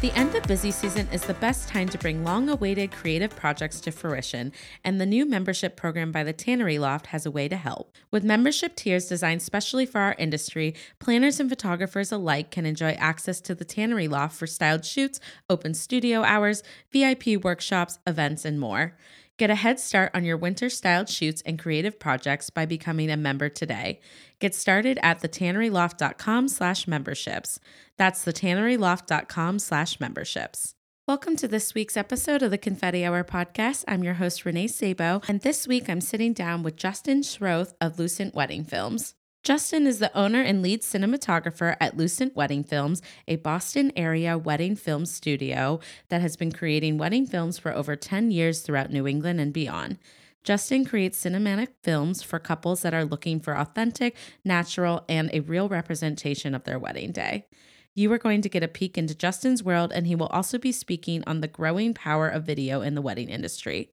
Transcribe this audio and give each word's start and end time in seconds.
The 0.00 0.12
end 0.12 0.34
of 0.34 0.44
busy 0.44 0.70
season 0.70 1.06
is 1.12 1.24
the 1.24 1.34
best 1.34 1.68
time 1.68 1.86
to 1.90 1.98
bring 1.98 2.24
long 2.24 2.48
awaited 2.48 2.90
creative 2.90 3.36
projects 3.36 3.82
to 3.82 3.90
fruition, 3.90 4.50
and 4.82 4.98
the 4.98 5.04
new 5.04 5.26
membership 5.26 5.76
program 5.76 6.10
by 6.10 6.24
the 6.24 6.32
Tannery 6.32 6.78
Loft 6.78 7.08
has 7.08 7.26
a 7.26 7.30
way 7.30 7.48
to 7.48 7.56
help. 7.58 7.94
With 8.10 8.24
membership 8.24 8.76
tiers 8.76 9.08
designed 9.08 9.42
specially 9.42 9.84
for 9.84 10.00
our 10.00 10.14
industry, 10.18 10.74
planners 11.00 11.38
and 11.38 11.50
photographers 11.50 12.12
alike 12.12 12.50
can 12.50 12.64
enjoy 12.64 12.92
access 12.92 13.42
to 13.42 13.54
the 13.54 13.66
Tannery 13.66 14.08
Loft 14.08 14.38
for 14.38 14.46
styled 14.46 14.86
shoots, 14.86 15.20
open 15.50 15.74
studio 15.74 16.22
hours, 16.22 16.62
VIP 16.90 17.36
workshops, 17.44 17.98
events, 18.06 18.46
and 18.46 18.58
more. 18.58 18.96
Get 19.40 19.48
a 19.48 19.54
head 19.54 19.80
start 19.80 20.10
on 20.12 20.22
your 20.22 20.36
winter 20.36 20.68
styled 20.68 21.08
shoots 21.08 21.40
and 21.46 21.58
creative 21.58 21.98
projects 21.98 22.50
by 22.50 22.66
becoming 22.66 23.10
a 23.10 23.16
member 23.16 23.48
today. 23.48 23.98
Get 24.38 24.54
started 24.54 24.98
at 25.02 25.22
thetanneryloft.com 25.22 26.48
slash 26.48 26.86
memberships. 26.86 27.58
That's 27.96 28.22
thetanneryloft.com 28.22 29.58
slash 29.58 29.98
memberships. 29.98 30.74
Welcome 31.08 31.36
to 31.36 31.48
this 31.48 31.72
week's 31.72 31.96
episode 31.96 32.42
of 32.42 32.50
the 32.50 32.58
Confetti 32.58 33.02
Hour 33.02 33.24
podcast. 33.24 33.84
I'm 33.88 34.04
your 34.04 34.12
host, 34.12 34.44
Renee 34.44 34.66
Sabo, 34.66 35.22
and 35.26 35.40
this 35.40 35.66
week 35.66 35.88
I'm 35.88 36.02
sitting 36.02 36.34
down 36.34 36.62
with 36.62 36.76
Justin 36.76 37.22
Schroth 37.22 37.72
of 37.80 37.98
Lucent 37.98 38.34
Wedding 38.34 38.64
Films. 38.64 39.14
Justin 39.42 39.86
is 39.86 40.00
the 40.00 40.14
owner 40.16 40.42
and 40.42 40.60
lead 40.60 40.82
cinematographer 40.82 41.74
at 41.80 41.96
Lucent 41.96 42.36
Wedding 42.36 42.62
Films, 42.62 43.00
a 43.26 43.36
Boston 43.36 43.90
area 43.96 44.36
wedding 44.36 44.76
film 44.76 45.06
studio 45.06 45.80
that 46.10 46.20
has 46.20 46.36
been 46.36 46.52
creating 46.52 46.98
wedding 46.98 47.26
films 47.26 47.58
for 47.58 47.72
over 47.72 47.96
10 47.96 48.30
years 48.30 48.60
throughout 48.60 48.90
New 48.90 49.06
England 49.06 49.40
and 49.40 49.52
beyond. 49.52 49.96
Justin 50.44 50.84
creates 50.84 51.24
cinematic 51.24 51.68
films 51.82 52.22
for 52.22 52.38
couples 52.38 52.82
that 52.82 52.92
are 52.92 53.04
looking 53.04 53.40
for 53.40 53.56
authentic, 53.56 54.14
natural, 54.44 55.04
and 55.08 55.30
a 55.32 55.40
real 55.40 55.70
representation 55.70 56.54
of 56.54 56.64
their 56.64 56.78
wedding 56.78 57.10
day. 57.10 57.46
You 57.94 58.12
are 58.12 58.18
going 58.18 58.40
to 58.42 58.48
get 58.48 58.62
a 58.62 58.68
peek 58.68 58.96
into 58.96 59.16
Justin's 59.16 59.64
world, 59.64 59.90
and 59.92 60.06
he 60.06 60.14
will 60.14 60.28
also 60.28 60.58
be 60.58 60.70
speaking 60.70 61.24
on 61.26 61.40
the 61.40 61.48
growing 61.48 61.92
power 61.92 62.28
of 62.28 62.44
video 62.44 62.82
in 62.82 62.94
the 62.94 63.02
wedding 63.02 63.28
industry. 63.28 63.90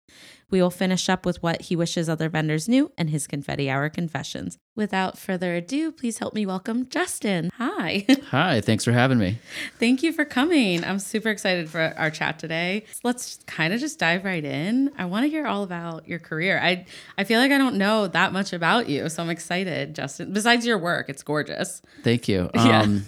We 0.49 0.61
will 0.61 0.69
finish 0.69 1.09
up 1.09 1.25
with 1.25 1.43
what 1.43 1.63
he 1.63 1.75
wishes 1.75 2.07
other 2.07 2.29
vendors 2.29 2.69
knew 2.69 2.91
and 2.97 3.09
his 3.09 3.27
confetti 3.27 3.69
hour 3.69 3.89
confessions. 3.89 4.57
Without 4.75 5.17
further 5.17 5.55
ado, 5.55 5.91
please 5.91 6.19
help 6.19 6.33
me 6.33 6.45
welcome 6.45 6.87
Justin. 6.87 7.49
Hi. 7.57 8.05
Hi, 8.29 8.61
thanks 8.61 8.85
for 8.85 8.93
having 8.93 9.17
me. 9.17 9.39
Thank 9.77 10.03
you 10.03 10.13
for 10.13 10.23
coming. 10.23 10.85
I'm 10.85 10.99
super 10.99 11.29
excited 11.29 11.69
for 11.69 11.93
our 11.97 12.11
chat 12.11 12.39
today. 12.39 12.85
Let's 13.03 13.39
kind 13.45 13.73
of 13.73 13.81
just 13.81 13.99
dive 13.99 14.23
right 14.23 14.45
in. 14.45 14.91
I 14.97 15.05
want 15.05 15.25
to 15.25 15.29
hear 15.29 15.47
all 15.47 15.63
about 15.63 16.07
your 16.07 16.19
career. 16.19 16.59
I 16.63 16.85
I 17.17 17.25
feel 17.25 17.41
like 17.41 17.51
I 17.51 17.57
don't 17.57 17.75
know 17.75 18.07
that 18.07 18.31
much 18.31 18.53
about 18.53 18.87
you, 18.87 19.09
so 19.09 19.23
I'm 19.23 19.29
excited, 19.29 19.95
Justin. 19.95 20.31
Besides 20.31 20.65
your 20.65 20.77
work, 20.77 21.09
it's 21.09 21.23
gorgeous. 21.23 21.81
Thank 22.03 22.27
you. 22.27 22.49
Yeah. 22.67 22.81
Um, 22.81 23.05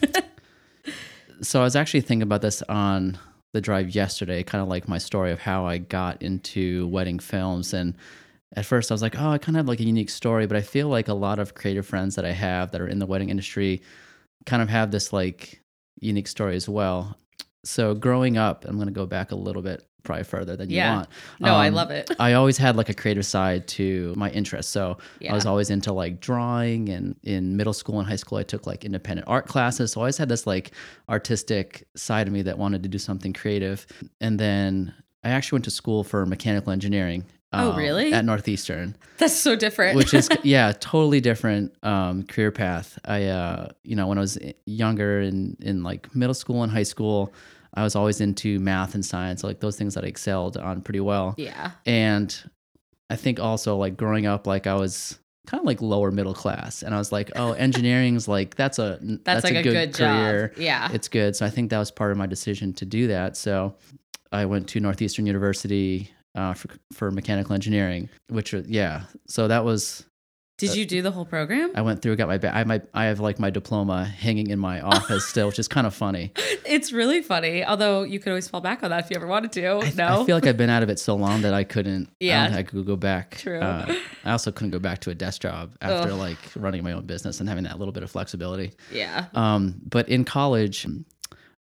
So 1.41 1.61
I 1.61 1.63
was 1.63 1.75
actually 1.75 2.01
thinking 2.01 2.23
about 2.23 2.41
this 2.41 2.61
on 2.63 3.17
the 3.53 3.61
drive 3.61 3.89
yesterday, 3.89 4.43
kind 4.43 4.61
of 4.61 4.67
like 4.67 4.87
my 4.87 4.97
story 4.97 5.31
of 5.31 5.39
how 5.39 5.65
I 5.65 5.77
got 5.77 6.21
into 6.21 6.87
wedding 6.87 7.19
films. 7.19 7.73
And 7.73 7.95
at 8.55 8.65
first 8.65 8.91
I 8.91 8.93
was 8.93 9.01
like, 9.01 9.19
oh, 9.19 9.29
I 9.29 9.37
kind 9.37 9.55
of 9.55 9.59
have 9.59 9.67
like 9.67 9.79
a 9.79 9.85
unique 9.85 10.09
story, 10.09 10.47
but 10.47 10.57
I 10.57 10.61
feel 10.61 10.87
like 10.87 11.07
a 11.07 11.13
lot 11.13 11.39
of 11.39 11.55
creative 11.55 11.85
friends 11.87 12.15
that 12.15 12.25
I 12.25 12.31
have 12.31 12.71
that 12.71 12.81
are 12.81 12.87
in 12.87 12.99
the 12.99 13.05
wedding 13.05 13.29
industry 13.29 13.81
kind 14.45 14.61
of 14.61 14.69
have 14.69 14.91
this 14.91 15.13
like 15.13 15.61
unique 15.99 16.27
story 16.27 16.55
as 16.55 16.67
well. 16.67 17.17
So 17.63 17.93
growing 17.93 18.37
up, 18.37 18.65
I'm 18.65 18.75
going 18.75 18.87
to 18.87 18.93
go 18.93 19.05
back 19.05 19.31
a 19.31 19.35
little 19.35 19.61
bit 19.61 19.83
probably 20.03 20.23
further 20.23 20.55
than 20.55 20.69
Yeah. 20.69 20.89
you 20.91 20.95
want. 20.97 21.09
No, 21.39 21.55
I 21.55 21.67
Um, 21.67 21.73
love 21.75 21.91
it. 21.91 22.09
I 22.19 22.33
always 22.33 22.57
had 22.57 22.75
like 22.75 22.89
a 22.89 22.93
creative 22.93 23.25
side 23.25 23.67
to 23.69 24.13
my 24.15 24.29
interests. 24.31 24.71
So 24.71 24.97
I 25.29 25.33
was 25.33 25.45
always 25.45 25.69
into 25.69 25.91
like 25.93 26.19
drawing 26.19 26.89
and 26.89 27.15
in 27.23 27.57
middle 27.57 27.73
school 27.73 27.99
and 27.99 28.07
high 28.07 28.15
school 28.15 28.37
I 28.37 28.43
took 28.43 28.65
like 28.65 28.85
independent 28.85 29.27
art 29.27 29.47
classes. 29.47 29.91
So 29.91 30.01
I 30.01 30.03
always 30.03 30.17
had 30.17 30.29
this 30.29 30.47
like 30.47 30.71
artistic 31.09 31.87
side 31.95 32.27
of 32.27 32.33
me 32.33 32.41
that 32.43 32.57
wanted 32.57 32.83
to 32.83 32.89
do 32.89 32.97
something 32.97 33.33
creative. 33.33 33.85
And 34.21 34.39
then 34.39 34.93
I 35.23 35.29
actually 35.31 35.57
went 35.57 35.65
to 35.65 35.71
school 35.71 36.03
for 36.03 36.25
mechanical 36.25 36.71
engineering. 36.71 37.25
Oh, 37.51 37.71
um, 37.71 37.77
really? 37.77 38.13
At 38.13 38.25
Northeastern, 38.25 38.95
That's 39.17 39.33
so 39.33 39.55
different. 39.55 39.97
which 39.97 40.13
is 40.13 40.29
yeah, 40.43 40.71
totally 40.79 41.19
different 41.19 41.73
um, 41.83 42.21
career 42.23 42.51
path. 42.51 42.99
I 43.05 43.25
uh, 43.25 43.69
you 43.83 43.95
know 43.95 44.05
when 44.05 44.19
I 44.19 44.21
was 44.21 44.37
younger 44.65 45.19
in 45.21 45.57
in 45.59 45.81
like 45.81 46.15
middle 46.15 46.35
school 46.35 46.61
and 46.61 46.71
high 46.71 46.83
school, 46.83 47.33
I 47.73 47.83
was 47.83 47.95
always 47.95 48.19
into 48.21 48.59
math 48.59 48.95
and 48.95 49.05
science, 49.05 49.43
like 49.43 49.59
those 49.59 49.75
things 49.77 49.93
that 49.95 50.03
I 50.03 50.07
excelled 50.07 50.57
on 50.57 50.81
pretty 50.81 50.99
well. 51.01 51.35
yeah. 51.37 51.71
And 51.85 52.35
I 53.09 53.15
think 53.15 53.39
also 53.39 53.75
like 53.77 53.97
growing 53.97 54.25
up, 54.25 54.47
like 54.47 54.67
I 54.67 54.75
was 54.75 55.17
kind 55.47 55.59
of 55.61 55.65
like 55.65 55.81
lower 55.81 56.11
middle 56.11 56.33
class, 56.33 56.83
and 56.83 56.93
I 56.93 56.97
was 56.97 57.11
like, 57.11 57.31
oh, 57.35 57.53
engineering's 57.57 58.27
like 58.27 58.55
that's 58.55 58.79
a 58.79 58.99
That's, 59.23 59.43
like 59.43 59.55
a 59.55 59.63
good, 59.63 59.93
career. 59.93 60.49
job. 60.49 60.57
Yeah. 60.59 60.89
It's 60.91 61.07
good. 61.07 61.35
So 61.35 61.45
I 61.45 61.49
think 61.49 61.69
that 61.71 61.79
was 61.79 61.91
part 61.91 62.11
of 62.11 62.17
my 62.17 62.27
decision 62.27 62.73
to 62.73 62.85
do 62.85 63.07
that. 63.07 63.35
So 63.37 63.75
I 64.31 64.45
went 64.45 64.67
to 64.69 64.79
Northeastern 64.79 65.25
University 65.25 66.11
uh, 66.35 66.53
for 66.53 66.69
for 66.93 67.09
mechanical 67.11 67.53
engineering, 67.55 68.09
which 68.29 68.53
was 68.53 68.67
yeah. 68.67 69.03
So 69.27 69.47
that 69.47 69.65
was 69.65 70.05
Did 70.59 70.75
you 70.75 70.85
do 70.85 71.01
the 71.01 71.11
whole 71.11 71.25
program? 71.25 71.71
I 71.75 71.81
went 71.81 72.01
through, 72.01 72.15
got 72.17 72.27
my 72.27 72.37
ba- 72.37 72.55
I 72.55 72.63
my 72.63 72.81
I 72.93 73.05
have 73.05 73.19
like 73.19 73.39
my 73.39 73.49
diploma 73.49 74.05
hanging 74.05 74.49
in 74.49 74.59
my 74.59 74.81
office 74.81 75.25
still, 75.25 75.47
which 75.47 75.59
is 75.59 75.67
kind 75.75 75.87
of 75.87 75.93
funny. 75.93 76.31
It's 76.65 76.91
really 76.91 77.21
funny. 77.21 77.63
Although 77.65 78.03
you 78.03 78.19
could 78.19 78.29
always 78.29 78.47
fall 78.47 78.61
back 78.61 78.83
on 78.83 78.89
that 78.91 79.05
if 79.05 79.09
you 79.09 79.15
ever 79.15 79.27
wanted 79.27 79.51
to. 79.53 79.65
I, 79.67 79.91
no. 79.95 80.21
I 80.21 80.25
feel 80.25 80.35
like 80.35 80.45
I've 80.45 80.57
been 80.57 80.69
out 80.69 80.83
of 80.83 80.89
it 80.89 80.99
so 80.99 81.15
long 81.15 81.41
that 81.41 81.53
I 81.53 81.63
couldn't. 81.63 82.09
Yeah. 82.19 82.41
I 82.41 82.43
don't 82.45 82.55
think 82.55 82.67
I 82.67 82.71
could 82.71 82.85
go 82.85 82.95
back. 82.95 83.37
True. 83.37 83.59
Uh, 83.59 83.95
I 84.25 84.31
also 84.31 84.51
couldn't 84.51 84.71
go 84.71 84.79
back 84.79 84.99
to 85.01 85.09
a 85.09 85.15
desk 85.15 85.41
job 85.41 85.73
after 85.81 86.11
Ugh. 86.11 86.19
like 86.19 86.37
running 86.55 86.83
my 86.83 86.91
own 86.91 87.05
business 87.05 87.39
and 87.39 87.47
having 87.49 87.63
that 87.63 87.79
little 87.79 87.91
bit 87.93 88.03
of 88.03 88.11
flexibility. 88.11 88.73
yeah. 88.91 89.25
Um, 89.33 89.75
but 89.89 90.09
in 90.09 90.25
college, 90.25 90.85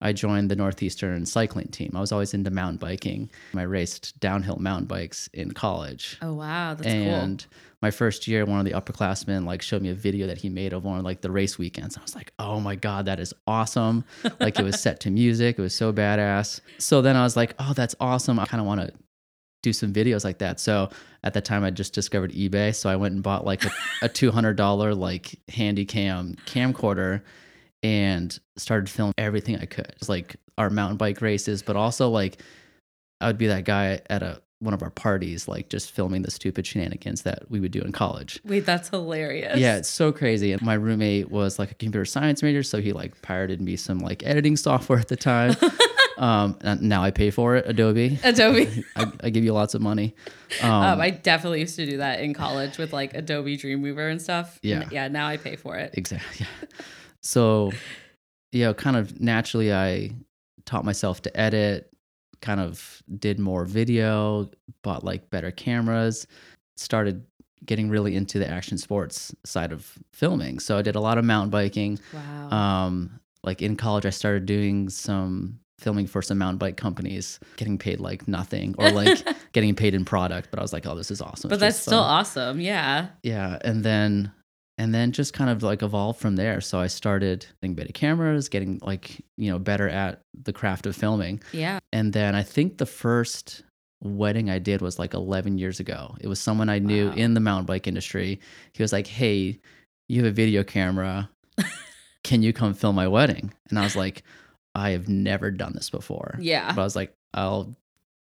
I 0.01 0.13
joined 0.13 0.49
the 0.51 0.57
Northeastern 0.57 1.27
cycling 1.27 1.69
team. 1.69 1.93
I 1.97 2.01
was 2.01 2.13
always 2.13 2.33
into 2.35 2.51
mountain 2.51 2.77
biking. 2.79 3.31
I 3.57 3.63
raced 3.63 4.19
downhill 4.21 4.57
mountain 4.57 4.87
bikes 4.87 5.29
in 5.33 5.53
college. 5.53 6.19
Oh 6.23 6.35
wow, 6.35 6.75
that's 6.75 6.87
and 6.87 7.45
my 7.81 7.91
first 7.91 8.27
year, 8.27 8.45
one 8.45 8.59
of 8.59 8.65
the 8.65 8.73
upperclassmen 8.73 9.45
like 9.45 9.63
showed 9.63 9.83
me 9.83 9.91
a 9.91 9.95
video 9.95 10.27
that 10.27 10.39
he 10.39 10.49
made 10.49 10.73
of 10.73 10.85
one 10.85 10.99
of 10.99 11.05
like 11.05 11.21
the 11.21 11.31
race 11.31 11.59
weekends. 11.59 11.97
I 11.97 12.03
was 12.03 12.15
like, 12.15 12.33
oh 12.39 12.59
my 12.59 12.75
God, 12.75 13.07
that 13.07 13.21
is 13.21 13.33
awesome. 13.47 14.05
like 14.41 14.59
it 14.59 14.65
was 14.65 14.81
set 14.81 15.01
to 15.01 15.11
music. 15.11 15.59
It 15.59 15.63
was 15.63 15.75
so 15.75 15.93
badass. 15.93 16.61
So 16.79 17.01
then 17.03 17.15
I 17.15 17.23
was 17.23 17.37
like, 17.37 17.55
oh, 17.59 17.73
that's 17.75 17.95
awesome. 18.01 18.41
I 18.41 18.47
kind 18.47 18.61
of 18.61 18.67
want 18.67 18.81
to 18.81 18.93
do 19.63 19.73
some 19.73 19.93
videos 19.93 20.25
like 20.25 20.39
that. 20.39 20.59
So 20.59 20.91
at 21.23 21.35
the 21.35 21.41
time 21.41 21.63
I 21.63 21.71
just 21.71 21.95
discovered 21.95 22.33
eBay. 22.33 22.75
So 22.75 22.91
I 22.91 22.97
went 22.97 23.15
and 23.15 23.23
bought 23.23 23.45
like 23.45 23.65
a, 23.65 23.71
a 24.03 24.09
$200 24.09 24.97
like 24.97 25.39
handy 25.49 25.85
cam 25.85 26.37
camcorder 26.47 27.23
and 27.85 28.37
started 28.57 28.91
filming 28.91 29.15
everything 29.19 29.57
I 29.57 29.67
could. 29.67 29.93
It's 29.97 30.09
like 30.09 30.37
our 30.57 30.69
mountain 30.69 30.97
bike 30.97 31.21
races, 31.21 31.63
but 31.63 31.77
also 31.77 32.09
like 32.09 32.43
I 33.21 33.29
would 33.29 33.39
be 33.39 33.47
that 33.49 33.65
guy 33.65 34.01
at 34.11 34.23
a 34.23 34.43
one 34.61 34.75
of 34.75 34.83
our 34.83 34.91
parties, 34.91 35.47
like 35.47 35.69
just 35.69 35.93
filming 35.93 36.23
the 36.23 36.31
stupid 36.31 36.67
shenanigans 36.67 37.23
that 37.23 37.49
we 37.49 37.61
would 37.61 37.71
do 37.71 37.81
in 37.81 37.93
college. 37.93 38.41
Wait, 38.45 38.67
that's 38.67 38.89
hilarious. 38.89 39.57
Yeah, 39.59 39.77
it's 39.77 39.89
so 39.89 40.11
crazy. 40.11 40.51
And 40.53 40.61
my 40.63 40.75
roommate 40.75 41.31
was 41.31 41.59
like 41.61 41.71
a 41.71 41.75
computer 41.75 42.05
science 42.05 42.43
major, 42.43 42.63
so 42.65 42.81
he 42.81 42.93
like 42.93 43.21
pirated 43.23 43.61
me 43.61 43.77
some 43.77 44.01
like 44.01 44.25
editing 44.27 44.57
software 44.57 44.99
at 44.99 45.07
the 45.09 45.17
time. 45.17 45.55
um, 46.19 46.59
and 46.63 46.83
now 46.83 47.05
I 47.05 47.13
pay 47.13 47.31
for 47.31 47.55
it, 47.55 47.67
Adobe. 47.69 48.19
Adobe. 48.25 48.85
I, 48.97 49.13
I 49.23 49.31
give 49.31 49.45
you 49.45 49.53
lots 49.53 49.75
of 49.75 49.81
money. 49.81 50.17
Um, 50.63 50.71
Um, 50.71 51.01
I 51.01 51.11
definitely 51.11 51.61
used 51.61 51.77
to 51.77 51.87
do 51.87 51.99
that 51.99 52.19
in 52.21 52.35
college 52.35 52.79
with 52.79 52.93
like 52.93 53.15
Adobe 53.15 53.57
Dreamweaver 53.57 54.11
and 54.11 54.21
stuff. 54.21 54.59
Yeah. 54.63 54.81
And 54.81 54.93
yeah. 54.93 55.07
Now 55.07 55.29
I 55.29 55.37
pay 55.37 55.55
for 55.55 55.77
it. 55.77 55.95
Exactly. 55.95 56.47
Yeah. 56.71 56.79
So, 57.23 57.73
you 58.53 58.65
know, 58.65 58.75
kind 58.75 58.97
of 58.97 59.21
naturally, 59.21 59.73
I 59.73 60.11
taught 60.65 60.85
myself 60.85 61.23
to 61.23 61.41
edit, 61.41 61.93
kind 62.41 62.61
of 62.61 63.03
did 63.19 63.39
more 63.39 63.65
video, 63.65 64.51
bought 64.83 65.05
like 65.05 65.31
better 65.31 65.51
cameras, 65.51 66.27
started 66.77 67.25
getting 67.65 67.89
really 67.91 68.15
into 68.15 68.39
the 68.39 68.49
action 68.49 68.79
sports 68.79 69.35
side 69.45 69.73
of 69.73 69.99
filming. 70.13 70.59
So 70.59 70.79
I 70.79 70.83
did 70.83 70.95
a 70.97 71.01
lot 71.01 71.19
of 71.19 71.25
mountain 71.25 71.51
biking. 71.51 71.99
Wow. 72.15 72.51
Um, 72.51 73.21
like 73.43 73.63
in 73.63 73.77
college, 73.77 74.07
I 74.07 74.11
started 74.11 74.47
doing 74.47 74.89
some 74.89 75.59
filming 75.79 76.07
for 76.07 76.23
some 76.23 76.39
mountain 76.39 76.59
bike 76.59 76.77
companies, 76.77 77.39
getting 77.57 77.79
paid 77.79 78.01
like 78.01 78.27
nothing 78.27 78.75
or 78.79 78.91
like 78.91 79.25
getting 79.53 79.75
paid 79.75 79.95
in 79.95 80.05
product. 80.05 80.49
But 80.51 80.59
I 80.59 80.63
was 80.63 80.73
like, 80.73 80.87
oh, 80.87 80.95
this 80.95 81.11
is 81.11 81.21
awesome. 81.21 81.49
but 81.49 81.55
It's 81.57 81.61
that's 81.61 81.79
still 81.79 82.01
fun 82.03 82.11
awesome. 82.11 82.61
Yeah. 82.61 83.09
yeah 83.23 83.59
and 83.63 83.85
then 83.85 84.33
and 84.79 84.95
then 84.95 85.13
just 85.13 85.33
kind 85.35 85.51
of 85.51 85.63
like 85.63 85.83
evolved 85.83 86.19
from 86.21 86.37
there 86.37 86.61
so 86.61 86.79
i 86.79 86.87
started 86.87 87.45
getting 87.61 87.75
better 87.75 87.93
cameras 87.93 88.49
getting 88.49 88.79
like 88.83 89.21
you 89.37 89.51
know 89.51 89.59
better 89.59 89.89
at 89.89 90.21
the 90.45 90.53
craft 90.53 90.87
of 90.87 90.95
filming 90.97 91.41
Yeah. 91.53 91.79
and 91.93 92.13
then 92.13 92.35
i 92.35 92.43
think 92.43 92.79
the 92.79 92.87
first 92.87 93.63
wedding 94.03 94.49
i 94.49 94.59
did 94.59 94.81
was 94.81 94.99
like 94.99 95.13
11 95.15 95.59
years 95.59 95.81
ago 95.81 96.17
it 96.21 96.29
was 96.29 96.39
someone 96.41 96.69
i 96.69 96.79
knew 96.79 97.09
Wow. 97.09 97.15
in 97.15 97.35
the 97.35 97.41
mountain 97.41 97.67
bike 97.67 97.87
industry 97.87 98.41
he 98.73 98.83
was 98.83 98.93
like 98.93 99.07
hey 99.09 99.59
you 100.09 100.23
have 100.23 100.31
a 100.31 100.35
video 100.35 100.63
camera 100.65 101.29
can 102.25 102.43
you 102.43 102.53
come 102.53 102.75
film 102.75 102.95
my 102.97 103.09
wedding? 103.09 103.53
And 103.71 103.79
I 103.79 103.83
was 103.83 103.97
like, 103.97 104.23
I 104.75 104.91
have 104.91 105.09
never 105.09 105.51
done 105.51 105.73
this 105.75 105.89
before. 105.89 106.37
Yeah. 106.41 106.73
But 106.75 106.81
I 106.83 106.85
was 106.85 106.95
like, 106.97 107.15
I'll 107.33 107.75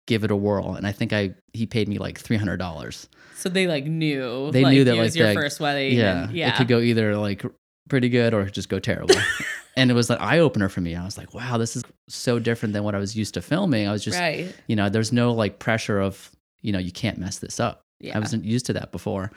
give 0.06 0.24
it 0.24 0.30
a 0.30 0.36
whirl. 0.36 0.74
And 0.74 0.86
I 0.86 0.92
think 0.92 1.12
I 1.12 1.34
he 1.52 1.66
paid 1.66 1.88
me 1.88 1.98
like 1.98 2.18
three 2.18 2.36
hundred 2.36 2.58
dollars. 2.58 3.08
So 3.36 3.48
they 3.48 3.66
like 3.66 3.84
knew. 3.84 4.50
They 4.52 4.62
like, 4.62 4.72
knew 4.72 4.84
that 4.84 4.96
it 4.96 5.00
was 5.00 5.14
like 5.14 5.18
your 5.18 5.28
the- 5.28 5.34
first 5.34 5.60
wedding. 5.60 5.96
Yeah, 5.96 6.28
yeah. 6.30 6.48
It 6.48 6.56
could 6.56 6.68
go 6.68 6.78
either 6.78 7.16
like 7.16 7.44
pretty 7.88 8.08
good 8.08 8.34
or 8.34 8.44
just 8.46 8.68
go 8.68 8.78
terrible. 8.78 9.16
and 9.76 9.90
it 9.90 9.94
was 9.94 10.10
an 10.10 10.18
eye 10.18 10.38
opener 10.38 10.68
for 10.68 10.80
me. 10.80 10.94
I 10.94 11.04
was 11.04 11.18
like, 11.18 11.34
wow, 11.34 11.58
this 11.58 11.76
is 11.76 11.82
so 12.08 12.38
different 12.38 12.72
than 12.72 12.84
what 12.84 12.94
I 12.94 12.98
was 12.98 13.16
used 13.16 13.34
to 13.34 13.42
filming. 13.42 13.88
I 13.88 13.92
was 13.92 14.04
just, 14.04 14.18
right. 14.18 14.54
you 14.66 14.76
know, 14.76 14.88
there's 14.88 15.12
no 15.12 15.32
like 15.32 15.58
pressure 15.58 16.00
of, 16.00 16.30
you 16.60 16.72
know, 16.72 16.78
you 16.78 16.92
can't 16.92 17.18
mess 17.18 17.38
this 17.38 17.60
up. 17.60 17.82
Yeah. 18.00 18.16
I 18.16 18.20
wasn't 18.20 18.44
used 18.44 18.66
to 18.66 18.72
that 18.74 18.92
before. 18.92 19.30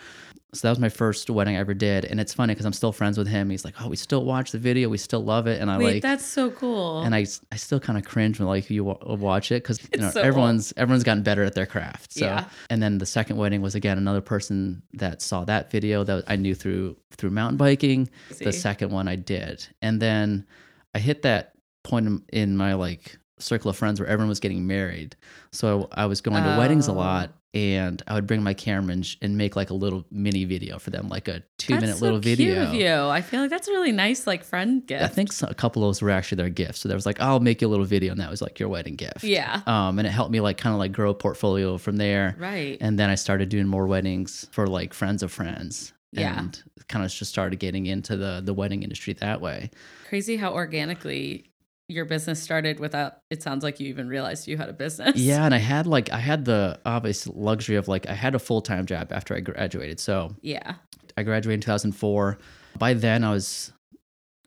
So 0.53 0.67
that 0.67 0.71
was 0.71 0.79
my 0.79 0.87
first 0.89 1.29
wedding 1.29 1.57
I 1.57 1.59
ever 1.59 1.73
did. 1.73 2.05
And 2.05 2.17
it's 2.17 2.33
funny 2.33 2.53
because 2.53 2.65
I'm 2.65 2.71
still 2.71 2.93
friends 2.93 3.17
with 3.17 3.27
him. 3.27 3.49
He's 3.49 3.65
like, 3.65 3.73
oh, 3.81 3.89
we 3.89 3.97
still 3.97 4.23
watch 4.23 4.51
the 4.51 4.57
video. 4.57 4.87
We 4.87 4.97
still 4.97 5.21
love 5.21 5.47
it. 5.47 5.59
And 5.59 5.69
I 5.69 5.77
Wait, 5.77 5.93
like, 5.95 6.01
that's 6.01 6.23
so 6.23 6.49
cool. 6.51 7.01
and 7.01 7.13
I, 7.13 7.25
I 7.51 7.55
still 7.57 7.79
kind 7.79 7.97
of 7.97 8.05
cringe 8.05 8.39
when 8.39 8.47
like 8.47 8.69
you 8.69 8.85
wa- 8.85 8.97
uh, 9.05 9.15
watch 9.15 9.51
it 9.51 9.63
because 9.63 9.81
you 9.93 9.99
know 9.99 10.09
so 10.11 10.21
old. 10.21 10.27
everyone's 10.27 10.73
everyone's 10.77 11.03
gotten 11.03 11.23
better 11.23 11.43
at 11.43 11.55
their 11.55 11.65
craft. 11.65 12.13
So 12.13 12.25
Yeah. 12.25 12.45
and 12.69 12.81
then 12.81 12.99
the 12.99 13.05
second 13.05 13.35
wedding 13.35 13.61
was 13.61 13.75
again 13.75 13.97
another 13.97 14.21
person 14.21 14.81
that 14.93 15.21
saw 15.21 15.43
that 15.43 15.71
video 15.71 16.05
that 16.05 16.23
I 16.27 16.37
knew 16.37 16.55
through 16.55 16.95
through 17.11 17.31
mountain 17.31 17.57
biking. 17.57 18.09
The 18.39 18.53
second 18.53 18.91
one 18.91 19.09
I 19.09 19.17
did, 19.17 19.67
and 19.81 20.01
then 20.01 20.45
I 20.93 20.99
hit 20.99 21.23
that 21.23 21.51
point 21.83 22.07
in- 22.07 22.23
in 22.31 22.55
my 22.55 22.75
like 22.75 23.17
circle 23.39 23.69
of 23.69 23.77
friends 23.77 23.99
where 23.99 24.07
everyone 24.07 24.29
was 24.29 24.39
getting 24.39 24.65
married. 24.67 25.15
So 25.51 25.89
I 25.91 26.05
was 26.05 26.21
going 26.21 26.41
to 26.43 26.57
weddings 26.57 26.87
a 26.87 26.91
Oh. 26.91 26.95
lot. 26.95 27.33
And 27.53 28.03
I 28.05 28.15
would 28.15 28.27
bring 28.27 28.43
my 28.43 28.53
camera 28.53 28.91
and, 28.91 29.05
sh- 29.05 29.15
and 29.21 29.37
make 29.37 29.55
like 29.55 29.69
a 29.69 29.73
little 29.73 30.03
mini 30.11 30.43
video 30.43 30.77
for 30.77 30.89
them, 30.89 31.07
like 31.07 31.29
a 31.29 31.41
two 31.57 31.71
That's 31.71 31.81
minute 31.81 31.97
so 31.99 32.03
little 32.03 32.19
cute 32.19 32.37
video. 32.39 32.63
of 32.63 32.73
you. 32.73 32.93
I 33.09 33.21
feel 33.21 33.39
like 33.39 33.49
that's 33.49 33.69
a 33.69 33.71
really 33.71 33.93
nice 33.93 34.27
like 34.27 34.43
friend 34.43 34.85
gift. 34.85 35.01
I 35.01 35.07
think 35.07 35.31
so- 35.31 35.47
a 35.49 35.53
couple 35.53 35.81
of 35.81 35.87
those 35.87 36.01
were 36.01 36.09
actually 36.09 36.35
their 36.35 36.49
gifts. 36.49 36.79
So 36.81 36.89
there 36.89 36.97
was 36.97 37.05
like, 37.05 37.21
I'll 37.21 37.39
make 37.39 37.61
you 37.61 37.67
a 37.67 37.69
little 37.69 37.85
video, 37.85 38.11
and 38.11 38.19
that 38.19 38.29
was 38.29 38.41
like 38.41 38.59
your 38.59 38.67
wedding 38.67 38.97
gift. 38.97 39.23
Yeah. 39.23 39.61
Um, 39.67 39.97
and 39.99 40.05
it 40.05 40.11
helped 40.11 40.31
me 40.31 40.41
like 40.41 40.57
kind 40.57 40.73
of 40.73 40.79
like 40.79 40.91
grow 40.91 41.11
a 41.11 41.13
portfolio 41.13 41.77
from 41.77 41.95
there. 41.95 42.35
Right. 42.37 42.77
And 42.81 42.99
then 42.99 43.09
I 43.09 43.15
started 43.15 43.47
doing 43.47 43.67
more 43.67 43.87
weddings 43.87 44.45
for 44.51 44.67
like 44.67 44.93
friends 44.93 45.23
of 45.23 45.31
friends. 45.31 45.93
Yeah. 46.11 46.37
And 46.37 46.61
kind 46.89 47.05
of 47.05 47.11
just 47.11 47.31
started 47.31 47.57
getting 47.59 47.85
into 47.85 48.17
the 48.17 48.41
the 48.43 48.53
wedding 48.53 48.83
industry 48.83 49.13
that 49.13 49.39
way. 49.39 49.71
Crazy 50.09 50.35
how 50.35 50.53
organically 50.53 51.45
your 51.87 52.05
business 52.05 52.41
started 52.41 52.79
without 52.79 53.17
it 53.29 53.43
sounds 53.43 53.63
like 53.63 53.79
you 53.79 53.87
even 53.87 54.07
realized 54.07 54.47
you 54.47 54.57
had 54.57 54.69
a 54.69 54.73
business. 54.73 55.15
Yeah, 55.17 55.45
and 55.45 55.53
I 55.53 55.57
had 55.73 55.85
like 55.87 56.11
I 56.11 56.17
had 56.17 56.45
the 56.45 56.79
obvious 56.85 57.27
luxury 57.27 57.75
of 57.75 57.87
like 57.87 58.07
I 58.09 58.13
had 58.13 58.35
a 58.35 58.39
full 58.39 58.61
time 58.61 58.85
job 58.85 59.11
after 59.11 59.35
I 59.35 59.39
graduated. 59.39 59.99
So 59.99 60.35
Yeah. 60.41 60.75
I 61.17 61.23
graduated 61.23 61.59
in 61.59 61.61
2004. 61.61 62.37
By 62.77 62.93
then 62.93 63.23
I 63.23 63.31
was 63.31 63.71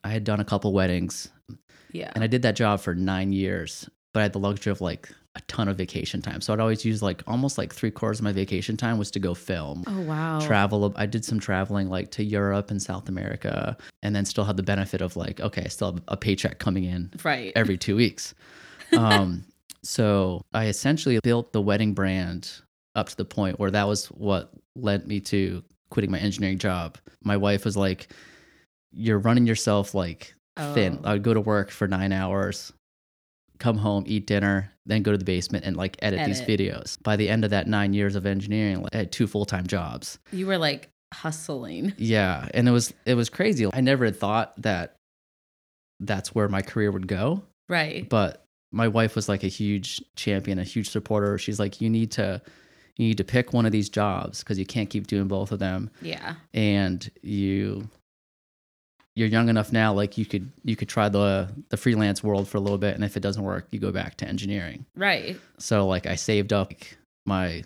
I 0.05 0.11
had 0.11 0.25
done 0.25 0.41
a 0.41 0.45
couple 0.45 0.73
weddings 0.73 1.29
Yeah. 1.93 2.11
and 2.15 2.23
I 2.25 2.27
did 2.27 2.43
that 2.43 2.57
job 2.57 2.81
for 2.81 2.95
nine 2.95 3.33
years, 3.33 3.89
but 4.13 4.21
I 4.21 4.23
had 4.25 4.33
the 4.33 4.39
luxury 4.41 4.71
of 4.73 4.81
like 4.81 5.09
a 5.39 5.41
ton 5.43 5.69
of 5.69 5.77
vacation 5.77 6.21
time. 6.21 6.41
So 6.41 6.53
I'd 6.53 6.61
always 6.61 6.85
use 6.85 7.03
like 7.03 7.23
almost 7.27 7.59
like 7.59 7.73
three 7.73 7.91
quarters 7.91 8.19
of 8.19 8.25
my 8.25 8.33
vacation 8.33 8.77
time 8.77 8.99
was 8.99 9.11
to 9.13 9.21
go 9.21 9.35
film. 9.35 9.85
oh 9.87 10.01
wow. 10.03 10.41
Travel. 10.41 10.93
I 10.97 11.07
did 11.07 11.25
some 11.25 11.41
traveling 11.41 11.89
like 11.89 12.11
to 12.13 12.25
Europe 12.25 12.71
and 12.71 12.83
South 12.83 13.09
America, 13.09 13.77
and 14.03 14.15
then 14.15 14.25
still 14.25 14.45
had 14.45 14.57
the 14.57 14.63
benefit 14.63 15.01
of 15.01 15.17
like, 15.17 15.41
okay, 15.41 15.63
I 15.65 15.69
still 15.69 15.93
have 15.93 16.03
a 16.09 16.17
paycheck 16.17 16.59
coming 16.59 16.85
in 16.85 17.11
right. 17.25 17.53
every 17.57 17.79
two 17.79 17.97
weeks. 17.97 18.35
Um, 18.97 19.45
so 19.83 20.41
I 20.55 20.69
essentially 20.69 21.21
built 21.23 21.53
the 21.53 21.61
wedding 21.61 21.93
brand 21.93 22.51
up 22.95 23.11
to 23.11 23.17
the 23.17 23.25
point 23.27 23.61
where 23.61 23.71
that 23.71 23.87
was 23.87 24.07
what 24.07 24.51
led 24.77 25.07
me 25.07 25.21
to 25.21 25.63
quitting 25.91 26.11
my 26.11 26.19
engineering 26.19 26.57
job. 26.57 26.97
My 27.23 27.37
wife 27.37 27.67
was 27.67 27.77
like, 27.77 28.09
"You're 28.93 29.19
running 29.19 29.47
yourself 29.47 29.95
like 29.95 30.35
thin." 30.57 31.01
Oh. 31.05 31.09
I 31.11 31.13
would 31.13 31.23
go 31.23 31.35
to 31.35 31.41
work 31.43 31.71
for 31.71 31.87
nine 31.87 32.13
hours, 32.13 32.73
come 33.59 33.77
home, 33.79 34.05
eat 34.07 34.27
dinner, 34.27 34.73
then 34.87 35.03
go 35.03 35.13
to 35.13 35.19
the 35.19 35.25
basement 35.25 35.65
and 35.65 35.77
like 35.77 35.97
edit, 36.01 36.25
these 36.27 36.41
videos. 36.43 37.01
By 37.03 37.17
the 37.17 37.29
end 37.29 37.45
of 37.45 37.51
that 37.51 37.67
nine 37.67 37.93
years 37.95 38.15
of 38.17 38.25
engineering, 38.27 38.83
like, 38.83 38.95
I 38.95 38.99
had 38.99 39.13
two 39.13 39.27
full 39.27 39.45
time 39.45 39.67
jobs. 39.67 40.19
You 40.33 40.47
were 40.47 40.59
like 40.59 40.89
hustling. 41.13 41.93
Yeah, 41.99 42.49
and 42.55 42.69
it 42.69 42.73
was 42.73 42.93
it 43.07 43.15
was 43.15 43.29
crazy. 43.31 43.67
I 43.73 43.81
never 43.81 44.05
had 44.05 44.17
thought 44.17 44.55
that 44.63 44.95
that's 46.01 46.35
where 46.35 46.49
my 46.49 46.63
career 46.63 46.91
would 46.93 47.09
go 47.09 47.43
Right. 47.69 48.09
but 48.09 48.45
my 48.71 48.87
wife 48.89 49.17
was 49.17 49.29
like 49.29 49.43
a 49.45 49.49
huge 49.49 50.01
champion, 50.15 50.59
a 50.59 50.65
huge 50.65 50.91
supporter. 50.91 51.39
She's 51.39 51.59
like, 51.59 51.81
you 51.81 51.89
need 51.91 52.13
to, 52.13 52.41
you 52.97 53.09
need 53.09 53.17
to 53.19 53.25
pick 53.25 53.53
one 53.55 53.65
of 53.67 53.73
these 53.73 53.89
jobs 53.89 54.41
because 54.41 54.59
you 54.59 54.67
can't 54.67 54.91
keep 54.91 55.07
doing 55.07 55.27
both 55.27 55.53
of 55.53 55.59
them, 55.59 55.91
Yeah. 56.03 56.35
and 56.55 57.11
you, 57.23 57.89
you're 59.19 59.29
young 59.29 59.49
enough 59.49 59.73
now, 59.73 59.93
like 59.93 60.17
you 60.17 60.25
could, 60.25 60.51
you 60.65 60.77
could 60.77 60.89
try 60.89 61.09
the 61.09 61.49
the 61.71 61.77
freelance 61.77 62.23
world 62.23 62.49
for 62.49 62.57
a 62.59 62.61
little 62.61 62.79
bit, 62.79 62.95
and 62.95 63.05
if 63.05 63.17
it 63.17 63.21
doesn't 63.21 63.43
work, 63.43 63.67
you 63.71 63.79
go 63.79 63.91
back 63.91 64.17
to 64.19 64.29
engineering. 64.29 64.87
Right. 64.97 65.37
So 65.59 65.87
like, 65.87 66.07
I 66.07 66.15
saved 66.15 66.53
up 66.53 66.73
my 67.27 67.65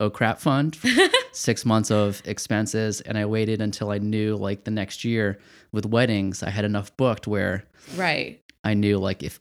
oh 0.00 0.10
crap 0.10 0.38
fund, 0.38 0.78
six 1.32 1.64
months 1.64 1.90
of 1.90 2.22
expenses, 2.24 3.00
and 3.00 3.18
I 3.18 3.26
waited 3.26 3.60
until 3.60 3.90
I 3.90 3.98
knew 3.98 4.36
like 4.36 4.64
the 4.64 4.70
next 4.70 5.04
year 5.04 5.38
with 5.72 5.86
weddings, 5.86 6.42
I 6.42 6.50
had 6.50 6.64
enough 6.64 6.96
booked 6.96 7.26
where 7.26 7.64
right. 7.96 8.40
I 8.62 8.74
knew 8.74 8.98
like 8.98 9.22
if 9.22 9.40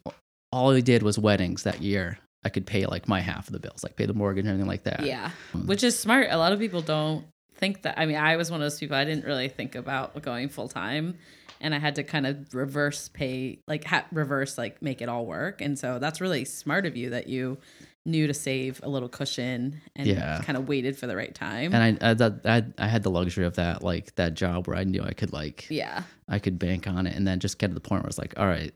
all 0.52 0.72
I 0.72 0.82
did 0.82 1.04
was 1.04 1.20
weddings 1.20 1.64
that 1.64 1.82
year, 1.82 2.18
I 2.44 2.50
could 2.50 2.66
pay 2.66 2.86
like 2.86 3.08
my 3.08 3.22
half 3.22 3.48
of 3.48 3.54
the 3.54 3.60
bills, 3.60 3.84
like 3.84 3.96
pay 3.96 4.06
the 4.06 4.14
mortgage 4.14 4.46
and 4.46 4.50
everything 4.50 4.68
like 4.68 4.84
that. 4.84 5.06
Yeah. 5.06 5.32
Um, 5.54 5.68
Which 5.68 5.84
is 5.84 5.98
smart. 5.98 6.28
A 6.30 6.38
lot 6.38 6.52
of 6.52 6.60
people 6.60 6.82
don't 6.82 7.26
think 7.56 7.84
that. 7.84 7.98
I 7.98 8.06
mean, 8.06 8.18
I 8.18 8.36
was 8.36 8.52
one 8.52 8.62
of 8.62 8.66
those 8.66 8.80
people. 8.80 8.96
I 8.96 9.06
didn't 9.06 9.26
really 9.26 9.50
think 9.50 9.76
about 9.76 10.22
going 10.22 10.50
full 10.50 10.68
time, 10.68 11.18
and 11.64 11.74
I 11.74 11.80
had 11.80 11.96
to 11.96 12.04
kind 12.04 12.28
of 12.28 12.54
reverse 12.54 13.08
pay, 13.10 13.60
like 13.68 13.86
ha- 13.86 14.06
reverse, 14.12 14.58
like 14.58 14.82
make 14.82 15.02
it 15.02 15.10
all 15.10 15.26
work. 15.26 15.62
And 15.62 15.80
so 15.80 15.98
that's 15.98 16.22
really 16.22 16.46
smart 16.46 16.86
of 16.86 16.96
you 16.96 17.10
that 17.10 17.28
you 17.28 17.58
knew 18.06 18.28
to 18.28 18.34
save 18.34 18.82
a 18.84 18.90
little 18.90 19.08
cushion 19.10 19.82
and 19.96 20.08
Yeah. 20.08 20.42
kind 20.44 20.58
of 20.58 20.68
waited 20.68 20.98
for 20.98 21.08
the 21.08 21.16
right 21.16 21.34
time. 21.34 21.74
And 21.74 21.98
I, 22.04 22.10
I, 22.10 22.14
that, 22.16 22.42
I, 22.46 22.64
I 22.78 22.88
had 22.88 23.02
the 23.04 23.10
luxury 23.10 23.46
of 23.46 23.56
that, 23.56 23.82
like 23.82 24.14
that 24.16 24.34
job 24.34 24.68
where 24.68 24.76
I 24.78 24.84
knew 24.84 25.02
I 25.02 25.14
could 25.14 25.32
like, 25.34 25.66
yeah, 25.70 26.04
I 26.28 26.38
could 26.40 26.60
bank 26.60 26.86
on 26.86 27.08
it 27.08 27.16
and 27.16 27.26
then 27.26 27.40
just 27.40 27.58
get 27.60 27.70
to 27.70 27.74
the 27.74 27.80
point 27.80 28.04
where 28.04 28.10
it's 28.10 28.18
like, 28.20 28.34
all 28.38 28.46
right, 28.46 28.74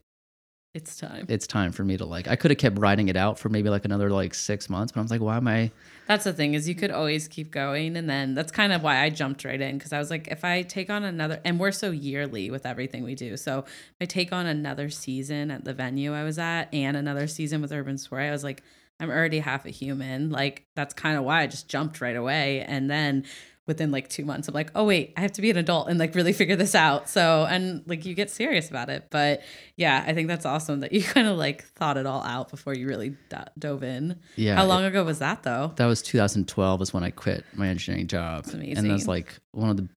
it's 0.74 0.96
time. 0.96 1.26
it's 1.28 1.46
time 1.46 1.72
for 1.72 1.82
me 1.82 1.96
to 1.96 2.04
like, 2.04 2.28
I 2.28 2.36
could 2.36 2.50
have 2.50 2.58
kept 2.58 2.78
writing 2.78 3.08
it 3.08 3.16
out 3.16 3.38
for 3.38 3.48
maybe 3.48 3.70
like 3.70 3.84
another 3.84 4.10
like 4.10 4.34
six 4.34 4.68
months, 4.68 4.92
but 4.92 5.00
I 5.00 5.02
was 5.02 5.10
like, 5.10 5.20
why 5.20 5.36
am 5.36 5.48
I, 5.48 5.70
That's 6.06 6.24
the 6.24 6.32
thing 6.32 6.54
is 6.54 6.68
you 6.68 6.74
could 6.74 6.90
always 6.90 7.26
keep 7.26 7.50
going, 7.50 7.96
and 7.96 8.08
then 8.08 8.34
that's 8.34 8.52
kind 8.52 8.72
of 8.72 8.82
why 8.82 8.98
I 8.98 9.10
jumped 9.10 9.44
right 9.44 9.60
in 9.60 9.78
because 9.78 9.92
I 9.92 9.98
was 9.98 10.10
like, 10.10 10.28
if 10.28 10.44
I 10.44 10.62
take 10.62 10.90
on 10.90 11.04
another, 11.04 11.40
and 11.44 11.58
we're 11.58 11.72
so 11.72 11.90
yearly 11.90 12.50
with 12.50 12.66
everything 12.66 13.02
we 13.02 13.14
do, 13.14 13.36
so 13.36 13.60
if 13.60 13.96
I 14.00 14.04
take 14.04 14.32
on 14.32 14.46
another 14.46 14.90
season 14.90 15.50
at 15.50 15.64
the 15.64 15.72
venue 15.72 16.14
I 16.14 16.24
was 16.24 16.38
at 16.38 16.72
and 16.72 16.96
another 16.96 17.26
season 17.26 17.62
with 17.62 17.72
Urban 17.72 17.98
Soiree, 17.98 18.28
I 18.28 18.32
was 18.32 18.44
like, 18.44 18.62
I'm 19.00 19.10
already 19.10 19.38
half 19.38 19.64
a 19.64 19.70
human. 19.70 20.30
Like 20.30 20.66
that's 20.74 20.92
kind 20.92 21.16
of 21.16 21.24
why 21.24 21.42
I 21.42 21.46
just 21.46 21.68
jumped 21.68 22.00
right 22.00 22.16
away, 22.16 22.60
and 22.62 22.90
then 22.90 23.24
within 23.68 23.92
like 23.92 24.08
two 24.08 24.24
months, 24.24 24.48
I'm 24.48 24.54
like, 24.54 24.72
oh 24.74 24.84
wait, 24.84 25.12
I 25.16 25.20
have 25.20 25.32
to 25.32 25.42
be 25.42 25.50
an 25.50 25.56
adult 25.56 25.88
and 25.88 25.98
like 25.98 26.14
really 26.16 26.32
figure 26.32 26.56
this 26.56 26.74
out. 26.74 27.08
So 27.08 27.46
and 27.48 27.82
like 27.86 28.04
you 28.04 28.14
get 28.14 28.30
serious 28.30 28.68
about 28.70 28.88
it, 28.88 29.06
but 29.10 29.42
yeah, 29.76 30.02
I 30.06 30.14
think 30.14 30.26
that's 30.26 30.44
awesome 30.46 30.80
that 30.80 30.92
you 30.92 31.02
kind 31.14 31.28
of 31.28 31.36
like 31.36 31.64
thought 31.76 31.96
it 31.96 32.06
all 32.06 32.22
out 32.24 32.50
before 32.50 32.74
you 32.74 32.88
really 32.88 33.10
do- 33.28 33.36
dove 33.58 33.82
in. 33.84 34.18
yeah. 34.34 34.56
How 34.56 34.64
it- 34.64 34.68
long 34.68 34.84
ago 34.84 35.04
was 35.04 35.20
that 35.20 35.44
though? 35.44 35.72
that 35.76 35.86
was 35.86 36.02
2012 36.02 36.82
is 36.82 36.92
when 36.92 37.04
I 37.04 37.10
quit 37.10 37.44
my 37.54 37.68
engineering 37.68 38.08
job. 38.08 38.44
That's 38.44 38.54
And 38.54 38.62
amazing. 38.64 38.88
that's 38.88 39.06
like 39.06 39.34
one 39.52 39.70
of 39.70 39.76
the 39.76 39.88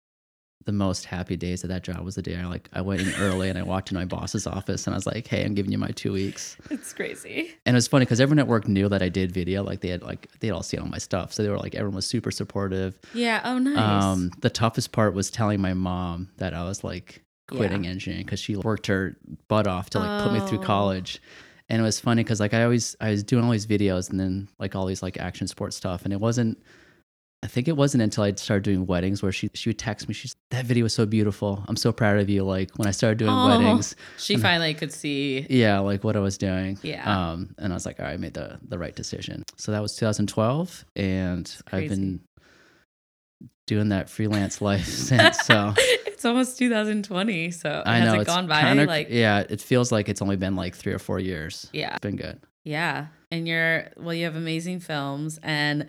the 0.65 0.71
most 0.71 1.05
happy 1.05 1.35
days 1.35 1.63
of 1.63 1.69
that 1.69 1.83
job 1.83 2.01
was 2.05 2.15
the 2.15 2.21
day 2.21 2.35
I 2.37 2.45
like 2.45 2.69
I 2.73 2.81
went 2.81 3.01
in 3.01 3.13
early 3.15 3.49
and 3.49 3.57
I 3.57 3.63
walked 3.63 3.89
into 3.91 3.99
my 3.99 4.05
boss's 4.05 4.45
office 4.45 4.85
and 4.87 4.93
I 4.93 4.97
was 4.97 5.05
like, 5.07 5.25
"Hey, 5.27 5.43
I'm 5.43 5.53
giving 5.55 5.71
you 5.71 5.77
my 5.77 5.89
two 5.89 6.13
weeks." 6.13 6.55
It's 6.69 6.93
crazy. 6.93 7.53
And 7.65 7.75
it 7.75 7.77
was 7.77 7.87
funny 7.87 8.05
because 8.05 8.21
everyone 8.21 8.39
at 8.39 8.47
work 8.47 8.67
knew 8.67 8.87
that 8.89 9.01
I 9.01 9.09
did 9.09 9.31
video, 9.31 9.63
like 9.63 9.81
they 9.81 9.89
had 9.89 10.03
like 10.03 10.27
they'd 10.39 10.51
all 10.51 10.63
seen 10.63 10.79
all 10.79 10.87
my 10.87 10.97
stuff, 10.99 11.33
so 11.33 11.41
they 11.43 11.49
were 11.49 11.57
like 11.57 11.73
everyone 11.75 11.95
was 11.95 12.05
super 12.05 12.31
supportive. 12.31 12.99
Yeah. 13.13 13.41
Oh, 13.43 13.57
nice. 13.57 13.77
Um, 14.03 14.31
the 14.39 14.49
toughest 14.49 14.91
part 14.91 15.13
was 15.13 15.31
telling 15.31 15.59
my 15.61 15.73
mom 15.73 16.29
that 16.37 16.53
I 16.53 16.63
was 16.63 16.83
like 16.83 17.23
quitting 17.47 17.85
engineering 17.87 18.25
because 18.25 18.39
she 18.39 18.55
worked 18.55 18.87
her 18.87 19.17
butt 19.49 19.67
off 19.67 19.89
to 19.89 19.99
like 19.99 20.23
put 20.23 20.31
me 20.31 20.39
through 20.47 20.59
Oh. 20.59 20.63
college. 20.63 21.21
And 21.69 21.79
it 21.81 21.83
was 21.83 21.99
funny 21.99 22.23
because 22.23 22.39
like 22.39 22.53
I 22.53 22.63
always 22.63 22.95
I 23.01 23.11
was 23.11 23.23
doing 23.23 23.43
all 23.45 23.51
these 23.51 23.65
videos 23.67 24.09
and 24.09 24.19
then 24.19 24.47
like 24.59 24.75
all 24.75 24.85
these 24.85 25.01
like 25.01 25.17
action 25.17 25.47
sports 25.47 25.75
stuff, 25.75 26.03
and 26.03 26.13
it 26.13 26.19
wasn't. 26.19 26.57
I 27.43 27.47
think 27.47 27.67
it 27.67 27.75
wasn't 27.75 28.03
until 28.03 28.23
I 28.23 28.33
started 28.33 28.63
doing 28.63 28.85
weddings 28.85 29.23
where 29.23 29.31
she 29.31 29.49
she 29.55 29.69
would 29.69 29.79
text 29.79 30.07
me. 30.07 30.13
She's 30.13 30.35
that 30.51 30.65
video 30.65 30.83
was 30.83 30.93
so 30.93 31.07
beautiful. 31.07 31.63
I'm 31.67 31.75
so 31.75 31.91
proud 31.91 32.19
of 32.19 32.29
you. 32.29 32.43
Like 32.43 32.69
when 32.77 32.87
I 32.87 32.91
started 32.91 33.17
doing 33.17 33.31
Oh. 33.31 33.47
weddings, 33.47 33.95
she 34.19 34.37
finally 34.37 34.73
could 34.75 34.91
see. 34.93 35.47
yeah, 35.49 35.79
like 35.79 36.03
what 36.03 36.15
I 36.15 36.19
was 36.19 36.37
doing. 36.37 36.77
Yeah. 36.83 37.31
Um, 37.31 37.55
and 37.57 37.73
I 37.73 37.75
was 37.75 37.85
like, 37.85 37.99
all 37.99 38.05
right, 38.05 38.13
I 38.13 38.17
made 38.17 38.35
the 38.35 38.59
the 38.67 38.77
right 38.77 38.95
decision. 38.95 39.43
So 39.57 39.71
that 39.71 39.81
was 39.81 39.95
2012, 39.95 40.85
and 40.95 41.51
I've 41.71 41.89
been 41.89 42.21
doing 43.67 43.89
that 43.89 44.09
freelance 44.09 44.61
life 44.61 44.85
since. 45.09 45.39
So 45.39 45.73
it's 45.77 46.25
almost 46.25 46.59
2020. 46.59 47.51
So 47.51 47.81
I 47.85 47.97
has 47.97 48.05
know 48.07 48.19
it 48.19 48.21
it's 48.21 48.27
gone 48.29 48.45
by? 48.47 48.61
kinda- 48.61 48.85
like, 48.85 49.07
yeah, 49.09 49.43
it 49.49 49.61
feels 49.61 49.91
like 49.91 50.09
it's 50.09 50.21
only 50.21 50.35
been 50.35 50.55
like 50.55 50.75
three 50.75 50.93
or 50.93 50.99
four 50.99 51.19
years. 51.19 51.69
yeah. 51.73 51.91
It's 51.95 51.99
been 52.01 52.17
good. 52.17 52.39
Yeah. 52.63 53.07
And 53.31 53.47
you're, 53.47 53.87
well, 53.97 54.13
you 54.13 54.25
have 54.25 54.35
amazing 54.35 54.81
films 54.81 55.39
and 55.41 55.87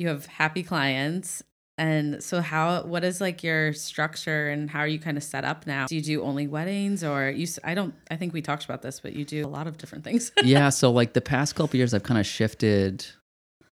you 0.00 0.08
have 0.08 0.26
happy 0.26 0.62
clients 0.62 1.42
And 1.78 2.22
so 2.22 2.42
how 2.42 2.82
what 2.82 3.04
is 3.04 3.22
like 3.22 3.42
your 3.42 3.72
structure 3.72 4.50
and 4.50 4.68
how 4.68 4.80
are 4.80 4.86
you 4.86 4.98
kind 4.98 5.16
of 5.16 5.22
set 5.22 5.46
up 5.46 5.66
now? 5.66 5.86
Do 5.86 5.94
you 5.94 6.02
do 6.02 6.22
only 6.22 6.46
weddings 6.46 7.02
or 7.02 7.30
you 7.30 7.46
I 7.64 7.74
don't 7.74 7.94
I 8.10 8.16
think 8.16 8.34
we 8.34 8.42
talked 8.42 8.66
about 8.66 8.82
this, 8.82 9.00
but 9.00 9.14
you 9.14 9.24
do 9.24 9.46
a 9.46 9.48
lot 9.48 9.66
of 9.66 9.78
different 9.78 10.04
things. 10.04 10.30
yeah, 10.42 10.68
so 10.68 10.90
like 10.90 11.14
the 11.14 11.22
past 11.22 11.54
couple 11.54 11.78
years, 11.78 11.94
I've 11.94 12.02
kind 12.02 12.20
of 12.20 12.26
shifted 12.26 13.06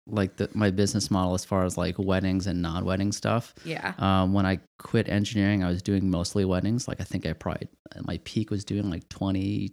like 0.06 0.36
the, 0.36 0.50
my 0.54 0.70
business 0.70 1.10
model 1.10 1.34
as 1.34 1.46
far 1.46 1.64
as 1.64 1.78
like 1.78 1.96
weddings 1.98 2.46
and 2.46 2.62
non-wedding 2.62 3.14
stuff. 3.14 3.54
yeah. 3.64 3.94
Um, 3.98 4.34
when 4.34 4.46
I 4.46 4.60
quit 4.80 5.08
engineering, 5.08 5.64
I 5.64 5.70
was 5.70 5.82
doing 5.82 6.10
mostly 6.10 6.44
weddings. 6.44 6.90
Like 6.90 7.00
I 7.00 7.06
think 7.06 7.26
I 7.26 7.32
probably 7.32 7.70
my 8.02 8.20
peak 8.26 8.52
was 8.52 8.66
doing 8.66 8.90
like 8.90 9.08
20, 9.08 9.72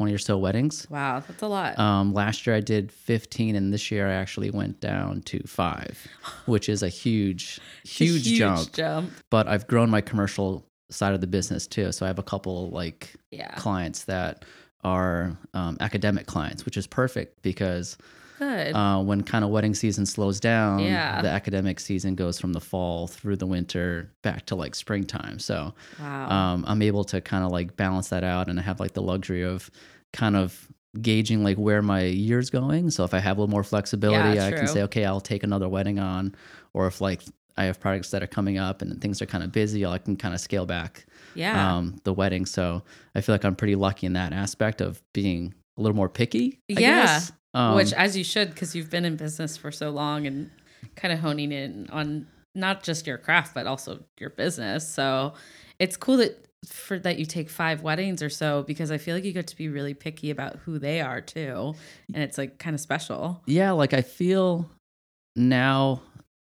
20 0.00 0.14
or 0.14 0.18
so 0.18 0.38
weddings. 0.38 0.86
Wow, 0.88 1.20
that's 1.28 1.42
a 1.42 1.46
lot. 1.46 1.78
Um, 1.78 2.14
last 2.14 2.46
year 2.46 2.56
I 2.56 2.60
did 2.60 2.90
15, 2.90 3.54
and 3.54 3.70
this 3.70 3.90
year 3.90 4.08
I 4.08 4.14
actually 4.14 4.50
went 4.50 4.80
down 4.80 5.20
to 5.26 5.40
five, 5.46 6.06
which 6.46 6.70
is 6.70 6.82
a 6.82 6.88
huge, 6.88 7.60
It's 7.84 8.00
a 8.00 8.04
huge, 8.04 8.38
jump. 8.38 8.72
jump. 8.72 9.12
But 9.28 9.46
I've 9.46 9.66
grown 9.66 9.90
my 9.90 10.00
commercial 10.00 10.64
side 10.88 11.12
of 11.12 11.20
the 11.20 11.26
business 11.26 11.66
too. 11.66 11.92
So 11.92 12.06
I 12.06 12.08
have 12.08 12.18
a 12.18 12.22
couple 12.22 12.70
like 12.70 13.12
Yeah. 13.30 13.54
clients 13.56 14.04
that 14.04 14.46
are 14.84 15.36
um, 15.52 15.76
academic 15.80 16.24
clients, 16.26 16.64
which 16.64 16.78
is 16.78 16.86
perfect 16.86 17.42
because 17.42 17.98
Good. 18.40 18.74
uh, 18.74 19.00
when 19.02 19.22
kind 19.22 19.44
of 19.44 19.50
wedding 19.50 19.74
season 19.74 20.06
slows 20.06 20.40
down, 20.40 20.80
Yeah. 20.80 21.20
the 21.22 21.28
academic 21.28 21.78
season 21.78 22.14
goes 22.16 22.40
from 22.40 22.52
the 22.52 22.60
fall 22.60 23.06
through 23.06 23.36
the 23.36 23.46
winter 23.46 24.10
back 24.22 24.46
to 24.46 24.56
like 24.56 24.74
springtime. 24.74 25.38
So 25.38 25.74
wow. 26.00 26.28
um, 26.30 26.64
I'm 26.66 26.82
able 26.82 27.04
to 27.04 27.20
kind 27.20 27.44
of 27.44 27.52
like 27.52 27.76
balance 27.76 28.08
that 28.08 28.24
out, 28.24 28.48
and 28.48 28.58
I 28.58 28.62
have 28.62 28.80
like 28.80 28.94
the 28.94 29.02
luxury 29.02 29.42
of 29.44 29.70
kind 30.12 30.34
of 30.36 30.66
gauging 31.00 31.44
like 31.44 31.56
where 31.56 31.82
my 31.82 32.02
year's 32.02 32.50
going. 32.50 32.90
So 32.90 33.04
if 33.04 33.14
I 33.14 33.18
have 33.20 33.36
a 33.36 33.40
little 33.42 33.52
more 33.52 33.62
flexibility, 33.62 34.36
Yeah, 34.38 34.46
I 34.46 34.50
can 34.52 34.66
say, 34.66 34.82
okay, 34.84 35.04
I'll 35.04 35.20
take 35.20 35.44
another 35.44 35.68
wedding 35.68 35.98
on, 36.00 36.34
or 36.72 36.86
if 36.88 37.00
like 37.00 37.22
I 37.56 37.64
have 37.64 37.78
products 37.78 38.10
that 38.12 38.22
are 38.22 38.26
coming 38.26 38.56
up 38.58 38.80
and 38.80 38.98
things 39.02 39.20
are 39.20 39.26
kind 39.26 39.44
of 39.44 39.52
busy, 39.52 39.84
I 39.84 39.98
can 39.98 40.16
kind 40.16 40.34
of 40.34 40.40
scale 40.40 40.64
back 40.66 41.04
yeah. 41.34 41.76
um, 41.76 41.96
the 42.04 42.12
wedding. 42.14 42.46
So 42.46 42.82
I 43.14 43.20
feel 43.20 43.34
like 43.34 43.44
I'm 43.44 43.54
pretty 43.54 43.74
lucky 43.76 44.06
in 44.06 44.14
that 44.14 44.32
aspect 44.32 44.80
of 44.80 45.02
being 45.12 45.52
a 45.76 45.82
little 45.82 45.96
more 45.96 46.08
picky. 46.08 46.58
I 46.70 46.80
Yeah. 46.80 47.02
guess. 47.02 47.32
Um, 47.54 47.74
Which 47.74 47.92
as 47.92 48.16
you 48.16 48.24
should 48.24 48.50
because 48.50 48.76
you've 48.76 48.90
been 48.90 49.04
in 49.04 49.16
business 49.16 49.56
for 49.56 49.72
so 49.72 49.90
long 49.90 50.26
and 50.26 50.50
kind 50.96 51.12
of 51.12 51.20
honing 51.20 51.52
in 51.52 51.88
on 51.90 52.26
not 52.54 52.82
just 52.82 53.06
your 53.06 53.18
craft 53.18 53.54
but 53.54 53.66
also 53.66 54.04
your 54.18 54.30
business. 54.30 54.88
So 54.88 55.34
it's 55.78 55.96
cool 55.96 56.18
that 56.18 56.46
for 56.66 56.98
that 56.98 57.18
you 57.18 57.24
take 57.24 57.48
five 57.48 57.82
weddings 57.82 58.22
or 58.22 58.28
so 58.28 58.62
because 58.62 58.90
I 58.90 58.98
feel 58.98 59.14
like 59.14 59.24
you 59.24 59.32
get 59.32 59.46
to 59.48 59.56
be 59.56 59.68
really 59.68 59.94
picky 59.94 60.30
about 60.30 60.56
who 60.56 60.78
they 60.78 61.00
are 61.00 61.20
too. 61.20 61.74
And 62.12 62.22
it's 62.22 62.36
like 62.38 62.58
kind 62.58 62.74
of 62.74 62.80
special. 62.80 63.42
yeah, 63.46 63.72
like 63.72 63.94
I 63.94 64.02
feel 64.02 64.68
now 65.36 66.02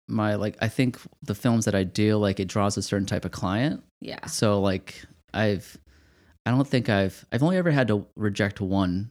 my 0.08 0.34
like 0.34 0.56
I 0.60 0.68
think 0.68 0.98
the 1.22 1.34
films 1.34 1.64
that 1.66 1.74
I 1.74 1.84
do 1.84 2.16
like 2.16 2.40
it 2.40 2.48
draws 2.48 2.76
a 2.76 2.82
certain 2.82 3.06
type 3.06 3.24
of 3.24 3.30
client. 3.30 3.84
Yeah. 4.00 4.26
So 4.26 4.60
like 4.60 5.04
I've 5.32 5.78
I 6.44 6.50
don't 6.50 6.66
think 6.66 6.88
I've 6.88 7.24
I've 7.30 7.42
only 7.42 7.56
ever 7.56 7.70
had 7.70 7.88
to 7.88 8.06
reject 8.16 8.60
one 8.60 9.10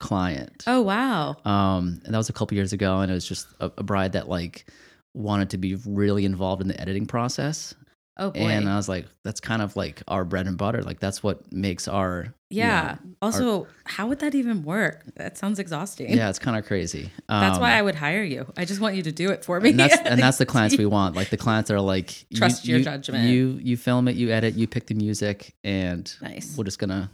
client. 0.00 0.64
Oh 0.66 0.80
wow. 0.80 1.36
Um 1.44 2.00
and 2.04 2.12
that 2.14 2.18
was 2.18 2.28
a 2.28 2.32
couple 2.32 2.56
years 2.56 2.72
ago 2.72 2.98
and 3.00 3.10
it 3.10 3.14
was 3.14 3.26
just 3.28 3.46
a, 3.60 3.70
a 3.78 3.82
bride 3.82 4.12
that 4.12 4.28
like 4.28 4.66
wanted 5.14 5.50
to 5.50 5.58
be 5.58 5.76
really 5.86 6.24
involved 6.24 6.62
in 6.62 6.68
the 6.68 6.80
editing 6.80 7.06
process. 7.06 7.74
Oh 8.16 8.30
boy. 8.32 8.40
And 8.40 8.68
I 8.68 8.76
was 8.76 8.88
like, 8.88 9.06
that's 9.24 9.40
kind 9.40 9.62
of 9.62 9.76
like 9.76 10.02
our 10.06 10.24
bread 10.26 10.46
and 10.46 10.58
butter. 10.58 10.82
Like 10.82 11.00
that's 11.00 11.22
what 11.22 11.50
makes 11.52 11.88
our 11.88 12.34
you 12.52 12.58
yeah. 12.58 12.96
know, 13.04 13.10
also, 13.22 13.66
how 13.84 14.08
would 14.08 14.18
that 14.18 14.34
even 14.34 14.64
work? 14.64 15.04
That 15.14 15.38
sounds 15.38 15.58
exhausting. 15.60 16.10
yeah, 16.12 16.28
it's 16.28 16.40
kind 16.40 16.56
of 16.58 16.66
crazy. 16.66 17.10
That's 17.28 17.54
Um, 17.56 17.60
why 17.62 17.74
I 17.78 17.80
would 17.82 17.94
hire 17.94 18.24
you. 18.24 18.52
I 18.56 18.64
just 18.64 18.80
want 18.80 18.96
you 18.96 19.02
to 19.04 19.12
do 19.12 19.30
it 19.30 19.44
for 19.44 19.60
me. 19.60 19.70
and 19.70 19.78
that's 19.78 19.96
and 20.04 20.20
that's 20.20 20.38
the 20.38 20.46
clients 20.46 20.76
we 20.76 20.84
want. 20.84 21.14
Like 21.16 21.30
the 21.30 21.36
clients 21.46 21.70
are 21.70 21.80
like 21.80 22.22
you- 22.30 22.36
Trust 22.38 22.66
your 22.66 22.78
you- 22.78 22.84
judgment. 22.84 23.28
You 23.28 23.58
you 23.62 23.76
film 23.76 24.08
it, 24.08 24.16
you 24.16 24.30
edit, 24.32 24.54
you 24.54 24.66
pick 24.66 24.86
the 24.86 24.94
music, 24.94 25.54
and 25.64 26.12
Nice. 26.20 26.56
we're 26.56 26.64
just 26.64 26.78
gonna 26.80 27.10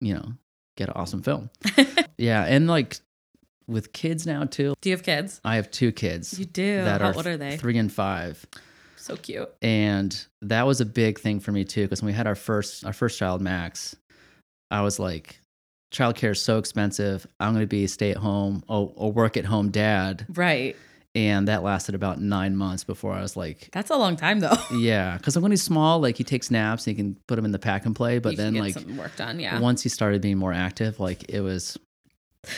you 0.00 0.12
know 0.14 0.34
get 0.76 0.88
an 0.88 0.94
awesome 0.96 1.22
film. 1.22 1.50
yeah, 2.18 2.44
and 2.44 2.66
like 2.66 2.98
with 3.66 3.92
kids 3.92 4.26
now 4.26 4.44
too. 4.44 4.74
Do 4.80 4.90
you 4.90 4.94
have 4.96 5.02
kids? 5.04 5.40
I 5.44 5.56
have 5.56 5.70
two 5.70 5.90
kids 5.92 6.38
You 6.38 6.44
do. 6.44 6.84
that 6.84 7.00
How 7.00 7.08
are 7.08 7.14
old 7.14 7.26
are 7.26 7.36
they? 7.36 7.56
three 7.56 7.78
and 7.78 7.92
five, 7.92 8.44
So 8.96 9.16
cute. 9.16 9.48
and 9.62 10.26
that 10.42 10.66
was 10.66 10.80
a 10.80 10.84
big 10.86 11.18
thing 11.18 11.40
for 11.40 11.52
me 11.52 11.64
too. 11.64 11.82
Because 11.82 12.02
when 12.02 12.08
we 12.08 12.12
had 12.12 12.26
our 12.26 12.34
first 12.34 12.84
our 12.84 12.92
first 12.92 13.18
child, 13.18 13.40
Max, 13.40 13.96
I 14.70 14.82
was 14.82 14.98
like, 14.98 15.38
childcare 15.92 16.32
is 16.32 16.42
so 16.42 16.58
expensive. 16.58 17.26
I'm 17.40 17.52
gonna 17.54 17.66
be 17.66 17.84
a 17.84 17.88
stay 17.88 18.10
at 18.10 18.16
home 18.18 18.62
or, 18.68 18.92
or 18.96 19.12
work 19.12 19.36
at 19.36 19.44
home 19.46 19.70
dad, 19.70 20.26
Right. 20.28 20.76
And 21.14 21.46
that 21.48 21.62
lasted 21.62 21.94
about 21.94 22.20
nine 22.20 22.56
months 22.56 22.82
before 22.84 23.12
I 23.12 23.22
was 23.22 23.36
like, 23.36 23.68
That's 23.72 23.90
a 23.90 23.96
long 23.96 24.16
time 24.16 24.40
though. 24.40 24.56
Yeah, 24.76 25.16
because 25.16 25.38
when 25.38 25.50
he's 25.52 25.62
small, 25.62 26.00
like 26.00 26.16
he 26.16 26.24
takes 26.24 26.50
naps 26.50 26.86
and 26.86 26.96
you 26.96 27.02
can 27.04 27.16
put 27.26 27.38
him 27.38 27.44
in 27.44 27.52
the 27.52 27.58
pack 27.58 27.86
and 27.86 27.94
play. 27.94 28.18
But 28.18 28.32
You 28.32 28.36
then, 28.38 28.54
like 28.54 28.76
work 28.96 29.14
done. 29.16 29.38
Yeah. 29.40 29.60
once 29.60 29.82
he 29.82 29.88
started 29.88 30.20
being 30.22 30.38
more 30.38 30.52
active, 30.52 30.98
like 31.00 31.24
it 31.28 31.40
was, 31.40 31.78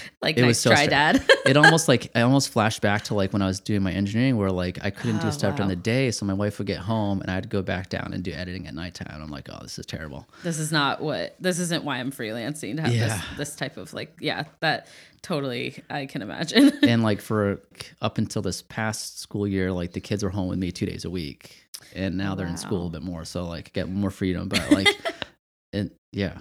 like 0.22 0.36
it 0.36 0.40
nice 0.42 0.48
was 0.48 0.58
so 0.60 0.70
try, 0.70 0.86
dad. 0.86 1.24
it 1.46 1.56
almost 1.56 1.88
like 1.88 2.10
I 2.14 2.22
almost 2.22 2.48
flashed 2.50 2.80
back 2.82 3.04
to 3.04 3.14
like 3.14 3.32
when 3.32 3.42
I 3.42 3.46
was 3.46 3.60
doing 3.60 3.82
my 3.82 3.92
engineering, 3.92 4.36
where 4.36 4.50
like 4.50 4.78
I 4.84 4.90
couldn't 4.90 5.20
do 5.20 5.28
Oh, 5.28 5.30
stuff 5.30 5.56
during 5.56 5.68
the 5.68 5.76
day, 5.76 6.10
so 6.10 6.24
my 6.26 6.34
wife 6.34 6.58
would 6.58 6.66
get 6.66 6.78
home 6.78 7.20
and 7.20 7.30
I'd 7.30 7.48
go 7.50 7.62
back 7.62 7.88
down 7.88 8.12
and 8.12 8.22
do 8.22 8.32
editing 8.32 8.66
at 8.66 8.74
nighttime. 8.74 9.20
I'm 9.22 9.30
like, 9.30 9.48
oh, 9.50 9.58
this 9.62 9.78
is 9.78 9.86
terrible. 9.86 10.26
this 10.42 10.58
is 10.58 10.70
not 10.72 11.00
what. 11.00 11.36
This 11.40 11.58
isn't 11.58 11.84
why 11.84 11.98
I'm 11.98 12.10
freelancing 12.12 12.76
to 12.76 12.82
have 12.82 12.94
Yeah. 12.94 13.08
this 13.08 13.38
this 13.38 13.56
type 13.56 13.76
of 13.76 13.92
like. 13.94 14.16
Yeah. 14.20 14.44
That 14.60 14.88
totally. 15.22 15.82
I 15.90 16.06
can 16.06 16.22
imagine. 16.22 16.72
and 16.82 17.02
like 17.02 17.20
for 17.20 17.60
up 18.00 18.18
until 18.18 18.42
this 18.42 18.62
past 18.62 19.18
school 19.20 19.46
year, 19.48 19.72
like 19.72 19.92
the 19.92 20.00
kids 20.00 20.22
were 20.22 20.30
home 20.30 20.48
with 20.48 20.58
me 20.58 20.70
two 20.70 20.86
days 20.86 21.04
a 21.04 21.10
week, 21.10 21.56
and 21.94 22.16
now 22.16 22.34
they're 22.34 22.46
in 22.46 22.56
school 22.56 22.86
a 22.86 22.90
bit 22.90 23.02
more, 23.02 23.24
so 23.24 23.44
like 23.44 23.72
get 23.72 23.88
more 23.88 24.10
freedom. 24.10 24.48
But 24.48 24.70
like, 24.70 24.88
and 25.72 25.90
yeah, 26.12 26.38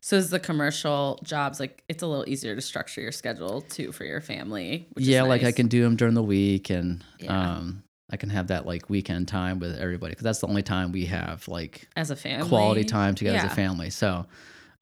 so 0.00 0.16
is 0.16 0.30
the 0.30 0.38
commercial 0.40 1.18
jobs 1.24 1.58
like 1.60 1.82
it's 1.88 2.02
a 2.02 2.06
little 2.06 2.28
easier 2.28 2.54
to 2.54 2.60
structure 2.60 3.00
your 3.00 3.12
schedule 3.12 3.60
too 3.62 3.92
for 3.92 4.04
your 4.04 4.20
family? 4.20 4.86
Yeah 4.96 5.22
like 5.22 5.44
i 5.44 5.52
can 5.52 5.68
do 5.68 5.82
them 5.82 5.96
during 5.96 6.14
the 6.14 6.22
week 6.22 6.70
and 6.70 7.04
Yeah. 7.18 7.56
um 7.56 7.82
i 8.10 8.16
can 8.16 8.30
have 8.30 8.46
that 8.48 8.66
like 8.66 8.88
weekend 8.88 9.28
time 9.28 9.58
with 9.58 9.76
everybody 9.78 10.12
because 10.12 10.24
that's 10.24 10.38
the 10.40 10.46
only 10.48 10.62
time 10.62 10.92
we 10.92 11.06
have 11.06 11.46
like 11.48 11.88
as 11.96 12.10
a 12.10 12.16
family 12.16 12.48
quality 12.48 12.84
time 12.84 13.14
together 13.14 13.38
as 13.38 13.44
a 13.44 13.50
family 13.54 13.90
so 13.90 14.24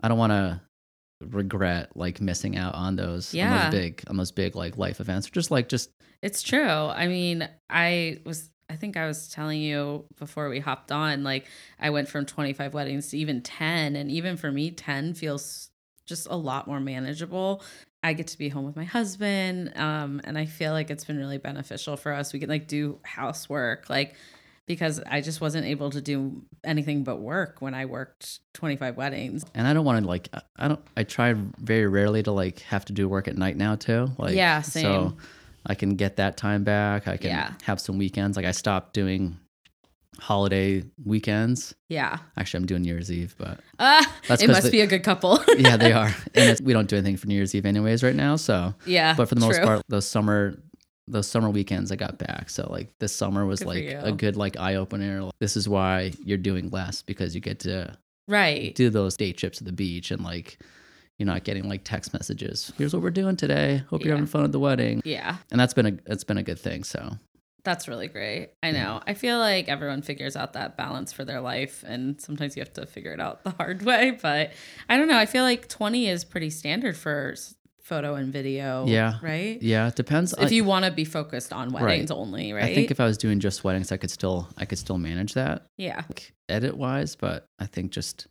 i 0.02 0.08
don't 0.08 0.18
want 0.18 0.32
to 0.32 0.61
regret 1.23 1.96
like 1.96 2.20
missing 2.20 2.56
out 2.56 2.75
on 2.75 2.96
those 2.96 3.32
on 3.35 3.38
Yeah. 3.38 3.70
those 3.70 3.80
big 3.80 4.02
on 4.08 4.16
those 4.16 4.32
big 4.32 4.54
like 4.54 4.76
life 4.76 5.00
events 5.00 5.28
or 5.28 5.30
just 5.30 5.50
like 5.50 5.68
just 5.68 5.90
It's 6.23 6.42
true. 6.42 6.61
I 6.68 7.06
mean, 7.08 7.46
I 7.70 8.20
was 8.25 8.50
I 8.68 8.76
think 8.76 8.96
I 8.96 9.06
was 9.06 9.28
telling 9.28 9.61
you 9.61 10.04
before 10.18 10.49
we 10.49 10.61
hopped 10.61 10.90
on 10.92 11.23
like 11.23 11.46
I 11.80 11.90
went 11.90 12.08
from 12.08 12.26
25 12.26 12.75
weddings 12.75 13.11
to 13.11 13.18
even 13.18 13.42
10 13.42 13.96
and 13.96 14.11
even 14.11 14.37
for 14.37 14.50
me 14.50 14.70
10 14.70 15.14
feels 15.14 15.70
just 16.04 16.26
a 16.30 16.37
lot 16.37 16.66
more 16.66 16.80
manageable. 16.80 17.62
I 18.02 18.12
get 18.12 18.28
to 18.28 18.38
be 18.38 18.49
home 18.49 18.64
with 18.64 18.76
my 18.76 18.85
husband 18.85 19.73
um 19.76 20.20
and 20.25 20.37
I 20.37 20.46
feel 20.46 20.73
like 20.73 20.90
it's 20.90 21.04
been 21.04 21.18
really 21.18 21.38
beneficial 21.38 21.96
for 21.96 22.12
us. 22.12 22.32
We 22.32 22.38
can 22.40 22.49
like 22.49 22.66
do 22.66 22.99
housework 23.02 23.88
like 23.88 24.14
because 24.66 25.00
I 25.08 25.20
just 25.20 25.40
wasn't 25.40 25.66
able 25.66 25.90
to 25.90 26.00
do 26.00 26.42
anything 26.64 27.04
but 27.04 27.20
work 27.20 27.62
when 27.62 27.73
I 27.73 27.85
worked 27.87 28.40
25 28.54 28.96
weddings. 28.96 29.44
and 29.54 29.66
i 29.68 29.73
don't 29.73 29.85
want 29.85 30.02
to 30.02 30.08
like 30.08 30.28
I- 30.58 30.66
don't 30.68 30.80
i 30.96 31.04
try 31.04 31.35
very 31.58 31.87
rarely 31.87 32.23
to 32.25 32.32
like 32.32 32.61
have 32.61 32.85
to 32.87 32.92
do 32.92 33.06
work 33.08 33.28
at 33.28 33.37
night 33.37 33.56
now 33.56 33.76
too 33.76 34.08
like 34.18 34.35
Yeah, 34.35 34.62
so 34.62 34.70
same. 34.80 35.16
I 35.66 35.75
can 35.75 35.96
get 35.96 36.16
that 36.16 36.37
time 36.37 36.64
back 36.64 37.06
i 37.08 37.16
can 37.16 37.30
Yeah. 37.30 37.52
have 37.64 37.80
some 37.80 37.99
weekends 37.99 38.37
like 38.37 38.46
i 38.46 38.52
stopped 38.52 38.92
doing 38.94 39.38
holiday 40.18 40.82
weekends 41.04 41.75
Yeah. 41.90 42.18
actually 42.38 42.58
i'm 42.61 42.66
doing 42.66 42.82
new 42.82 42.88
year's 42.94 43.12
eve 43.12 43.35
but 43.37 43.61
Ah, 43.78 44.11
That's 44.28 44.42
it 44.42 44.49
must 44.49 44.73
be 44.73 44.80
a 44.80 44.87
good 44.87 45.02
couple. 45.02 45.38
yeah, 45.58 45.76
they 45.76 45.92
are. 46.00 46.06
And 46.35 46.50
it's, 46.50 46.61
we 46.62 46.73
don't 46.73 46.88
do 46.88 46.96
anything 46.96 47.18
for 47.18 47.26
New 47.26 47.35
Year's 47.35 47.54
Eve 47.54 47.66
anyways 47.66 48.02
right 48.02 48.14
now. 48.14 48.37
So, 48.37 48.75
yeah. 48.87 49.12
but 49.14 49.28
for 49.28 49.35
the 49.35 49.42
most 49.42 49.56
true. 49.56 49.66
part, 49.66 49.82
those 49.88 50.06
summer, 50.06 50.58
those 51.06 51.26
summer 51.28 51.50
weekends 51.50 51.92
I 51.92 51.96
got 51.96 52.16
back. 52.16 52.49
So 52.49 52.66
like 52.70 52.88
this 53.00 53.14
summer 53.14 53.44
was 53.44 53.61
Good 53.61 53.68
like 53.68 53.85
a 54.04 54.12
good 54.12 54.35
like 54.37 54.56
eye 54.58 54.76
opener. 54.76 55.25
Like, 55.25 55.35
this 55.40 55.58
is 55.58 55.68
why 55.68 56.12
you're 56.25 56.38
doing 56.38 56.70
less 56.70 57.02
because 57.02 57.35
you 57.35 57.42
get 57.42 57.61
to 57.61 57.94
Right. 58.28 58.75
do 58.75 58.88
those 58.88 59.14
day 59.18 59.32
trips 59.32 59.58
to 59.58 59.64
the 59.64 59.73
beach 59.73 60.11
and 60.11 60.25
like 60.25 60.58
you're 61.18 61.26
not 61.26 61.44
getting 61.44 61.68
like 61.68 61.82
text 61.85 62.12
messages. 62.12 62.73
Here's 62.76 62.92
what 62.92 63.02
we're 63.02 63.11
doing 63.11 63.37
today. 63.37 63.82
Hope 63.88 64.04
you're 64.04 64.14
having 64.14 64.26
fun 64.26 64.44
at 64.44 64.52
the 64.52 64.61
wedding. 64.61 65.00
Yeah. 65.04 65.37
And 65.50 65.58
that's 65.61 65.75
been 65.75 65.87
a 65.87 65.92
it's 66.06 66.25
been 66.25 66.38
a 66.38 66.42
good 66.42 66.58
thing. 66.58 66.85
So 66.85 67.12
That's 67.64 67.88
really 67.88 68.06
great. 68.08 68.50
I 68.62 68.68
Yeah. 68.70 68.85
know. 68.85 69.00
I 69.06 69.14
feel 69.14 69.38
like 69.38 69.68
everyone 69.68 70.02
figures 70.02 70.37
out 70.37 70.52
that 70.52 70.76
balance 70.76 71.12
for 71.12 71.25
their 71.25 71.40
life, 71.40 71.82
and 71.87 72.20
sometimes 72.20 72.54
you 72.56 72.61
have 72.61 72.73
to 72.75 72.87
figure 72.87 73.12
it 73.12 73.20
out 73.20 73.42
the 73.44 73.50
hard 73.50 73.82
way. 73.82 74.18
But 74.23 74.52
I 74.88 74.96
don't 74.96 75.08
know. 75.08 75.18
I 75.18 75.26
feel 75.26 75.42
like 75.42 75.68
20 75.68 76.06
is 76.08 76.25
pretty 76.25 76.50
standard 76.50 76.96
for 76.96 77.35
photo 77.82 78.14
and 78.16 78.32
video. 78.32 78.85
Yeah. 78.87 79.18
Right? 79.23 79.62
yeah, 79.62 79.88
it 79.88 79.94
depends. 79.96 80.35
If 80.38 80.52
you 80.52 80.64
want 80.64 80.85
to 80.85 80.90
be 80.90 81.04
focused 81.04 81.52
on 81.52 81.70
weddings 81.70 82.11
only, 82.11 82.52
right? 82.52 82.64
I 82.64 82.75
think 82.75 82.90
if 82.90 83.00
I 83.00 83.04
was 83.04 83.16
doing 83.16 83.40
just 83.40 83.64
weddings, 83.64 83.90
I 83.92 83.96
could 83.96 84.11
still 84.11 84.49
I 84.58 84.64
could 84.64 84.78
still 84.78 84.99
manage 84.99 85.35
that. 85.35 85.66
yeah. 85.76 86.02
like, 86.08 86.35
edit 86.49 86.76
wise, 86.76 87.16
but 87.16 87.49
I 87.58 87.66
think 87.66 87.90
just 87.92 88.26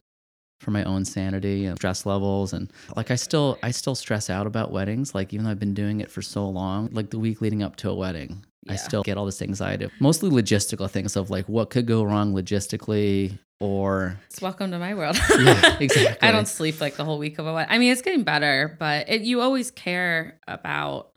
for 0.59 0.71
my 0.71 0.83
own 0.83 1.05
sanity 1.05 1.65
and 1.65 1.77
stress 1.77 2.05
levels 2.05 2.53
and 2.53 2.71
like 2.95 3.11
I 3.11 3.15
still 3.15 3.57
I 3.61 3.71
still 3.71 3.95
stress 3.95 4.29
out 4.29 4.47
about 4.47 4.71
weddings. 4.71 5.13
Like 5.13 5.33
even 5.33 5.45
though 5.45 5.51
I've 5.51 5.59
been 5.59 5.73
doing 5.73 5.99
it 6.01 6.09
for 6.09 6.21
so 6.21 6.47
long, 6.47 6.89
like 6.91 7.09
the 7.09 7.19
week 7.19 7.41
leading 7.41 7.61
up 7.61 7.75
to 7.77 7.89
a 7.89 7.95
wedding, 7.95 8.45
I 8.67 8.77
still 8.77 9.03
get 9.03 9.17
all 9.17 9.25
this 9.25 9.41
anxiety, 9.41 9.89
mostly 9.99 10.29
logistical 10.29 10.89
things 10.89 11.15
of 11.15 11.29
like 11.29 11.47
what 11.47 11.69
could 11.69 11.85
go 11.85 12.03
wrong 12.03 12.33
logistically 12.33 13.37
or 13.59 14.19
It's 14.29 14.41
welcome 14.41 14.71
to 14.71 14.79
my 14.79 14.93
world. 14.95 15.17
Yeah, 15.39 15.77
exactly. 15.79 16.27
I 16.27 16.31
don't 16.31 16.47
sleep 16.47 16.81
like 16.81 16.95
the 16.95 17.05
whole 17.05 17.19
week 17.19 17.37
of 17.39 17.47
a 17.47 17.53
wedding. 17.53 17.71
I 17.73 17.77
mean, 17.77 17.91
it's 17.91 18.01
getting 18.01 18.23
better, 18.23 18.75
but 18.79 19.09
it, 19.09 19.21
you 19.21 19.41
always 19.41 19.71
care 19.71 20.39
about 20.47 21.11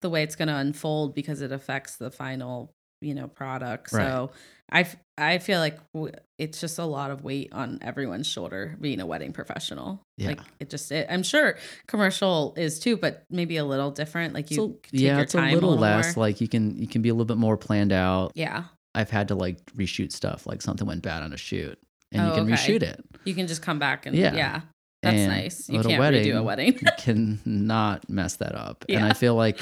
the 0.00 0.10
way 0.10 0.22
it's 0.22 0.36
going 0.36 0.48
to 0.48 0.56
unfold 0.56 1.14
because 1.14 1.40
it 1.40 1.52
affects 1.52 1.96
the 1.96 2.10
final, 2.10 2.74
you 3.00 3.14
know, 3.14 3.28
product. 3.28 3.92
Right. 3.92 4.06
So 4.06 4.30
I, 4.70 4.80
f- 4.80 4.96
I 5.18 5.38
feel 5.38 5.60
like 5.60 5.78
w- 5.92 6.12
it's 6.38 6.60
just 6.60 6.78
a 6.78 6.84
lot 6.84 7.10
of 7.10 7.22
weight 7.22 7.50
on 7.52 7.78
everyone's 7.82 8.26
shoulder 8.26 8.76
being 8.80 9.00
a 9.00 9.06
wedding 9.06 9.32
professional. 9.32 10.00
Yeah. 10.16 10.28
Like 10.28 10.40
it 10.58 10.70
just, 10.70 10.90
it, 10.90 11.06
I'm 11.10 11.22
sure 11.22 11.58
commercial 11.86 12.54
is 12.56 12.78
too, 12.80 12.96
but 12.96 13.24
maybe 13.30 13.58
a 13.58 13.64
little 13.64 13.90
different. 13.90 14.32
Like 14.34 14.50
you 14.50 14.56
So, 14.56 14.68
take 14.68 14.88
yeah, 14.92 15.12
your 15.14 15.20
it's 15.22 15.34
a 15.34 15.38
time 15.38 15.54
little, 15.54 15.76
less. 15.76 16.16
more. 16.16 16.26
Like 16.26 16.40
you 16.40 16.48
can 16.48 16.76
you 16.78 16.86
can 16.86 17.02
be 17.02 17.10
a 17.10 17.14
little 17.14 17.26
bit 17.26 17.36
more 17.36 17.56
planned 17.56 17.92
out. 17.92 18.32
yeah. 18.34 18.64
I've 18.94 19.10
had 19.10 19.28
to 19.28 19.34
like 19.34 19.64
reshoot 19.74 20.12
stuff, 20.12 20.46
like 20.46 20.60
something 20.62 20.86
went 20.86 21.02
bad 21.02 21.22
on 21.22 21.32
a 21.32 21.36
shoot, 21.38 21.78
and 22.10 22.22
you 22.26 22.28
Oh, 22.32 22.34
can 22.34 22.44
okay. 22.44 22.52
reshoot 22.52 22.82
it. 22.82 23.02
You 23.24 23.34
can 23.34 23.46
just 23.46 23.62
come 23.62 23.78
back 23.78 24.04
and 24.06 24.14
Yeah. 24.16 24.34
yeah. 24.34 24.60
That's 25.02 25.16
And 25.16 25.32
nice. 25.32 25.68
You 25.68 25.80
a 25.80 25.82
can't 25.82 26.00
redo 26.02 26.36
a 26.38 26.42
wedding, 26.42 26.44
wedding. 26.44 26.78
you 26.80 26.88
can 26.98 27.40
not 27.44 28.08
mess 28.08 28.36
that 28.36 28.54
up. 28.54 28.84
And 28.88 29.04
I 29.04 29.12
feel 29.14 29.34
like 29.34 29.58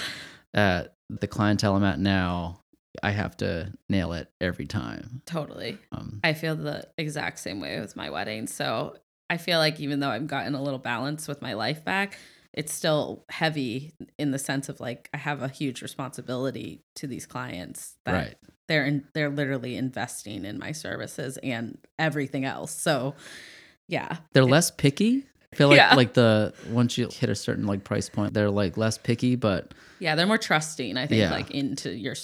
at 0.54 0.94
the 1.08 1.26
clientele 1.26 1.76
I'm 1.76 1.84
at 1.84 1.98
now, 1.98 2.59
I 3.02 3.10
have 3.12 3.36
to 3.38 3.72
nail 3.88 4.12
it 4.12 4.30
every 4.40 4.66
time. 4.66 5.22
totally. 5.26 5.78
Um, 5.92 6.20
I 6.24 6.32
feel 6.32 6.56
the 6.56 6.88
exact 6.98 7.38
same 7.38 7.60
way 7.60 7.80
with 7.80 7.96
my 7.96 8.10
wedding. 8.10 8.46
So 8.46 8.96
I 9.28 9.36
feel 9.36 9.58
like 9.58 9.78
even 9.80 10.00
though 10.00 10.10
I've 10.10 10.26
gotten 10.26 10.54
a 10.54 10.62
little 10.62 10.78
balance 10.78 11.28
with 11.28 11.40
my 11.40 11.52
life 11.52 11.84
back, 11.84 12.18
it's 12.52 12.72
still 12.72 13.24
heavy 13.30 13.92
in 14.18 14.32
the 14.32 14.38
sense 14.38 14.68
of 14.68 14.80
like 14.80 15.08
I 15.14 15.18
have 15.18 15.40
a 15.42 15.48
huge 15.48 15.82
responsibility 15.82 16.82
to 16.96 17.06
these 17.06 17.26
clients 17.26 17.94
that 18.04 18.12
right. 18.12 18.34
they're 18.66 18.84
in, 18.84 19.04
they're 19.14 19.30
literally 19.30 19.76
investing 19.76 20.44
in 20.44 20.58
my 20.58 20.72
services 20.72 21.36
and 21.44 21.78
everything 21.98 22.44
else. 22.44 22.72
So 22.74 23.14
yeah, 23.86 24.16
They're 24.32 24.44
less 24.44 24.70
picky. 24.72 25.24
I 25.52 25.56
feel 25.56 25.68
like 25.68 25.76
Yeah. 25.78 25.94
like 25.94 26.14
the 26.14 26.52
once 26.68 26.98
you 26.98 27.08
hit 27.12 27.30
a 27.30 27.34
certain 27.36 27.66
like 27.66 27.84
price 27.84 28.08
point, 28.08 28.34
they're 28.34 28.50
like 28.50 28.76
less 28.76 28.98
picky, 28.98 29.36
but 29.36 29.72
yeah, 30.00 30.16
they're 30.16 30.26
more 30.26 30.38
trusting. 30.38 30.96
I 30.96 31.06
think 31.06 31.20
Yeah. 31.20 31.30
like 31.30 31.52
into 31.52 31.92
your 31.94 32.14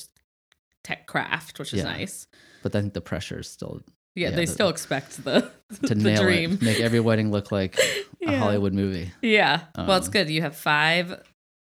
tech 0.86 1.06
craft, 1.06 1.58
which 1.58 1.72
is 1.72 1.80
Yeah. 1.80 1.84
nice. 1.96 2.26
but 2.62 2.74
I 2.74 2.80
think 2.80 2.94
the 2.94 3.00
pressure 3.12 3.38
is 3.40 3.48
still 3.48 3.80
Yeah, 4.14 4.30
Yeah, 4.30 4.36
they 4.36 4.46
the- 4.46 4.52
still 4.56 4.68
expect 4.76 5.10
the 5.24 5.50
to 5.88 5.94
the 5.94 5.94
nail 5.94 6.22
dream. 6.22 6.52
it, 6.54 6.62
make 6.62 6.80
every 6.80 7.00
wedding 7.00 7.30
look 7.30 7.50
like 7.52 7.78
a 7.78 7.82
Yeah. 8.32 8.38
Hollywood 8.38 8.72
movie. 8.72 9.12
Yeah. 9.22 9.54
well, 9.76 9.98
it's 9.98 10.06
Um, 10.08 10.12
good. 10.12 10.28
You 10.30 10.42
have 10.42 10.56
five 10.56 11.06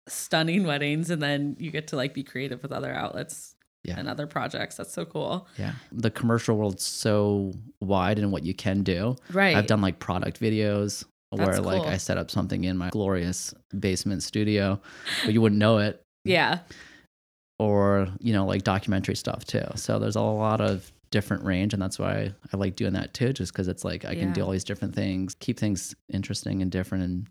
stunning 0.08 0.64
weddings 0.66 1.10
and 1.10 1.20
then 1.22 1.56
you 1.58 1.70
get 1.70 1.88
to 1.88 1.96
like 1.96 2.14
be 2.14 2.22
creative 2.22 2.62
with 2.62 2.72
other 2.72 2.92
outlets 2.92 3.54
Yeah. 3.84 3.98
and 3.98 4.08
other 4.08 4.26
projects. 4.26 4.76
That's 4.76 4.92
so 4.92 5.04
cool. 5.04 5.46
Yeah, 5.58 5.72
the 5.92 6.10
commercial 6.10 6.56
world's 6.56 6.84
so 6.84 7.52
wide 7.80 8.18
in 8.18 8.30
what 8.30 8.42
you 8.44 8.54
can 8.54 8.82
do. 8.82 9.16
Right. 9.32 9.56
I've 9.56 9.66
done 9.66 9.80
like 9.82 9.98
product 9.98 10.40
videos 10.40 11.04
where 11.30 11.46
That's 11.46 11.60
like 11.60 11.82
cool. 11.82 11.90
I 11.90 11.96
set 11.98 12.16
up 12.18 12.30
something 12.30 12.64
in 12.64 12.76
my 12.76 12.88
glorious 12.90 13.52
basement 13.78 14.22
studio, 14.22 14.80
but 15.24 15.34
you 15.34 15.40
wouldn't 15.42 15.58
know 15.58 15.78
it. 15.78 16.00
Yeah. 16.24 16.60
Or 17.58 18.08
you 18.20 18.32
know, 18.32 18.44
like 18.44 18.64
documentary 18.64 19.16
stuff 19.16 19.44
too. 19.44 19.64
So 19.76 19.98
there's 19.98 20.16
a 20.16 20.20
lot 20.20 20.60
of 20.60 20.92
different 21.10 21.44
range, 21.44 21.72
and 21.72 21.80
that's 21.80 21.98
why 21.98 22.32
I 22.52 22.56
like 22.56 22.76
doing 22.76 22.92
that 22.92 23.14
too, 23.14 23.32
just 23.32 23.52
because 23.52 23.68
it's 23.68 23.84
like 23.84 24.04
I 24.04 24.14
can 24.14 24.32
do 24.32 24.42
all 24.42 24.50
these 24.50 24.64
different 24.64 24.94
things, 24.94 25.34
keep 25.34 25.58
things 25.58 25.94
interesting 26.12 26.60
and 26.60 26.70
different, 26.70 27.04
and 27.04 27.26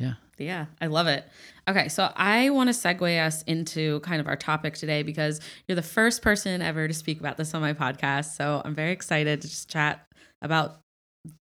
yeah, 0.00 0.14
Yeah, 0.38 0.66
I 0.80 0.86
love 0.86 1.06
it. 1.06 1.28
Okay, 1.68 1.88
so 1.88 2.10
I 2.16 2.48
want 2.48 2.68
to 2.68 2.74
segue 2.74 3.24
us 3.24 3.42
into 3.42 4.00
kind 4.00 4.18
of 4.18 4.26
our 4.26 4.36
topic 4.36 4.74
today 4.74 5.02
because 5.02 5.40
you're 5.68 5.76
the 5.76 5.82
first 5.82 6.22
person 6.22 6.62
ever 6.62 6.88
to 6.88 6.94
speak 6.94 7.20
about 7.20 7.36
this 7.36 7.52
on 7.52 7.60
my 7.60 7.74
podcast. 7.74 8.36
So 8.36 8.62
I'm 8.64 8.74
very 8.74 8.92
excited 8.92 9.42
to 9.42 9.48
just 9.48 9.68
chat 9.68 10.06
about 10.40 10.80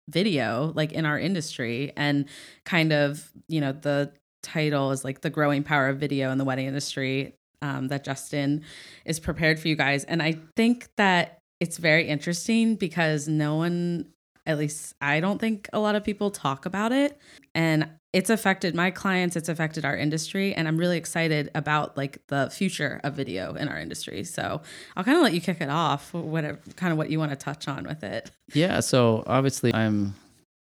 video, 0.10 0.72
like 0.74 0.94
in 0.94 1.06
our 1.06 1.20
industry, 1.20 1.92
and 1.98 2.26
kind 2.64 2.94
of, 2.94 3.30
you 3.50 3.60
know, 3.60 3.74
the 3.74 4.14
title 4.46 4.92
is 4.92 5.04
like 5.04 5.22
the 5.22 5.30
growing 5.30 5.64
power 5.64 5.90
of 5.90 5.98
video 5.98 6.32
in 6.32 6.38
the 6.38 6.46
wedding 6.46 6.68
industry 6.68 7.36
um, 7.62 7.88
that 7.90 8.04
Justin 8.04 8.64
is 9.04 9.20
prepared 9.20 9.60
for 9.60 9.68
you 9.68 9.76
guys. 9.76 10.04
And 10.04 10.22
I 10.22 10.38
think 10.56 10.90
that 10.98 11.40
it's 11.60 11.78
very 11.78 12.08
interesting 12.08 12.76
because 12.76 13.28
no 13.28 13.56
one, 13.56 14.08
at 14.46 14.58
least 14.58 14.94
I 15.02 15.20
don't 15.20 15.40
think 15.40 15.68
a 15.74 15.80
lot 15.80 15.96
of 15.96 16.04
people 16.04 16.32
talk 16.32 16.66
about 16.66 16.92
it. 16.92 17.18
And 17.54 17.90
it's 18.14 18.30
affected 18.30 18.76
my 18.76 18.92
clients, 18.92 19.36
it's 19.36 19.50
affected 19.50 19.84
our 19.84 19.98
industry. 19.98 20.54
And 20.54 20.68
I'm 20.68 20.78
really 20.78 20.98
excited 20.98 21.52
about 21.54 21.98
like 21.98 22.26
the 22.28 22.50
future 22.50 23.02
of 23.04 23.14
video 23.14 23.56
in 23.56 23.68
our 23.68 23.78
industry. 23.78 24.24
So 24.24 24.62
I'll 24.96 25.04
kind 25.04 25.18
of 25.18 25.24
let 25.24 25.34
you 25.34 25.42
kick 25.42 25.60
it 25.60 25.70
off, 25.70 26.14
whatever 26.14 26.60
kind 26.76 26.92
of 26.92 26.98
what 26.98 27.10
you 27.10 27.20
want 27.20 27.32
to 27.32 27.36
touch 27.36 27.68
on 27.68 27.86
with 27.86 28.04
it. 28.04 28.32
yeah. 28.54 28.80
So 28.80 29.24
obviously, 29.28 29.74
I'm 29.74 30.14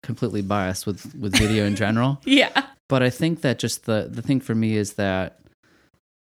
completely 0.03 0.41
biased 0.41 0.85
with 0.85 1.13
with 1.15 1.35
video 1.37 1.65
in 1.65 1.75
general. 1.75 2.21
Yeah. 2.25 2.65
But 2.89 3.01
I 3.01 3.09
think 3.09 3.41
that 3.41 3.59
just 3.59 3.85
the 3.85 4.09
the 4.11 4.21
thing 4.21 4.41
for 4.41 4.53
me 4.55 4.75
is 4.75 4.93
that 4.93 5.39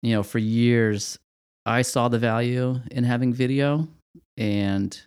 you 0.03 0.13
know 0.15 0.23
for 0.23 0.39
years 0.39 1.19
I 1.65 1.83
saw 1.83 2.09
the 2.09 2.19
value 2.19 2.81
in 2.91 3.05
having 3.05 3.33
video 3.33 3.87
and 4.37 4.99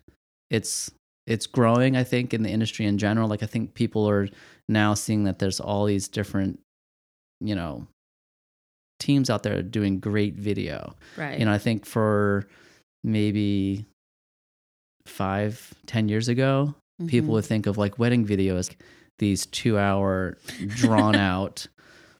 it's 0.50 0.92
it's 1.28 1.46
growing 1.48 1.96
I 1.98 2.04
think 2.04 2.34
in 2.34 2.44
the 2.44 2.50
industry 2.50 2.86
in 2.86 2.98
general 2.98 3.28
like 3.30 3.44
I 3.44 3.48
think 3.48 3.74
people 3.74 4.10
are 4.10 4.28
now 4.68 4.94
seeing 4.94 5.24
that 5.26 5.40
there's 5.40 5.60
all 5.60 5.86
these 5.86 6.08
different 6.08 6.60
you 7.42 7.56
know 7.56 7.88
teams 9.00 9.30
out 9.30 9.44
there 9.44 9.62
doing 9.62 10.00
great 10.00 10.36
video 10.36 10.94
Right. 11.18 11.40
you 11.40 11.46
know 11.46 11.54
I 11.54 11.58
think 11.58 11.86
for 11.86 12.48
maybe 13.04 13.86
five 15.06 15.74
ten 15.86 16.08
years 16.10 16.28
ago 16.28 16.76
people 17.08 17.30
Mhm. 17.30 17.34
would 17.34 17.46
think 17.46 17.66
of 17.66 17.78
like 17.78 17.98
wedding 17.98 18.26
videos 18.26 18.70
these 19.20 19.46
two 19.46 19.78
hour 19.78 20.38
drawn 20.68 21.16
out 21.32 21.68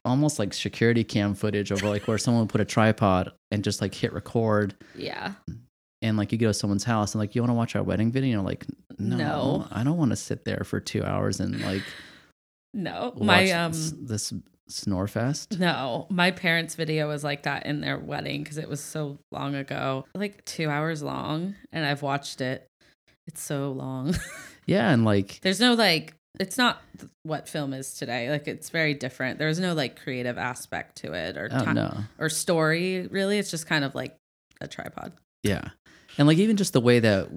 almost 0.04 0.38
like 0.38 0.54
security 0.54 1.04
cam 1.04 1.34
footage 1.34 1.70
of 1.70 1.82
like 1.82 2.06
where 2.08 2.16
someone 2.16 2.42
would 2.44 2.50
put 2.50 2.60
a 2.60 2.64
tripod 2.64 3.30
and 3.50 3.62
just 3.62 3.80
like 3.82 3.94
hit 3.94 4.12
record 4.14 4.74
yeah. 4.94 5.32
and 6.00 6.16
like 6.16 6.32
you 6.32 6.38
go 6.38 6.46
to 6.46 6.54
someone's 6.54 6.84
house 6.84 7.14
and 7.14 7.20
like 7.20 7.34
you 7.34 7.42
want 7.42 7.50
to 7.50 7.54
watch 7.54 7.76
our 7.76 7.82
wedding 7.82 8.10
video 8.10 8.38
and 8.38 8.46
like 8.46 8.64
no, 8.98 9.16
No. 9.16 9.68
i 9.70 9.82
don't 9.84 9.98
want 9.98 10.10
to 10.10 10.16
sit 10.16 10.44
there 10.46 10.62
for 10.64 10.80
two 10.80 11.04
hours 11.04 11.40
and 11.40 11.60
like 11.62 11.82
No. 12.72 13.12
My 13.20 13.50
um 13.50 13.72
this, 13.72 13.90
this 14.30 14.32
snore 14.68 15.06
fest 15.08 15.58
No, 15.58 16.06
my 16.10 16.30
parents' 16.30 16.76
video 16.76 17.08
was 17.08 17.22
like 17.24 17.42
that 17.42 17.66
in 17.66 17.80
their 17.82 17.98
wedding 17.98 18.42
because 18.42 18.56
it 18.56 18.68
was 18.68 18.80
so 18.80 19.18
long 19.32 19.54
ago, 19.54 20.06
like 20.14 20.44
two 20.44 20.70
hours 20.70 21.02
long, 21.02 21.56
and 21.72 21.84
I've 21.84 22.02
watched 22.02 22.40
it. 22.40 22.66
It's 23.26 23.42
so 23.42 23.72
long. 23.72 24.14
yeah 24.66 24.90
and 24.92 25.04
like 25.04 25.40
There's 25.42 25.60
no 25.60 25.74
like, 25.74 26.14
it's 26.38 26.56
not 26.56 26.80
what 27.22 27.48
film 27.48 27.72
is 27.72 27.94
today. 27.94 28.30
Like, 28.30 28.46
it's 28.46 28.70
very 28.70 28.94
different. 28.94 29.38
There's 29.38 29.58
no 29.58 29.74
like 29.74 30.00
creative 30.00 30.38
aspect 30.38 30.96
to 30.98 31.12
it 31.12 31.36
or 31.36 31.48
oh 31.50 31.72
no 31.72 31.94
or 32.18 32.28
story. 32.28 33.06
Really, 33.08 33.38
it's 33.38 33.50
just 33.50 33.66
kind 33.66 33.84
of 33.84 33.94
like 33.94 34.16
a 34.60 34.68
tripod. 34.68 35.12
Yeah. 35.42 35.70
And 36.18 36.28
like 36.28 36.38
even 36.38 36.56
just 36.56 36.72
the 36.72 36.80
way 36.80 37.00
that 37.00 37.28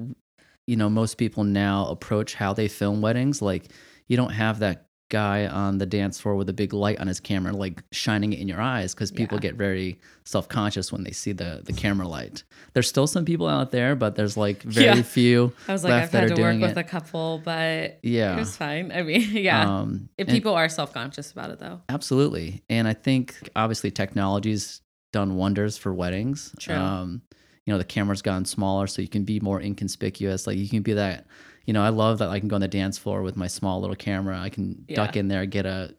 you 0.67 0.75
know 0.75 0.89
most 0.89 1.17
people 1.17 1.43
now 1.43 1.87
approach 1.87 2.33
how 2.35 2.53
they 2.53 2.67
film 2.67 3.01
weddings, 3.01 3.41
like 3.41 3.71
you 4.07 4.17
don't 4.17 4.31
have 4.31 4.59
that 4.59 4.85
guy 5.09 5.45
on 5.45 5.77
the 5.77 5.85
dance 5.85 6.19
floor 6.19 6.35
with 6.35 6.49
a 6.49 6.53
big 6.53 6.73
light 6.73 6.99
on 6.99 7.05
his 7.07 7.19
camera 7.19 7.53
like 7.53 7.83
shining 7.91 8.33
it 8.33 8.39
in 8.39 8.47
your 8.47 8.59
eyes 8.59 8.95
cuz 8.95 9.11
people 9.11 9.37
Yeah. 9.37 9.41
get 9.41 9.55
very 9.55 9.99
self-conscious 10.23 10.91
when 10.91 11.03
they 11.03 11.11
see 11.11 11.33
the 11.33 11.61
the 11.65 11.73
camera 11.73 12.07
light. 12.07 12.43
There's 12.73 12.87
still 12.87 13.05
some 13.05 13.23
people 13.25 13.47
out 13.47 13.71
there, 13.71 13.95
but 13.95 14.15
there's 14.15 14.37
like 14.37 14.63
very 14.79 14.97
Yeah. 14.97 15.01
few 15.03 15.53
I 15.67 15.73
was 15.73 15.83
like, 15.83 15.91
left 15.91 16.15
I've 16.15 16.29
had 16.29 16.35
to 16.35 16.41
work 16.41 16.59
with 16.61 16.71
it. 16.71 16.77
a 16.77 16.83
couple, 16.83 17.41
but 17.43 17.59
it 17.61 17.99
yeah. 18.01 18.35
was 18.37 18.55
fine. 18.57 18.91
I 18.91 19.03
mean, 19.03 19.21
yeah. 19.31 19.69
Um 19.81 20.09
if 20.17 20.27
people 20.27 20.53
are 20.55 20.67
self 20.69 20.93
conscious 20.93 21.31
about 21.31 21.51
it, 21.51 21.59
though. 21.59 21.81
Absolutely. 21.89 22.63
And 22.69 22.87
I 22.87 22.93
think 22.93 23.49
obviously 23.55 23.91
technology's 23.91 24.81
done 25.11 25.35
wonders 25.35 25.77
for 25.77 25.93
weddings. 25.93 26.55
True. 26.59 26.73
Um, 26.75 27.21
you 27.65 27.73
know, 27.73 27.77
the 27.77 27.83
camera's 27.85 28.21
gotten 28.23 28.45
smaller 28.45 28.87
so 28.87 29.01
you 29.01 29.07
can 29.07 29.23
be 29.25 29.39
more 29.39 29.61
inconspicuous. 29.61 30.47
Like 30.47 30.57
you 30.57 30.67
can 30.67 30.81
be 30.81 30.93
that, 30.93 31.27
you 31.65 31.73
know, 31.73 31.83
I 31.83 31.89
love 31.89 32.17
that 32.19 32.29
I 32.29 32.39
can 32.39 32.47
go 32.49 32.55
on 32.55 32.61
the 32.61 32.67
dance 32.67 32.97
floor 32.97 33.21
with 33.21 33.35
my 33.37 33.47
small 33.47 33.79
little 33.81 33.95
camera. 33.95 34.39
I 34.39 34.49
can 34.49 34.85
duck 34.93 35.15
in 35.15 35.27
there, 35.27 35.45
get 35.45 35.65
a 35.65 35.95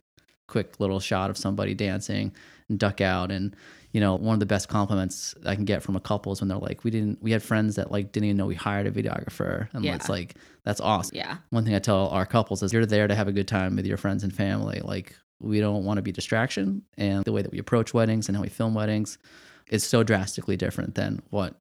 quick 0.46 0.78
little 0.78 1.00
shot 1.00 1.30
of 1.30 1.38
somebody 1.38 1.74
dancing 1.74 2.32
and 2.68 2.78
duck 2.78 3.00
out. 3.00 3.30
And, 3.30 3.56
you 3.92 4.00
know, 4.00 4.14
one 4.14 4.34
of 4.34 4.40
the 4.40 4.46
best 4.46 4.68
compliments 4.68 5.34
I 5.46 5.54
can 5.54 5.64
get 5.64 5.82
from 5.82 5.96
a 5.96 6.00
couple 6.00 6.32
is 6.32 6.40
when 6.40 6.48
they're 6.48 6.58
like, 6.58 6.84
we 6.84 6.90
didn't, 6.90 7.22
we 7.22 7.30
had 7.32 7.42
friends 7.42 7.76
that 7.76 7.90
like 7.90 8.12
didn't 8.12 8.26
even 8.26 8.36
know 8.36 8.46
we 8.46 8.54
hired 8.54 8.86
a 8.86 8.90
videographer. 8.90 9.68
And 9.72 9.84
Yeah. 9.84 9.94
it's 9.94 10.08
like, 10.08 10.36
that's 10.64 10.80
awesome 10.80 11.16
Yeah. 11.16 11.38
one 11.50 11.64
thing 11.64 11.74
I 11.74 11.78
tell 11.78 12.08
our 12.08 12.26
couples 12.26 12.62
is 12.62 12.72
you're 12.72 12.84
there 12.86 13.08
to 13.08 13.14
have 13.14 13.28
a 13.28 13.32
good 13.32 13.48
time 13.48 13.76
with 13.76 13.86
your 13.86 13.96
friends 13.96 14.22
and 14.22 14.34
family. 14.34 14.80
Like 14.84 15.16
we 15.40 15.60
don't 15.60 15.84
want 15.84 15.96
to 15.96 16.02
be 16.02 16.12
distraction. 16.12 16.82
And 16.98 17.24
the 17.24 17.32
way 17.32 17.40
that 17.42 17.52
we 17.52 17.58
approach 17.58 17.94
weddings 17.94 18.28
and 18.28 18.36
how 18.36 18.42
we 18.42 18.48
film 18.50 18.74
weddings 18.74 19.16
is 19.70 19.82
so 19.82 20.02
drastically 20.02 20.56
different 20.58 20.94
than 20.94 21.22
what 21.30 21.54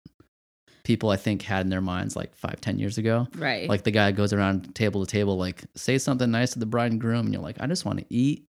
people 0.84 1.10
I 1.10 1.16
think 1.16 1.42
had 1.42 1.66
in 1.66 1.70
their 1.70 1.82
minds 1.82 2.16
like 2.16 2.36
five, 2.36 2.60
ten 2.62 2.80
years 2.80 2.98
ago. 2.98 3.28
Right. 3.36 3.70
Like 3.70 3.84
the 3.84 3.92
guy 3.92 4.12
goes 4.12 4.34
around 4.34 4.76
table 4.76 5.06
to 5.06 5.10
table, 5.10 5.38
like 5.38 5.64
say 5.76 5.98
something 5.98 6.30
nice 6.30 6.54
to 6.54 6.60
the 6.60 6.66
bride 6.66 6.92
and 6.92 7.02
groom, 7.02 7.26
and 7.26 7.34
you're 7.34 7.44
like, 7.44 7.58
I 7.60 7.68
just 7.68 7.86
want 7.86 8.00
to 8.00 8.06
eat 8.10 8.46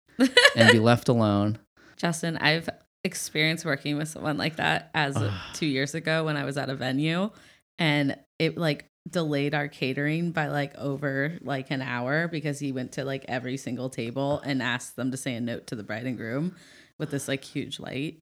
and 0.56 0.72
be 0.72 0.78
left 0.80 1.08
alone. 1.08 1.58
Justin, 1.96 2.36
I've 2.36 2.68
experienced 3.04 3.64
working 3.64 3.96
with 3.96 4.08
someone 4.08 4.36
like 4.36 4.56
that 4.56 4.90
as 4.94 5.16
two 5.54 5.66
years 5.66 5.94
ago 5.94 6.24
when 6.24 6.36
I 6.36 6.44
was 6.44 6.56
at 6.56 6.68
a 6.68 6.74
venue 6.74 7.30
and 7.78 8.16
it 8.38 8.58
like 8.58 8.86
delayed 9.08 9.54
our 9.54 9.68
catering 9.68 10.32
by 10.32 10.48
like 10.48 10.76
over 10.76 11.38
like 11.40 11.70
an 11.70 11.80
hour 11.80 12.28
because 12.28 12.58
he 12.58 12.72
went 12.72 12.92
to 12.92 13.04
like 13.04 13.24
every 13.28 13.56
single 13.56 13.88
table 13.88 14.40
and 14.44 14.62
asked 14.62 14.96
them 14.96 15.10
to 15.10 15.16
say 15.16 15.34
a 15.34 15.40
note 15.40 15.66
to 15.68 15.76
the 15.76 15.82
bride 15.82 16.04
and 16.04 16.16
groom 16.16 16.54
with 16.98 17.10
this 17.10 17.28
like 17.28 17.42
huge 17.42 17.80
light. 17.80 18.20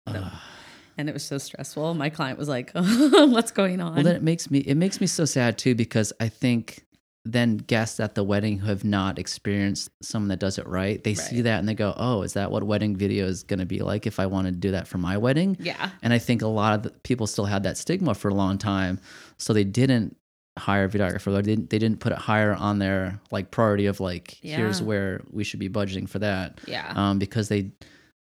And 0.96 1.08
it 1.08 1.12
was 1.12 1.24
so 1.24 1.38
stressful. 1.38 1.94
My 1.94 2.10
client 2.10 2.38
was 2.38 2.48
like, 2.48 2.70
"What's 2.74 3.50
going 3.50 3.80
on?" 3.80 3.94
Well, 3.94 4.04
then 4.04 4.16
it 4.16 4.22
makes 4.22 4.50
me 4.50 4.60
it 4.60 4.76
makes 4.76 5.00
me 5.00 5.06
so 5.06 5.24
sad 5.24 5.58
too 5.58 5.74
because 5.74 6.12
I 6.20 6.28
think 6.28 6.84
then 7.24 7.56
guests 7.56 7.98
at 7.98 8.14
the 8.14 8.22
wedding 8.22 8.58
who 8.58 8.68
have 8.68 8.84
not 8.84 9.18
experienced 9.18 9.90
someone 10.00 10.28
that 10.28 10.38
does 10.38 10.58
it 10.58 10.66
right, 10.66 11.02
they 11.02 11.14
see 11.14 11.40
that 11.42 11.58
and 11.58 11.68
they 11.68 11.74
go, 11.74 11.92
"Oh, 11.96 12.22
is 12.22 12.34
that 12.34 12.50
what 12.50 12.62
wedding 12.62 12.96
video 12.96 13.26
is 13.26 13.42
going 13.42 13.58
to 13.58 13.66
be 13.66 13.80
like 13.80 14.06
if 14.06 14.20
I 14.20 14.26
want 14.26 14.46
to 14.46 14.52
do 14.52 14.70
that 14.70 14.86
for 14.88 14.98
my 14.98 15.16
wedding?" 15.16 15.56
yeah. 15.60 15.90
And 16.02 16.12
I 16.12 16.18
think 16.18 16.42
a 16.42 16.46
lot 16.46 16.74
of 16.74 16.82
the 16.84 16.90
people 16.90 17.26
still 17.26 17.46
had 17.46 17.64
that 17.64 17.76
stigma 17.76 18.14
for 18.14 18.28
a 18.28 18.34
long 18.34 18.58
time, 18.58 19.00
so 19.38 19.52
they 19.52 19.64
didn't 19.64 20.16
hire 20.58 20.84
a 20.84 20.88
videographer. 20.88 21.34
They 21.34 21.42
didn't 21.42 21.70
they 21.70 21.78
didn't 21.78 22.00
put 22.00 22.12
it 22.12 22.18
higher 22.18 22.54
on 22.54 22.78
their 22.78 23.20
like 23.30 23.50
priority 23.50 23.86
of 23.86 24.00
like 24.00 24.38
here's 24.40 24.80
where 24.80 25.22
we 25.30 25.44
should 25.44 25.60
be 25.60 25.68
budgeting 25.68 26.08
for 26.08 26.20
that. 26.20 26.60
Yeah. 26.66 26.92
Um, 26.94 27.18
because 27.18 27.48
they 27.48 27.72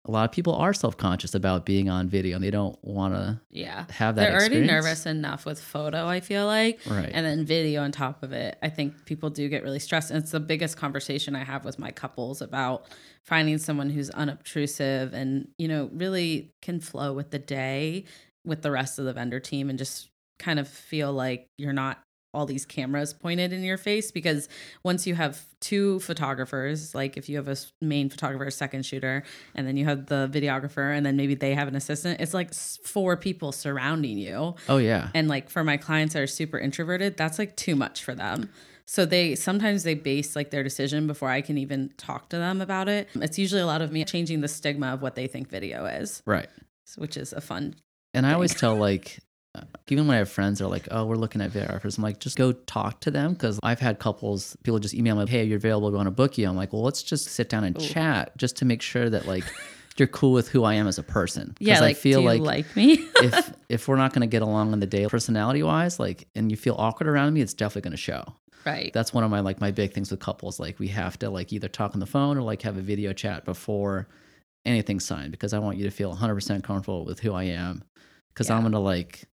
a 0.08 0.10
lot 0.10 0.24
of 0.24 0.32
people 0.32 0.54
are 0.54 0.72
self 0.72 0.96
conscious 0.96 1.34
about 1.34 1.66
being 1.66 1.90
on 1.90 2.08
video 2.08 2.36
and 2.36 2.44
they 2.44 2.50
don't 2.50 2.78
want 2.82 3.12
to 3.12 3.38
yeah. 3.50 3.84
have 3.90 4.16
that. 4.16 4.30
They're 4.30 4.38
already 4.38 4.60
nervous 4.62 5.04
enough 5.04 5.44
with 5.44 5.60
photo, 5.60 6.06
I 6.06 6.20
feel 6.20 6.46
like. 6.46 6.80
Right. 6.86 7.10
And 7.12 7.26
then 7.26 7.44
video 7.44 7.82
on 7.82 7.92
top 7.92 8.22
of 8.22 8.32
it. 8.32 8.58
I 8.62 8.70
think 8.70 9.04
people 9.04 9.28
do 9.28 9.46
get 9.50 9.62
really 9.62 9.78
stressed. 9.78 10.10
And 10.10 10.20
it's 10.22 10.30
the 10.30 10.40
biggest 10.40 10.78
conversation 10.78 11.36
I 11.36 11.44
have 11.44 11.66
with 11.66 11.78
my 11.78 11.90
couples 11.90 12.40
about 12.40 12.86
finding 13.22 13.58
someone 13.58 13.90
who's 13.90 14.08
unobtrusive 14.10 15.12
and, 15.12 15.48
you 15.58 15.68
know, 15.68 15.90
really 15.92 16.54
can 16.62 16.80
flow 16.80 17.12
with 17.12 17.30
the 17.30 17.38
day 17.38 18.04
with 18.46 18.62
the 18.62 18.70
rest 18.70 18.98
of 18.98 19.04
the 19.04 19.12
vendor 19.12 19.40
team 19.40 19.68
and 19.68 19.78
just 19.78 20.08
kind 20.38 20.58
of 20.58 20.66
feel 20.66 21.12
like 21.12 21.48
you're 21.58 21.74
not 21.74 21.98
all 22.34 22.44
these 22.44 22.66
cameras 22.66 23.14
pointed 23.14 23.52
in 23.52 23.62
your 23.62 23.78
face 23.78 24.10
because 24.10 24.48
once 24.82 25.06
you 25.06 25.14
have 25.14 25.46
two 25.60 25.98
photographers 26.00 26.94
like 26.94 27.16
if 27.16 27.28
you 27.28 27.36
have 27.36 27.48
a 27.48 27.56
main 27.80 28.10
photographer 28.10 28.44
a 28.44 28.50
second 28.50 28.84
shooter 28.84 29.24
and 29.54 29.66
then 29.66 29.76
you 29.76 29.84
have 29.84 30.06
the 30.06 30.28
videographer 30.32 30.94
and 30.96 31.06
then 31.06 31.16
maybe 31.16 31.34
they 31.34 31.54
have 31.54 31.68
an 31.68 31.74
assistant 31.74 32.20
it's 32.20 32.34
like 32.34 32.52
four 32.54 33.16
people 33.16 33.50
surrounding 33.50 34.18
you. 34.18 34.54
Oh 34.68 34.76
yeah. 34.76 35.08
and 35.14 35.28
like 35.28 35.48
for 35.48 35.64
my 35.64 35.76
clients 35.76 36.14
that 36.14 36.22
are 36.22 36.26
super 36.26 36.58
introverted 36.58 37.16
that's 37.16 37.38
like 37.38 37.56
too 37.56 37.74
much 37.74 38.04
for 38.04 38.14
them. 38.14 38.50
So 38.84 39.04
they 39.04 39.34
sometimes 39.34 39.82
they 39.82 39.94
base 39.94 40.36
like 40.36 40.50
their 40.50 40.62
decision 40.62 41.06
before 41.06 41.28
i 41.30 41.40
can 41.40 41.58
even 41.58 41.90
talk 41.96 42.28
to 42.30 42.36
them 42.36 42.60
about 42.60 42.88
it. 42.88 43.08
It's 43.14 43.38
usually 43.38 43.62
a 43.62 43.66
lot 43.66 43.80
of 43.82 43.90
me 43.90 44.04
changing 44.04 44.42
the 44.42 44.48
stigma 44.48 44.88
of 44.88 45.02
what 45.02 45.14
they 45.14 45.26
think 45.26 45.48
video 45.48 45.86
is. 45.86 46.22
Right. 46.26 46.48
which 46.96 47.16
is 47.16 47.32
a 47.32 47.40
fun 47.40 47.74
And 48.14 48.26
I 48.26 48.34
always 48.34 48.54
tell 48.54 48.76
like, 48.76 49.18
even 49.88 50.06
when 50.06 50.14
I 50.16 50.18
have 50.18 50.28
friends 50.30 50.58
that 50.58 50.66
are 50.66 50.70
like, 50.70 50.88
"Oh, 50.90 51.04
we're 51.06 51.16
looking 51.16 51.40
at 51.40 51.50
videographers," 51.52 51.96
I'm 51.98 52.02
like, 52.04 52.18
just 52.20 52.36
go 52.36 52.52
talk 52.52 53.00
to 53.00 53.10
them 53.10 53.32
because 53.32 53.58
I've 53.62 53.80
had 53.80 53.98
couples, 53.98 54.56
people 54.62 54.78
just 54.78 54.94
email 54.94 55.16
me, 55.16 55.26
"Hey, 55.26 55.44
you're 55.44 55.56
available? 55.56 55.90
We 55.90 55.96
want 55.96 56.06
to 56.06 56.10
book 56.12 56.36
you." 56.38 56.48
I'm 56.48 56.56
like, 56.56 56.72
"Well, 56.72 56.82
let's 56.82 57.02
just 57.02 57.26
sit 57.26 57.48
down 57.48 57.64
and 57.64 57.76
Ooh. 57.76 57.80
chat 57.80 58.36
just 58.36 58.56
to 58.58 58.64
make 58.64 58.82
sure 58.82 59.08
that 59.10 59.26
like 59.26 59.44
you're 59.96 60.08
cool 60.08 60.32
with 60.32 60.48
who 60.48 60.64
I 60.64 60.74
am 60.74 60.86
as 60.86 60.98
a 60.98 61.02
person." 61.02 61.48
'Cause 61.48 61.66
yeah 61.66 61.80
like 61.80 61.96
I 61.96 62.00
feel 62.00 62.20
do 62.20 62.22
you 62.24 62.28
like, 62.42 62.66
like 62.66 62.76
me 62.76 62.94
if 63.20 63.52
if 63.68 63.88
we're 63.88 63.96
not 63.96 64.12
going 64.12 64.20
to 64.22 64.26
get 64.30 64.42
along 64.42 64.72
on 64.72 64.80
the 64.80 64.86
day, 64.86 65.06
personality 65.06 65.62
wise, 65.62 65.98
like, 65.98 66.28
and 66.34 66.50
you 66.50 66.56
feel 66.56 66.74
awkward 66.78 67.08
around 67.08 67.34
me, 67.34 67.40
it's 67.40 67.54
definitely 67.54 67.82
going 67.82 67.92
to 67.92 67.96
show. 67.96 68.24
right 68.64 68.92
That's 68.92 69.12
one 69.14 69.24
of 69.24 69.30
my 69.30 69.40
like 69.40 69.60
my 69.60 69.70
big 69.70 69.92
things 69.92 70.10
with 70.10 70.20
couples. 70.20 70.58
Like, 70.60 70.78
we 70.78 70.88
have 70.88 71.18
to 71.20 71.30
like 71.30 71.52
either 71.52 71.68
talk 71.68 71.94
on 71.94 72.00
the 72.00 72.06
phone 72.06 72.36
or 72.38 72.42
like 72.42 72.62
have 72.62 72.76
a 72.76 72.80
video 72.82 73.12
chat 73.12 73.44
before 73.44 74.08
anything's 74.66 75.04
signed 75.04 75.30
because 75.30 75.52
I 75.52 75.58
want 75.58 75.78
you 75.78 75.84
to 75.84 75.90
feel 75.90 76.14
100% 76.14 76.62
comfortable 76.62 77.04
with 77.04 77.20
who 77.20 77.32
I 77.32 77.44
am. 77.44 77.82
Because 78.34 78.50
I'm 78.50 78.62
gonna 78.62 78.78
like 78.80 79.24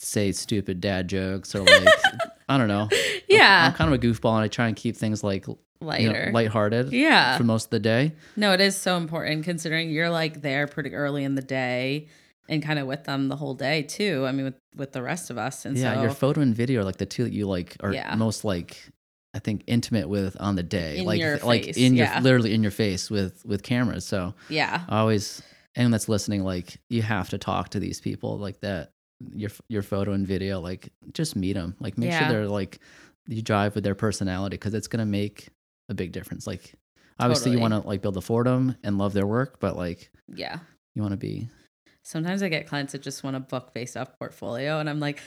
say 0.00 0.32
stupid 0.32 0.80
dad 0.80 1.08
jokes 1.08 1.54
or 1.54 1.60
like 1.60 1.88
I 2.48 2.58
don't 2.58 2.68
know. 2.68 2.88
yeah 3.28 3.66
I'm 3.66 3.74
kind 3.74 3.92
of 3.92 4.02
a 4.02 4.06
goofball 4.06 4.34
and 4.34 4.44
I 4.44 4.48
try 4.48 4.66
and 4.68 4.76
keep 4.76 4.96
things 4.96 5.22
like 5.22 5.46
you 5.46 5.58
lighter 5.80 6.26
know, 6.26 6.32
lighthearted 6.32 6.92
yeah 6.92 7.36
for 7.36 7.44
most 7.44 7.64
of 7.64 7.70
the 7.70 7.80
day. 7.80 8.12
No, 8.36 8.52
it 8.52 8.60
is 8.60 8.76
so 8.76 8.96
important 8.96 9.44
considering 9.44 9.90
you're 9.90 10.10
like 10.10 10.42
there 10.42 10.66
pretty 10.66 10.94
early 10.94 11.24
in 11.24 11.34
the 11.34 11.42
day 11.42 12.08
and 12.48 12.62
kind 12.62 12.78
of 12.78 12.86
with 12.86 13.04
them 13.04 13.28
the 13.28 13.36
whole 13.36 13.54
day 13.54 13.82
too. 13.82 14.24
I 14.26 14.32
mean, 14.32 14.44
with 14.44 14.58
with 14.76 14.92
the 14.92 15.02
rest 15.02 15.30
of 15.30 15.38
us, 15.38 15.64
and 15.64 15.76
yeah, 15.76 15.94
so 15.94 16.02
your 16.02 16.10
photo 16.10 16.40
and 16.40 16.54
video 16.54 16.80
are 16.80 16.84
like 16.84 16.96
the 16.96 17.06
two 17.06 17.24
that 17.24 17.32
you 17.32 17.46
like 17.46 17.76
are 17.80 17.92
Yeah. 17.92 18.14
most 18.16 18.44
like 18.44 18.90
I 19.32 19.38
think 19.38 19.62
intimate 19.66 20.08
with 20.08 20.36
on 20.40 20.56
the 20.56 20.62
day. 20.62 20.98
In 20.98 21.06
like 21.06 21.44
like 21.44 21.64
face, 21.66 21.76
in 21.76 21.94
your 21.94 22.06
yeah. 22.06 22.20
literally 22.20 22.52
in 22.52 22.62
your 22.62 22.72
face 22.72 23.08
with 23.10 23.44
with 23.46 23.62
cameras. 23.62 24.04
So 24.04 24.34
yeah, 24.48 24.84
I 24.88 24.98
always 24.98 25.42
anyone 25.76 25.92
that's 25.92 26.08
listening, 26.08 26.42
like 26.42 26.78
you 26.88 27.02
have 27.02 27.30
to 27.30 27.38
talk 27.38 27.70
to 27.70 27.80
these 27.80 28.00
people 28.00 28.36
like 28.38 28.60
that. 28.60 28.90
Your 29.34 29.50
your 29.68 29.82
photo 29.82 30.12
and 30.12 30.26
video, 30.26 30.60
like 30.60 30.92
just 31.12 31.36
meet 31.36 31.52
them. 31.54 31.76
Like 31.80 31.98
make 31.98 32.10
Yeah. 32.10 32.20
sure 32.20 32.28
they're 32.28 32.48
like 32.48 32.80
you 33.28 33.42
drive 33.42 33.74
with 33.74 33.84
their 33.84 33.94
personality 33.94 34.54
because 34.54 34.74
it's 34.74 34.88
gonna 34.88 35.06
make 35.06 35.48
a 35.88 35.94
big 35.94 36.12
difference. 36.12 36.46
Like 36.46 36.74
obviously 37.18 37.52
you 37.52 37.60
want 37.60 37.74
to 37.74 37.80
like 37.80 38.00
build 38.00 38.16
a 38.16 38.20
them 38.44 38.76
and 38.82 38.96
love 38.98 39.12
their 39.12 39.26
work, 39.26 39.60
but 39.60 39.76
like 39.76 40.10
yeah. 40.34 40.58
you 40.94 41.02
want 41.02 41.12
to 41.12 41.18
be 41.18 41.48
Sometimes 42.02 42.42
I 42.42 42.48
get 42.48 42.66
clients 42.66 42.92
that 42.92 43.02
just 43.02 43.22
want 43.22 43.36
a 43.36 43.40
book 43.40 43.74
based 43.74 43.96
off 43.96 44.18
portfolio, 44.18 44.80
and 44.80 44.88
I'm 44.88 45.00
like, 45.00 45.20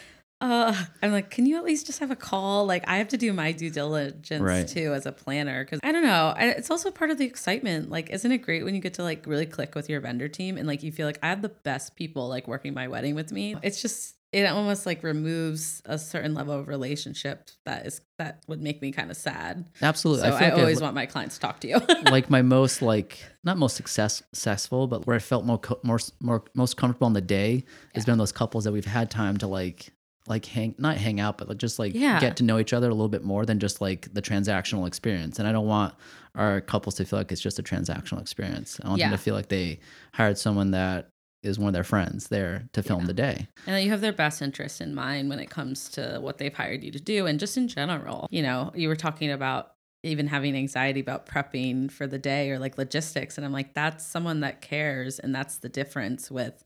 uh, 0.43 0.75
I'm 1.01 1.13
like, 1.13 1.29
can 1.29 1.45
you 1.45 1.55
at 1.55 1.63
least 1.63 1.85
just 1.85 1.99
have 1.99 2.11
a 2.11 2.17
call? 2.17 2.65
Like, 2.65 2.83
I 2.85 2.97
have 2.97 3.07
to 3.09 3.17
do 3.17 3.31
my 3.31 3.53
due 3.53 3.69
diligence 3.69 4.41
Right. 4.41 4.67
too 4.67 4.93
as 4.93 5.05
a 5.05 5.11
planner 5.13 5.63
because 5.63 5.79
I 5.83 5.93
don't 5.93 6.03
know. 6.03 6.33
I, 6.35 6.47
it's 6.49 6.69
also 6.69 6.91
part 6.91 7.11
of 7.11 7.17
the 7.17 7.25
excitement. 7.25 7.89
Like, 7.89 8.09
isn't 8.09 8.29
it 8.29 8.39
great 8.39 8.65
when 8.65 8.75
you 8.75 8.81
get 8.81 8.95
to 8.95 9.03
like 9.03 9.25
really 9.25 9.45
click 9.45 9.73
with 9.73 9.89
your 9.89 10.01
vendor 10.01 10.27
team 10.27 10.57
and 10.57 10.67
like 10.67 10.83
you 10.83 10.91
feel 10.91 11.07
like 11.07 11.17
I 11.23 11.29
have 11.29 11.41
the 11.41 11.49
best 11.49 11.95
people 11.95 12.27
like 12.27 12.45
working 12.45 12.73
my 12.73 12.89
wedding 12.89 13.15
with 13.15 13.31
me? 13.31 13.55
It's 13.63 13.81
just 13.81 14.15
it 14.33 14.45
almost 14.47 14.85
like 14.87 15.03
removes 15.03 15.81
a 15.85 15.97
certain 15.97 16.33
level 16.33 16.59
of 16.59 16.67
relationship 16.67 17.51
that 17.65 17.85
is 17.85 18.01
that 18.17 18.43
would 18.47 18.61
make 18.61 18.81
me 18.81 18.91
kind 18.91 19.11
of 19.11 19.15
sad. 19.15 19.63
absolutely. 19.81 20.27
So 20.27 20.35
I, 20.35 20.39
feel 20.39 20.49
like 20.49 20.57
always 20.57 20.81
want 20.81 20.95
my 20.95 21.05
clients 21.05 21.35
to 21.35 21.41
talk 21.41 21.61
to 21.61 21.69
you. 21.69 21.79
like 22.11 22.29
my 22.29 22.41
most 22.57 22.81
like 22.81 23.23
not 23.45 23.57
most 23.57 23.77
success, 23.77 24.23
successful, 24.33 24.87
but 24.87 25.07
where 25.07 25.15
I 25.15 25.19
felt 25.19 25.45
more 25.45 25.59
co- 25.59 25.79
more 25.83 25.99
more 26.19 26.43
most 26.53 26.75
comfortable 26.75 27.05
on 27.05 27.13
the 27.13 27.21
day 27.21 27.63
has 27.93 28.03
been 28.03 28.17
those 28.17 28.31
couples 28.33 28.65
that 28.65 28.73
we've 28.73 28.83
had 28.85 29.09
time 29.09 29.37
to 29.37 29.47
like 29.47 29.93
like 30.27 30.45
hang 30.45 30.73
not 30.77 30.97
hang 30.97 31.19
out, 31.19 31.37
but 31.37 31.49
like 31.49 31.57
just 31.57 31.79
like 31.79 31.93
Yeah. 31.93 32.19
get 32.19 32.37
to 32.37 32.43
know 32.43 32.59
each 32.59 32.73
other 32.73 32.87
a 32.87 32.93
little 32.93 33.09
bit 33.09 33.23
more 33.23 33.45
than 33.45 33.59
just 33.59 33.81
like 33.81 34.13
the 34.13 34.21
transactional 34.21 34.87
experience. 34.87 35.37
And 35.39 35.47
I 35.47 35.51
don't 35.51 35.67
want 35.67 35.93
our 36.35 36.61
couples 36.61 36.95
to 36.95 37.05
feel 37.05 37.19
like 37.19 37.31
it's 37.31 37.41
just 37.41 37.59
a 37.59 37.63
transactional 37.63 38.21
experience. 38.21 38.79
I 38.83 38.87
want 38.87 38.99
Yeah. 38.99 39.09
them 39.09 39.17
to 39.17 39.23
feel 39.23 39.35
like 39.35 39.49
they 39.49 39.79
hired 40.13 40.37
someone 40.37 40.71
that 40.71 41.09
is 41.43 41.59
one 41.59 41.67
of 41.67 41.73
their 41.73 41.83
friends 41.83 42.29
there 42.29 42.69
to 42.71 42.81
film 42.81 43.01
Yeah. 43.01 43.07
the 43.07 43.13
day. 43.13 43.47
and 43.67 43.75
that 43.75 43.83
you 43.83 43.89
have 43.89 43.99
their 43.99 44.13
best 44.13 44.41
interest 44.41 44.79
in 44.79 44.95
mind 44.95 45.27
when 45.29 45.39
it 45.39 45.49
comes 45.49 45.89
to 45.89 46.19
what 46.21 46.37
they've 46.37 46.53
hired 46.53 46.83
you 46.85 46.91
to 46.91 46.99
do 47.01 47.25
and 47.27 47.37
just 47.39 47.57
in 47.57 47.67
general 47.67 48.27
you 48.31 48.41
know 48.41 48.71
you 48.75 48.87
were 48.87 48.95
talking 48.95 49.29
about 49.29 49.73
even 50.03 50.27
having 50.27 50.55
anxiety 50.55 51.01
about 51.01 51.25
prepping 51.25 51.91
for 51.91 52.07
the 52.07 52.17
day 52.17 52.49
or 52.49 52.59
like 52.59 52.77
logistics 52.77 53.37
and 53.37 53.45
i'm 53.45 53.51
like 53.51 53.73
that's 53.73 54.05
someone 54.05 54.39
that 54.39 54.61
cares 54.61 55.19
and 55.19 55.35
that's 55.35 55.57
the 55.57 55.67
difference 55.69 56.31
with 56.31 56.63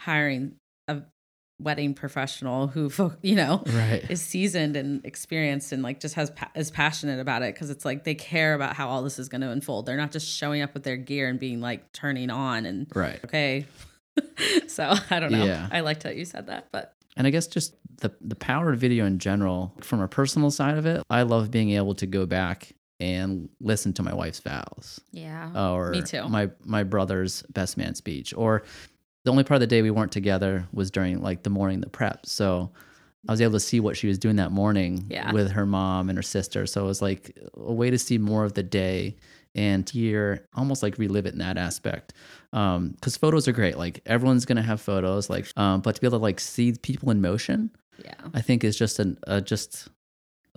hiring 0.00 0.56
a 0.88 1.02
wedding 1.60 1.92
professional 1.94 2.68
who 2.68 2.90
you 3.22 3.34
know 3.34 3.62
Right. 3.66 4.04
is 4.08 4.20
seasoned 4.20 4.76
and 4.76 5.04
experienced 5.04 5.72
and 5.72 5.82
like 5.82 6.00
just 6.00 6.14
has 6.14 6.30
pa- 6.30 6.50
is 6.54 6.70
passionate 6.70 7.18
about 7.20 7.42
it 7.42 7.54
because 7.54 7.70
it's 7.70 7.84
like 7.84 8.04
they 8.04 8.14
care 8.14 8.54
about 8.54 8.74
how 8.76 8.88
all 8.88 9.02
this 9.02 9.18
is 9.18 9.28
going 9.28 9.40
to 9.40 9.50
unfold 9.50 9.86
they're 9.86 9.96
not 9.96 10.12
just 10.12 10.28
showing 10.28 10.62
up 10.62 10.72
with 10.74 10.84
their 10.84 10.96
gear 10.96 11.28
and 11.28 11.38
being 11.40 11.60
like 11.60 11.90
turning 11.92 12.30
on 12.30 12.64
and 12.66 12.86
Right. 12.94 13.18
okay 13.24 13.66
so 14.68 14.94
i 15.10 15.20
don't 15.20 15.32
know 15.32 15.44
Yeah. 15.44 15.68
i 15.70 15.80
liked 15.80 16.02
how 16.04 16.10
you 16.10 16.24
said 16.24 16.46
that 16.46 16.68
but 16.72 16.94
And 17.16 17.26
I 17.26 17.30
guess 17.30 17.46
just 17.48 17.74
the 18.00 18.12
the 18.20 18.36
power 18.36 18.72
of 18.72 18.78
video 18.78 19.04
in 19.06 19.18
general, 19.18 19.74
from 19.80 20.00
a 20.00 20.06
personal 20.06 20.52
side 20.52 20.78
of 20.78 20.86
it, 20.86 21.02
I 21.10 21.22
love 21.22 21.50
being 21.50 21.70
able 21.70 21.96
to 21.96 22.06
go 22.06 22.26
back 22.26 22.72
and 23.00 23.48
listen 23.60 23.92
to 23.94 24.02
my 24.04 24.14
wife's 24.14 24.38
vows 24.40 25.00
yeah 25.10 25.50
or 25.70 25.90
Me 25.90 26.02
too. 26.02 26.28
my 26.28 26.50
my 26.64 26.84
brother's 26.84 27.42
best 27.50 27.76
man 27.76 27.94
speech 27.96 28.32
or 28.36 28.62
the 29.24 29.30
only 29.30 29.44
part 29.44 29.56
of 29.56 29.60
the 29.60 29.66
day 29.66 29.82
we 29.82 29.90
weren't 29.90 30.12
together 30.12 30.66
was 30.72 30.90
during 30.90 31.20
like 31.22 31.42
the 31.42 31.50
morning 31.50 31.80
the 31.80 31.88
prep. 31.90 32.26
So 32.26 32.70
i 33.28 33.32
was 33.32 33.40
able 33.40 33.52
to 33.52 33.60
see 33.60 33.80
what 33.80 33.96
she 33.96 34.06
was 34.06 34.18
doing 34.18 34.36
that 34.36 34.52
morning 34.52 35.04
Yeah. 35.10 35.32
with 35.32 35.50
her 35.50 35.66
mom 35.66 36.08
and 36.08 36.16
her 36.16 36.22
sister. 36.22 36.66
So 36.66 36.82
it 36.84 36.86
was 36.86 37.02
like 37.02 37.36
a 37.56 37.72
way 37.72 37.90
to 37.90 37.98
see 37.98 38.16
more 38.16 38.44
of 38.44 38.54
the 38.54 38.62
day 38.62 39.16
and 39.54 39.88
hear 39.88 40.46
almost 40.54 40.82
like 40.84 40.98
relive 40.98 41.26
it 41.26 41.32
in 41.32 41.38
that 41.40 41.56
aspect. 41.58 42.12
Um 42.52 42.90
because 42.90 43.16
photos 43.16 43.48
are 43.48 43.52
great. 43.52 43.76
Like 43.76 44.00
everyone's 44.06 44.46
gonna 44.46 44.62
have 44.62 44.80
photos 44.80 45.28
like 45.28 45.46
um 45.56 45.80
but 45.80 45.96
to 45.96 46.00
be 46.00 46.06
able 46.06 46.18
to 46.18 46.22
like 46.22 46.40
see 46.40 46.72
people 46.80 47.10
in 47.10 47.20
motion 47.20 47.70
yeah. 48.04 48.14
I 48.32 48.40
think 48.40 48.62
is 48.62 48.78
just 48.78 49.00
an 49.00 49.18
uh, 49.26 49.40
just 49.40 49.88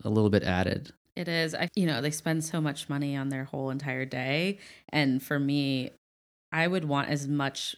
a 0.03 0.09
little 0.09 0.29
bit 0.29 0.43
added. 0.43 0.91
It 1.15 1.27
is. 1.27 1.55
I 1.55 1.67
you 1.75 1.87
know 1.87 1.99
they 1.99 2.11
spend 2.11 2.43
so 2.45 2.61
much 2.61 2.87
money 2.89 3.17
on 3.17 3.29
their 3.29 3.45
whole 3.45 3.71
entire 3.71 4.05
day. 4.05 4.59
And 4.89 5.21
for 5.21 5.39
me 5.39 5.91
i 6.53 6.67
would 6.67 6.85
want 6.85 7.09
as 7.09 7.27
much 7.27 7.75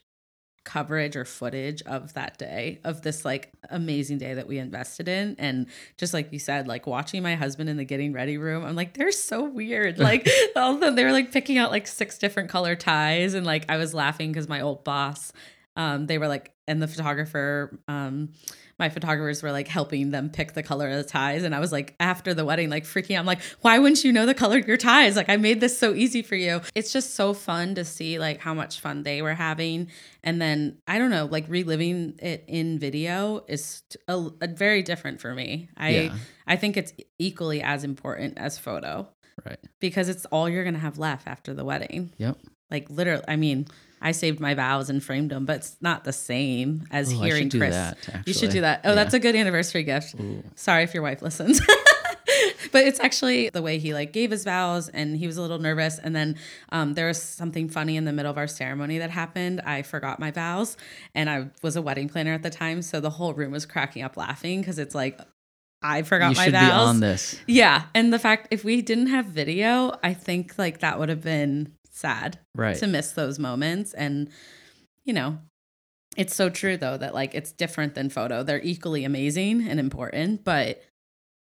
coverage 0.63 1.15
or 1.15 1.26
footage 1.26 1.82
of 1.84 2.13
that 2.13 2.38
day 2.38 2.80
of 2.84 3.02
this 3.02 3.26
like 3.26 3.52
amazing 3.69 4.17
day 4.17 4.34
that 4.34 4.47
we 4.47 4.58
invested 4.58 5.08
in. 5.08 5.36
And 5.38 5.67
just 5.97 6.13
like 6.13 6.32
you 6.32 6.39
said 6.39 6.67
like 6.67 6.88
watching 6.88 7.21
my 7.23 7.36
husband 7.36 7.69
in 7.69 7.78
the 7.78 7.84
getting 7.84 8.13
ready 8.13 8.38
room 8.38 8.63
i'm 8.63 8.76
like 8.76 8.93
they're 8.93 9.12
so 9.12 9.43
weird. 9.43 9.99
Like 10.04 10.28
although 10.56 10.91
they 10.93 11.04
were 11.06 11.12
like 11.12 11.32
picking 11.32 11.58
out 11.58 11.71
like 11.71 11.88
six 11.88 12.17
different 12.17 12.49
color 12.49 12.76
ties. 12.76 13.34
And 13.34 13.45
like 13.45 13.69
i 13.69 13.78
was 13.78 13.93
laughing 13.93 14.32
because 14.32 14.47
my 14.47 14.62
old 14.62 14.84
boss 14.84 15.32
um 15.76 16.08
they 16.08 16.17
were 16.17 16.28
like 16.28 16.52
and 16.67 16.82
the 16.82 16.88
photographer 16.88 17.80
um 17.88 18.30
my 18.80 18.90
photographers 18.90 19.42
were 19.44 19.52
like 19.52 19.68
helping 19.68 20.12
them 20.12 20.30
pick 20.30 20.54
the 20.54 20.64
color 20.64 20.90
of 20.90 20.96
the 20.98 21.04
ties 21.04 21.44
and 21.44 21.54
i 21.56 21.60
was 21.60 21.72
like 21.72 21.96
after 22.00 22.34
the 22.34 22.44
wedding 22.46 22.70
like 22.70 22.84
freaking 22.84 23.16
out 23.16 23.20
i'm 23.20 23.26
like 23.26 23.42
why 23.62 23.78
wouldn't 23.80 24.04
you 24.04 24.12
know 24.12 24.26
the 24.26 24.34
color 24.34 24.58
of 24.58 24.68
your 24.68 24.78
ties 24.78 25.16
like 25.16 25.30
i 25.30 25.38
made 25.38 25.60
this 25.62 25.78
so 25.78 25.94
easy 25.94 26.22
for 26.22 26.36
you 26.36 26.60
it's 26.76 26.92
just 26.92 27.14
so 27.16 27.34
fun 27.34 27.76
to 27.76 27.86
see 27.86 28.18
like 28.20 28.40
how 28.40 28.54
much 28.54 28.80
fun 28.80 29.04
they 29.04 29.22
were 29.22 29.34
having 29.36 29.88
and 30.24 30.42
then 30.42 30.78
i 30.88 30.98
don't 30.98 31.12
know 31.12 31.26
like 31.26 31.46
reliving 31.48 32.16
it 32.20 32.44
in 32.48 32.80
video 32.80 33.44
is 33.48 33.84
a, 34.08 34.28
a 34.42 34.48
very 34.48 34.82
different 34.82 35.22
for 35.22 35.34
me 35.34 35.70
i 35.78 35.90
Yeah. 35.90 36.16
i 36.48 36.56
think 36.56 36.76
it's 36.78 36.94
equally 37.20 37.62
as 37.62 37.84
important 37.84 38.38
as 38.38 38.58
photo 38.58 39.08
Right. 39.46 39.58
because 39.80 40.10
it's 40.10 40.26
all 40.26 40.48
you're 40.48 40.64
gonna 40.64 40.78
have 40.80 40.98
left 41.00 41.28
after 41.28 41.54
the 41.54 41.66
wedding 41.66 42.12
Yep. 42.18 42.38
like 42.70 42.90
literally 42.90 43.24
i 43.28 43.36
mean 43.36 43.66
i 44.04 44.12
saved 44.12 44.39
my 44.39 44.54
vows 44.54 44.89
and 44.92 45.04
framed 45.04 45.32
them 45.32 45.46
but 45.46 45.56
it's 45.58 45.76
not 45.82 46.04
the 46.04 46.13
same 46.13 46.86
as 46.92 47.12
Oh, 47.12 47.22
I 47.22 47.26
hearing 47.26 47.50
chris. 47.50 47.74
that, 47.74 47.98
you 48.28 48.34
should 48.34 48.52
do 48.52 48.62
that. 48.62 48.82
Oh 48.84 48.89
Yeah. 48.89 48.96
that's 48.96 49.13
a 49.16 49.20
good 49.20 49.36
anniversary 49.36 49.84
gift. 49.84 50.13
Ooh. 50.20 50.44
sorry 50.56 50.84
if 50.84 50.94
your 50.94 51.02
wife 51.04 51.22
listens. 51.22 51.60
But 52.72 52.88
it's 52.88 53.00
actually 53.00 53.50
the 53.50 53.62
way 53.62 53.78
he 53.78 53.94
like 53.94 54.13
gave 54.13 54.32
his 54.32 54.44
vows 54.44 54.89
and 54.89 55.16
he 55.16 55.28
was 55.28 55.38
a 55.38 55.42
little 55.42 55.60
nervous 55.60 56.00
and 56.00 56.16
then 56.16 56.36
um, 56.70 56.96
there 56.96 57.06
was 57.08 57.22
something 57.22 57.70
funny 57.70 57.98
in 57.98 58.06
the 58.06 58.12
middle 58.13 58.32
of 58.32 58.38
our 58.38 58.48
ceremony 58.48 58.98
that 58.98 59.12
happened. 59.12 59.62
I 59.63 59.84
forgot 59.84 60.20
my 60.20 60.32
vows 60.32 60.76
and 61.13 61.30
i 61.30 61.50
was 61.62 61.76
a 61.76 61.82
wedding 61.84 62.10
planner 62.10 62.34
at 62.34 62.42
the 62.42 62.50
time 62.50 62.82
so 62.82 63.00
the 63.00 63.12
whole 63.12 63.34
room 63.36 63.52
was 63.52 63.66
cracking 63.68 64.02
up 64.02 64.18
laughing 64.18 64.62
because 64.62 64.80
it's 64.80 64.96
like 64.96 65.20
i 65.84 66.02
forgot 66.02 66.32
You 66.32 66.38
my 66.38 66.44
should 66.46 66.54
vows. 66.54 66.66
be 66.68 66.72
on 66.74 67.00
this. 67.02 67.39
yeah 67.46 67.84
and 67.94 68.12
the 68.12 68.20
fact 68.20 68.48
if 68.50 68.63
we 68.63 68.82
didn't 68.82 69.08
have 69.08 69.26
video 69.26 69.96
i 70.04 70.13
think 70.16 70.58
like 70.58 70.80
that 70.80 70.98
would 70.98 71.10
have 71.10 71.22
been 71.22 71.74
sad 72.04 72.38
Right. 72.56 72.78
to 72.78 72.88
miss 72.88 73.12
those 73.12 73.39
moments. 73.39 73.94
And 73.94 74.30
you 75.06 75.13
know 75.13 75.39
it's 76.16 76.36
so 76.36 76.50
true 76.50 76.78
though 76.78 76.98
that 76.98 77.13
like 77.13 77.34
it's 77.34 77.52
different 77.52 77.96
than 77.96 78.10
photo. 78.10 78.44
They're 78.44 78.62
equally 78.62 79.04
amazing 79.06 79.68
and 79.68 79.80
important 79.80 80.44
but 80.44 80.82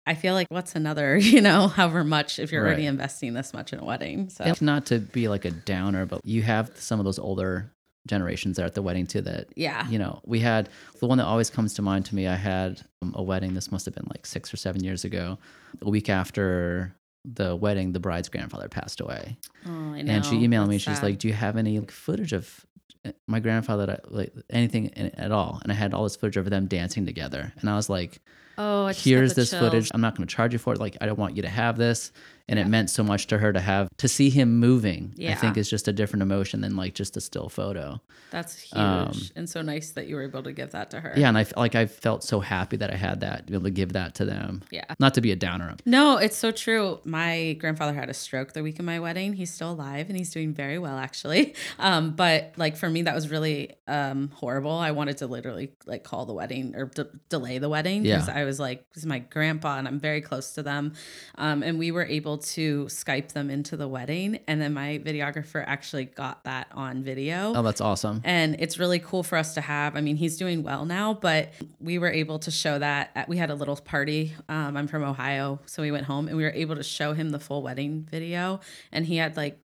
i 0.06 0.14
feel 0.14 0.32
like 0.34 0.46
what's 0.50 0.74
another 0.74 1.16
you 1.32 1.40
know 1.40 1.68
however 1.68 2.02
much 2.02 2.38
if 2.38 2.50
you're 2.50 2.64
already 2.66 2.86
investing 2.86 3.34
this 3.34 3.52
much 3.52 3.72
in 3.74 3.78
a 3.78 3.84
wedding 3.84 4.30
so. 4.30 4.44
It's 4.44 4.62
not 4.62 4.86
to 4.86 4.98
be 4.98 5.28
like 5.28 5.44
a 5.44 5.50
downer, 5.50 6.06
but 6.06 6.24
you 6.24 6.42
have 6.42 6.72
some 6.76 6.98
of 6.98 7.04
those 7.04 7.18
older 7.18 7.70
generations 8.06 8.56
there 8.56 8.64
at 8.64 8.74
the 8.74 8.80
wedding 8.80 9.06
too 9.06 9.20
that 9.20 9.48
yeah. 9.54 9.86
you 9.88 9.98
know 9.98 10.20
we 10.24 10.40
had 10.40 10.70
the 11.00 11.06
one 11.06 11.18
that 11.18 11.26
always 11.26 11.50
comes 11.50 11.74
to 11.74 11.82
mind 11.82 12.06
to 12.06 12.14
me 12.14 12.26
i 12.26 12.34
had 12.36 12.80
um, 13.02 13.12
a 13.16 13.22
wedding 13.22 13.52
this 13.52 13.70
must 13.70 13.84
have 13.84 13.94
been 13.94 14.06
like 14.08 14.24
six 14.24 14.52
or 14.52 14.56
seven 14.56 14.82
years 14.82 15.04
ago 15.04 15.38
a 15.82 15.90
week 15.90 16.08
after 16.08 16.94
the 17.24 17.54
wedding 17.56 17.92
the 17.92 18.00
bride's 18.00 18.28
grandfather 18.28 18.68
passed 18.68 19.00
away 19.00 19.36
oh, 19.66 19.70
I 19.70 20.02
know. 20.02 20.12
and 20.12 20.24
she 20.24 20.36
emailed 20.36 20.68
me 20.68 20.78
she's 20.78 20.96
sad. 20.96 21.02
like 21.02 21.18
do 21.18 21.28
you 21.28 21.34
have 21.34 21.56
any 21.56 21.78
like, 21.78 21.90
footage 21.90 22.32
of 22.32 22.64
uh, 23.04 23.12
my 23.26 23.40
grandfather 23.40 23.86
that 23.86 24.12
like 24.12 24.32
anything 24.50 24.92
at 24.96 25.30
all 25.32 25.60
and 25.62 25.72
i 25.72 25.74
had 25.74 25.94
all 25.94 26.04
this 26.04 26.16
footage 26.16 26.36
of 26.36 26.48
them 26.48 26.66
dancing 26.66 27.06
together 27.06 27.52
and 27.60 27.68
i 27.68 27.76
was 27.76 27.90
like 27.90 28.20
oh 28.58 28.88
here's 28.88 29.34
this 29.34 29.52
footage. 29.54 29.90
i'm 29.94 30.00
not 30.00 30.16
going 30.16 30.26
to 30.26 30.34
charge 30.34 30.52
you 30.52 30.58
for 30.58 30.72
it. 30.74 30.80
Like 30.80 30.96
i 31.00 31.06
don't 31.06 31.18
want 31.18 31.36
you 31.36 31.42
to 31.42 31.48
have 31.48 31.76
this. 31.78 32.12
And 32.50 32.58
it 32.58 32.66
meant 32.66 32.88
so 32.88 33.02
much 33.04 33.26
to 33.26 33.36
her 33.36 33.52
to 33.52 33.60
have 33.60 33.90
to 33.98 34.08
see 34.08 34.30
him 34.30 34.58
moving 34.58 35.12
i 35.28 35.34
think 35.34 35.58
is 35.58 35.68
just 35.68 35.86
a 35.86 35.92
different 35.92 36.22
emotion 36.22 36.62
than 36.62 36.76
like 36.76 36.94
just 36.94 37.16
a 37.16 37.20
still 37.20 37.48
photo. 37.50 38.00
That's 38.30 38.58
huge 38.58 38.78
um, 38.78 39.12
and 39.36 39.48
so 39.48 39.60
nice 39.62 39.90
that 39.92 40.06
you 40.08 40.16
were 40.16 40.22
able 40.22 40.42
to 40.42 40.52
give 40.52 40.70
that 40.72 40.90
to 40.92 41.00
her. 41.00 41.12
Yeah 41.16 41.28
and 41.28 41.36
i 41.38 41.44
like 41.58 41.74
i 41.74 41.84
felt 41.86 42.24
so 42.24 42.40
happy 42.40 42.76
that 42.78 42.90
i 42.90 42.96
had 42.96 43.20
that 43.20 43.46
to 43.46 43.52
be 43.52 43.54
able 43.54 43.64
to 43.64 43.70
give 43.70 43.92
that 43.92 44.14
to 44.16 44.24
them. 44.24 44.62
Yeah. 44.70 44.84
Not 44.98 45.12
to 45.14 45.20
be 45.20 45.30
a 45.30 45.36
downer. 45.36 45.76
No, 45.84 46.16
it's 46.16 46.36
so 46.38 46.50
true. 46.50 47.00
My 47.04 47.52
grandfather 47.60 47.92
had 47.92 48.08
a 48.08 48.14
stroke 48.14 48.54
the 48.54 48.62
week 48.62 48.78
of 48.78 48.84
my 48.86 48.98
wedding. 48.98 49.34
He's 49.34 49.52
still 49.52 49.72
alive 49.72 50.08
and 50.08 50.16
he's 50.16 50.30
doing 50.30 50.54
very 50.54 50.78
well 50.78 50.96
actually. 50.98 51.54
Um, 51.78 52.10
but 52.16 52.54
like 52.56 52.76
for 52.76 52.88
me, 52.90 53.02
that 53.02 53.14
was 53.14 53.30
really 53.30 53.76
um, 53.86 54.30
horrible. 54.34 54.72
I 54.72 54.90
wanted 54.92 55.18
to 55.18 55.26
literally 55.26 55.72
like 55.86 56.02
call 56.02 56.26
the 56.26 56.32
wedding 56.32 56.74
or 56.74 56.86
de- 56.86 57.06
delay 57.28 57.58
the 57.58 57.68
wedding 57.68 58.02
because 58.02 58.26
Yeah. 58.26 58.34
I 58.36 58.44
was 58.48 58.58
like, 58.58 58.88
this 58.92 59.02
is 59.02 59.06
my 59.06 59.20
grandpa 59.20 59.78
and 59.78 59.86
I'm 59.86 60.00
very 60.00 60.20
close 60.20 60.54
to 60.54 60.62
them. 60.62 60.94
Um, 61.36 61.62
and 61.62 61.78
we 61.78 61.90
were 61.90 62.04
able 62.04 62.38
to 62.38 62.86
Skype 62.86 63.32
them 63.32 63.50
into 63.50 63.76
the 63.76 63.86
wedding. 63.86 64.40
And 64.48 64.60
then 64.60 64.74
my 64.74 65.00
videographer 65.04 65.62
actually 65.66 66.06
got 66.06 66.44
that 66.44 66.68
on 66.72 67.02
video. 67.02 67.52
oh 67.54 67.62
that's 67.62 67.80
awesome 67.80 68.20
And 68.24 68.56
it's 68.58 68.78
really 68.78 68.98
cool 68.98 69.22
for 69.22 69.36
us 69.38 69.54
to 69.54 69.60
have. 69.60 69.96
I 69.96 70.00
mean, 70.00 70.16
he's 70.16 70.36
doing 70.36 70.62
well 70.62 70.84
now, 70.84 71.14
but 71.14 71.52
we 71.78 71.98
were 71.98 72.10
able 72.10 72.38
to 72.40 72.50
show 72.50 72.78
that. 72.78 73.10
At, 73.14 73.28
we 73.28 73.36
had 73.36 73.50
a 73.50 73.54
little 73.54 73.76
party. 73.76 74.34
Um, 74.48 74.76
I'm 74.76 74.88
from 74.88 75.04
Ohio, 75.04 75.60
so 75.66 75.82
we 75.82 75.90
went 75.90 76.06
home 76.06 76.28
and 76.28 76.36
we 76.36 76.42
were 76.42 76.50
able 76.50 76.76
to 76.76 76.82
show 76.82 77.12
him 77.12 77.30
the 77.30 77.38
full 77.38 77.62
wedding 77.62 78.06
video. 78.10 78.60
And 78.90 79.06
he 79.06 79.16
had 79.16 79.36
like, 79.36 79.60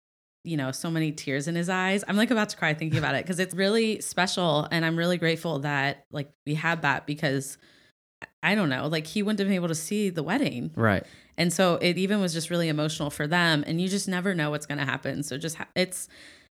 you 0.43 0.57
know, 0.57 0.71
so 0.71 0.89
many 0.89 1.11
tears 1.11 1.47
in 1.47 1.55
his 1.55 1.69
eyes. 1.69 2.03
I'm 2.07 2.17
like 2.17 2.31
about 2.31 2.49
to 2.49 2.57
cry 2.57 2.73
thinking 2.73 2.97
about 2.97 3.15
it 3.15 3.23
because 3.23 3.39
it's 3.39 3.53
really 3.53 4.01
special. 4.01 4.67
And 4.71 4.83
I'm 4.83 4.97
really 4.97 5.17
grateful 5.17 5.59
that 5.59 6.05
like 6.11 6.31
we 6.45 6.55
had 6.55 6.81
that 6.81 7.05
because 7.05 7.57
I 8.43 8.55
don't 8.55 8.69
know, 8.69 8.87
like 8.87 9.07
he 9.07 9.21
wouldn't 9.23 9.39
have 9.39 9.47
been 9.47 9.55
able 9.55 9.67
to 9.67 9.75
see 9.75 10.09
the 10.09 10.23
wedding. 10.23 10.71
right 10.75 11.03
And 11.37 11.51
so 11.53 11.75
it 11.75 11.97
even 11.97 12.19
was 12.21 12.33
just 12.33 12.49
really 12.49 12.69
emotional 12.69 13.09
for 13.09 13.27
them. 13.27 13.63
And 13.67 13.79
you 13.81 13.87
just 13.87 14.07
never 14.07 14.33
know 14.35 14.49
what's 14.49 14.65
going 14.65 14.77
to 14.79 14.85
happen. 14.85 15.23
So 15.23 15.37
just, 15.37 15.55
ha- 15.57 15.67
it's 15.75 16.07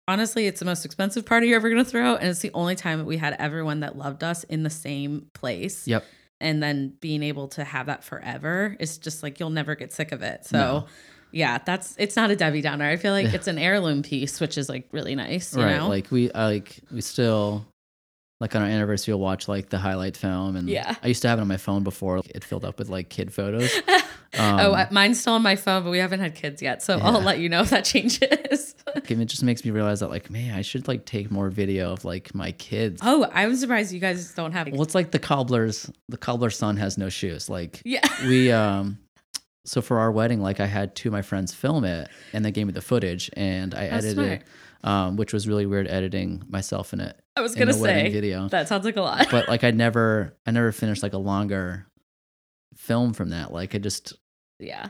honestly, 0.08 0.48
it's 0.48 0.60
the 0.60 0.66
most 0.66 0.86
expensive 0.86 1.26
party 1.26 1.48
you're 1.48 1.56
ever 1.58 1.70
going 1.70 1.84
to 1.84 1.90
throw. 1.90 2.16
And 2.16 2.28
it's 2.30 2.40
the 2.40 2.52
only 2.54 2.76
time 2.76 3.00
that 3.00 3.06
we 3.06 3.18
had 3.18 3.36
everyone 3.40 3.82
that 3.82 3.98
loved 3.98 4.24
us 4.24 4.44
in 4.46 4.64
the 4.64 4.70
same 4.70 5.30
place. 5.34 5.88
yep 5.88 6.04
And 6.42 6.62
then 6.64 6.94
being 7.00 7.24
able 7.24 7.48
to 7.50 7.64
have 7.64 7.86
that 7.88 8.04
forever 8.04 8.76
is 8.80 8.98
just 8.98 9.24
like, 9.24 9.40
you'll 9.40 9.50
never 9.50 9.76
get 9.76 9.92
sick 9.94 10.12
of 10.12 10.22
it. 10.22 10.46
So, 10.46 10.58
No. 10.58 10.86
yeah, 11.32 11.60
that's, 11.66 11.96
it's 11.98 12.16
not 12.16 12.32
a 12.32 12.36
Debbie 12.36 12.62
Downer. 12.62 12.86
I 12.90 12.98
feel 12.98 13.14
like 13.14 13.34
it's 13.34 13.48
an 13.48 13.58
heirloom 13.58 14.02
piece, 14.04 14.40
which 14.42 14.58
is 14.58 14.68
like 14.70 14.88
really 14.92 15.16
nice. 15.16 15.56
You 15.56 15.64
right 15.64 15.78
know? 15.78 15.88
like 15.88 16.12
we 16.12 16.32
I, 16.32 16.46
like 16.46 16.80
we 16.92 17.02
still 17.02 17.66
like 18.40 18.56
on 18.56 18.62
our 18.62 18.68
anniversary 18.68 19.14
we'll 19.14 19.22
watch 19.22 19.48
like 19.48 19.70
the 19.70 19.78
highlight 19.78 20.18
film 20.18 20.56
and 20.56 20.68
Yeah. 20.70 20.96
i 21.02 21.08
used 21.08 21.22
to 21.22 21.28
have 21.30 21.40
it 21.40 21.42
on 21.42 21.48
my 21.48 21.58
phone 21.58 21.84
before 21.84 22.22
it 22.34 22.44
filled 22.44 22.66
up 22.66 22.78
with 22.80 22.90
like 22.90 23.10
kid 23.10 23.34
photos 23.34 23.74
um, 24.40 24.60
oh, 24.60 24.88
mine's 24.92 25.20
still 25.20 25.34
on 25.34 25.44
my 25.44 25.56
phone, 25.56 25.84
but 25.84 25.92
we 25.92 26.00
haven't 26.00 26.20
had 26.20 26.34
kids 26.34 26.60
yet. 26.60 26.82
So 26.82 26.98
I'll 26.98 27.22
let 27.22 27.38
you 27.38 27.50
know 27.50 27.62
if 27.62 27.70
that 27.70 27.86
changes. 27.86 28.74
it 28.96 29.26
just 29.26 29.44
makes 29.44 29.64
me 29.64 29.72
realize 29.72 30.00
that 30.00 30.10
like 30.10 30.30
man 30.30 30.56
i 30.56 30.62
should 30.62 30.88
like 30.88 31.06
take 31.06 31.32
more 31.32 31.50
video 31.50 31.92
of 31.94 32.04
like 32.06 32.34
my 32.36 32.52
kids 32.54 33.02
oh, 33.04 33.28
I'm 33.34 33.56
surprised 33.56 33.92
you 33.94 34.00
guys 34.00 34.34
don't 34.34 34.52
have. 34.52 34.68
well 34.72 34.82
it's 34.82 34.96
like 34.96 35.12
the 35.12 35.20
cobbler's 35.20 35.90
the 36.10 36.18
cobbler's 36.18 36.58
son 36.58 36.78
has 36.78 36.98
no 36.98 37.10
shoes 37.10 37.50
like 37.50 37.82
yeah. 37.86 38.02
we 38.28 38.52
um 38.52 38.98
so 39.66 39.82
for 39.82 40.00
our 40.00 40.12
wedding 40.12 40.42
like 40.42 40.60
i 40.60 40.66
had 40.66 40.96
two 40.96 41.10
of 41.10 41.14
my 41.14 41.22
friends 41.22 41.54
film 41.54 41.86
it 41.86 42.10
and 42.34 42.44
they 42.44 42.52
gave 42.52 42.68
me 42.68 42.74
the 42.74 42.82
footage 42.82 43.30
and 43.34 43.74
i 43.74 43.88
How 43.88 43.98
edited 43.98 44.16
smart. 44.16 44.42
Um 44.84 45.16
which 45.16 45.34
was 45.34 45.48
really 45.48 45.66
weird 45.66 45.88
editing 45.88 46.44
myself 46.50 46.94
in 46.94 47.00
it 47.00 47.20
I 47.36 47.42
was 47.42 47.56
gonna 47.56 47.74
say 47.74 48.10
video 48.10 48.48
that 48.50 48.68
sounds 48.68 48.86
like 48.86 48.98
a 48.98 49.02
lot. 49.02 49.28
but 49.32 49.48
like 49.48 49.64
i 49.64 49.72
never 49.86 50.38
i 50.46 50.52
never 50.52 50.72
finished 50.72 51.04
like 51.04 51.14
a 51.14 51.18
longer 51.18 51.88
film 52.76 53.14
from 53.14 53.30
that 53.30 53.52
like 53.54 53.76
i 53.76 53.78
just 53.78 54.14
yeah, 54.60 54.90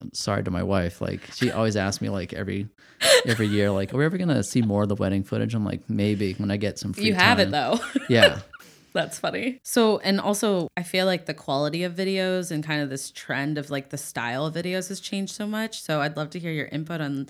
I'm 0.00 0.12
sorry 0.14 0.44
to 0.44 0.50
my 0.50 0.62
wife 0.62 1.00
like 1.00 1.20
she 1.32 1.50
always 1.50 1.74
asks 1.76 2.00
me 2.00 2.08
like 2.10 2.32
every 2.32 2.68
every 3.26 3.46
year 3.46 3.70
like 3.70 3.92
are 3.92 3.96
we 3.96 4.04
ever 4.04 4.18
gonna 4.18 4.42
see 4.42 4.62
more 4.62 4.84
of 4.84 4.88
the 4.88 4.94
wedding 4.94 5.24
footage 5.24 5.54
i'm 5.54 5.64
like 5.64 5.88
maybe 5.90 6.34
when 6.34 6.50
i 6.50 6.56
get 6.56 6.78
some 6.78 6.92
free 6.92 7.06
you 7.06 7.14
have 7.14 7.38
it 7.40 7.50
though. 7.50 7.78
yeah 8.08 8.40
That's 8.92 9.18
funny. 9.18 9.60
So, 9.62 9.98
and 9.98 10.20
also, 10.20 10.68
I 10.76 10.82
feel 10.82 11.06
like 11.06 11.26
the 11.26 11.34
quality 11.34 11.84
of 11.84 11.94
videos 11.94 12.50
and 12.50 12.64
kind 12.64 12.82
of 12.82 12.90
this 12.90 13.10
trend 13.10 13.56
of 13.58 13.70
like 13.70 13.90
the 13.90 13.98
style 13.98 14.46
of 14.46 14.54
videos 14.54 14.88
has 14.88 15.00
changed 15.00 15.32
so 15.34 15.46
much. 15.46 15.80
So, 15.80 16.00
I'd 16.00 16.16
love 16.16 16.30
to 16.30 16.38
hear 16.38 16.50
your 16.50 16.66
input 16.66 17.00
on 17.00 17.28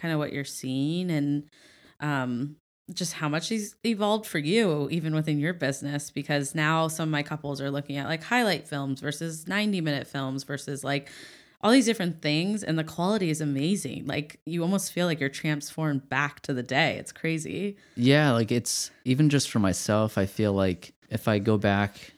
kind 0.00 0.12
of 0.12 0.18
what 0.18 0.32
you're 0.32 0.44
seeing 0.44 1.10
and 1.10 1.44
um, 2.00 2.56
just 2.92 3.12
how 3.14 3.28
much 3.28 3.48
he's 3.48 3.76
evolved 3.84 4.26
for 4.26 4.38
you, 4.38 4.88
even 4.90 5.14
within 5.14 5.38
your 5.38 5.52
business. 5.52 6.10
Because 6.10 6.54
now 6.54 6.88
some 6.88 7.08
of 7.08 7.12
my 7.12 7.22
couples 7.22 7.60
are 7.60 7.70
looking 7.70 7.96
at 7.96 8.08
like 8.08 8.22
highlight 8.22 8.66
films 8.66 9.00
versus 9.00 9.46
90 9.46 9.80
minute 9.80 10.06
films 10.06 10.44
versus 10.44 10.82
like 10.82 11.08
all 11.62 11.70
these 11.70 11.86
different 11.86 12.22
things. 12.22 12.62
And 12.62 12.78
the 12.78 12.84
quality 12.84 13.30
is 13.30 13.40
amazing. 13.40 14.06
Like, 14.06 14.40
you 14.46 14.62
almost 14.62 14.92
feel 14.92 15.06
like 15.06 15.20
you're 15.20 15.28
transformed 15.28 16.08
back 16.08 16.40
to 16.42 16.54
the 16.54 16.62
day. 16.62 16.96
It's 16.96 17.12
crazy. 17.12 17.76
Yeah, 17.96 18.32
like 18.32 18.50
it's 18.50 18.90
even 19.04 19.28
just 19.28 19.50
for 19.50 19.58
myself, 19.58 20.16
I 20.16 20.26
feel 20.26 20.52
like 20.52 20.94
if 21.10 21.28
I 21.28 21.38
go 21.38 21.58
back 21.58 22.12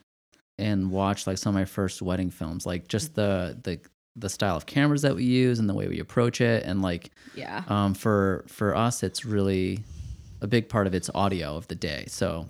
and 0.58 0.90
watch 0.90 1.26
like 1.26 1.38
some 1.38 1.56
of 1.56 1.60
my 1.60 1.64
first 1.64 2.02
wedding 2.02 2.30
films, 2.30 2.64
like 2.66 2.86
just 2.86 3.14
the 3.14 3.58
the 3.62 3.80
the 4.16 4.28
style 4.28 4.56
of 4.56 4.66
cameras 4.66 5.02
that 5.02 5.14
we 5.14 5.24
use 5.24 5.58
and 5.58 5.68
the 5.68 5.74
way 5.74 5.88
we 5.88 5.98
approach 5.98 6.40
it 6.40 6.64
and 6.64 6.82
like 6.82 7.10
Yeah. 7.34 7.64
um 7.68 7.94
for 7.94 8.44
for 8.48 8.76
us 8.76 9.02
it's 9.02 9.24
really 9.24 9.82
a 10.42 10.46
big 10.46 10.68
part 10.68 10.86
of 10.86 10.94
it's 10.94 11.08
audio 11.14 11.56
of 11.56 11.68
the 11.68 11.74
day. 11.74 12.04
So 12.08 12.48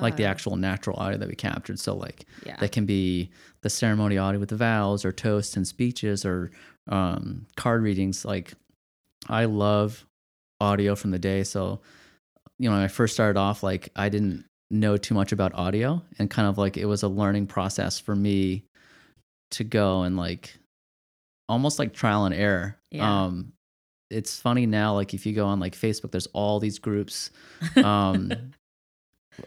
like 0.00 0.16
the 0.16 0.24
Ah, 0.24 0.30
actual 0.30 0.54
natural 0.56 0.96
audio 0.98 1.18
that 1.18 1.28
we 1.28 1.34
captured. 1.34 1.78
So 1.80 1.94
like 1.96 2.24
Yeah. 2.46 2.56
that 2.60 2.70
can 2.72 2.86
be 2.86 3.30
the 3.62 3.68
ceremony 3.70 4.16
audio 4.18 4.38
with 4.38 4.50
the 4.50 4.56
vows 4.56 5.04
or 5.04 5.10
toasts 5.12 5.56
and 5.56 5.66
speeches 5.66 6.24
or 6.24 6.50
um, 6.88 7.46
card 7.56 7.82
readings. 7.82 8.24
Like 8.24 8.54
I 9.28 9.46
love 9.46 10.06
audio 10.60 10.94
from 10.94 11.10
the 11.10 11.18
day. 11.18 11.42
So 11.44 11.80
you 12.60 12.68
know, 12.68 12.76
when 12.76 12.84
I 12.84 12.88
first 12.88 13.14
started 13.14 13.38
off, 13.38 13.62
like 13.62 13.88
I 13.96 14.08
didn't 14.08 14.44
know 14.70 14.96
too 14.96 15.14
much 15.14 15.32
about 15.32 15.54
audio 15.54 16.02
and 16.18 16.30
kind 16.30 16.48
of 16.48 16.56
like 16.58 16.76
it 16.76 16.86
was 16.86 17.02
a 17.02 17.08
learning 17.08 17.46
process 17.48 17.98
for 17.98 18.14
me 18.14 18.64
to 19.50 19.64
go 19.64 20.02
and 20.02 20.16
like 20.16 20.54
almost 21.48 21.78
like 21.78 21.92
trial 21.92 22.24
and 22.24 22.34
error. 22.34 22.76
Yeah. 22.90 23.24
Um 23.24 23.52
it's 24.10 24.40
funny 24.40 24.64
now, 24.64 24.94
like 24.94 25.12
if 25.12 25.26
you 25.26 25.34
go 25.34 25.46
on 25.46 25.60
like 25.60 25.76
Facebook, 25.76 26.10
there's 26.12 26.28
all 26.28 26.60
these 26.60 26.78
groups. 26.78 27.30
Um 27.76 28.32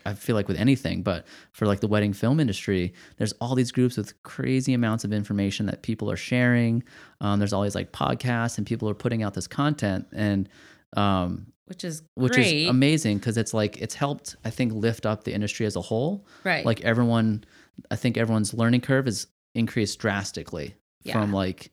I 0.06 0.14
feel 0.14 0.36
like 0.36 0.48
with 0.48 0.58
anything, 0.58 1.04
but 1.04 1.26
for 1.52 1.66
like 1.66 1.80
the 1.82 1.88
wedding 1.88 2.14
film 2.14 2.40
industry, 2.40 2.94
there's 3.18 3.34
all 3.34 3.56
these 3.56 3.72
groups 3.72 3.98
with 3.98 4.22
crazy 4.24 4.74
amounts 4.74 5.04
of 5.04 5.14
information 5.14 5.66
that 5.66 5.84
people 5.84 6.10
are 6.10 6.18
sharing. 6.18 6.84
Um, 7.20 7.40
there's 7.40 7.54
always 7.54 7.76
like 7.76 7.92
podcasts 7.92 8.58
and 8.58 8.66
people 8.66 8.90
are 8.90 8.94
putting 8.94 9.24
out 9.24 9.34
this 9.34 9.48
content 9.48 10.08
and 10.14 10.48
um, 10.96 11.48
which 11.66 11.84
is 11.84 12.04
which 12.16 12.34
great. 12.34 12.64
is 12.64 12.70
amazing 12.70 13.18
because 13.18 13.38
it's 13.38 13.54
like 13.54 13.78
it's 13.78 13.96
helped 13.96 14.36
I 14.44 14.50
think 14.50 14.74
lift 14.74 15.06
up 15.06 15.24
the 15.24 15.34
industry 15.34 15.66
as 15.66 15.76
a 15.76 15.82
whole. 15.82 16.26
right. 16.44 16.66
Like 16.66 16.82
everyone, 16.82 17.44
I 17.90 17.96
think 17.96 18.18
everyone's 18.18 18.54
learning 18.54 18.82
curve 18.82 19.08
is 19.08 19.28
increased 19.56 20.00
drastically 20.00 20.76
from 21.12 21.34
like 21.34 21.72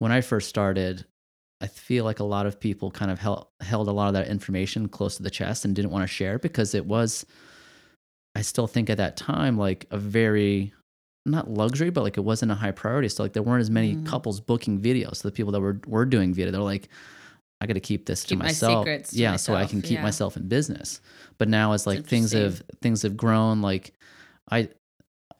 when 0.00 0.10
I 0.12 0.20
first 0.20 0.48
started. 0.48 1.06
I 1.62 1.66
feel 1.66 2.06
like 2.06 2.20
a 2.20 2.24
lot 2.24 2.46
of 2.46 2.58
people 2.58 2.90
kind 2.90 3.10
of 3.10 3.18
held 3.18 3.46
held 3.60 3.86
a 3.88 3.92
lot 3.92 4.08
of 4.08 4.14
that 4.14 4.28
information 4.28 4.88
close 4.88 5.18
to 5.18 5.22
the 5.22 5.28
chest 5.30 5.66
and 5.66 5.76
didn't 5.76 5.90
want 5.90 6.02
to 6.04 6.06
share 6.08 6.38
because 6.38 6.74
it 6.74 6.86
was. 6.86 7.26
I 8.34 8.40
still 8.42 8.66
think 8.66 8.88
at 8.88 8.96
that 8.96 9.16
time 9.18 9.58
like 9.58 9.86
a 9.90 9.98
very 9.98 10.72
not 11.26 11.50
luxury, 11.50 11.90
but 11.90 12.02
like 12.02 12.16
it 12.16 12.22
wasn't 12.22 12.50
a 12.50 12.54
high 12.54 12.70
priority. 12.70 13.10
So 13.10 13.22
like 13.22 13.34
there 13.34 13.42
weren't 13.42 13.60
as 13.60 13.70
many 13.70 13.94
Mm. 13.94 14.06
couples 14.06 14.40
booking 14.40 14.80
videos. 14.80 15.16
So 15.16 15.28
the 15.28 15.32
people 15.32 15.52
that 15.52 15.60
were 15.60 15.78
were 15.86 16.06
doing 16.06 16.32
video, 16.32 16.50
they're 16.50 16.62
like, 16.62 16.88
I 17.60 17.66
got 17.66 17.74
to 17.74 17.80
keep 17.80 18.06
this 18.06 18.22
to 18.22 18.28
Keep 18.30 18.38
my 18.38 18.44
myself. 18.46 18.86
to 18.86 19.02
yeah, 19.12 19.36
so 19.36 19.54
I 19.54 19.66
can 19.66 19.82
keep 19.82 19.98
yeah. 19.98 20.02
myself 20.02 20.38
in 20.38 20.48
business. 20.48 21.02
But 21.36 21.48
now 21.48 21.74
it's 21.74 21.86
like 21.86 22.06
things 22.06 22.32
have 22.32 22.62
things 22.80 23.02
have 23.02 23.18
grown. 23.18 23.60
Like 23.60 23.92
I 24.50 24.70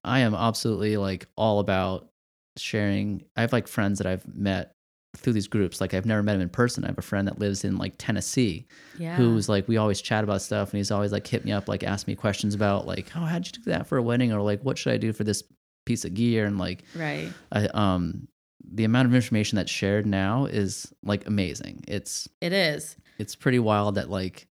I 0.04 0.18
am 0.20 0.34
absolutely 0.34 0.98
like 0.98 1.28
all 1.34 1.60
about 1.60 2.09
sharing. 2.56 3.24
I 3.36 3.40
have 3.42 3.52
like 3.52 3.68
friends 3.68 3.98
that 3.98 4.06
I've 4.06 4.26
met 4.34 4.72
through 5.16 5.32
these 5.32 5.48
groups. 5.48 5.80
Like 5.80 5.92
I've 5.92 6.06
never 6.06 6.22
met 6.22 6.36
him 6.36 6.40
in 6.42 6.48
person. 6.48 6.84
I 6.84 6.88
have 6.88 6.98
a 6.98 7.02
friend 7.02 7.26
that 7.26 7.38
lives 7.38 7.64
in 7.64 7.76
like 7.78 7.94
Tennessee 7.98 8.66
yeah. 8.98 9.16
who's 9.16 9.48
like 9.48 9.66
we 9.66 9.76
always 9.76 10.00
chat 10.00 10.22
about 10.24 10.40
stuff 10.42 10.70
and 10.70 10.78
he's 10.78 10.90
always 10.90 11.10
like 11.12 11.26
hit 11.26 11.44
me 11.44 11.52
up 11.52 11.68
like 11.68 11.82
ask 11.82 12.06
me 12.06 12.14
questions 12.14 12.54
about 12.54 12.86
like 12.86 13.10
oh 13.16 13.20
how'd 13.20 13.44
you 13.46 13.52
do 13.52 13.62
that 13.70 13.86
for 13.88 13.98
a 13.98 14.02
wedding 14.02 14.32
or 14.32 14.40
like 14.40 14.62
what 14.62 14.78
should 14.78 14.92
I 14.92 14.98
do 14.98 15.12
for 15.12 15.24
this 15.24 15.42
piece 15.84 16.04
of 16.04 16.14
gear 16.14 16.44
and 16.46 16.58
like 16.58 16.84
right. 16.94 17.28
I, 17.50 17.66
um 17.74 18.28
the 18.72 18.84
amount 18.84 19.08
of 19.08 19.14
information 19.14 19.56
that's 19.56 19.70
shared 19.70 20.06
now 20.06 20.44
is 20.44 20.92
like 21.02 21.26
amazing. 21.26 21.82
It's 21.88 22.28
It 22.40 22.52
is. 22.52 22.94
it's 23.18 23.34
pretty 23.34 23.58
wild 23.58 23.96
that 23.96 24.10
like 24.10 24.46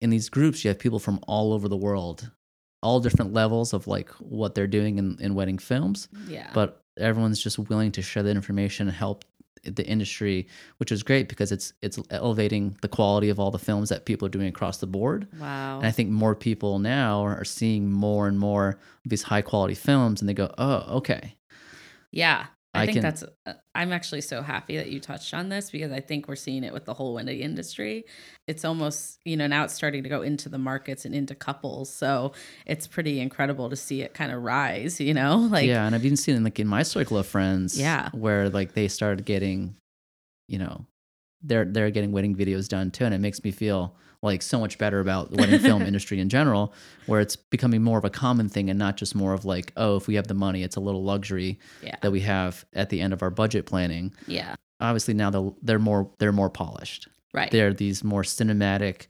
in 0.00 0.10
these 0.10 0.28
groups 0.28 0.64
you 0.64 0.68
have 0.68 0.78
people 0.78 1.00
from 1.00 1.18
all 1.26 1.52
over 1.52 1.68
the 1.68 1.76
world, 1.76 2.30
all 2.80 3.00
different 3.00 3.32
levels 3.32 3.72
of 3.72 3.88
like 3.88 4.10
what 4.20 4.54
they're 4.54 4.68
doing 4.68 4.98
in, 4.98 5.16
in 5.20 5.34
wedding 5.34 5.58
films, 5.58 6.08
Yeah. 6.28 6.48
but 6.54 6.84
everyone's 6.98 7.42
just 7.42 7.58
willing 7.58 7.92
to 7.92 8.02
share 8.02 8.22
that 8.22 8.30
information 8.36 8.88
and 8.88 8.96
help 8.96 9.24
the 9.64 9.86
industry, 9.86 10.46
which 10.78 10.92
is 10.92 11.02
great 11.02 11.28
because 11.28 11.52
it's 11.52 11.72
it's 11.82 11.98
elevating 12.10 12.76
the 12.80 12.88
quality 12.88 13.28
of 13.28 13.40
all 13.40 13.50
the 13.50 13.58
films 13.58 13.88
that 13.88 14.06
people 14.06 14.26
are 14.26 14.30
doing 14.30 14.46
across 14.48 14.78
the 14.78 14.86
board. 14.86 15.26
wow. 15.40 15.78
And 15.78 15.86
I 15.86 15.90
think 15.90 16.10
more 16.10 16.34
people 16.34 16.78
now 16.78 17.22
are 17.24 17.44
seeing 17.44 17.90
more 17.90 18.28
and 18.28 18.38
more 18.38 18.68
of 19.04 19.10
these 19.10 19.22
high 19.22 19.42
quality 19.42 19.74
films 19.74 20.20
and 20.20 20.28
they 20.28 20.34
go, 20.34 20.52
"Oh, 20.58 20.96
okay." 20.98 21.34
Yeah. 22.10 22.46
I, 22.78 22.82
I 22.82 22.86
think 22.86 22.94
can- 22.96 23.02
that's, 23.02 23.24
uh, 23.46 23.52
I'm 23.74 23.92
actually 23.92 24.20
so 24.22 24.42
happy 24.42 24.76
that 24.76 24.90
you 24.90 25.00
touched 25.00 25.34
on 25.34 25.48
this 25.48 25.70
because 25.70 25.92
I 25.92 26.00
think 26.00 26.28
we're 26.28 26.36
seeing 26.36 26.64
it 26.64 26.72
with 26.72 26.84
the 26.84 26.94
whole 26.94 27.14
wedding 27.14 27.40
industry. 27.40 28.04
It's 28.46 28.64
almost, 28.64 29.18
you 29.24 29.36
know, 29.36 29.46
now 29.46 29.64
it's 29.64 29.74
starting 29.74 30.02
to 30.02 30.08
go 30.08 30.22
into 30.22 30.48
the 30.48 30.58
markets 30.58 31.04
and 31.04 31.14
into 31.14 31.34
couples. 31.34 31.90
So 31.92 32.32
it's 32.66 32.86
pretty 32.86 33.20
incredible 33.20 33.68
to 33.70 33.76
see 33.76 34.02
it 34.02 34.14
kind 34.14 34.32
of 34.32 34.42
rise, 34.42 35.00
you 35.00 35.14
know? 35.14 35.36
Like, 35.50 35.66
yeah, 35.66 35.86
and 35.86 35.94
I've 35.94 36.04
even 36.04 36.16
seen 36.16 36.36
it 36.36 36.42
like 36.42 36.58
in 36.60 36.66
my 36.66 36.82
circle 36.82 37.18
of 37.18 37.26
friends, 37.26 37.78
Yeah. 37.78 38.10
where 38.12 38.48
like 38.50 38.72
they 38.74 38.88
started 38.88 39.24
getting, 39.24 39.76
you 40.48 40.58
know, 40.58 40.86
they're 41.42 41.64
they're 41.64 41.90
getting 41.90 42.10
wedding 42.12 42.34
videos 42.34 42.68
done 42.68 42.90
too, 42.90 43.04
and 43.04 43.14
it 43.14 43.18
makes 43.20 43.42
me 43.44 43.50
feel 43.52 43.94
like 44.22 44.42
so 44.42 44.58
much 44.58 44.78
better 44.78 45.00
about 45.00 45.30
the 45.30 45.36
wedding 45.36 45.60
film 45.60 45.82
industry 45.86 46.18
in 46.20 46.28
general, 46.28 46.72
where 47.06 47.20
it's 47.20 47.36
becoming 47.36 47.82
more 47.82 47.98
of 47.98 48.04
a 48.04 48.10
common 48.10 48.48
thing 48.48 48.68
and 48.68 48.78
not 48.78 48.96
just 48.96 49.14
more 49.14 49.32
of 49.32 49.44
like, 49.44 49.72
oh, 49.76 49.96
if 49.96 50.08
we 50.08 50.14
have 50.14 50.26
the 50.26 50.34
money, 50.34 50.62
it's 50.62 50.76
a 50.76 50.80
little 50.80 51.04
luxury 51.04 51.58
yeah. 51.82 51.96
that 52.02 52.10
we 52.10 52.20
have 52.20 52.64
at 52.74 52.90
the 52.90 53.00
end 53.00 53.12
of 53.12 53.22
our 53.22 53.30
budget 53.30 53.66
planning. 53.66 54.12
Yeah. 54.26 54.56
Obviously, 54.80 55.14
now 55.14 55.30
they're 55.30 55.50
they're 55.62 55.78
more 55.78 56.10
they're 56.18 56.32
more 56.32 56.50
polished. 56.50 57.08
Right. 57.32 57.50
They're 57.50 57.74
these 57.74 58.02
more 58.02 58.22
cinematic 58.22 59.06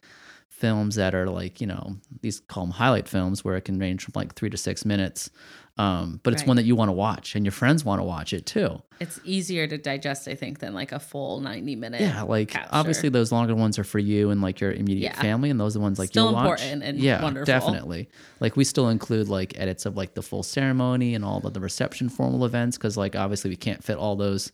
films 0.49 0.97
that 0.97 1.14
are 1.14 1.29
like 1.29 1.61
you 1.61 1.66
know 1.66 1.97
these 2.21 2.40
call 2.40 2.64
them 2.64 2.73
highlight 2.73 3.07
films 3.07 3.44
where 3.44 3.57
it 3.57 3.61
can 3.61 3.79
range 3.79 4.03
from 4.03 4.12
like 4.16 4.35
three 4.35 4.51
to 4.51 4.57
six 4.57 4.85
minutes 4.85 5.31
um, 5.79 6.21
but 6.25 6.33
it's 6.33 6.43
Right. 6.43 6.49
one 6.49 6.57
that 6.57 6.64
you 6.64 6.75
want 6.77 6.88
to 6.88 6.93
watch 6.93 7.37
and 7.37 7.45
your 7.45 7.53
friends 7.53 7.85
want 7.85 8.01
to 8.01 8.05
watch 8.05 8.33
it 8.33 8.45
too 8.47 8.83
It's 9.01 9.21
easier 9.25 9.67
to 9.69 9.79
digest, 9.79 10.27
I 10.27 10.35
think, 10.35 10.59
than 10.59 10.75
like 10.75 10.91
a 10.93 10.99
full 10.99 11.41
90 11.41 11.77
minute. 11.77 12.01
yeah 12.01 12.23
like 12.23 12.49
capture. 12.49 12.69
obviously 12.73 13.09
those 13.11 13.31
longer 13.31 13.55
ones 13.55 13.79
are 13.79 13.85
for 13.85 13.99
you 14.01 14.31
and 14.31 14.43
like 14.43 14.61
your 14.61 14.73
immediate 14.73 15.12
Yeah. 15.14 15.23
family 15.23 15.51
and 15.51 15.59
those 15.61 15.77
are 15.77 15.79
the 15.79 15.83
ones 15.85 15.99
like 15.99 16.09
Still 16.09 16.25
you'll 16.27 16.35
watch 16.35 16.61
important 16.62 16.83
and 16.83 16.99
yeah 16.99 17.23
wonderful. 17.23 17.47
definitely 17.47 18.09
like 18.41 18.57
we 18.57 18.64
still 18.64 18.88
include 18.88 19.29
like 19.29 19.59
edits 19.59 19.87
of 19.87 19.97
like 19.97 20.14
the 20.14 20.23
full 20.23 20.43
ceremony 20.43 21.14
and 21.14 21.25
all 21.25 21.38
of 21.47 21.55
the 21.55 21.61
reception 21.61 22.09
formal 22.09 22.45
events 22.45 22.77
because 22.77 22.97
like 22.97 23.14
obviously 23.14 23.49
we 23.51 23.57
can't 23.57 23.85
fit 23.85 23.97
all 23.97 24.17
those 24.17 24.51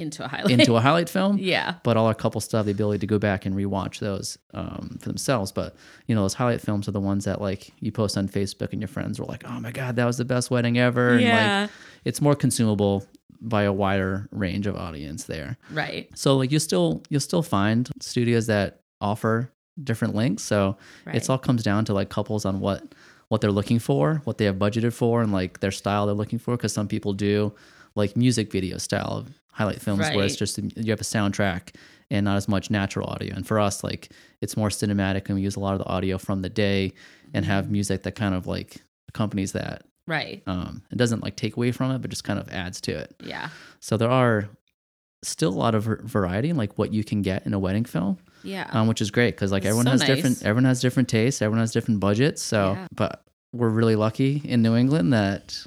into 0.00 0.24
a 0.24 0.28
highlight. 0.28 0.50
into 0.58 0.74
a 0.76 0.80
highlight 0.80 1.08
film 1.08 1.38
yeah. 1.40 1.74
but 1.84 1.96
all 1.96 2.06
our 2.06 2.14
couple 2.14 2.40
still 2.40 2.58
have 2.58 2.66
the 2.66 2.72
ability 2.72 2.98
to 2.98 3.06
go 3.06 3.18
back 3.18 3.46
and 3.46 3.54
rewatch 3.54 3.98
those 3.98 4.38
um, 4.54 4.96
for 5.00 5.08
themselves 5.08 5.52
but 5.52 5.74
you 6.06 6.14
know 6.14 6.22
those 6.22 6.34
highlight 6.34 6.60
films 6.60 6.88
are 6.88 6.92
the 6.92 7.00
ones 7.00 7.24
that 7.26 7.40
like 7.40 7.72
you 7.80 7.92
post 7.92 8.16
on 8.16 8.28
facebook 8.28 8.72
and 8.72 8.80
your 8.80 8.88
friends 8.88 9.18
were 9.20 9.26
like 9.26 9.44
oh 9.46 9.60
my 9.60 9.70
god 9.70 9.96
that 9.96 10.04
was 10.04 10.16
the 10.18 10.24
best 10.24 10.50
wedding 10.50 10.78
ever 10.78 11.10
and 11.12 11.20
Yeah. 11.22 11.60
like 11.62 11.70
it's 12.04 12.20
more 12.20 12.34
consumable 12.34 13.04
by 13.42 13.62
a 13.62 13.72
wider 13.72 14.28
range 14.32 14.66
of 14.66 14.76
audience 14.76 15.24
there 15.24 15.56
Right. 15.72 16.08
so 16.14 16.36
like 16.36 16.50
you 16.52 16.58
still 16.58 17.02
you'll 17.08 17.20
still 17.20 17.42
find 17.42 17.88
studios 18.00 18.46
that 18.48 18.80
offer 19.00 19.50
different 19.82 20.14
links 20.14 20.42
so 20.42 20.76
Right. 21.06 21.14
it's 21.16 21.30
all 21.30 21.38
comes 21.38 21.62
down 21.62 21.84
to 21.86 21.94
like 21.94 22.10
couples 22.10 22.44
on 22.44 22.60
what 22.60 22.82
what 23.28 23.40
they're 23.40 23.52
looking 23.52 23.78
for 23.78 24.20
what 24.24 24.38
they 24.38 24.44
have 24.44 24.56
budgeted 24.56 24.92
for 24.92 25.22
and 25.22 25.32
like 25.32 25.60
their 25.60 25.70
style 25.70 26.04
they're 26.06 26.14
looking 26.14 26.38
for 26.38 26.56
because 26.56 26.72
some 26.72 26.88
people 26.88 27.12
do 27.14 27.54
like 27.94 28.16
music 28.16 28.52
video 28.52 28.76
style 28.76 29.12
of 29.12 29.39
highlight 29.52 29.80
films 29.80 30.00
where 30.14 30.24
it's 30.24 30.36
just 30.36 30.58
you 30.58 30.90
have 30.90 31.00
a 31.00 31.04
soundtrack 31.04 31.74
and 32.10 32.24
not 32.24 32.36
as 32.36 32.48
much 32.48 32.70
natural 32.70 33.06
audio 33.08 33.34
and 33.34 33.46
for 33.46 33.58
us 33.60 33.84
like 33.84 34.10
it's 34.40 34.56
more 34.56 34.68
cinematic 34.68 35.26
and 35.28 35.34
we 35.36 35.42
use 35.42 35.56
a 35.56 35.60
lot 35.60 35.72
of 35.74 35.78
the 35.78 35.84
audio 35.86 36.18
from 36.18 36.42
the 36.42 36.48
day 36.48 36.92
and 37.34 37.44
Mm-hmm. 37.44 37.52
have 37.52 37.70
music 37.70 38.02
that 38.02 38.16
kind 38.16 38.34
of 38.34 38.46
like 38.46 38.82
accompanies 39.08 39.52
that 39.52 39.82
Right. 40.06 40.42
um 40.46 40.82
it 40.90 40.96
doesn't 40.98 41.22
like 41.22 41.36
take 41.36 41.56
away 41.56 41.70
from 41.72 41.90
it 41.92 41.98
but 42.00 42.10
just 42.10 42.24
kind 42.24 42.38
of 42.40 42.48
adds 42.50 42.80
to 42.82 42.92
it 42.92 43.14
Yeah. 43.24 43.48
so 43.80 43.96
there 43.96 44.10
are 44.10 44.48
still 45.22 45.50
a 45.50 45.58
lot 45.64 45.74
of 45.74 45.84
variety 45.84 46.48
in 46.48 46.56
like 46.56 46.78
what 46.78 46.92
you 46.92 47.04
can 47.04 47.20
get 47.22 47.44
in 47.46 47.52
a 47.54 47.58
wedding 47.58 47.84
film 47.84 48.16
Yeah. 48.42 48.68
um, 48.72 48.88
which 48.88 49.00
is 49.02 49.10
great 49.10 49.34
because 49.36 49.52
like 49.52 49.62
It's 49.62 49.68
everyone 49.68 49.84
so 49.86 49.90
has 49.92 50.00
nice. 50.00 50.08
different 50.08 50.42
everyone 50.42 50.64
has 50.64 50.80
different 50.80 51.08
tastes 51.08 51.42
everyone 51.42 51.60
has 51.60 51.72
different 51.72 52.00
budgets 52.00 52.40
so 52.42 52.72
Yeah. 52.72 52.86
but 52.94 53.22
we're 53.52 53.68
really 53.68 53.96
lucky 53.96 54.40
in 54.44 54.62
new 54.62 54.74
england 54.76 55.12
that 55.12 55.64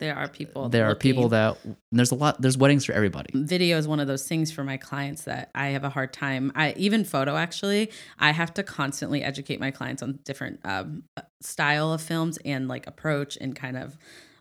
there 0.00 0.16
are 0.16 0.28
people. 0.28 0.68
there 0.68 0.86
are 0.86 0.96
people 0.96 1.28
that 1.28 1.56
there's 1.92 2.10
a 2.10 2.16
lot 2.16 2.40
there's 2.42 2.58
weddings 2.58 2.84
for 2.84 2.92
everybody 2.92 3.30
video 3.34 3.78
is 3.78 3.86
one 3.86 4.00
of 4.00 4.08
those 4.08 4.26
things 4.26 4.50
for 4.50 4.64
my 4.64 4.76
clients 4.76 5.24
that 5.24 5.50
I 5.54 5.68
have 5.68 5.84
a 5.84 5.90
hard 5.90 6.12
time. 6.12 6.52
I 6.54 6.72
even 6.76 7.04
photo 7.04 7.36
actually, 7.36 7.90
I 8.18 8.32
have 8.32 8.52
to 8.54 8.62
constantly 8.62 9.22
educate 9.22 9.60
my 9.60 9.70
clients 9.70 10.02
on 10.02 10.18
different 10.24 10.60
um, 10.64 11.04
style 11.40 11.92
of 11.92 12.00
films 12.00 12.38
and 12.44 12.68
like 12.68 12.86
approach 12.86 13.36
and 13.40 13.54
kind 13.54 13.76
of 13.76 13.96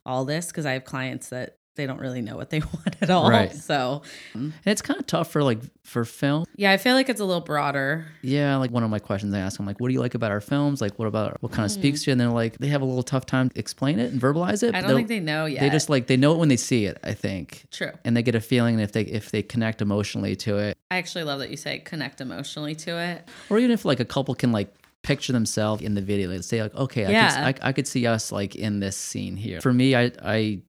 all 0.06 0.26
this 0.26 0.48
because 0.48 0.65
I 0.65 0.74
have 0.74 0.86
clients 0.86 1.30
that 1.30 1.58
they 1.80 1.88
don't 1.88 2.00
really 2.00 2.22
know 2.22 2.36
what 2.36 2.50
they 2.50 2.60
want 2.74 2.96
at 3.02 3.10
all. 3.10 3.30
Right. 3.30 3.54
So 3.56 4.02
and 4.34 4.54
it's 4.65 4.82
kind 4.82 5.00
of 5.00 5.08
tough 5.08 5.32
for 5.32 5.42
like 5.44 5.60
for 5.84 6.06
film 6.06 6.46
yeah, 6.56 6.72
I 6.72 6.78
feel 6.78 6.94
like 6.94 7.10
it's 7.10 7.20
a 7.22 7.26
little 7.26 7.42
broader. 7.42 8.06
yeah 8.22 8.58
like 8.58 8.70
one 8.70 8.84
of 8.84 8.89
my 8.89 9.00
questions 9.00 9.34
i 9.34 9.39
ask 9.39 9.58
them 9.58 9.65
like 9.65 9.80
what 9.80 9.88
do 9.88 9.94
you 9.94 10.00
like 10.00 10.13
about 10.13 10.30
our 10.30 10.42
films 10.42 10.82
like 10.82 11.00
what 11.00 11.08
about 11.08 11.42
what 11.42 11.52
kind 11.52 11.65
of 11.65 11.72
hmm. 11.72 11.80
speaks 11.80 12.04
to 12.04 12.10
you 12.10 12.12
and 12.12 12.22
they're 12.22 12.30
like 12.30 12.58
they 12.60 12.68
have 12.68 12.82
a 12.82 12.86
little 12.86 13.02
tough 13.02 13.26
time 13.26 13.50
to 13.50 13.58
explain 13.58 13.98
it 13.98 14.12
and 14.12 14.22
verbalize 14.22 14.62
it 14.62 14.76
I 14.76 14.82
don't 14.82 14.96
think 14.96 15.08
they 15.08 15.20
know 15.20 15.46
yet. 15.46 15.62
they 15.62 15.70
just 15.70 15.89
like 15.89 16.08
they 16.08 16.18
know 16.18 16.34
it 16.34 16.38
when 16.38 16.50
they 16.50 16.58
see 16.58 16.86
it 16.86 17.00
i 17.04 17.13
think 17.13 17.65
true. 17.72 17.92
and 18.04 18.15
they 18.15 18.22
get 18.22 18.36
a 18.36 18.42
feeling 18.42 18.80
if 18.80 18.92
they 18.92 19.02
if 19.02 19.32
they 19.32 19.42
connect 19.42 19.82
emotionally 19.82 20.36
to 20.38 20.58
it 20.58 20.78
I 20.92 20.98
actually 20.98 21.24
love 21.24 21.39
that 21.39 21.50
you 21.50 21.58
say 21.58 21.80
connect 21.80 22.20
emotionally 22.20 22.76
to 22.76 22.98
it. 22.98 23.28
or 23.50 23.60
even 23.60 23.72
if 23.72 23.86
like 23.86 24.00
a 24.00 24.06
couple 24.06 24.36
can 24.36 24.52
like 24.52 24.74
picture 25.02 25.32
themselves 25.34 25.82
in 25.82 25.96
the 25.96 26.02
video 26.02 26.30
like 26.30 26.44
say 26.44 26.62
like 26.62 26.76
okay 26.76 27.06
I, 27.06 27.12
Yeah. 27.12 27.52
could, 27.54 27.63
I, 27.63 27.70
I 27.70 27.72
could 27.72 27.88
see 27.88 28.06
us 28.06 28.32
like 28.32 28.56
in 28.56 28.80
this 28.80 28.98
scene 28.98 29.38
here 29.38 29.62
for 29.62 29.73
me 29.73 29.96
i 29.96 30.12
i 30.23 30.62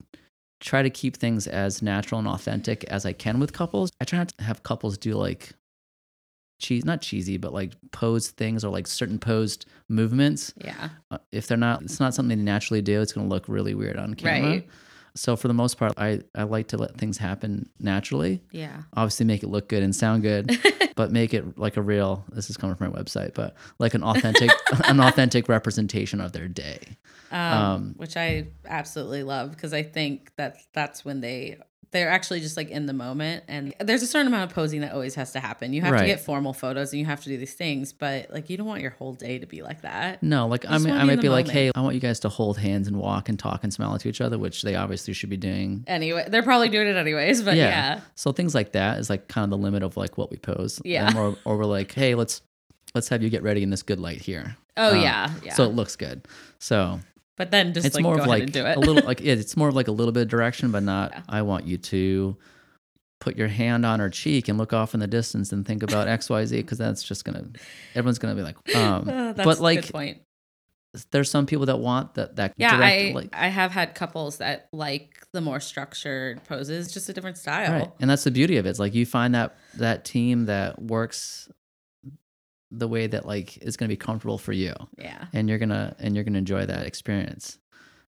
try 0.60 0.82
to 0.82 0.90
keep 0.90 1.16
things 1.16 1.46
as 1.46 1.82
natural 1.82 2.18
and 2.18 2.28
authentic 2.28 2.84
as 2.84 3.04
i 3.06 3.12
can 3.12 3.40
with 3.40 3.52
couples 3.52 3.90
i 4.00 4.04
try 4.04 4.18
not 4.18 4.28
to 4.28 4.44
have 4.44 4.62
couples 4.62 4.96
do 4.98 5.14
like 5.14 5.54
cheese 6.58 6.84
not 6.84 7.00
cheesy 7.00 7.38
but 7.38 7.54
like 7.54 7.72
posed 7.90 8.36
things 8.36 8.64
or 8.64 8.70
like 8.70 8.86
certain 8.86 9.18
posed 9.18 9.64
movements 9.88 10.52
Yeah. 10.62 10.90
Uh, 11.10 11.18
if 11.32 11.46
they're 11.46 11.56
not 11.56 11.82
it's 11.82 11.98
not 12.00 12.14
something 12.14 12.36
they 12.36 12.44
naturally 12.44 12.82
do 12.82 13.00
it's 13.00 13.12
going 13.12 13.26
to 13.28 13.34
look 13.34 13.48
really 13.48 13.74
weird 13.74 13.96
on 13.96 14.14
camera 14.14 14.50
Right. 14.50 14.68
So 15.14 15.36
for 15.36 15.48
the 15.48 15.54
most 15.54 15.76
part, 15.78 15.92
I, 15.96 16.20
I 16.34 16.44
like 16.44 16.68
to 16.68 16.76
let 16.76 16.96
things 16.96 17.18
happen 17.18 17.68
naturally. 17.78 18.42
Yeah. 18.52 18.82
Obviously, 18.94 19.26
make 19.26 19.42
it 19.42 19.48
look 19.48 19.68
good 19.68 19.82
and 19.82 19.94
sound 19.94 20.22
good, 20.22 20.58
but 20.96 21.10
make 21.10 21.34
it 21.34 21.58
like 21.58 21.76
a 21.76 21.82
real. 21.82 22.24
This 22.30 22.50
is 22.50 22.56
coming 22.56 22.76
from 22.76 22.92
my 22.92 22.98
website, 22.98 23.34
but 23.34 23.54
like 23.78 23.94
an 23.94 24.02
authentic, 24.02 24.50
an 24.84 25.00
authentic 25.00 25.48
representation 25.48 26.20
of 26.20 26.32
their 26.32 26.48
day. 26.48 26.80
Um, 27.30 27.40
Um, 27.40 27.94
which 27.96 28.16
I 28.16 28.48
absolutely 28.66 29.22
love 29.22 29.50
because 29.52 29.72
I 29.72 29.82
think 29.82 30.32
that 30.36 30.58
that's 30.72 31.04
when 31.04 31.20
they 31.20 31.58
they're 31.92 32.08
actually 32.08 32.40
just 32.40 32.56
like 32.56 32.70
in 32.70 32.86
the 32.86 32.92
moment 32.92 33.42
and 33.48 33.74
there's 33.80 34.02
a 34.02 34.06
certain 34.06 34.28
amount 34.28 34.48
of 34.48 34.54
posing 34.54 34.80
that 34.82 34.92
always 34.92 35.16
has 35.16 35.32
to 35.32 35.40
happen. 35.40 35.72
You 35.72 35.80
have 35.82 35.98
to 35.98 36.06
get 36.06 36.20
formal 36.20 36.52
photos 36.52 36.92
and 36.92 37.00
you 37.00 37.06
have 37.06 37.20
to 37.22 37.28
do 37.28 37.36
these 37.36 37.54
things, 37.54 37.92
but 37.92 38.30
like 38.30 38.48
you 38.48 38.56
don't 38.56 38.66
want 38.66 38.80
your 38.80 38.92
whole 38.92 39.12
day 39.12 39.38
to 39.38 39.46
be 39.46 39.62
like 39.62 39.82
that. 39.82 40.22
No, 40.22 40.46
like 40.46 40.64
I, 40.66 40.78
be 40.78 40.84
might 40.84 41.16
the 41.16 41.22
be 41.22 41.28
like, 41.28 41.48
hey, 41.48 41.70
I 41.74 41.80
want 41.80 41.94
you 41.94 42.00
guys 42.00 42.20
to 42.20 42.28
hold 42.28 42.58
hands 42.58 42.86
and 42.86 42.96
walk 42.96 43.28
and 43.28 43.38
talk 43.38 43.64
and 43.64 43.72
smile 43.72 43.98
to 43.98 44.08
each 44.08 44.20
other, 44.20 44.38
which 44.38 44.62
they 44.62 44.76
obviously 44.76 45.14
should 45.14 45.30
be 45.30 45.36
doing. 45.36 45.84
Anyway, 45.86 46.24
they're 46.28 46.42
probably 46.42 46.68
doing 46.68 46.86
it 46.86 46.96
anyways, 46.96 47.42
but 47.42 47.56
yeah. 47.56 48.00
So 48.14 48.30
things 48.32 48.54
like 48.54 48.72
that 48.72 48.98
is 48.98 49.10
like 49.10 49.26
kind 49.28 49.44
of 49.44 49.50
the 49.50 49.58
limit 49.58 49.82
of 49.82 49.96
like 49.96 50.16
what 50.16 50.30
we 50.30 50.36
pose. 50.36 50.80
Yeah. 50.84 51.16
Or, 51.16 51.36
or 51.44 51.58
we're 51.58 51.64
like, 51.64 51.92
hey, 51.92 52.14
let's 52.14 52.42
let's 52.94 53.08
have 53.08 53.22
you 53.22 53.30
get 53.30 53.42
ready 53.42 53.62
in 53.62 53.70
this 53.70 53.82
good 53.82 53.98
light 53.98 54.20
here. 54.22 54.56
Oh 54.76 54.94
Um, 54.94 55.00
yeah, 55.00 55.32
yeah. 55.44 55.54
So 55.54 55.64
it 55.64 55.74
looks 55.74 55.96
good. 55.96 56.26
So 56.58 57.00
but 57.40 57.50
then 57.50 57.72
just 57.72 57.86
it's 57.86 57.96
like 57.96 58.02
more 58.02 58.20
of 58.20 58.26
like 58.26 58.42
and 58.42 58.52
do 58.52 58.66
it. 58.66 58.76
a 58.76 58.80
little 58.80 59.02
like 59.02 59.20
yeah, 59.22 59.32
it's 59.32 59.56
more 59.56 59.70
of 59.70 59.74
like 59.74 59.88
a 59.88 59.92
little 59.92 60.12
bit 60.12 60.24
of 60.24 60.28
direction, 60.28 60.70
but 60.70 60.82
not 60.82 61.10
Yeah. 61.12 61.22
I 61.26 61.40
want 61.40 61.66
you 61.66 61.78
to 61.78 62.36
put 63.18 63.34
your 63.34 63.48
hand 63.48 63.86
on 63.86 63.98
her 63.98 64.10
cheek 64.10 64.48
and 64.48 64.58
look 64.58 64.74
off 64.74 64.92
in 64.92 65.00
the 65.00 65.06
distance 65.06 65.50
and 65.50 65.64
think 65.66 65.82
about 65.82 66.06
XYZ 66.06 66.50
because 66.50 66.76
that's 66.76 67.02
just 67.02 67.24
gonna 67.24 67.44
everyone's 67.94 68.18
gonna 68.18 68.34
be 68.34 68.42
like 68.42 68.56
um 68.76 69.04
that's 69.06 69.42
but 69.42 69.58
a 69.58 69.62
like 69.62 69.82
good 69.84 69.92
point. 69.92 70.18
there's 71.12 71.30
some 71.30 71.46
people 71.46 71.64
that 71.64 71.78
want 71.78 72.12
that 72.14 72.36
that 72.36 72.52
Yeah, 72.58 72.76
direct, 72.76 73.02
I 73.02 73.12
like 73.14 73.28
I 73.32 73.48
have 73.48 73.70
had 73.72 73.94
couples 73.94 74.36
that 74.36 74.68
like 74.72 75.14
the 75.32 75.40
more 75.40 75.60
structured 75.60 76.44
poses, 76.44 76.92
just 76.92 77.08
a 77.08 77.14
different 77.14 77.38
style. 77.38 77.72
Right. 77.72 77.90
And 78.00 78.10
that's 78.10 78.24
the 78.24 78.30
beauty 78.30 78.58
of 78.58 78.66
it. 78.66 78.68
It's 78.70 78.78
like 78.78 78.94
you 78.94 79.06
find 79.06 79.34
that 79.34 79.56
that 79.78 80.04
team 80.04 80.44
that 80.46 80.82
works 80.82 81.48
the 82.70 82.86
way 82.88 83.06
that 83.06 83.26
like 83.26 83.56
is 83.58 83.76
going 83.76 83.88
to 83.88 83.92
be 83.92 83.96
comfortable 83.96 84.38
for 84.38 84.52
you 84.52 84.72
Yeah. 84.96 85.26
and 85.32 85.48
you're 85.48 85.58
going 85.58 85.70
to 85.70 85.94
and 85.98 86.14
you're 86.14 86.24
going 86.24 86.34
to 86.34 86.38
enjoy 86.38 86.66
that 86.66 86.86
experience. 86.86 87.58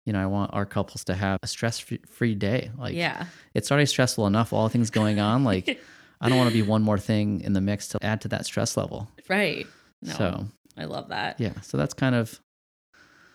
You 0.05 0.13
know, 0.13 0.21
I 0.21 0.25
want 0.25 0.53
our 0.53 0.65
couples 0.65 1.03
to 1.05 1.13
have 1.13 1.39
a 1.43 1.47
stress-free 1.47 2.35
day. 2.35 2.71
Like 2.77 2.95
yeah. 2.95 3.25
it's 3.53 3.71
already 3.71 3.85
stressful 3.85 4.25
enough 4.27 4.51
all 4.53 4.63
the 4.63 4.69
things 4.69 4.89
going 4.89 5.19
on 5.19 5.43
like 5.43 5.79
I 6.21 6.27
don't 6.27 6.37
want 6.37 6.49
to 6.49 6.53
be 6.53 6.61
one 6.61 6.81
more 6.81 6.97
thing 6.99 7.41
in 7.41 7.53
the 7.53 7.61
mix 7.61 7.87
to 7.89 7.99
add 8.03 8.21
to 8.21 8.27
that 8.29 8.45
stress 8.45 8.75
level. 8.75 9.07
Right. 9.29 9.65
No, 10.01 10.13
So, 10.13 10.45
I 10.77 10.85
love 10.85 11.09
that. 11.09 11.39
yeah. 11.39 11.61
So 11.61 11.77
that's 11.77 11.93
kind 11.93 12.15
of 12.15 12.39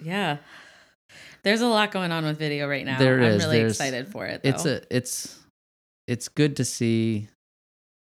Yeah. 0.03 0.39
There's 1.45 1.61
a 1.61 1.66
lot 1.66 1.91
going 1.93 2.11
on 2.12 2.25
with 2.25 2.39
video 2.39 2.66
right 2.68 2.85
now. 2.85 2.99
There 2.99 3.16
I'm 3.18 3.22
is. 3.25 3.45
really 3.45 3.61
excited 3.61 4.09
for 4.09 4.27
it. 4.27 4.43
Though. 4.43 4.49
it's 4.51 4.64
a 4.66 4.83
it's 4.95 5.39
it's 6.07 6.29
good 6.29 6.57
to 6.57 6.64
see 6.64 7.29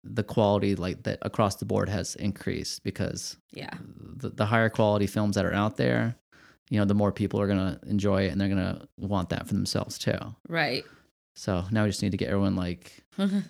the 0.04 0.24
quality 0.24 0.76
like 0.76 1.04
that 1.04 1.20
across 1.22 1.56
the 1.58 1.66
board 1.66 1.89
has 1.89 2.16
increased 2.16 2.84
because 2.84 3.38
yeah. 3.54 3.70
the, 4.18 4.30
the 4.30 4.45
higher 4.45 4.70
quality 4.70 5.08
films 5.08 5.36
that 5.36 5.45
are 5.45 5.54
out 5.54 5.76
there, 5.78 6.16
you 6.70 6.80
know, 6.80 6.86
the 6.86 6.93
more 6.93 7.12
people 7.12 7.41
are 7.41 7.47
going 7.47 7.60
to 7.60 7.80
enjoy 7.89 8.24
it 8.24 8.32
and 8.32 8.39
they're 8.39 8.47
going 8.47 8.60
to 8.76 8.88
want 8.97 9.30
that 9.30 9.47
for 9.47 9.54
themselves 9.54 9.97
too. 9.97 10.18
Right. 10.47 10.86
So 11.36 11.64
now 11.72 11.84
we 11.84 11.89
just 11.89 12.02
need 12.02 12.12
to 12.12 12.18
get 12.18 12.30
everyone 12.30 12.56
like 12.56 12.91
Ready 13.18 13.43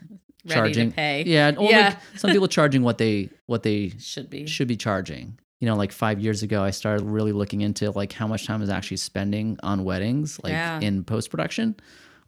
charging. 0.48 0.90
to 0.92 0.96
pay. 0.96 1.24
Yeah. 1.26 1.52
Or 1.58 1.70
Yeah. 1.70 1.90
like 1.90 1.98
some 2.20 2.32
people 2.32 2.48
charging 2.48 2.82
what 2.82 2.98
they, 2.98 3.30
what 3.46 3.64
they 3.64 3.90
Should 4.00 4.30
be. 4.30 4.48
should 4.48 4.68
be 4.68 4.78
charging. 4.78 5.38
You 5.60 5.68
know, 5.68 5.76
like 5.76 5.92
five 5.92 6.20
years 6.20 6.42
ago, 6.42 6.64
I 6.64 6.72
started 6.72 7.04
really 7.06 7.34
looking 7.34 7.60
into 7.62 7.92
like 7.92 8.14
how 8.14 8.26
much 8.28 8.48
time 8.48 8.62
is 8.62 8.70
actually 8.70 8.98
spending 8.98 9.58
on 9.62 9.84
weddings, 9.84 10.40
like 10.42 10.52
Yeah. 10.52 10.80
in 10.80 11.04
post 11.04 11.30
production. 11.30 11.76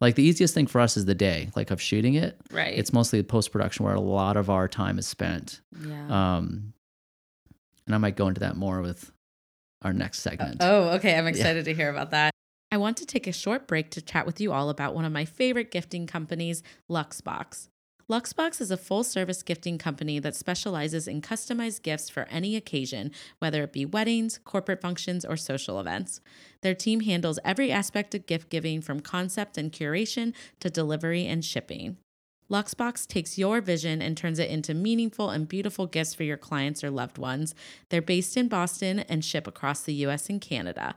Like 0.01 0.15
the 0.15 0.23
easiest 0.23 0.53
thing 0.53 0.67
for 0.67 0.81
us 0.81 0.97
is 0.97 1.05
the 1.05 1.15
day, 1.15 1.49
like 1.55 1.71
of 1.71 1.79
shooting 1.79 2.15
it. 2.15 2.37
right. 2.51 2.77
It's 2.77 2.91
mostly 2.91 3.21
post 3.23 3.51
production 3.51 3.85
where 3.85 3.93
a 3.93 4.01
lot 4.01 4.35
of 4.35 4.49
our 4.49 4.67
time 4.67 4.97
is 4.97 5.07
spent. 5.07 5.61
yeah. 5.79 6.37
Um, 6.37 6.73
and 7.85 7.95
I 7.95 7.97
might 7.97 8.15
go 8.15 8.27
into 8.27 8.39
that 8.41 8.55
more 8.55 8.81
with 8.81 9.11
our 9.83 9.93
next 9.93 10.19
segment. 10.19 10.57
Oh, 10.59 10.89
okay. 10.95 11.17
I'm 11.17 11.27
excited 11.27 11.65
to 11.65 11.73
hear 11.73 11.89
about 11.89 12.11
that. 12.11 12.31
I 12.71 12.77
want 12.77 12.97
to 12.97 13.05
take 13.05 13.27
a 13.27 13.31
short 13.33 13.67
break 13.67 13.91
to 13.91 14.01
chat 14.01 14.25
with 14.25 14.39
you 14.39 14.53
all 14.53 14.69
about 14.69 14.95
one 14.95 15.03
of 15.03 15.11
my 15.11 15.25
favorite 15.25 15.71
gifting 15.71 16.07
companies, 16.07 16.63
Luxbox. 16.89 17.67
Luxbox 18.11 18.59
is 18.59 18.71
a 18.71 18.75
full 18.75 19.05
service 19.05 19.41
gifting 19.41 19.77
company 19.77 20.19
that 20.19 20.35
specializes 20.35 21.07
in 21.07 21.21
customized 21.21 21.81
gifts 21.81 22.09
for 22.09 22.27
any 22.29 22.57
occasion, 22.57 23.09
whether 23.39 23.63
it 23.63 23.71
be 23.71 23.85
weddings, 23.85 24.37
corporate 24.43 24.81
functions, 24.81 25.23
or 25.23 25.37
social 25.37 25.79
events. 25.79 26.19
Their 26.59 26.75
team 26.75 26.99
handles 26.99 27.39
every 27.45 27.71
aspect 27.71 28.13
of 28.13 28.25
gift 28.25 28.49
giving 28.49 28.81
from 28.81 28.99
concept 28.99 29.57
and 29.57 29.71
curation 29.71 30.33
to 30.59 30.69
delivery 30.69 31.25
and 31.25 31.45
shipping. 31.45 31.95
Luxbox 32.49 33.07
takes 33.07 33.37
your 33.37 33.61
vision 33.61 34.01
and 34.01 34.17
turns 34.17 34.39
it 34.39 34.49
into 34.49 34.73
meaningful 34.73 35.29
and 35.29 35.47
beautiful 35.47 35.87
gifts 35.87 36.13
for 36.13 36.23
your 36.23 36.35
clients 36.35 36.83
or 36.83 36.91
loved 36.91 37.17
ones. 37.17 37.55
They're 37.87 38.01
based 38.01 38.35
in 38.35 38.49
Boston 38.49 38.99
and 38.99 39.23
ship 39.23 39.47
across 39.47 39.83
the 39.83 39.93
US 39.93 40.29
and 40.29 40.41
Canada. 40.41 40.95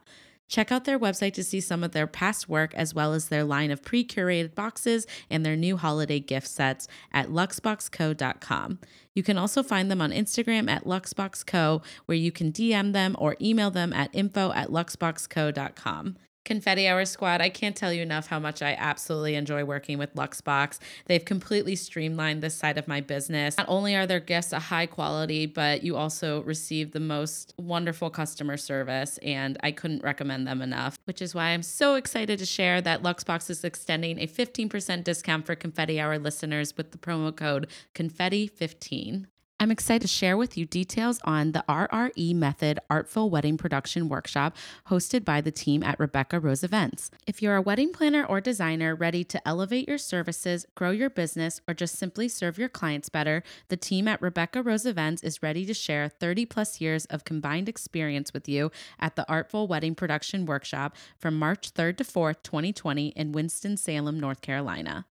Check 0.54 0.70
out 0.70 0.84
their 0.84 1.00
website 1.00 1.32
to 1.32 1.42
see 1.42 1.60
some 1.60 1.82
of 1.82 1.90
their 1.90 2.06
past 2.06 2.48
work 2.48 2.72
as 2.76 2.94
well 2.94 3.12
as 3.12 3.26
their 3.26 3.42
line 3.42 3.72
of 3.72 3.82
pre 3.82 4.04
curated 4.04 4.54
boxes 4.54 5.04
and 5.28 5.44
their 5.44 5.56
new 5.56 5.76
holiday 5.76 6.20
gift 6.20 6.46
sets 6.46 6.86
at 7.10 7.26
luxboxco.com. 7.26 8.78
You 9.16 9.22
can 9.24 9.36
also 9.36 9.64
find 9.64 9.90
them 9.90 10.00
on 10.00 10.12
Instagram 10.12 10.70
at 10.70 10.84
luxboxco, 10.84 11.82
where 12.06 12.16
you 12.16 12.30
can 12.30 12.52
DM 12.52 12.92
them 12.92 13.16
or 13.18 13.34
email 13.40 13.72
them 13.72 13.92
at 13.92 14.10
info 14.12 14.52
at 14.52 14.68
luxboxco.com. 14.68 16.18
Confetti 16.44 16.86
Hour 16.86 17.06
Squad, 17.06 17.40
I 17.40 17.48
can't 17.48 17.74
tell 17.74 17.92
you 17.92 18.02
enough 18.02 18.26
how 18.26 18.38
much 18.38 18.60
I 18.60 18.74
absolutely 18.78 19.34
enjoy 19.34 19.64
working 19.64 19.96
with 19.96 20.14
Luxbox. 20.14 20.78
They've 21.06 21.24
completely 21.24 21.74
streamlined 21.74 22.42
this 22.42 22.54
side 22.54 22.76
of 22.76 22.86
my 22.86 23.00
business. 23.00 23.56
Not 23.56 23.68
only 23.68 23.96
are 23.96 24.06
their 24.06 24.20
gifts 24.20 24.52
a 24.52 24.58
high 24.58 24.86
quality, 24.86 25.46
but 25.46 25.82
you 25.82 25.96
also 25.96 26.42
receive 26.42 26.92
the 26.92 27.00
most 27.00 27.54
wonderful 27.56 28.10
customer 28.10 28.56
service, 28.58 29.18
and 29.22 29.56
I 29.62 29.72
couldn't 29.72 30.02
recommend 30.02 30.46
them 30.46 30.60
enough, 30.60 30.98
which 31.04 31.22
is 31.22 31.34
why 31.34 31.46
I'm 31.48 31.62
so 31.62 31.94
excited 31.94 32.38
to 32.38 32.46
share 32.46 32.82
that 32.82 33.02
Luxbox 33.02 33.48
is 33.48 33.64
extending 33.64 34.18
a 34.18 34.26
15% 34.26 35.02
discount 35.02 35.46
for 35.46 35.54
Confetti 35.54 35.98
Hour 35.98 36.18
listeners 36.18 36.76
with 36.76 36.90
the 36.90 36.98
promo 36.98 37.34
code 37.34 37.68
CONFETTI15. 37.94 39.26
I'm 39.64 39.70
excited 39.70 40.02
to 40.02 40.08
share 40.08 40.36
with 40.36 40.58
you 40.58 40.66
details 40.66 41.20
on 41.24 41.52
the 41.52 41.64
RRE 41.66 42.34
Method 42.34 42.78
Artful 42.90 43.30
Wedding 43.30 43.56
Production 43.56 44.10
Workshop 44.10 44.54
hosted 44.88 45.24
by 45.24 45.40
the 45.40 45.50
team 45.50 45.82
at 45.82 45.98
Rebecca 45.98 46.38
Rose 46.38 46.62
Events. 46.62 47.10
If 47.26 47.40
you're 47.40 47.56
a 47.56 47.62
wedding 47.62 47.90
planner 47.90 48.26
or 48.26 48.42
designer 48.42 48.94
ready 48.94 49.24
to 49.24 49.48
elevate 49.48 49.88
your 49.88 49.96
services, 49.96 50.66
grow 50.74 50.90
your 50.90 51.08
business, 51.08 51.62
or 51.66 51.72
just 51.72 51.96
simply 51.96 52.28
serve 52.28 52.58
your 52.58 52.68
clients 52.68 53.08
better, 53.08 53.42
the 53.68 53.78
team 53.78 54.06
at 54.06 54.20
Rebecca 54.20 54.62
Rose 54.62 54.84
Events 54.84 55.22
is 55.22 55.42
ready 55.42 55.64
to 55.64 55.72
share 55.72 56.10
30 56.10 56.44
plus 56.44 56.82
years 56.82 57.06
of 57.06 57.24
combined 57.24 57.66
experience 57.66 58.34
with 58.34 58.46
you 58.46 58.70
at 59.00 59.16
the 59.16 59.26
Artful 59.30 59.66
Wedding 59.66 59.94
Production 59.94 60.44
Workshop 60.44 60.94
from 61.16 61.38
March 61.38 61.72
3rd 61.72 61.96
to 61.96 62.04
4th, 62.04 62.42
2020 62.42 63.14
in 63.16 63.32
Winston-Salem, 63.32 64.20
North 64.20 64.42
Carolina. 64.42 65.06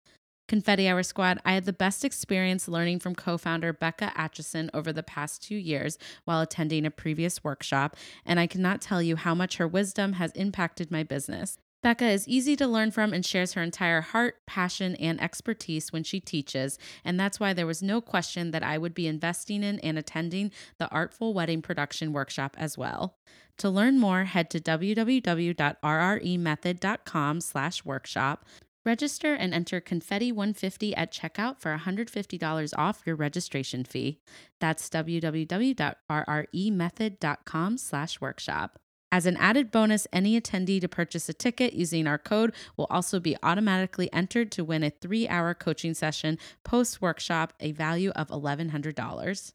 Confetti 0.48 0.88
Hour 0.88 1.02
Squad, 1.02 1.40
I 1.44 1.52
had 1.52 1.66
the 1.66 1.74
best 1.74 2.06
experience 2.06 2.68
learning 2.68 3.00
from 3.00 3.14
co 3.14 3.36
founder 3.36 3.74
Becca 3.74 4.12
Atchison 4.16 4.70
over 4.72 4.94
the 4.94 5.02
past 5.02 5.42
two 5.42 5.56
years 5.56 5.98
while 6.24 6.40
attending 6.40 6.86
a 6.86 6.90
previous 6.90 7.44
workshop, 7.44 7.96
and 8.24 8.40
I 8.40 8.46
cannot 8.46 8.80
tell 8.80 9.02
you 9.02 9.16
how 9.16 9.34
much 9.34 9.58
her 9.58 9.68
wisdom 9.68 10.14
has 10.14 10.32
impacted 10.32 10.90
my 10.90 11.02
business. 11.02 11.58
Becca 11.82 12.06
is 12.06 12.26
easy 12.26 12.56
to 12.56 12.66
learn 12.66 12.90
from 12.90 13.12
and 13.12 13.24
shares 13.24 13.52
her 13.52 13.62
entire 13.62 14.00
heart, 14.00 14.36
passion, 14.46 14.96
and 14.96 15.20
expertise 15.20 15.92
when 15.92 16.02
she 16.02 16.18
teaches, 16.18 16.76
and 17.04 17.20
that's 17.20 17.38
why 17.38 17.52
there 17.52 17.66
was 17.66 17.82
no 17.82 18.00
question 18.00 18.50
that 18.50 18.64
I 18.64 18.78
would 18.78 18.94
be 18.94 19.06
investing 19.06 19.62
in 19.62 19.78
and 19.80 19.98
attending 19.98 20.50
the 20.78 20.88
Artful 20.88 21.34
Wedding 21.34 21.60
Production 21.60 22.14
Workshop 22.14 22.56
as 22.58 22.78
well. 22.78 23.18
To 23.58 23.68
learn 23.68 23.98
more, 23.98 24.24
head 24.24 24.48
to 24.50 24.60
www.rremethod.com 24.60 27.40
slash 27.40 27.84
workshop. 27.84 28.44
Register 28.88 29.34
and 29.34 29.52
enter 29.52 29.82
Confetti 29.82 30.32
150 30.32 30.96
at 30.96 31.12
checkout 31.12 31.60
for 31.60 31.76
$150 31.76 32.72
off 32.78 33.02
your 33.04 33.16
registration 33.16 33.84
fee. 33.84 34.18
That's 34.60 34.88
www.rremethod.com 34.88 37.78
slash 37.78 38.20
workshop. 38.22 38.78
As 39.12 39.26
an 39.26 39.36
added 39.36 39.70
bonus, 39.70 40.06
any 40.10 40.40
attendee 40.40 40.80
to 40.80 40.88
purchase 40.88 41.28
a 41.28 41.34
ticket 41.34 41.74
using 41.74 42.06
our 42.06 42.16
code 42.16 42.54
will 42.78 42.86
also 42.88 43.20
be 43.20 43.36
automatically 43.42 44.10
entered 44.10 44.50
to 44.52 44.64
win 44.64 44.82
a 44.82 44.88
three 44.88 45.28
hour 45.28 45.52
coaching 45.52 45.92
session 45.92 46.38
post 46.64 47.02
workshop, 47.02 47.52
a 47.60 47.72
value 47.72 48.08
of 48.12 48.28
$1,100. 48.28 49.52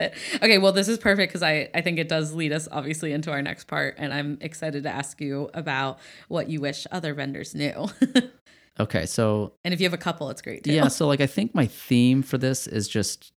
Okay, 0.00 0.58
well, 0.58 0.70
this 0.70 0.86
is 0.86 0.98
perfect 0.98 1.32
because 1.32 1.42
I, 1.42 1.68
I 1.74 1.80
think 1.80 1.98
it 1.98 2.08
does 2.08 2.32
lead 2.32 2.52
us 2.52 2.68
obviously 2.70 3.12
into 3.12 3.32
our 3.32 3.42
next 3.42 3.64
part. 3.64 3.96
And 3.98 4.14
I'm 4.14 4.38
excited 4.40 4.84
to 4.84 4.88
ask 4.88 5.20
you 5.20 5.50
about 5.54 5.98
what 6.28 6.48
you 6.48 6.60
wish 6.60 6.86
other 6.92 7.14
vendors 7.14 7.52
knew. 7.52 7.88
Okay. 8.80 9.06
So 9.06 9.54
and 9.64 9.74
if 9.74 9.80
you 9.80 9.86
have 9.86 9.94
a 9.94 9.98
couple, 9.98 10.30
it's 10.30 10.42
great 10.42 10.64
too. 10.64 10.72
Yeah, 10.72 10.88
so 10.88 11.06
like 11.06 11.20
I 11.20 11.26
think 11.26 11.54
my 11.54 11.66
theme 11.66 12.22
for 12.22 12.38
this 12.38 12.66
is 12.66 12.88
just 12.88 13.32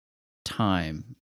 time. 0.45 1.17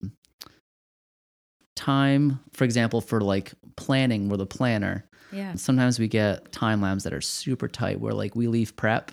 Time, 1.77 2.41
for 2.53 2.65
example, 2.65 3.01
for 3.01 3.21
like 3.21 3.53
planning 3.77 4.29
with 4.29 4.41
a 4.41 4.47
planner. 4.47 5.05
Yeah. 5.33 5.55
Sometimes 5.57 5.99
we 5.99 6.07
get 6.07 6.53
time 6.53 6.81
labs 6.81 7.05
that 7.05 7.13
are 7.13 7.21
super 7.21 7.67
tight 7.67 7.99
where 8.01 8.13
like 8.13 8.37
we 8.37 8.47
leave 8.47 8.77
prep 8.77 9.11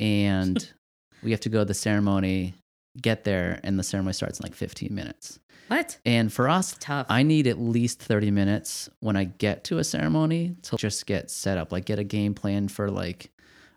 and 0.00 0.72
we 1.22 1.30
have 1.32 1.40
to 1.40 1.50
go 1.50 1.60
to 1.60 1.64
the 1.66 1.74
ceremony, 1.74 2.54
get 3.00 3.24
there, 3.24 3.60
and 3.62 3.78
the 3.78 3.82
ceremony 3.82 4.14
starts 4.14 4.40
in 4.40 4.44
like 4.44 4.54
15 4.54 4.94
minutes. 4.94 5.38
What? 5.68 5.98
And 6.06 6.32
for 6.32 6.48
us, 6.48 6.76
Tough. 6.80 7.06
I 7.10 7.22
need 7.22 7.46
at 7.46 7.58
least 7.58 8.00
30 8.00 8.30
minutes 8.30 8.88
when 9.00 9.16
I 9.16 9.24
get 9.24 9.64
to 9.64 9.78
a 9.78 9.84
ceremony 9.84 10.56
to 10.62 10.76
just 10.76 11.04
get 11.04 11.30
set 11.30 11.58
up, 11.58 11.72
like 11.72 11.84
get 11.84 11.98
a 11.98 12.04
game 12.04 12.32
plan 12.32 12.68
for 12.68 12.90
like, 12.90 13.30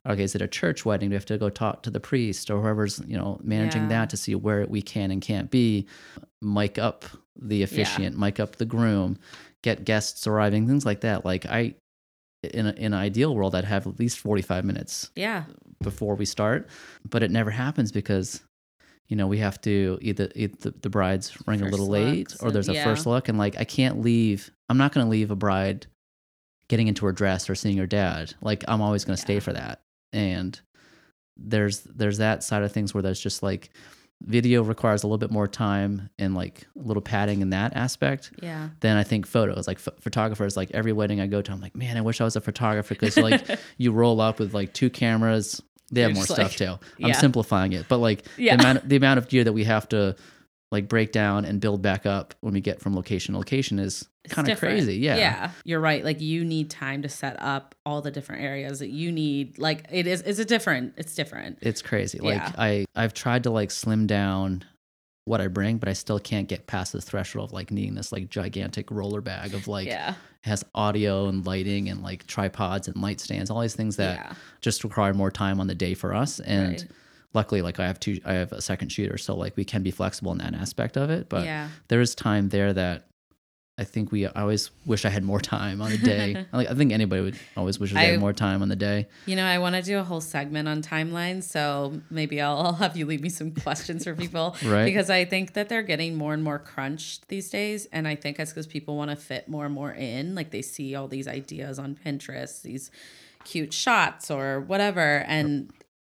okay, 0.07 0.23
is 0.23 0.35
it 0.35 0.41
a 0.41 0.47
church 0.47 0.85
wedding? 0.85 1.09
Do 1.09 1.13
we 1.13 1.15
have 1.15 1.25
to 1.25 1.37
go 1.37 1.49
talk 1.49 1.83
to 1.83 1.89
the 1.91 1.99
priest 1.99 2.49
or 2.49 2.59
whoever's, 2.61 3.01
you 3.05 3.17
know, 3.17 3.39
managing 3.43 3.83
Yeah. 3.83 3.89
that 3.89 4.09
to 4.11 4.17
see 4.17 4.33
where 4.35 4.65
we 4.65 4.81
can 4.81 5.11
and 5.11 5.21
can't 5.21 5.51
be, 5.51 5.87
mic 6.41 6.77
up 6.77 7.05
the 7.39 7.63
officiant, 7.63 8.17
mic 8.17 8.39
up 8.39 8.55
the 8.55 8.65
groom, 8.65 9.17
get 9.61 9.85
guests 9.85 10.25
arriving, 10.25 10.67
things 10.67 10.85
like 10.85 11.01
that. 11.01 11.23
Like 11.23 11.45
I, 11.45 11.75
in, 12.43 12.65
a, 12.65 12.71
in 12.71 12.85
an 12.87 12.93
ideal 12.95 13.35
world, 13.35 13.53
I'd 13.53 13.65
have 13.65 13.85
at 13.85 13.99
least 13.99 14.17
45 14.17 14.65
minutes 14.65 15.11
yeah. 15.15 15.43
before 15.81 16.15
we 16.15 16.25
start, 16.25 16.67
but 17.07 17.21
it 17.21 17.29
never 17.29 17.51
happens 17.51 17.91
because 17.91 18.41
you 19.07 19.17
know 19.17 19.27
we 19.27 19.37
have 19.39 19.59
to 19.61 19.99
either, 20.01 20.29
either 20.35 20.55
the, 20.61 20.71
the 20.81 20.89
bride's 20.89 21.37
running 21.45 21.61
a 21.61 21.65
First 21.65 21.71
little 21.73 21.87
late 21.87 22.33
or 22.41 22.49
there's 22.49 22.69
a 22.69 22.73
yeah. 22.73 22.83
first 22.85 23.05
look 23.05 23.27
and 23.27 23.37
like 23.37 23.59
I 23.59 23.65
can't 23.65 23.99
leave 24.01 24.49
I'm 24.69 24.77
not 24.77 24.93
going 24.93 25.05
to 25.05 25.11
leave 25.11 25.31
a 25.31 25.35
bride 25.35 25.85
getting 26.69 26.87
into 26.87 27.05
her 27.05 27.11
dress 27.11 27.49
or 27.49 27.55
seeing 27.55 27.77
her 27.77 27.85
dad 27.85 28.33
like 28.41 28.63
I'm 28.69 28.81
always 28.81 29.03
going 29.03 29.17
to 29.17 29.21
stay 29.21 29.41
for 29.41 29.51
that 29.51 29.81
and 30.13 30.59
there's 31.37 31.81
there's 31.81 32.17
that 32.19 32.43
side 32.43 32.63
of 32.63 32.71
things 32.71 32.93
where 32.93 33.01
there's 33.01 33.19
just 33.19 33.41
like 33.41 33.71
video 34.23 34.61
requires 34.61 35.01
a 35.01 35.07
little 35.07 35.17
bit 35.17 35.31
more 35.31 35.47
time 35.47 36.07
and 36.19 36.35
like 36.35 36.67
a 36.79 36.83
little 36.87 37.01
padding 37.01 37.41
in 37.41 37.49
that 37.49 37.75
aspect 37.75 38.31
Yeah. 38.43 38.69
then 38.81 38.95
I 38.95 39.01
think 39.03 39.25
photos, 39.25 39.65
like 39.67 39.79
ph- 39.83 39.97
photographers, 39.99 40.55
like 40.55 40.69
every 40.75 40.93
wedding 40.93 41.19
I 41.19 41.25
go 41.25 41.41
to, 41.41 41.51
I'm 41.51 41.59
like, 41.59 41.75
man, 41.75 41.97
I 41.97 42.01
wish 42.01 42.21
I 42.21 42.23
was 42.23 42.35
a 42.35 42.41
photographer 42.41 42.93
because 42.93 43.17
like 43.17 43.43
you 43.79 43.91
roll 43.91 44.21
up 44.21 44.37
with 44.39 44.53
like 44.53 44.73
two 44.73 44.91
cameras. 44.91 45.59
They 45.91 46.01
have 46.01 46.11
You're 46.11 46.15
more 46.17 46.25
stuff 46.25 46.37
like- 46.37 46.51
too. 46.51 46.77
I'm 47.03 47.09
yeah. 47.09 47.13
simplifying 47.13 47.73
it, 47.73 47.87
but 47.89 47.97
like 47.97 48.23
Yeah. 48.37 48.57
the 48.57 48.61
amount 48.63 48.89
the 48.89 48.95
amount 48.97 49.17
of 49.17 49.27
gear 49.27 49.43
that 49.43 49.53
we 49.53 49.63
have 49.63 49.89
to 49.89 50.15
like 50.71 50.87
break 50.87 51.11
down 51.11 51.43
and 51.43 51.59
build 51.59 51.81
back 51.81 52.05
up 52.05 52.33
when 52.39 52.53
we 52.53 52.61
get 52.61 52.79
from 52.79 52.95
location 52.95 53.33
to 53.33 53.37
location 53.37 53.77
is 53.77 54.07
kind 54.29 54.49
of 54.49 54.57
crazy. 54.57 54.95
Yeah. 54.95 55.17
Yeah. 55.17 55.51
You're 55.65 55.81
right. 55.81 56.03
Like 56.03 56.21
you 56.21 56.45
need 56.45 56.69
time 56.69 57.01
to 57.01 57.09
set 57.09 57.35
up 57.41 57.75
all 57.85 58.01
the 58.01 58.11
different 58.11 58.43
areas 58.43 58.79
that 58.79 58.89
you 58.89 59.11
need. 59.11 59.59
Like 59.59 59.85
it 59.91 60.07
is 60.07 60.21
it's 60.21 60.39
a 60.39 60.45
different 60.45 60.93
it's 60.97 61.13
different. 61.13 61.59
It's 61.61 61.81
crazy. 61.81 62.19
Like 62.19 62.37
Yeah. 62.37 62.51
I 62.57 62.85
I've 62.95 63.13
tried 63.13 63.43
to 63.43 63.49
like 63.49 63.69
slim 63.69 64.07
down 64.07 64.63
what 65.25 65.41
I 65.41 65.47
bring, 65.47 65.77
but 65.77 65.89
I 65.89 65.93
still 65.93 66.19
can't 66.19 66.47
get 66.47 66.67
past 66.67 66.93
the 66.93 67.01
threshold 67.01 67.49
of 67.49 67.53
like 67.53 67.69
needing 67.69 67.95
this 67.95 68.11
like 68.11 68.29
gigantic 68.29 68.89
roller 68.89 69.21
bag 69.21 69.53
of 69.53 69.67
like 69.67 69.87
yeah. 69.87 70.15
has 70.43 70.63
audio 70.73 71.27
and 71.27 71.45
lighting 71.45 71.89
and 71.89 72.01
like 72.01 72.25
tripods 72.27 72.87
and 72.87 72.95
light 73.01 73.19
stands, 73.19 73.51
all 73.51 73.59
these 73.59 73.75
things 73.75 73.97
that 73.97 74.15
yeah. 74.15 74.33
just 74.61 74.83
require 74.83 75.13
more 75.13 75.29
time 75.29 75.59
on 75.59 75.67
the 75.67 75.75
day 75.75 75.93
for 75.93 76.15
us. 76.15 76.39
And 76.39 76.71
Right. 76.71 76.87
Luckily, 77.33 77.61
like 77.61 77.79
I 77.79 77.87
have 77.87 77.99
two, 77.99 78.19
I 78.25 78.33
have 78.33 78.51
a 78.51 78.61
second 78.61 78.89
shooter, 78.89 79.17
so 79.17 79.35
like 79.35 79.55
we 79.57 79.65
can 79.65 79.83
be 79.83 79.91
flexible 79.91 80.31
in 80.31 80.39
that 80.39 80.53
aspect 80.53 80.97
of 80.97 81.09
it. 81.09 81.29
But 81.29 81.45
yeah. 81.45 81.69
there 81.87 82.01
is 82.01 82.15
time 82.15 82.49
there 82.49 82.73
that 82.73 83.07
I 83.77 83.83
think 83.83 84.11
we. 84.11 84.27
I 84.27 84.41
always 84.41 84.69
wish 84.85 85.05
I 85.05 85.09
had 85.09 85.23
more 85.23 85.39
time 85.57 85.81
on 85.81 85.89
the 85.89 85.97
day. 85.97 86.45
like 86.53 86.69
I 86.69 86.73
think 86.75 86.91
anybody 86.91 87.21
would 87.21 87.39
always 87.57 87.79
wish 87.79 87.93
they 87.93 87.99
I- 87.99 88.03
had 88.11 88.19
more 88.19 88.33
time 88.33 88.61
on 88.61 88.69
the 88.69 88.75
day. 88.75 89.07
You 89.25 89.35
know, 89.35 89.45
I 89.45 89.57
want 89.57 89.75
to 89.75 89.81
do 89.81 89.97
a 89.97 90.03
whole 90.03 90.21
segment 90.21 90.67
on 90.67 90.81
timelines, 90.81 91.43
so 91.43 92.01
maybe 92.09 92.41
I'll, 92.41 92.57
I'll 92.57 92.73
have 92.73 92.95
you 92.95 93.05
leave 93.05 93.21
me 93.21 93.29
some 93.29 93.51
questions 93.51 94.03
for 94.03 94.13
people, 94.13 94.55
Right. 94.63 94.85
Because 94.85 95.09
I 95.09 95.25
think 95.25 95.53
that 95.53 95.69
they're 95.69 95.81
getting 95.81 96.15
more 96.15 96.33
and 96.33 96.43
more 96.43 96.59
crunched 96.59 97.27
these 97.29 97.49
days, 97.49 97.87
and 97.91 98.07
I 98.07 98.15
think 98.15 98.39
it's 98.39 98.51
because 98.51 98.67
people 98.67 98.97
want 98.97 99.09
to 99.09 99.15
fit 99.15 99.49
more 99.49 99.65
and 99.65 99.73
more 99.73 99.91
in. 99.91 100.35
Like 100.35 100.51
they 100.51 100.61
see 100.61 100.93
all 100.95 101.07
these 101.07 101.27
ideas 101.27 101.79
on 101.79 101.97
Pinterest, 102.05 102.61
these 102.61 102.91
cute 103.45 103.73
shots 103.73 104.29
or 104.29 104.59
whatever, 104.59 105.23
and 105.27 105.71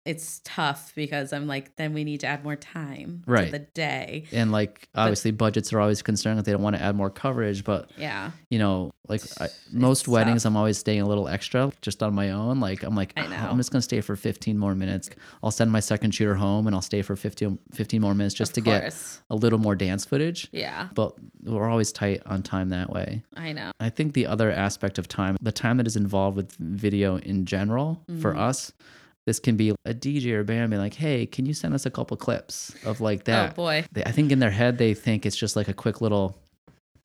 it's 0.08 0.42
tough 0.46 0.94
because 0.96 1.34
I'm 1.34 1.48
like, 1.48 1.76
then 1.76 1.94
we 1.94 2.04
need 2.04 2.22
to 2.22 2.28
add 2.28 2.44
more 2.44 2.56
time 2.56 3.24
to 3.26 3.32
Right. 3.32 3.52
the 3.52 3.60
day. 3.60 4.24
And 4.32 4.52
like 4.52 4.88
obviously, 4.96 5.32
budgets 5.32 5.74
are 5.74 5.80
always 5.80 6.02
concerned 6.02 6.40
that 6.40 6.46
they 6.46 6.54
don't 6.54 6.62
want 6.62 6.76
to 6.78 6.82
add 6.82 6.96
more 6.96 7.10
coverage, 7.10 7.64
but 7.64 7.92
Yeah, 7.98 8.32
you 8.50 8.58
know, 8.60 8.92
like 9.10 9.22
I, 9.40 9.50
most 9.72 10.06
tough. 10.06 10.14
weddings, 10.14 10.46
I'm 10.46 10.56
always 10.56 10.78
staying 10.78 11.02
a 11.02 11.06
little 11.08 11.28
extra 11.28 11.72
just 11.82 12.02
on 12.02 12.14
my 12.16 12.32
own. 12.32 12.60
Like 12.60 12.84
I'm 12.84 12.96
like, 12.96 13.14
I 13.18 13.26
"Oh. 13.26 13.50
I'm 13.52 13.58
just 13.58 13.72
gonna 13.72 13.82
stay 13.82 14.02
for 14.02 14.16
15 14.16 14.58
more 14.58 14.76
minutes. 14.76 15.10
I'll 15.44 15.52
send 15.52 15.72
my 15.72 15.80
second 15.82 16.12
shooter 16.16 16.36
home 16.36 16.68
and 16.68 16.76
I'll 16.76 16.82
stay 16.82 17.02
for 17.02 17.16
15, 17.16 17.60
15 17.74 18.02
more 18.02 18.16
minutes 18.16 18.34
just 18.36 18.52
of 18.58 18.64
to 18.64 18.70
get 18.70 19.20
a 19.30 19.36
little 19.36 19.60
more 19.60 19.76
dance 19.76 20.06
footage. 20.06 20.48
Yeah, 20.52 20.88
But 20.96 21.16
we're 21.44 21.70
always 21.70 21.92
tight 21.92 22.22
on 22.26 22.44
time 22.44 22.70
that 22.70 22.90
way. 22.92 23.24
I 23.36 23.52
know. 23.52 23.72
I 23.80 23.90
think 23.90 24.14
the 24.14 24.26
other 24.28 24.52
aspect 24.52 24.98
of 24.98 25.08
time, 25.08 25.38
the 25.42 25.52
time 25.52 25.78
that 25.78 25.88
is 25.88 25.96
involved 25.98 26.38
with 26.38 26.54
video 26.56 27.18
in 27.18 27.46
general 27.46 28.02
for 28.22 28.32
Mm-hmm. 28.32 28.40
us, 28.40 28.72
this 29.28 29.40
can 29.42 29.58
be 29.58 29.72
a 29.84 29.94
DJ 29.94 30.32
or 30.32 30.40
a 30.40 30.46
band 30.46 30.70
being 30.70 30.82
like, 30.82 30.94
hey, 30.94 31.26
can 31.26 31.46
you 31.46 31.54
send 31.54 31.74
us 31.74 31.86
a 31.86 31.92
couple 31.92 32.16
clips 32.16 32.74
of 32.86 33.02
like 33.02 33.20
oh, 33.20 33.24
that? 33.26 33.52
Oh 33.52 33.56
boy. 33.56 33.86
They, 33.92 34.02
I 34.06 34.12
think 34.12 34.32
in 34.32 34.40
their 34.40 34.52
head, 34.52 34.78
they 34.78 34.94
think 34.94 35.26
it's 35.26 35.36
just 35.36 35.58
like 35.58 35.68
a 35.68 35.74
quick 35.74 36.00
little 36.00 36.40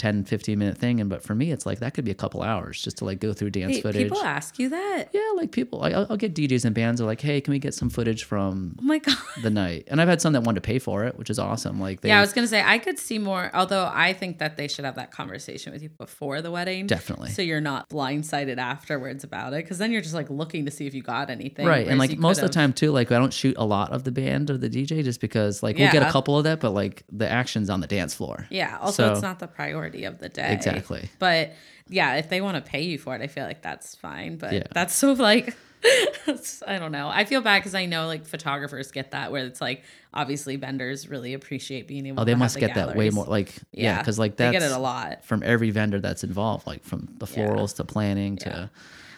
10, 0.03 0.25
15 0.25 0.59
minute 0.59 0.77
thing. 0.77 1.01
And 1.01 1.09
but 1.09 1.23
for 1.23 1.35
me, 1.35 1.53
it's 1.53 1.65
like 1.65 1.79
that 1.79 1.95
could 1.95 2.05
be 2.05 2.11
a 2.11 2.15
couple 2.15 2.43
hours 2.43 2.83
just 2.83 2.99
to 2.99 3.05
like 3.05 3.21
go 3.21 3.33
through 3.33 3.51
dance 3.51 3.75
Wait, 3.75 3.83
footage. 3.83 4.03
people 4.03 4.23
ask 4.23 4.59
you 4.59 4.69
that? 4.71 5.09
yeah, 5.13 5.21
like 5.37 5.53
people, 5.53 5.79
like, 5.79 5.95
I'll, 5.95 6.07
I'll 6.11 6.17
get 6.17 6.35
DJs 6.35 6.65
and 6.65 6.75
bands 6.75 7.01
are 7.01 7.05
like, 7.05 7.21
hey, 7.21 7.41
can 7.41 7.53
we 7.53 7.61
get 7.61 7.73
some 7.73 7.89
footage 7.89 8.25
from 8.25 8.77
Oh 8.81 8.83
my 8.83 8.99
god. 8.99 9.17
the 9.43 9.51
night? 9.51 9.85
And 9.87 10.01
I've 10.01 10.09
had 10.09 10.21
some 10.21 10.33
that 10.33 10.43
wanted 10.43 10.63
to 10.63 10.67
pay 10.67 10.81
for 10.81 11.05
it, 11.05 11.17
which 11.17 11.31
is 11.31 11.39
awesome. 11.39 11.81
Like, 11.81 12.01
they 12.01 12.09
yeah, 12.09 12.19
I 12.19 12.21
was 12.21 12.33
gonna 12.33 12.49
say 12.49 12.63
I 12.63 12.79
could 12.79 12.99
see 12.99 13.19
more. 13.21 13.51
Although 13.55 13.89
I 13.93 14.13
think 14.13 14.39
that 14.39 14.57
they 14.57 14.67
should 14.67 14.85
have 14.85 14.97
that 14.97 15.13
conversation 15.13 15.73
with 15.73 15.83
you 15.85 15.89
before 15.91 16.43
the 16.43 16.51
wedding, 16.51 16.89
definitely. 16.89 17.31
so 17.31 17.41
you're 17.43 17.61
not 17.61 17.89
blindsided 17.89 18.59
afterwards 18.59 19.23
about 19.23 19.53
it. 19.53 19.65
Because 19.65 19.79
then 19.79 19.93
you're 19.93 20.03
just 20.03 20.15
like 20.15 20.31
looking 20.31 20.65
to 20.65 20.71
see 20.73 20.87
if 20.89 20.95
you 20.95 21.03
got 21.03 21.31
anything, 21.31 21.65
right 21.67 21.87
and 21.87 21.99
like 21.99 22.19
most 22.19 22.39
of 22.39 22.43
the 22.49 22.53
time 22.53 22.73
too 22.73 22.91
like 22.91 23.13
i 23.13 23.19
don't 23.19 23.33
shoot 23.33 23.55
a 23.59 23.65
lot 23.65 23.93
of 23.93 24.03
the 24.05 24.11
band 24.11 24.51
or 24.51 24.57
the 24.59 24.69
dj 24.69 25.05
just 25.05 25.21
because 25.21 25.63
like 25.63 25.77
we'll 25.79 25.93
get 25.93 26.03
a 26.03 26.11
couple 26.11 26.37
of 26.39 26.45
that 26.45 26.59
but 26.61 26.71
like 26.71 27.05
the 27.13 27.29
action's 27.29 27.69
on 27.71 27.81
the 27.81 27.87
dance 27.87 28.15
floor 28.15 28.47
Yeah. 28.51 28.79
Also, 28.81 29.05
So- 29.07 29.13
it's 29.13 29.23
not 29.23 29.39
the 29.39 29.47
priority 29.47 29.92
of 30.05 30.19
the 30.19 30.29
day. 30.29 30.53
Exactly. 30.53 31.09
But 31.19 31.53
yeah, 31.89 32.15
if 32.17 32.29
they 32.29 32.41
want 32.41 32.57
to 32.57 32.63
pay 32.71 32.83
you 32.83 32.99
for 32.99 33.15
it, 33.15 33.23
I 33.23 33.27
feel 33.27 33.45
like 33.45 33.63
that's 33.63 33.95
fine. 33.95 34.37
But 34.37 34.53
Yeah. 34.53 34.63
that's 34.73 34.95
so 34.95 35.13
like. 35.13 35.55
I 36.67 36.79
don't 36.79 36.93
know. 36.93 37.09
I 37.09 37.25
feel 37.25 37.41
bad 37.41 37.59
because 37.59 37.75
I 37.75 37.87
know 37.87 38.07
like 38.07 38.25
photographers 38.25 38.93
get 38.93 39.11
that 39.11 39.33
where 39.33 39.45
it's 39.47 39.61
like 39.61 39.83
obviously 40.15 40.55
vendors 40.55 41.09
really 41.09 41.35
appreciate 41.35 41.89
being 41.89 42.07
able. 42.07 42.21
oh 42.21 42.25
they 42.25 42.33
to 42.35 42.39
must 42.39 42.55
the 42.55 42.61
get 42.61 42.75
that 42.77 42.95
way 42.95 43.11
more 43.11 43.25
like 43.25 43.53
yeah 43.73 43.99
because 43.99 44.17
like 44.17 44.37
they 44.37 44.45
that's 44.45 44.61
get 44.61 44.63
it 44.63 44.71
a 44.73 44.79
lot. 44.79 45.25
from 45.25 45.43
every 45.43 45.71
vendor 45.71 45.99
that's 45.99 46.23
involved 46.23 46.69
like 46.69 46.85
from 46.85 47.09
the 47.19 47.27
Yeah. 47.27 47.47
florals 47.49 47.75
to 47.77 47.85
planning 47.85 48.37
to 48.39 48.49
Yeah. 48.49 48.67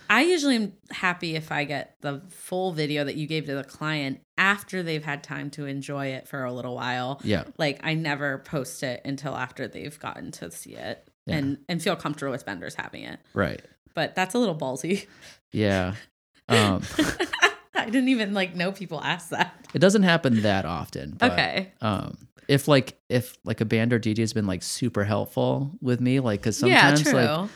I 0.09 0.23
usually 0.23 0.57
am 0.57 0.73
happy 0.91 1.35
if 1.37 1.53
I 1.53 1.65
get 1.65 1.97
the 2.01 2.23
full 2.31 2.73
video 2.73 3.05
that 3.05 3.17
you 3.17 3.27
gave 3.27 3.45
to 3.47 3.55
the 3.57 3.65
client 3.65 4.21
after 4.37 4.83
they've 4.83 5.05
had 5.05 5.23
time 5.23 5.49
to 5.51 5.67
enjoy 5.67 6.07
it 6.09 6.27
for 6.29 6.45
a 6.45 6.53
little 6.53 6.75
while. 6.75 7.21
yeah 7.25 7.45
Like 7.59 7.81
I 7.85 7.95
never 7.95 8.39
post 8.39 8.83
it 8.83 9.01
until 9.05 9.35
after 9.37 9.69
they've 9.69 9.99
gotten 9.99 10.31
to 10.33 10.51
see 10.51 10.75
it 10.75 11.09
Yeah. 11.27 11.37
and 11.37 11.59
and 11.69 11.83
feel 11.83 11.97
comfortable 11.97 12.33
with 12.33 12.45
vendors 12.45 12.75
having 12.75 13.05
it. 13.05 13.21
right 13.35 13.63
But 13.95 14.15
that's 14.15 14.35
a 14.35 14.39
little 14.39 14.57
ballsy. 14.57 15.07
yeah 15.53 15.95
um 16.49 16.83
I 17.77 17.87
didn't 17.87 18.09
even 18.09 18.35
like 18.35 18.55
know 18.55 18.73
people 18.73 19.01
ask 19.03 19.31
that. 19.31 19.55
it 19.75 19.79
doesn't 19.79 20.03
happen 20.05 20.43
that 20.43 20.65
often 20.65 21.13
but, 21.19 21.33
okay. 21.33 21.73
um 21.81 22.17
if 22.49 22.69
like 22.69 22.99
if 23.09 23.37
like 23.45 23.61
a 23.61 23.65
band 23.65 23.93
or 23.93 23.99
dj 24.01 24.19
has 24.19 24.33
been 24.33 24.47
like 24.47 24.63
super 24.63 25.05
helpful 25.05 25.71
with 25.81 26.01
me 26.01 26.21
like 26.21 26.41
because 26.41 26.61
yeah, 26.63 26.95
sometimes 26.95 27.03
true. 27.03 27.13
like 27.21 27.51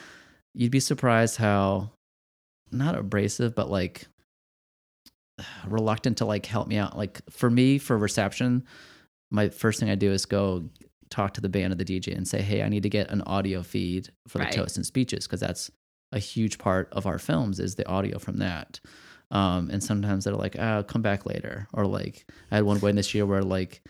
you'd 0.55 0.71
be 0.71 0.79
surprised 0.79 1.37
how 1.37 1.91
not 2.71 2.95
abrasive 2.95 3.53
but 3.55 3.69
like 3.69 4.07
reluctant 5.67 6.17
to 6.17 6.25
like 6.25 6.45
help 6.45 6.67
me 6.67 6.77
out. 6.77 6.97
Like 6.97 7.21
for 7.29 7.49
me 7.49 7.77
for 7.77 7.97
reception 7.97 8.63
my 9.31 9.47
first 9.49 9.79
thing 9.79 9.91
i 9.91 9.95
do 9.95 10.11
is 10.11 10.25
go 10.25 10.63
talk 11.11 11.35
to 11.35 11.41
the 11.41 11.49
band 11.49 11.71
or 11.71 11.75
the 11.75 11.85
dj 11.85 12.15
and 12.17 12.27
say 12.27 12.41
hey 12.41 12.63
i 12.63 12.67
need 12.69 12.81
to 12.81 12.89
get 12.89 13.11
an 13.11 13.21
audio 13.23 13.61
feed 13.61 14.09
for 14.27 14.39
the 14.39 14.45
Right. 14.45 14.53
toast 14.53 14.75
and 14.75 14.83
speeches 14.85 15.27
because 15.27 15.39
that's 15.39 15.69
a 16.11 16.17
huge 16.19 16.57
part 16.57 16.89
of 16.93 17.05
our 17.05 17.19
films 17.19 17.59
is 17.59 17.75
the 17.75 17.87
audio 17.87 18.17
from 18.17 18.37
that. 18.37 18.79
Um, 19.29 19.69
and 19.69 19.83
sometimes 19.83 20.23
they're 20.25 20.33
like 20.33 20.55
oh 20.57 20.83
come 20.87 21.03
back 21.03 21.27
later 21.27 21.67
or 21.73 21.85
like 21.85 22.25
i 22.51 22.55
had 22.55 22.63
one 22.63 22.79
wedding 22.79 22.95
this 22.95 23.13
year 23.13 23.27
where 23.27 23.43
like 23.43 23.83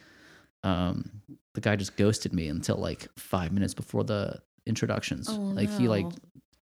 um, 0.64 1.10
the 1.54 1.62
guy 1.62 1.76
just 1.78 1.96
ghosted 1.96 2.34
me 2.34 2.48
until 2.50 2.76
like 2.76 3.08
five 3.18 3.52
minutes 3.54 3.74
before 3.74 4.04
the 4.04 4.42
introductions. 4.66 5.30
Oh, 5.32 5.54
like 5.56 5.70
he 5.70 5.88
like 5.88 6.08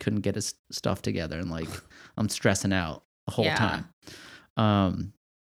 couldn't 0.01 0.21
get 0.21 0.35
his 0.35 0.55
stuff 0.71 1.01
together 1.03 1.39
and 1.39 1.51
like 1.51 1.69
i'm 2.17 2.29
stressing 2.29 2.73
out 2.73 3.03
the 3.27 3.33
whole 3.33 3.47
Yeah. 3.47 3.57
time 3.57 3.89
um 4.59 5.13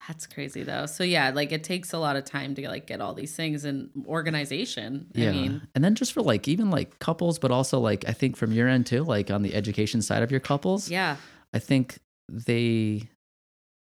That's 0.08 0.26
crazy 0.26 0.62
though. 0.62 0.86
So 0.86 1.04
yeah, 1.04 1.30
like 1.30 1.52
it 1.52 1.62
takes 1.64 1.92
a 1.92 1.98
lot 1.98 2.16
of 2.16 2.24
time 2.24 2.54
to 2.56 2.68
like 2.68 2.86
get 2.86 3.00
all 3.00 3.14
these 3.14 3.34
things 3.36 3.64
and 3.64 3.90
organization. 4.06 5.06
yeah 5.14 5.28
I 5.28 5.32
mean, 5.32 5.62
and 5.74 5.84
then 5.84 5.94
just 5.94 6.12
for 6.12 6.22
like 6.22 6.48
even 6.48 6.70
like 6.70 6.98
couples 6.98 7.38
but 7.38 7.50
also 7.50 7.78
like 7.78 8.04
i 8.08 8.12
think 8.12 8.36
from 8.36 8.52
your 8.52 8.68
end 8.68 8.86
too 8.86 9.04
like 9.04 9.30
on 9.30 9.42
the 9.42 9.54
education 9.54 10.02
side 10.02 10.22
of 10.22 10.30
your 10.30 10.40
couples 10.40 10.90
yeah. 10.90 11.16
i 11.54 11.58
think 11.58 11.98
they 12.28 13.08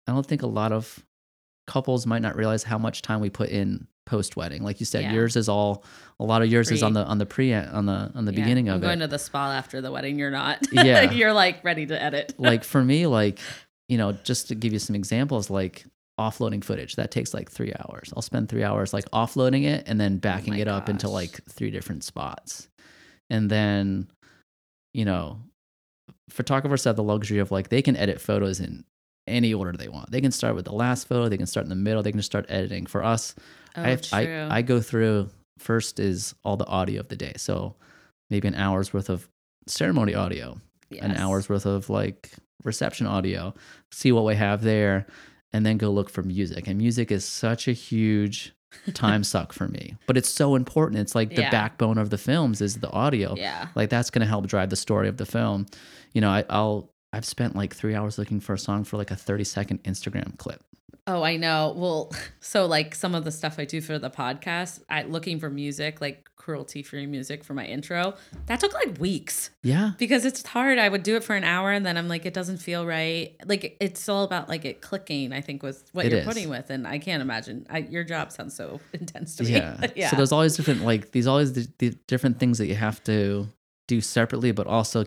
i 0.06 0.12
don't 0.12 0.26
think 0.26 0.42
a 0.42 0.46
lot 0.46 0.72
of 0.72 1.04
couples 1.66 2.06
might 2.06 2.20
not 2.22 2.36
realize 2.36 2.62
how 2.64 2.76
much 2.78 3.00
time 3.02 3.20
we 3.20 3.30
put 3.30 3.48
in 3.48 3.86
post 4.06 4.36
wedding. 4.36 4.62
Like 4.62 4.80
you 4.80 4.86
said, 4.86 5.02
Yeah. 5.04 5.14
yours 5.14 5.34
is 5.34 5.48
all 5.48 5.82
a 6.20 6.24
lot 6.24 6.42
of 6.42 6.48
yours 6.52 6.70
is 6.70 6.82
on 6.82 6.92
the 6.92 7.02
on 7.06 7.16
the 7.16 7.24
pre 7.24 7.54
on 7.54 7.86
the 7.86 8.12
on 8.14 8.26
the 8.26 8.34
Yeah, 8.34 8.40
beginning 8.42 8.68
I'm 8.68 8.74
of 8.76 8.80
going 8.82 8.98
it. 8.98 9.00
to 9.00 9.06
the 9.08 9.18
spa 9.18 9.52
after 9.52 9.80
the 9.80 9.90
wedding. 9.90 10.18
You're 10.18 10.30
not. 10.30 10.58
Yeah. 10.72 11.10
you're 11.10 11.32
like 11.32 11.64
ready 11.64 11.86
to 11.86 12.02
edit. 12.02 12.34
like 12.36 12.64
for 12.64 12.84
me, 12.84 13.06
like 13.06 13.38
you 13.88 13.98
know, 13.98 14.12
just 14.12 14.48
to 14.48 14.54
give 14.54 14.72
you 14.72 14.78
some 14.78 14.96
examples, 14.96 15.50
like 15.50 15.84
offloading 16.18 16.62
footage 16.62 16.94
that 16.96 17.10
takes 17.10 17.34
like 17.34 17.50
three 17.50 17.72
hours. 17.80 18.12
I'll 18.14 18.22
spend 18.22 18.48
three 18.48 18.62
hours 18.62 18.92
like 18.92 19.04
offloading 19.10 19.64
it 19.64 19.84
and 19.88 20.00
then 20.00 20.14
oh 20.16 20.18
backing 20.18 20.54
Oh 20.54 20.58
it 20.58 20.68
up 20.68 20.88
into 20.88 21.08
like 21.08 21.40
three 21.48 21.70
different 21.70 22.04
spots, 22.04 22.68
and 23.30 23.50
then 23.50 24.08
you 24.92 25.04
know, 25.04 25.40
photographers 26.30 26.84
have 26.84 26.96
the 26.96 27.02
luxury 27.02 27.38
of 27.38 27.50
like 27.50 27.68
they 27.68 27.82
can 27.82 27.96
edit 27.96 28.20
photos 28.20 28.60
in 28.60 28.84
any 29.26 29.54
order 29.54 29.72
they 29.72 29.88
want. 29.88 30.10
They 30.10 30.20
can 30.20 30.30
start 30.30 30.54
with 30.54 30.66
the 30.66 30.72
last 30.72 31.08
photo, 31.08 31.28
they 31.28 31.36
can 31.38 31.46
start 31.46 31.64
in 31.64 31.70
the 31.70 31.76
middle, 31.76 32.02
they 32.02 32.12
can 32.12 32.18
just 32.18 32.30
start 32.30 32.46
editing. 32.48 32.86
For 32.86 33.02
us, 33.02 33.34
Oh, 33.76 33.82
I, 33.82 33.96
true. 33.96 34.18
I 34.18 34.58
I 34.58 34.62
go 34.62 34.80
through 34.80 35.30
first 35.58 35.98
is 35.98 36.34
all 36.44 36.56
the 36.56 36.66
audio 36.66 37.00
of 37.00 37.08
the 37.08 37.16
day. 37.16 37.32
So 37.36 37.74
maybe 38.30 38.46
an 38.46 38.54
hour's 38.54 38.92
worth 38.94 39.08
of 39.10 39.28
ceremony 39.66 40.14
audio, 40.14 40.60
an 41.00 41.16
hour's 41.16 41.48
worth 41.48 41.66
of 41.66 41.90
like 41.90 42.30
reception 42.62 43.06
audio, 43.06 43.54
see 43.90 44.12
what 44.12 44.24
we 44.24 44.34
have 44.36 44.62
there, 44.62 45.06
and 45.52 45.64
then 45.66 45.76
go 45.78 45.90
look 45.90 46.10
for 46.10 46.22
music. 46.22 46.66
And 46.66 46.78
music 46.78 47.10
is 47.12 47.24
such 47.24 47.68
a 47.68 47.72
huge 47.72 48.54
time 48.94 49.22
suck 49.24 49.52
for 49.52 49.68
me, 49.68 49.96
but 50.06 50.16
it's 50.16 50.28
so 50.28 50.54
important. 50.56 51.00
It's 51.00 51.14
like 51.14 51.30
the 51.34 51.42
Yeah. 51.42 51.50
backbone 51.50 51.98
of 51.98 52.10
the 52.10 52.18
films 52.18 52.60
is 52.60 52.76
the 52.78 52.90
audio. 52.90 53.34
Yeah. 53.36 53.68
Like 53.74 53.90
that's 53.90 54.10
going 54.10 54.20
to 54.22 54.26
help 54.28 54.46
drive 54.46 54.70
the 54.70 54.76
story 54.76 55.08
of 55.08 55.16
the 55.16 55.26
film. 55.26 55.66
You 56.12 56.20
know, 56.20 56.30
I, 56.30 56.44
I'll 56.50 56.90
I've 57.12 57.24
spent 57.24 57.54
like 57.54 57.72
three 57.74 57.94
hours 57.94 58.18
looking 58.18 58.40
for 58.40 58.54
a 58.54 58.58
song 58.58 58.82
for 58.82 58.96
like 58.96 59.12
a 59.12 59.16
30 59.16 59.44
second 59.44 59.82
Instagram 59.84 60.36
clip. 60.38 60.60
Oh, 61.06 61.22
I 61.22 61.36
know. 61.36 61.74
Well, 61.76 62.12
so 62.40 62.66
like 62.66 62.94
some 62.94 63.14
of 63.14 63.24
the 63.24 63.30
stuff 63.30 63.58
I 63.58 63.64
do 63.64 63.80
for 63.80 63.98
the 63.98 64.10
podcast, 64.10 64.82
I 64.88 65.02
looking 65.02 65.38
for 65.38 65.50
music, 65.50 66.00
like 66.00 66.28
royalty 66.46 66.82
free 66.82 67.06
music 67.06 67.42
for 67.42 67.54
my 67.54 67.64
intro. 67.64 68.14
That 68.46 68.60
took 68.60 68.74
like 68.74 68.98
weeks 68.98 69.48
Yeah. 69.62 69.92
because 69.98 70.24
it's 70.26 70.42
hard. 70.46 70.78
I 70.78 70.88
would 70.88 71.02
do 71.02 71.16
it 71.16 71.24
for 71.24 71.34
an 71.34 71.44
hour 71.44 71.72
and 71.72 71.84
then 71.86 71.96
I'm 71.96 72.06
like, 72.08 72.26
it 72.26 72.34
doesn't 72.34 72.58
feel 72.58 72.86
right. 72.86 73.34
Like 73.46 73.76
it's 73.80 74.08
all 74.08 74.24
about 74.24 74.48
like 74.48 74.64
it 74.66 74.80
clicking. 74.82 75.32
I 75.32 75.40
think 75.40 75.62
with 75.62 75.88
what 75.92 76.04
It 76.06 76.12
you're 76.12 76.20
is. 76.20 76.26
putting 76.26 76.48
with, 76.50 76.68
and 76.70 76.86
I 76.86 76.98
can't 76.98 77.22
imagine. 77.22 77.66
I, 77.70 77.78
your 77.78 78.04
job 78.04 78.30
sounds 78.30 78.54
so 78.54 78.80
intense 78.92 79.36
to 79.36 79.44
me. 79.44 79.52
Yeah. 79.52 79.86
yeah. 79.96 80.10
So 80.10 80.16
there's 80.16 80.32
always 80.32 80.56
different 80.56 80.82
like 80.84 81.12
these 81.12 81.26
always 81.26 81.52
the, 81.54 81.66
the 81.78 81.90
different 82.08 82.38
things 82.38 82.58
that 82.58 82.66
you 82.66 82.74
have 82.74 83.02
to 83.04 83.46
do 83.88 84.00
separately, 84.02 84.52
but 84.52 84.66
also 84.66 85.04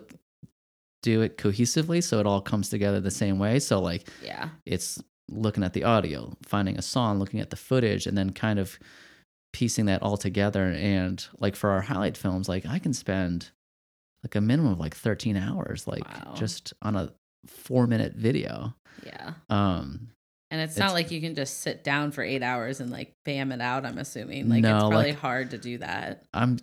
do 1.02 1.22
it 1.22 1.38
cohesively 1.38 2.02
so 2.02 2.18
it 2.18 2.26
all 2.26 2.40
comes 2.40 2.68
together 2.68 3.00
the 3.00 3.10
same 3.12 3.38
way. 3.38 3.58
So 3.60 3.80
like 3.80 4.08
yeah. 4.24 4.48
it's 4.66 5.00
looking 5.30 5.62
at 5.64 5.72
the 5.74 5.84
audio, 5.84 6.36
finding 6.42 6.78
a 6.78 6.82
song, 6.82 7.18
looking 7.18 7.40
at 7.40 7.50
the 7.50 7.56
footage, 7.56 8.06
and 8.06 8.16
then 8.16 8.30
kind 8.30 8.58
of 8.58 8.78
piecing 9.52 9.86
that 9.86 10.02
all 10.02 10.16
together. 10.16 10.64
And 10.64 11.24
like 11.38 11.56
for 11.56 11.70
our 11.70 11.80
highlight 11.80 12.16
films, 12.16 12.48
like 12.48 12.66
I 12.66 12.78
can 12.78 12.92
spend 12.92 13.50
like 14.24 14.34
a 14.34 14.40
minimum 14.40 14.72
of 14.72 14.80
like 14.80 14.94
13 14.96 15.36
hours, 15.36 15.86
like 15.86 16.04
Wow. 16.06 16.34
just 16.34 16.72
on 16.82 16.96
a 16.96 17.12
four 17.46 17.86
minute 17.86 18.14
video. 18.14 18.74
Yeah. 19.06 19.34
Um, 19.48 20.08
And 20.50 20.60
it's, 20.62 20.76
It's- 20.76 20.86
not 20.88 20.94
like 20.94 21.10
you 21.10 21.20
can 21.20 21.34
just 21.34 21.60
sit 21.60 21.84
down 21.84 22.10
for 22.10 22.22
eight 22.24 22.42
hours 22.42 22.80
and 22.80 22.90
like 22.90 23.12
bam 23.24 23.52
it 23.52 23.60
out. 23.60 23.84
I'm 23.84 23.98
assuming 23.98 24.48
like 24.48 24.58
it's 24.60 24.62
No, 24.64 24.78
probably 24.78 24.96
like- 25.12 25.16
hard 25.18 25.50
to 25.50 25.58
do 25.58 25.78
that. 25.78 26.24
I'm 26.32 26.58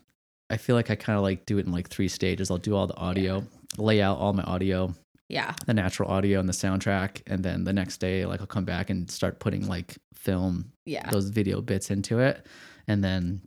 I 0.49 0.57
feel 0.57 0.76
like 0.76 0.91
I 0.91 0.95
kind 0.95 1.18
of 1.18 1.24
like 1.24 1.45
do 1.47 1.57
it 1.57 1.66
in 1.66 1.72
like 1.72 1.88
three 1.89 2.07
stages. 2.07 2.51
I'll 2.51 2.57
do 2.59 2.76
all 2.76 2.86
the 2.88 2.95
audio, 2.97 3.43
lay 3.78 3.99
out 4.01 4.18
all 4.20 4.32
my 4.34 4.43
audio, 4.43 4.93
Yeah. 5.30 5.54
the 5.66 5.74
natural 5.74 6.10
audio 6.12 6.40
and 6.40 6.48
the 6.48 6.54
soundtrack, 6.54 7.22
and 7.28 7.44
then 7.44 7.64
the 7.64 7.74
next 7.74 7.98
day 7.98 8.26
like 8.26 8.42
I'll 8.42 8.48
come 8.48 8.66
back 8.66 8.90
and 8.90 9.10
start 9.10 9.40
putting 9.40 9.68
like 9.68 9.98
film 10.14 10.72
Yeah. 10.86 11.10
those 11.10 11.30
video 11.30 11.62
bits 11.62 11.90
into 11.92 12.20
it. 12.20 12.46
And 12.88 13.04
then 13.04 13.42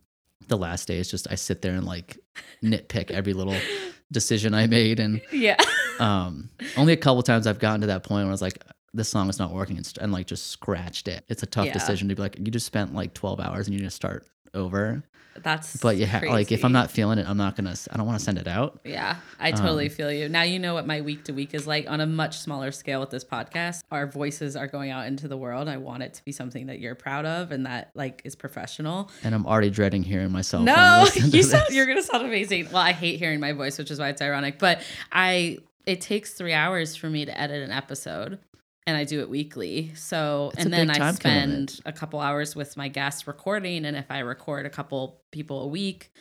the 0.47 0.57
last 0.57 0.87
day 0.87 0.97
is 0.97 1.09
just 1.09 1.27
I 1.31 1.35
sit 1.35 1.61
there 1.61 1.73
and 1.75 1.85
like 1.85 2.17
nitpick 2.63 3.11
every 3.11 3.33
little 3.33 3.55
decision 4.11 4.53
I 4.53 4.67
made 4.67 4.99
and 4.99 5.21
yeah. 5.31 5.57
um 5.99 6.49
only 6.77 6.93
a 6.93 6.97
couple 6.97 7.21
times 7.23 7.45
I've 7.47 7.59
gotten 7.59 7.81
to 7.81 7.87
that 7.87 8.03
point 8.03 8.23
where 8.23 8.29
I 8.29 8.31
was 8.31 8.41
like 8.41 8.63
this 8.93 9.07
song 9.07 9.29
is 9.29 9.37
not 9.37 9.51
working 9.53 9.77
and, 9.77 9.93
and 10.01 10.11
like 10.11 10.25
just 10.25 10.47
scratched 10.47 11.07
it. 11.07 11.23
It's 11.29 11.43
a 11.43 11.45
tough 11.45 11.67
Yeah. 11.67 11.73
decision 11.73 12.09
to 12.09 12.15
be 12.15 12.21
like 12.21 12.37
you 12.39 12.45
just 12.45 12.65
spent 12.65 12.93
like 12.95 13.13
12 13.13 13.39
hours 13.39 13.67
and 13.67 13.75
you 13.75 13.81
just 13.81 13.95
start 13.95 14.25
over. 14.53 15.03
That's 15.41 15.77
But 15.77 15.95
yeah, 15.95 16.07
ha- 16.07 16.19
like 16.27 16.51
if 16.51 16.65
I'm 16.65 16.73
not 16.73 16.91
feeling 16.91 17.17
it, 17.17 17.25
I'm 17.25 17.37
not 17.37 17.55
going 17.55 17.73
to 17.73 17.93
I 17.93 17.95
don't 17.95 18.05
want 18.05 18.19
to 18.19 18.25
send 18.25 18.37
it 18.37 18.47
out. 18.47 18.81
Yeah, 18.83 19.15
I 19.39 19.51
totally 19.51 19.85
Um, 19.85 19.91
feel 19.91 20.11
you. 20.11 20.27
Now 20.27 20.41
you 20.41 20.59
know 20.59 20.73
what 20.73 20.85
my 20.85 20.99
week 20.99 21.23
to 21.25 21.33
week 21.33 21.53
is 21.53 21.65
like 21.65 21.89
on 21.89 22.01
a 22.01 22.05
much 22.05 22.39
smaller 22.39 22.71
scale 22.73 22.99
with 22.99 23.09
this 23.09 23.23
podcast. 23.23 23.83
Our 23.89 24.05
voices 24.05 24.57
are 24.57 24.67
going 24.67 24.89
out 24.91 25.07
into 25.07 25.29
the 25.29 25.37
world. 25.37 25.69
I 25.69 25.77
want 25.77 26.03
it 26.03 26.13
to 26.15 26.25
be 26.25 26.33
something 26.33 26.65
that 26.65 26.79
you're 26.79 26.95
proud 26.95 27.25
of 27.25 27.53
and 27.53 27.65
that 27.67 27.91
like 27.95 28.21
is 28.25 28.35
professional. 28.35 29.09
And 29.23 29.33
I'm 29.33 29.45
already 29.45 29.69
dreading 29.69 30.03
hearing 30.03 30.31
myself. 30.31 30.63
No, 30.65 31.07
you 31.15 31.43
sound, 31.43 31.67
you're 31.69 31.85
gonna 31.85 32.01
sound 32.03 32.25
amazing. 32.25 32.65
Well, 32.65 32.81
I 32.81 32.91
hate 32.91 33.17
hearing 33.17 33.39
my 33.39 33.53
voice, 33.53 33.77
which 33.77 33.91
is 33.91 33.99
why 33.99 34.09
it's 34.09 34.21
ironic. 34.21 34.59
But 34.59 34.81
I, 35.09 35.59
it 35.85 36.01
takes 36.01 36.33
three 36.33 36.53
hours 36.53 36.97
for 36.97 37.09
me 37.09 37.23
to 37.23 37.39
edit 37.39 37.63
an 37.63 37.71
episode, 37.71 38.39
and 38.87 38.97
I 38.97 39.03
do 39.03 39.19
it 39.21 39.29
weekly. 39.29 39.93
So, 39.95 40.51
It's 40.53 40.63
and 40.63 40.73
then 40.73 40.89
I 40.89 41.11
spend 41.11 41.79
a 41.85 41.91
couple 41.91 42.19
hours 42.19 42.55
with 42.55 42.75
my 42.77 42.87
guests 42.87 43.27
recording, 43.27 43.85
and 43.85 43.95
if 43.95 44.09
I 44.09 44.19
record 44.19 44.65
a 44.65 44.69
couple 44.69 45.21
people 45.31 45.61
a 45.61 45.67
week, 45.67 46.11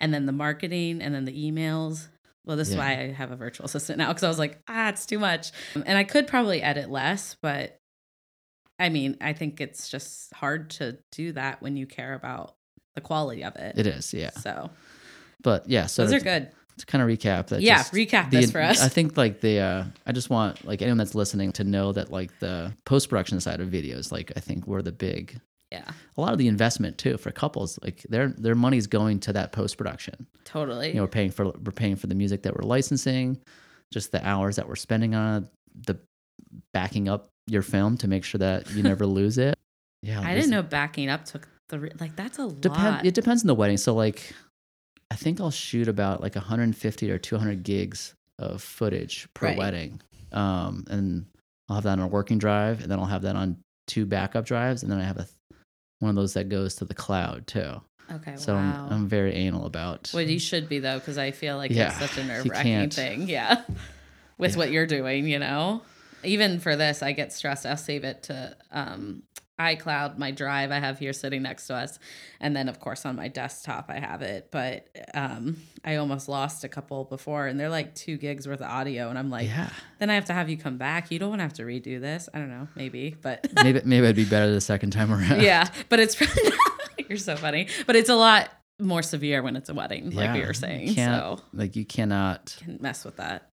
and 0.00 0.12
then 0.12 0.26
the 0.26 0.32
marketing, 0.32 1.02
and 1.02 1.14
then 1.14 1.24
the 1.24 1.50
emails. 1.50 2.08
Well, 2.44 2.56
this 2.56 2.70
is 2.70 2.76
why 2.76 2.92
I 2.92 3.12
have 3.12 3.30
a 3.30 3.36
virtual 3.36 3.66
assistant 3.66 3.98
now 3.98 4.08
because 4.08 4.24
I 4.24 4.28
was 4.28 4.38
like, 4.38 4.60
ah, 4.66 4.88
it's 4.88 5.06
too 5.06 5.18
much, 5.18 5.52
and 5.74 5.96
I 5.96 6.04
could 6.04 6.26
probably 6.26 6.62
edit 6.62 6.90
less, 6.90 7.36
but 7.40 7.80
I 8.78 8.88
mean, 8.88 9.18
I 9.20 9.34
think 9.34 9.60
it's 9.60 9.90
just 9.90 10.32
hard 10.32 10.70
to 10.70 10.98
do 11.12 11.32
that 11.32 11.60
when 11.60 11.76
you 11.76 11.86
care 11.86 12.14
about 12.14 12.56
the 12.94 13.02
quality 13.02 13.44
of 13.44 13.54
it. 13.56 13.78
It 13.78 13.86
is, 13.86 14.12
yeah. 14.14 14.30
So 14.30 14.70
But 15.42 15.68
yeah, 15.68 15.86
so 15.86 16.04
those 16.04 16.14
are 16.14 16.20
good. 16.24 16.50
To 16.80 16.86
kind 16.86 17.02
of 17.02 17.08
recap 17.08 17.48
that 17.48 17.60
Yeah, 17.62 17.76
just 17.78 17.92
recap 17.92 18.30
the- 18.30 18.40
this 18.40 18.50
for 18.50 18.60
us. 18.60 18.82
I 18.82 18.88
think 18.88 19.16
like 19.16 19.40
the 19.40 19.58
uh 19.60 19.84
I 20.06 20.12
just 20.12 20.30
want 20.30 20.64
like 20.64 20.82
anyone 20.82 20.98
that's 20.98 21.14
listening 21.14 21.52
to 21.52 21.64
know 21.64 21.92
that 21.92 22.10
like 22.10 22.38
the 22.40 22.72
post 22.84 23.08
production 23.08 23.40
side 23.40 23.60
of 23.60 23.68
videos, 23.68 24.10
like 24.12 24.32
I 24.36 24.40
think 24.40 24.66
we're 24.66 24.82
the 24.82 24.92
big 24.92 25.40
Yeah, 25.72 25.84
a 26.16 26.20
lot 26.20 26.32
of 26.32 26.38
the 26.38 26.48
investment 26.48 26.98
too 26.98 27.16
for 27.16 27.30
couples, 27.30 27.78
like 27.82 28.02
their 28.08 28.28
their 28.28 28.54
money's 28.54 28.86
going 28.86 29.20
to 29.20 29.32
that 29.34 29.52
post 29.52 29.76
production. 29.78 30.26
totally. 30.44 30.88
You 30.88 30.94
know, 30.94 31.02
we're 31.02 31.08
paying 31.08 31.30
for 31.30 31.46
we're 31.46 31.72
paying 31.72 31.96
for 31.96 32.06
the 32.08 32.14
music 32.16 32.42
that 32.42 32.54
we're 32.56 32.66
licensing, 32.66 33.38
just 33.92 34.10
the 34.12 34.26
hours 34.26 34.56
that 34.56 34.66
we're 34.68 34.76
spending 34.76 35.14
on 35.14 35.42
it, 35.44 35.48
the 35.86 35.98
backing 36.74 37.08
up 37.08 37.28
your 37.46 37.62
film 37.62 37.96
to 37.98 38.08
make 38.08 38.24
sure 38.24 38.38
that 38.38 38.70
you 38.72 38.82
never 38.82 39.06
lose 39.20 39.38
it. 39.38 39.54
Yeah, 40.02 40.20
I 40.20 40.34
didn't 40.34 40.50
know 40.50 40.62
backing 40.62 41.08
up 41.08 41.24
took 41.24 41.46
the 41.68 41.90
like 42.00 42.16
that's 42.16 42.38
a 42.38 42.48
Depend. 42.50 42.84
lot. 42.84 43.06
It 43.06 43.14
depends 43.14 43.42
on 43.42 43.46
the 43.48 43.54
wedding. 43.54 43.76
So 43.76 43.94
like, 43.94 44.32
I 45.10 45.16
think 45.16 45.40
I'll 45.40 45.50
shoot 45.50 45.88
about 45.88 46.20
like 46.22 46.34
150 46.36 47.10
or 47.10 47.18
200 47.18 47.62
gigs 47.62 48.14
of 48.38 48.62
footage 48.62 49.28
per 49.34 49.46
Right. 49.48 49.58
wedding, 49.58 50.00
um, 50.32 50.84
and 50.88 51.26
I'll 51.68 51.76
have 51.76 51.84
that 51.84 51.92
on 51.98 52.00
a 52.00 52.06
working 52.06 52.38
drive, 52.38 52.80
and 52.82 52.90
then 52.90 52.98
I'll 52.98 53.06
have 53.06 53.22
that 53.22 53.36
on 53.36 53.58
two 53.86 54.06
backup 54.06 54.46
drives, 54.46 54.82
and 54.82 54.90
then 54.90 54.98
I 55.00 55.04
have 55.04 55.18
a 55.18 55.26
one 55.98 56.08
of 56.10 56.16
those 56.16 56.32
that 56.34 56.48
goes 56.48 56.76
to 56.76 56.84
the 56.86 56.94
cloud 56.94 57.46
too. 57.46 57.82
okay, 58.10 58.34
So 58.36 58.54
wow. 58.54 58.60
I'm, 58.88 58.92
I'm 58.92 59.06
very 59.08 59.34
anal 59.34 59.66
about. 59.66 60.10
well, 60.14 60.22
you 60.22 60.38
should 60.38 60.66
be 60.68 60.78
though, 60.78 60.98
because 60.98 61.18
I 61.18 61.30
feel 61.32 61.56
like 61.58 61.70
Yeah, 61.70 61.88
it's 61.88 61.98
such 61.98 62.16
a 62.16 62.24
nerve 62.24 62.48
wracking 62.48 62.88
thing. 62.90 63.28
Yeah, 63.28 63.62
with 64.38 64.52
Yeah. 64.52 64.56
what 64.56 64.70
you're 64.70 64.86
doing, 64.86 65.26
you 65.28 65.38
know. 65.38 65.82
Even 66.24 66.58
for 66.60 66.76
this, 66.76 67.02
I 67.02 67.12
get 67.12 67.32
stressed. 67.34 67.66
I'll 67.66 67.76
save 67.76 68.04
it 68.04 68.22
to 68.24 68.56
um, 68.70 69.22
iCloud, 69.60 70.16
my 70.18 70.30
drive 70.30 70.70
I 70.70 70.78
have 70.78 70.98
here 70.98 71.12
sitting 71.12 71.42
next 71.42 71.66
to 71.66 71.74
us, 71.74 71.98
and 72.40 72.56
then 72.56 72.68
of 72.68 72.80
course 72.80 73.04
on 73.04 73.14
my 73.16 73.28
desktop 73.28 73.86
I 73.90 73.98
have 73.98 74.22
it. 74.22 74.48
But 74.50 74.88
um, 75.14 75.58
I 75.84 75.96
almost 75.96 76.28
lost 76.28 76.64
a 76.64 76.68
couple 76.68 77.04
before, 77.04 77.46
and 77.46 77.60
they're 77.60 77.68
like 77.68 77.94
two 77.94 78.16
gigs 78.16 78.48
worth 78.48 78.60
of 78.62 78.70
audio, 78.70 79.10
and 79.10 79.18
I'm 79.18 79.28
like, 79.30 79.46
yeah, 79.48 79.68
then 79.98 80.08
I 80.10 80.14
have 80.14 80.24
to 80.26 80.32
have 80.32 80.48
you 80.48 80.56
come 80.56 80.78
back. 80.78 81.10
You 81.10 81.18
don't 81.18 81.28
want 81.28 81.40
to 81.40 81.44
have 81.44 81.52
to 81.54 81.62
redo 81.64 82.00
this. 82.00 82.28
I 82.32 82.38
don't 82.38 82.48
know, 82.48 82.68
maybe, 82.74 83.14
but 83.20 83.46
maybe 83.62 83.80
maybe 83.84 84.04
it'd 84.06 84.16
be 84.16 84.24
better 84.24 84.50
the 84.52 84.60
second 84.60 84.90
time 84.92 85.12
around. 85.12 85.42
yeah, 85.42 85.68
but 85.90 86.00
it's 86.00 86.16
you're 87.08 87.18
so 87.18 87.36
funny. 87.36 87.68
But 87.86 87.96
it's 87.96 88.08
a 88.08 88.16
lot 88.16 88.50
more 88.80 89.02
severe 89.02 89.42
when 89.42 89.56
it's 89.56 89.68
a 89.68 89.74
wedding, 89.74 90.06
like 90.10 90.28
Yeah, 90.28 90.34
we 90.34 90.46
were 90.46 90.54
saying. 90.54 90.94
can't- 90.94 91.20
So 91.20 91.44
like 91.52 91.76
you 91.76 91.84
cannot. 91.84 92.56
can 92.60 92.78
mess 92.80 93.04
with 93.04 93.16
that. 93.16 93.48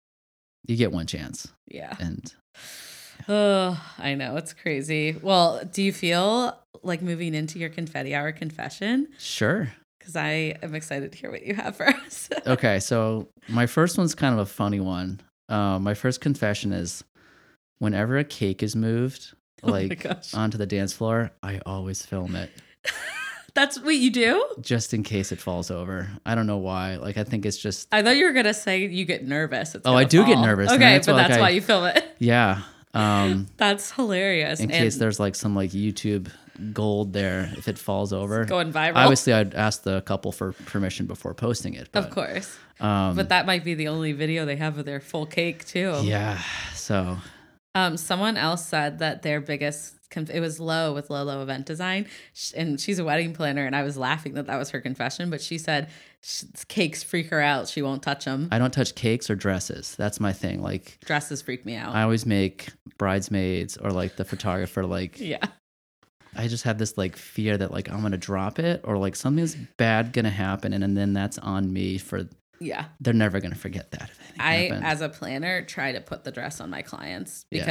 You 0.69 0.77
get 0.77 0.93
one 0.93 1.07
chance, 1.07 1.49
Yeah. 1.69 1.95
and 1.99 2.33
Oh, 3.29 3.81
I 3.99 4.15
know 4.15 4.37
it's 4.37 4.53
crazy. 4.53 5.17
Well, 5.21 5.63
do 5.73 5.83
you 5.83 5.93
feel 5.93 6.57
like 6.83 7.03
moving 7.03 7.35
into 7.35 7.59
your 7.59 7.71
confetti 7.71 8.15
hour 8.15 8.33
confession? 8.33 9.09
sure. 9.19 9.73
Because 9.99 10.15
I 10.17 10.55
am 10.63 10.75
excited 10.77 11.11
to 11.11 11.19
hear 11.19 11.33
what 11.33 11.45
you 11.45 11.55
have 11.57 11.75
for 11.75 11.89
us. 11.89 12.29
okay, 12.47 12.79
so 12.79 13.27
my 13.49 13.67
first 13.67 13.99
one's 13.99 14.15
kind 14.15 14.33
of 14.35 14.39
a 14.39 14.47
funny 14.47 14.79
one. 14.79 15.21
Um, 15.49 15.83
my 15.83 15.95
first 15.95 16.21
confession 16.21 16.73
is 16.73 17.03
whenever 17.81 18.17
a 18.17 18.23
cake 18.23 18.63
is 18.63 18.77
moved, 18.77 19.33
Oh 19.65 19.71
like 19.73 20.07
onto 20.33 20.59
the 20.59 20.67
dance 20.67 20.93
floor, 20.93 21.33
I 21.43 21.61
always 21.67 22.05
film 22.07 22.37
it 22.37 22.51
That's 23.55 23.81
what 23.81 23.97
you 23.97 24.11
do. 24.11 24.45
just 24.61 24.93
in 24.95 25.03
case 25.03 25.33
it 25.33 25.41
falls 25.41 25.71
over. 25.73 26.09
I 26.27 26.35
don't 26.37 26.47
know 26.47 26.59
why. 26.59 26.97
Like 26.97 27.17
I 27.17 27.25
think 27.25 27.45
it's 27.47 27.57
just 27.57 27.89
I 27.91 28.03
thought 28.03 28.17
you 28.17 28.27
were 28.27 28.33
gonna 28.33 28.55
say 28.55 28.87
you 28.87 29.05
get 29.07 29.27
nervous. 29.27 29.75
It's 29.75 29.87
Oh, 29.87 29.97
I 29.97 30.05
do 30.05 30.25
get 30.27 30.39
nervous, 30.39 30.71
Okay, 30.71 30.79
that's 30.79 31.07
but 31.07 31.15
why, 31.15 31.19
like, 31.19 31.29
that's 31.29 31.39
I- 31.39 31.41
why 31.41 31.49
you 31.51 31.61
film 31.63 31.85
it. 31.87 32.05
yeah. 32.21 32.63
Um, 32.97 33.47
That's 33.57 33.91
hilarious. 33.93 34.61
in 34.61 34.71
And- 34.71 34.79
case 34.81 34.97
there's 34.97 35.21
like 35.21 35.35
some 35.35 35.55
like 35.55 35.71
YouTube 35.71 36.29
gold 36.73 37.13
there 37.13 37.53
if 37.59 37.69
it 37.69 37.79
falls 37.79 38.13
over. 38.15 38.45
Going 38.47 38.73
viral. 38.73 38.97
Obviously, 38.97 39.33
I'd 39.35 39.55
ask 39.55 39.83
the 39.83 40.01
couple 40.03 40.33
for 40.33 40.53
permission 40.53 41.05
before 41.07 41.35
posting 41.35 41.75
it. 41.75 41.89
But, 41.93 42.05
of 42.05 42.11
course. 42.11 42.57
Um, 42.81 43.15
But 43.17 43.29
that 43.29 43.45
might 43.47 43.63
be 43.65 43.75
the 43.75 43.89
only 43.89 44.13
video 44.13 44.47
they 44.47 44.57
have 44.57 44.79
of 44.79 44.87
their 44.87 45.01
full 45.01 45.27
cake 45.27 45.67
too. 45.67 46.01
yeah. 46.05 46.41
So 46.75 47.19
Um, 47.75 47.99
someone 47.99 48.39
else 48.39 48.65
said 48.67 49.01
that 49.01 49.21
their 49.21 49.41
biggest 49.43 49.96
it 50.15 50.41
was 50.41 50.61
low 50.61 50.95
with 50.95 51.11
Lolo 51.11 51.43
Event 51.43 51.67
Design, 51.67 52.07
and 52.55 52.81
she's 52.81 52.99
a 52.99 53.05
wedding 53.05 53.33
planner, 53.33 53.67
and 53.67 53.75
I 53.75 53.83
was 53.83 53.97
laughing 53.97 54.35
that 54.35 54.47
that 54.47 54.57
was 54.57 54.71
her 54.71 54.81
confession. 54.81 55.31
But 55.31 55.41
she 55.41 55.59
said 55.59 55.89
cakes 56.69 57.03
freak 57.03 57.29
her 57.31 57.41
out; 57.41 57.69
she 57.69 57.83
won't 57.83 58.03
touch 58.03 58.25
them. 58.25 58.49
I 58.51 58.59
don't 58.59 58.73
touch 58.73 58.95
cakes 58.95 59.31
or 59.31 59.35
dresses. 59.35 59.95
That's 59.97 60.21
my 60.21 60.33
thing. 60.33 60.63
Like 60.63 60.99
Dresses 61.05 61.43
freak 61.43 61.65
me 61.65 61.77
out. 61.77 61.95
I 61.95 62.03
always 62.03 62.27
make 62.27 62.69
bridesmaids 62.99 63.77
or 63.77 63.91
like 63.91 64.17
the 64.17 64.25
photographer. 64.25 64.85
Like 64.85 65.19
yeah, 65.21 65.47
I 66.37 66.49
just 66.49 66.65
have 66.65 66.79
this 66.79 66.97
like 66.97 67.17
fear 67.17 67.57
that 67.57 67.71
like 67.71 67.91
I'm 67.91 68.03
gonna 68.03 68.17
drop 68.17 68.59
it 68.59 68.81
or 68.85 68.99
like 68.99 69.17
something's 69.17 69.55
bad 69.55 70.13
gonna 70.13 70.31
happen, 70.31 70.73
and, 70.73 70.85
and 70.85 70.97
then 70.97 71.13
that's 71.13 71.39
on 71.39 71.73
me 71.73 71.99
for. 71.99 72.29
yeah. 72.61 72.87
They're 73.01 73.15
never 73.15 73.41
gonna 73.41 73.55
forget 73.55 73.91
that. 73.93 74.11
If 74.11 74.41
I, 74.41 74.55
happened. 74.55 74.85
as 74.87 75.01
a 75.01 75.09
planner, 75.09 75.63
try 75.63 75.93
to 75.93 76.01
put 76.01 76.25
the 76.25 76.31
dress 76.33 76.61
on 76.61 76.71
my 76.71 76.83
clients 76.83 77.45
Yeah. 77.51 77.65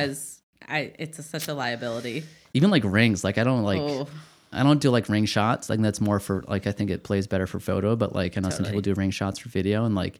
I 0.67 0.93
it's 0.99 1.19
a, 1.19 1.23
such 1.23 1.47
a 1.47 1.53
liability. 1.53 2.23
even 2.53 2.71
like 2.71 2.83
rings. 2.85 3.23
Like 3.23 3.37
I 3.37 3.43
don't 3.43 3.63
like. 3.63 3.79
oh, 3.79 4.07
I 4.51 4.63
don't 4.63 4.79
do 4.81 4.89
like 4.89 5.09
ring 5.09 5.25
shots. 5.25 5.69
Like 5.69 5.81
that's 5.81 5.99
more 5.99 6.19
for 6.19 6.43
like 6.47 6.65
I 6.67 6.71
think 6.71 6.89
it 6.89 7.03
plays 7.03 7.27
better 7.27 7.47
for 7.47 7.59
photo, 7.59 7.95
but 7.95 8.13
like 8.15 8.37
I 8.37 8.41
know 8.41 8.49
some 8.49 8.65
people 8.65 8.81
do 8.81 8.93
ring 8.93 9.11
shots 9.11 9.39
for 9.39 9.49
video, 9.49 9.85
and 9.85 9.95
like 9.95 10.19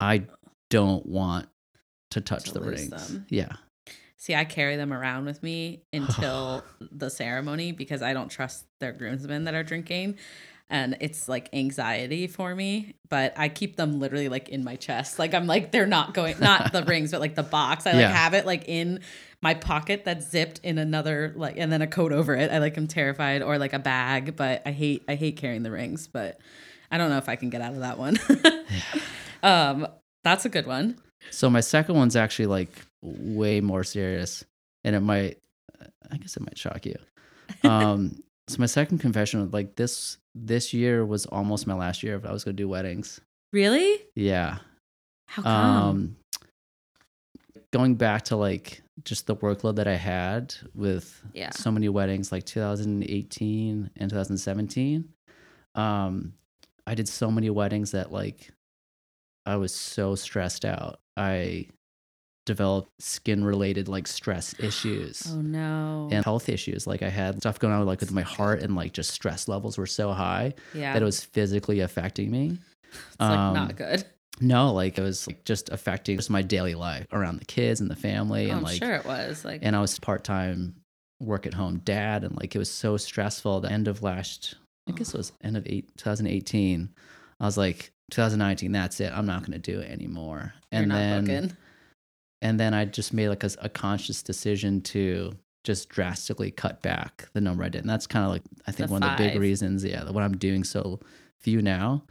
I 0.00 0.24
don't 0.70 1.04
want 1.06 1.48
to 2.10 2.20
touch 2.20 2.44
To 2.44 2.54
the 2.54 2.60
rings. 2.60 2.90
them. 2.90 3.26
Yeah, 3.28 3.52
see, 4.16 4.34
I 4.34 4.44
carry 4.44 4.76
them 4.76 4.92
around 4.92 5.24
with 5.24 5.42
me 5.42 5.82
until 5.92 6.62
the 6.80 7.08
ceremony 7.10 7.72
because 7.72 8.02
I 8.02 8.12
don't 8.12 8.28
trust 8.28 8.66
their 8.80 8.92
groomsmen 8.92 9.44
that 9.44 9.54
are 9.54 9.64
drinking. 9.64 10.16
And 10.74 10.96
it's 10.98 11.28
like 11.28 11.48
anxiety 11.52 12.26
for 12.26 12.52
me, 12.52 12.94
but 13.08 13.32
I 13.36 13.48
keep 13.48 13.76
them 13.76 14.00
literally 14.00 14.28
like 14.28 14.48
in 14.48 14.64
my 14.64 14.74
chest. 14.74 15.20
Like 15.20 15.32
I'm 15.32 15.46
like 15.46 15.70
they're 15.70 15.86
not 15.86 16.14
going, 16.14 16.40
not 16.40 16.72
the 16.72 16.82
rings, 16.92 17.12
but 17.12 17.20
like 17.20 17.36
the 17.36 17.44
box. 17.44 17.86
I 17.86 17.92
like 17.92 18.00
Yeah. 18.00 18.08
have 18.08 18.34
it 18.34 18.44
like 18.44 18.64
in 18.66 18.98
my 19.40 19.54
pocket 19.54 20.04
that's 20.04 20.28
zipped 20.28 20.58
in 20.64 20.78
another 20.78 21.32
like, 21.36 21.56
and 21.58 21.70
then 21.70 21.80
a 21.80 21.86
coat 21.86 22.10
over 22.10 22.34
it. 22.34 22.50
I 22.50 22.58
like 22.58 22.76
I'm 22.76 22.88
terrified 22.88 23.40
or 23.40 23.56
like 23.56 23.72
a 23.72 23.78
bag, 23.78 24.34
but 24.34 24.62
I 24.66 24.72
hate 24.72 25.04
I 25.06 25.14
hate 25.14 25.36
carrying 25.36 25.62
the 25.62 25.70
rings. 25.70 26.08
But 26.08 26.40
I 26.90 26.98
don't 26.98 27.08
know 27.08 27.18
if 27.18 27.28
I 27.28 27.36
can 27.36 27.50
get 27.50 27.60
out 27.60 27.74
of 27.74 27.80
that 27.80 27.96
one. 27.96 28.18
um, 29.44 29.86
that's 30.24 30.44
a 30.44 30.48
good 30.48 30.66
one. 30.66 30.98
So 31.30 31.48
my 31.48 31.60
second 31.60 31.94
one's 31.94 32.16
actually 32.16 32.46
like 32.46 32.70
way 33.00 33.60
more 33.60 33.84
serious, 33.84 34.44
and 34.82 34.96
it 34.96 35.00
might, 35.00 35.38
I 36.10 36.16
guess 36.16 36.36
it 36.36 36.42
might 36.42 36.58
shock 36.58 36.84
you. 36.84 36.96
Um, 37.62 38.22
so 38.48 38.56
my 38.58 38.66
second 38.66 38.98
confession, 38.98 39.50
like 39.50 39.76
this, 39.76 40.18
this 40.34 40.72
year 40.74 41.04
was 41.04 41.26
almost 41.26 41.66
my 41.66 41.74
last 41.74 42.02
year 42.02 42.16
if 42.16 42.24
I 42.26 42.32
was 42.32 42.44
gonna 42.44 42.54
do 42.54 42.68
weddings. 42.68 43.20
Really? 43.52 43.98
Yeah. 44.14 44.58
How 45.28 45.42
come? 45.42 45.76
Um, 45.82 46.16
going 47.72 47.94
back 47.94 48.24
to 48.26 48.36
like 48.36 48.82
just 49.04 49.26
the 49.26 49.34
workload 49.36 49.76
that 49.76 49.88
I 49.88 49.96
had 49.96 50.54
with 50.74 51.20
Yeah. 51.32 51.50
so 51.50 51.70
many 51.72 51.88
weddings, 51.88 52.30
like 52.30 52.44
2018 52.44 53.90
and 53.96 54.10
2017. 54.10 55.08
Um, 55.74 56.34
I 56.86 56.94
did 56.94 57.08
so 57.08 57.30
many 57.30 57.50
weddings 57.50 57.90
that 57.92 58.12
like 58.12 58.50
I 59.46 59.56
was 59.56 59.74
so 59.74 60.14
stressed 60.14 60.64
out. 60.64 61.00
I 61.16 61.66
developed 62.44 62.90
skin 63.00 63.44
related 63.44 63.88
like 63.88 64.06
stress 64.06 64.54
issues 64.60 65.26
oh 65.30 65.40
no. 65.40 66.08
and 66.12 66.24
health 66.24 66.48
issues. 66.48 66.86
Like 66.86 67.02
I 67.02 67.08
had 67.08 67.38
stuff 67.38 67.58
going 67.58 67.72
on 67.72 67.84
like 67.86 68.00
with 68.00 68.12
my 68.12 68.22
heart 68.22 68.62
and 68.62 68.76
like 68.76 68.92
just 68.92 69.10
stress 69.10 69.48
levels 69.48 69.78
were 69.78 69.86
so 69.86 70.12
high 70.12 70.54
yeah. 70.74 70.92
that 70.92 71.02
it 71.02 71.04
was 71.04 71.22
physically 71.22 71.80
affecting 71.80 72.30
me. 72.30 72.58
it's 72.92 73.20
like 73.20 73.38
um, 73.38 73.54
not 73.54 73.76
good. 73.76 74.04
No, 74.40 74.72
like 74.72 74.98
it 74.98 75.02
was 75.02 75.26
like 75.26 75.44
just 75.44 75.70
affecting 75.70 76.16
just 76.16 76.30
my 76.30 76.42
daily 76.42 76.74
life 76.74 77.06
around 77.12 77.38
the 77.38 77.44
kids 77.44 77.80
and 77.80 77.90
the 77.90 77.96
family 77.96 78.50
and 78.50 78.58
I'm 78.58 78.62
like 78.62 78.82
sure 78.82 78.94
it 78.94 79.04
was. 79.04 79.44
Like 79.44 79.60
and 79.62 79.74
I 79.74 79.80
was 79.80 79.98
part 79.98 80.24
time 80.24 80.74
work 81.20 81.46
at 81.46 81.54
home 81.54 81.80
dad 81.84 82.24
and 82.24 82.36
like 82.36 82.54
it 82.54 82.58
was 82.58 82.70
so 82.70 82.96
stressful. 82.96 83.60
The 83.60 83.70
end 83.70 83.88
of 83.88 84.02
last 84.02 84.56
I 84.88 84.92
guess 84.92 85.14
it 85.14 85.16
was 85.16 85.32
end 85.42 85.56
of 85.56 85.66
eight, 85.66 85.96
2018. 85.96 86.90
I 87.40 87.44
was 87.44 87.56
like 87.56 87.92
2019, 88.10 88.72
that's 88.72 89.00
it. 89.00 89.12
I'm 89.14 89.26
not 89.26 89.44
gonna 89.44 89.58
do 89.58 89.80
it 89.80 89.90
anymore. 89.90 90.52
you're 90.70 90.82
and 90.82 90.88
not 90.90 91.24
then. 91.24 91.56
And 92.44 92.60
then 92.60 92.74
I 92.74 92.84
just 92.84 93.12
made 93.12 93.28
like 93.30 93.42
a, 93.42 93.50
a 93.60 93.68
conscious 93.68 94.22
decision 94.22 94.80
to 94.82 95.32
just 95.64 95.88
drastically 95.88 96.50
cut 96.50 96.82
back 96.82 97.26
the 97.32 97.40
number 97.40 97.64
I 97.64 97.68
did. 97.70 97.80
And 97.80 97.90
that's 97.90 98.06
kind 98.06 98.24
of 98.24 98.30
like 98.30 98.42
I 98.66 98.70
think 98.72 98.88
The 98.88 98.92
one 98.92 99.02
of 99.02 99.16
the 99.18 99.24
big 99.24 99.40
reasons, 99.40 99.82
yeah, 99.84 100.08
what 100.10 100.22
I'm 100.22 100.36
doing 100.36 100.62
so 100.62 101.00
few 101.40 101.60
now. 101.62 102.04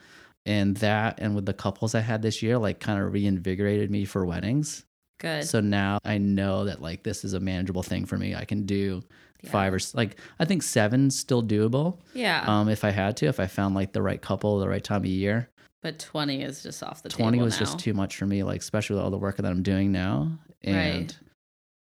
And 0.45 0.75
that 0.77 1.19
and 1.21 1.35
with 1.35 1.45
the 1.45 1.53
couples 1.53 1.95
I 1.95 2.01
had 2.01 2.21
this 2.21 2.41
year, 2.41 2.57
like 2.57 2.79
kind 2.81 3.01
of 3.01 3.13
reinvigorated 3.13 3.89
me 3.91 4.03
for 4.05 4.25
weddings. 4.25 4.85
Good. 5.19 5.45
So 5.45 5.61
now 5.61 5.99
I 6.03 6.17
know 6.17 6.65
that 6.65 6.81
like 6.81 7.03
this 7.03 7.23
is 7.23 7.33
a 7.33 7.39
manageable 7.39 7.83
thing 7.83 8.05
for 8.05 8.17
me. 8.17 8.35
I 8.35 8.43
can 8.45 8.65
do 8.65 9.03
Yeah. 9.43 9.51
five 9.51 9.73
or 9.73 9.79
like 9.93 10.17
I 10.39 10.45
think 10.45 10.63
seven's 10.63 11.17
still 11.17 11.43
doable. 11.43 11.99
yeah. 12.13 12.43
Um, 12.47 12.67
if 12.69 12.83
I 12.83 12.89
had 12.91 13.15
to, 13.17 13.27
if 13.27 13.39
I 13.39 13.47
found 13.47 13.75
like 13.75 13.93
the 13.93 14.01
right 14.01 14.21
couple, 14.21 14.59
the 14.59 14.67
right 14.67 14.83
time 14.83 15.01
of 15.01 15.05
year. 15.05 15.49
But 15.83 15.99
20 15.99 16.41
is 16.41 16.63
just 16.63 16.81
off 16.81 17.03
the 17.03 17.09
20 17.09 17.37
table 17.37 17.45
was 17.45 17.53
now. 17.55 17.59
just 17.59 17.77
too 17.77 17.93
much 17.93 18.17
for 18.17 18.25
me, 18.25 18.41
like 18.41 18.61
especially 18.61 18.95
with 18.95 19.03
all 19.03 19.11
the 19.11 19.17
work 19.17 19.37
that 19.37 19.45
I'm 19.45 19.61
doing 19.61 19.91
now. 19.91 20.39
And 20.63 20.75
Right. 20.75 21.17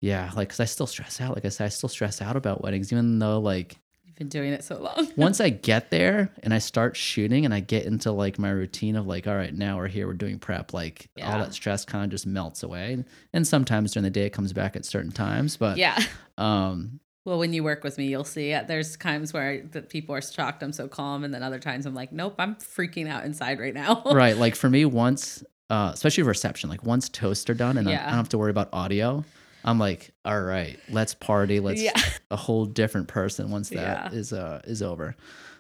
yeah, 0.02 0.32
like 0.36 0.50
cuz 0.50 0.60
I 0.60 0.66
still 0.66 0.86
stress 0.86 1.20
out. 1.20 1.34
Like 1.34 1.46
I 1.46 1.50
said, 1.50 1.66
I 1.66 1.70
still 1.70 1.90
stress 1.90 2.22
out 2.22 2.36
about 2.36 2.62
weddings 2.64 2.92
even 2.94 3.18
though 3.18 3.40
like 3.40 3.78
You've 4.06 4.16
been 4.16 4.30
doing 4.30 4.52
it 4.54 4.64
so 4.64 4.80
long. 4.80 5.12
once 5.18 5.40
I 5.40 5.50
get 5.50 5.90
there 5.90 6.32
and 6.44 6.54
I 6.54 6.58
start 6.60 6.96
shooting 6.98 7.46
and 7.46 7.54
I 7.54 7.60
get 7.62 7.86
into 7.86 8.12
like 8.12 8.38
my 8.38 8.50
routine 8.50 8.96
of 8.96 9.08
like, 9.08 9.28
all 9.28 9.36
right, 9.36 9.54
now 9.54 9.78
we're 9.78 9.88
here, 9.88 10.06
we're 10.08 10.14
doing 10.14 10.38
prep, 10.40 10.74
like 10.74 11.10
all 11.24 11.40
that 11.40 11.54
stress 11.54 11.86
kind 11.86 12.04
of 12.04 12.10
just 12.10 12.26
melts 12.28 12.62
away. 12.64 13.04
And 13.34 13.48
sometimes 13.48 13.94
during 13.94 14.04
the 14.04 14.10
day 14.10 14.26
it 14.26 14.32
comes 14.34 14.54
back 14.54 14.76
at 14.76 14.86
certain 14.86 15.12
times, 15.12 15.56
but 15.58 15.78
yeah. 15.78 16.02
um 16.38 17.00
Well, 17.28 17.40
when 17.40 17.52
you 17.52 17.62
work 17.62 17.84
with 17.84 17.98
me, 17.98 18.08
you'll 18.08 18.24
see 18.24 18.52
it. 18.52 18.68
There's 18.68 18.96
times 18.96 19.34
where 19.34 19.62
the 19.62 19.82
people 19.82 20.16
are 20.16 20.22
shocked 20.22 20.64
I'm 20.64 20.72
so 20.72 20.88
calm, 20.88 21.26
and 21.26 21.34
then 21.34 21.44
other 21.44 21.60
times 21.60 21.86
I'm 21.86 21.94
like, 21.94 22.14
nope, 22.14 22.36
I'm 22.40 22.56
freaking 22.56 23.10
out 23.10 23.26
inside 23.26 23.60
right 23.60 23.74
now. 23.74 24.02
right, 24.12 24.38
like 24.38 24.56
for 24.56 24.70
me 24.70 24.86
once 24.86 25.44
uh 25.70 25.92
especially 25.94 26.24
reception, 26.24 26.70
like 26.70 26.86
once 26.86 27.10
toasts 27.10 27.50
are 27.50 27.54
done 27.54 27.78
and 27.78 27.90
I- 27.90 27.96
I 27.96 28.06
don't 28.06 28.14
have 28.14 28.30
to 28.30 28.38
worry 28.38 28.52
about 28.52 28.70
audio, 28.72 29.26
I'm 29.66 29.78
like, 29.78 30.12
all 30.24 30.42
right, 30.42 30.80
let's 30.90 31.14
party, 31.16 31.60
let's 31.60 31.82
yeah. 31.82 31.92
a 32.32 32.38
whole 32.38 32.66
different 32.66 33.10
person 33.10 33.52
once 33.52 33.68
that 33.72 34.14
Yeah. 34.14 34.18
is 34.18 34.32
uh 34.32 34.62
is 34.64 34.82
over. 34.82 35.14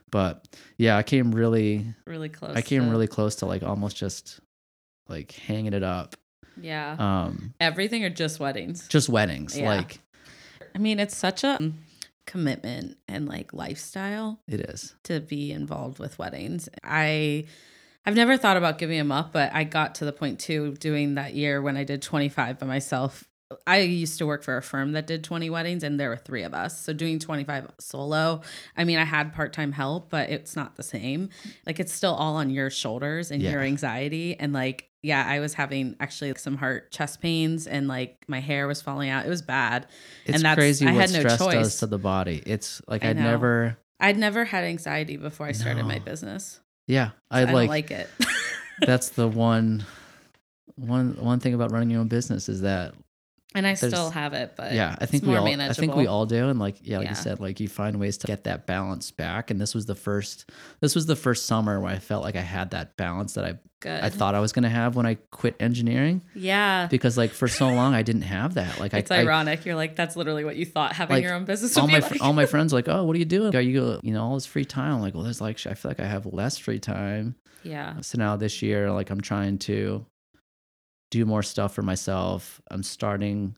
But 0.09 0.47
yeah, 0.77 0.95
I 0.95 1.03
came 1.03 1.33
really 1.35 1.85
Really 2.05 2.29
close. 2.29 2.55
I 2.55 2.61
came 2.61 2.85
to- 2.85 2.89
really 2.89 3.07
close 3.07 3.35
to 3.35 3.45
like 3.45 3.63
almost 3.63 3.97
just 3.97 4.39
like 5.09 5.33
hanging 5.33 5.73
it 5.73 5.83
up. 5.83 6.15
Yeah. 6.61 6.95
Um 6.97 7.53
Everything 7.59 8.05
or 8.05 8.09
just 8.09 8.39
weddings? 8.39 8.87
just 8.87 9.09
weddings. 9.09 9.57
Yeah. 9.57 9.67
Like 9.67 9.99
I 10.77 10.79
mean, 10.79 10.99
it's 10.99 11.17
such 11.17 11.43
a 11.43 11.57
commitment 12.27 12.97
and 13.07 13.27
like 13.27 13.51
lifestyle 13.51 14.39
it 14.47 14.59
is. 14.59 14.93
to 15.05 15.19
be 15.19 15.51
involved 15.51 15.97
with 15.97 16.19
weddings. 16.19 16.69
I 16.83 17.45
I've 18.05 18.13
never 18.13 18.37
thought 18.37 18.57
about 18.57 18.77
giving 18.77 18.99
them 18.99 19.11
up, 19.11 19.33
but 19.33 19.51
I 19.55 19.63
got 19.63 19.95
to 19.95 20.05
the 20.05 20.13
point 20.13 20.39
too 20.39 20.75
doing 20.75 21.15
that 21.15 21.33
year 21.33 21.63
when 21.63 21.77
I 21.77 21.83
did 21.83 22.03
25 22.03 22.59
by 22.59 22.67
myself. 22.67 23.23
I 23.65 23.79
used 23.79 24.19
to 24.19 24.27
work 24.27 24.43
for 24.43 24.55
a 24.57 24.61
firm 24.61 24.91
that 24.91 25.07
did 25.07 25.23
20 25.23 25.49
weddings 25.49 25.81
and 25.81 25.99
there 25.99 26.09
were 26.09 26.17
3 26.17 26.43
of 26.43 26.53
us. 26.53 26.79
So 26.79 26.93
doing 26.93 27.17
25 27.17 27.71
solo, 27.79 28.41
I 28.75 28.83
mean, 28.83 28.99
I 28.99 29.03
had 29.03 29.33
part-time 29.33 29.71
help, 29.71 30.11
but 30.11 30.29
it's 30.29 30.55
not 30.55 30.75
the 30.75 30.83
same. 30.83 31.29
Like 31.65 31.79
it's 31.79 31.93
still 31.93 32.13
all 32.13 32.35
on 32.35 32.51
your 32.51 32.69
shoulders 32.69 33.31
and 33.31 33.41
your 33.41 33.61
anxiety 33.61 34.37
and 34.39 34.53
like 34.53 34.86
yeah, 35.07 35.25
I 35.25 35.39
was 35.39 35.53
having 35.53 35.95
actually 36.01 36.33
some 36.35 36.57
heart 36.57 36.91
chest 36.91 37.21
pains 37.21 37.65
and 37.65 37.87
like 37.87 38.25
my 38.27 38.41
hair 38.41 38.67
was 38.67 38.81
falling 38.81 39.09
out. 39.09 39.25
It 39.25 39.29
was 39.29 39.41
bad. 39.41 39.87
It's 40.25 40.35
and 40.35 40.43
that's 40.43 40.57
crazy 40.57 40.85
I 40.85 40.91
what 40.91 41.01
had 41.01 41.11
no 41.13 41.19
stress 41.19 41.37
choice. 41.37 41.53
does 41.53 41.79
to 41.79 41.87
the 41.87 41.97
body. 41.97 42.43
It's 42.45 42.81
like 42.87 43.05
I 43.05 43.11
I'd 43.11 43.17
never 43.17 43.77
I'd 44.01 44.17
never 44.17 44.43
had 44.43 44.65
anxiety 44.65 45.15
before 45.15 45.47
I 45.47 45.53
started 45.53 45.85
my 45.85 45.99
business. 45.99 46.59
yeah, 46.87 47.11
I, 47.31 47.41
I 47.41 47.43
like, 47.45 47.69
like 47.69 47.91
it. 47.91 48.09
that's 48.81 49.09
the 49.09 49.29
one 49.29 49.85
one 50.75 51.15
one 51.19 51.39
thing 51.39 51.53
about 51.53 51.71
running 51.71 51.89
your 51.89 52.01
own 52.01 52.09
business 52.09 52.49
is 52.49 52.61
that 52.61 52.93
and 53.55 53.65
I 53.65 53.73
There's- 53.75 53.93
still 53.93 54.09
have 54.11 54.33
it, 54.33 54.53
but 54.57 54.73
yeah, 54.73 54.95
I 54.99 55.05
think 55.05 55.21
it's 55.23 55.27
we 55.27 55.33
more 55.35 55.39
all 55.39 55.61
I 55.61 55.73
think 55.73 55.95
we 55.95 56.07
all 56.07 56.25
do 56.25 56.49
and 56.49 56.59
like 56.59 56.77
yeah, 56.81 56.97
like 56.97 57.05
Yeah. 57.05 57.11
you 57.11 57.15
said 57.15 57.39
like 57.39 57.59
you 57.59 57.67
find 57.67 57.99
ways 57.99 58.17
to 58.19 58.27
get 58.27 58.43
that 58.43 58.67
balance 58.67 59.09
back 59.11 59.49
and 59.51 59.59
this 59.59 59.73
was 59.73 59.85
the 59.85 59.95
first 59.95 60.49
this 60.81 60.93
was 60.95 61.05
the 61.05 61.15
first 61.15 61.45
summer 61.45 61.79
where 61.79 61.91
I 61.91 61.99
felt 61.99 62.23
like 62.23 62.35
I 62.35 62.41
had 62.41 62.71
that 62.71 62.97
balance 62.97 63.33
that 63.33 63.45
I 63.45 63.57
good. 63.79 64.03
I 64.03 64.09
thought 64.09 64.33
I 64.35 64.39
was 64.39 64.51
going 64.53 64.63
to 64.63 64.69
have 64.69 64.95
when 64.95 65.05
I 65.05 65.15
quit 65.31 65.55
engineering 65.59 66.23
yeah. 66.35 66.87
because 66.89 67.15
like 67.17 67.31
for 67.31 67.47
so 67.47 67.69
long 67.69 67.93
I 67.93 68.01
didn't 68.01 68.23
have 68.23 68.55
that. 68.55 68.79
Like 68.79 68.93
It's 68.93 69.11
I, 69.11 69.17
I 69.17 69.19
ironic. 69.21 69.65
You're 69.65 69.75
like, 69.75 69.95
that's 69.95 70.15
literally 70.15 70.43
what 70.43 70.55
you 70.55 70.65
thought 70.65 70.93
having 70.93 71.15
Like, 71.17 71.23
your 71.23 71.33
own 71.35 71.45
business 71.45 71.77
all 71.77 71.83
would 71.85 71.91
my 71.91 71.99
like. 71.99 72.21
all 72.21 72.33
my 72.33 72.45
friends 72.47 72.73
are 72.73 72.75
like, 72.81 72.89
oh, 72.89 73.03
what 73.05 73.15
are 73.15 73.19
you 73.19 73.25
doing? 73.25 73.55
Are 73.55 73.61
you 73.61 73.99
you 74.03 74.13
know 74.13 74.23
all 74.23 74.33
this 74.33 74.45
free 74.47 74.65
time? 74.65 74.95
I'm 74.95 75.01
like, 75.01 75.13
well, 75.13 75.23
there's 75.23 75.39
like 75.41 75.65
I 75.67 75.73
feel 75.75 75.89
like 75.91 75.99
I 75.99 76.07
have 76.07 76.25
less 76.25 76.57
free 76.57 76.79
time. 76.79 77.35
yeah. 77.63 78.01
So 78.01 78.17
now 78.17 78.35
this 78.35 78.61
year, 78.63 78.91
like 78.91 79.09
I'm 79.11 79.21
trying 79.21 79.59
to 79.59 80.05
do 81.11 81.25
more 81.25 81.43
stuff 81.43 81.73
for 81.73 81.81
myself. 81.81 82.61
I'm 82.69 82.83
starting 82.83 83.55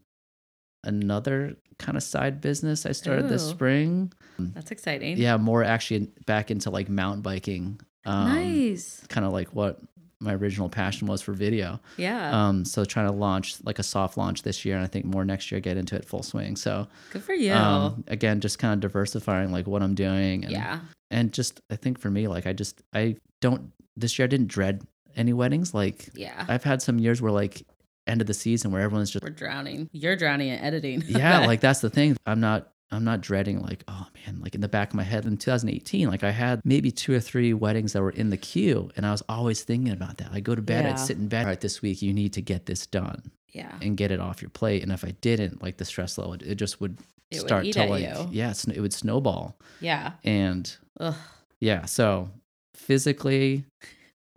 another 0.83 1.57
kind 1.77 1.97
of 1.97 2.03
side 2.03 2.41
business 2.41 2.85
I 2.85 2.91
started 2.91 3.29
this 3.29 3.47
spring. 3.47 4.11
That's 4.37 4.71
exciting. 4.71 5.17
Yeah, 5.17 5.37
more 5.37 5.63
actually 5.63 6.11
back 6.25 6.51
into 6.51 6.69
like 6.69 6.89
mountain 6.89 7.21
biking. 7.21 7.79
Um, 8.05 8.33
nice. 8.33 9.05
Kind 9.09 9.25
of 9.25 9.33
like 9.33 9.49
what 9.53 9.79
my 10.21 10.33
original 10.33 10.69
passion 10.69 11.07
was 11.07 11.21
for 11.21 11.31
video. 11.33 11.79
Yeah. 11.97 12.47
Um, 12.47 12.65
so 12.65 12.83
trying 12.83 13.07
to 13.07 13.13
launch 13.13 13.55
like 13.63 13.79
a 13.79 13.83
soft 13.83 14.17
launch 14.17 14.43
this 14.43 14.65
year, 14.65 14.75
and 14.75 14.83
I 14.83 14.87
think 14.87 15.05
more 15.05 15.23
next 15.23 15.51
year 15.51 15.61
get 15.61 15.77
into 15.77 15.95
it 15.95 16.05
full 16.05 16.23
swing. 16.23 16.55
So 16.55 16.87
Good 17.11 17.23
for 17.23 17.33
you. 17.33 17.53
um, 17.53 18.03
again, 18.07 18.41
just 18.41 18.59
kind 18.59 18.73
of 18.73 18.79
diversifying 18.81 19.51
like 19.51 19.67
what 19.67 19.81
I'm 19.81 19.95
doing. 19.95 20.43
And, 20.43 20.51
yeah. 20.51 20.79
and 21.09 21.31
just 21.31 21.61
I 21.69 21.75
think 21.75 21.99
for 21.99 22.09
me, 22.09 22.27
like 22.27 22.47
I 22.47 22.53
just 22.53 22.81
I 22.93 23.15
don't 23.41 23.71
this 23.95 24.19
year 24.19 24.25
I 24.25 24.27
didn't 24.27 24.47
dread 24.47 24.81
any 25.15 25.33
weddings. 25.33 25.73
Like 25.73 26.09
Yeah. 26.13 26.45
I've 26.47 26.63
had 26.63 26.81
some 26.81 26.99
years 26.99 27.21
where 27.21 27.31
like 27.31 27.65
end 28.07 28.21
of 28.21 28.27
the 28.27 28.33
season 28.33 28.71
where 28.71 28.81
everyone's 28.81 29.11
just 29.11 29.23
We're 29.23 29.29
drowning. 29.29 29.89
You're 29.91 30.15
drowning 30.15 30.49
in 30.49 30.59
editing. 30.59 31.03
yeah, 31.07 31.45
like 31.45 31.59
that's 31.61 31.81
the 31.81 31.89
thing. 31.89 32.17
I'm 32.25 32.39
not 32.39 32.71
I'm 32.91 33.03
not 33.03 33.21
dreading 33.21 33.61
like 33.61 33.83
oh 33.87 34.07
man, 34.25 34.39
like 34.41 34.55
in 34.55 34.61
the 34.61 34.67
back 34.67 34.89
of 34.89 34.95
my 34.95 35.03
head 35.03 35.25
in 35.25 35.37
2018, 35.37 36.07
like 36.09 36.23
I 36.23 36.31
had 36.31 36.61
maybe 36.65 36.89
two 36.91 37.13
or 37.13 37.19
three 37.19 37.53
weddings 37.53 37.93
that 37.93 38.01
were 38.01 38.09
in 38.09 38.31
the 38.31 38.37
queue, 38.37 38.89
and 38.97 39.05
I 39.05 39.11
was 39.11 39.21
always 39.29 39.63
thinking 39.63 39.93
about 39.93 40.17
that. 40.17 40.29
I 40.31 40.39
go 40.39 40.55
to 40.55 40.61
bed, 40.61 40.85
Yeah. 40.85 40.91
I'd 40.91 40.99
sit 40.99 41.17
in 41.17 41.27
bed. 41.27 41.41
All 41.41 41.47
right, 41.49 41.61
this 41.61 41.81
week 41.83 42.01
you 42.01 42.13
need 42.13 42.33
to 42.33 42.41
get 42.41 42.65
this 42.65 42.87
done 42.87 43.31
yeah. 43.51 43.73
and 43.81 43.95
get 43.95 44.09
it 44.11 44.19
off 44.19 44.41
your 44.41 44.49
plate. 44.49 44.81
And 44.81 44.91
if 44.91 45.05
I 45.05 45.11
didn't, 45.21 45.61
like 45.61 45.77
the 45.77 45.85
stress 45.85 46.17
level, 46.17 46.33
it 46.33 46.55
just 46.55 46.81
would 46.81 46.97
It 47.29 47.37
would 47.37 47.47
start 47.47 47.65
eat 47.65 47.73
to 47.73 47.85
like 47.85 48.01
you. 48.01 48.27
yeah, 48.31 48.53
it 48.67 48.79
would 48.79 48.93
snowball. 48.93 49.55
Yeah. 49.81 50.13
And 50.23 50.75
Ugh. 50.99 51.13
yeah, 51.59 51.85
so 51.85 52.31
physically, 52.73 53.65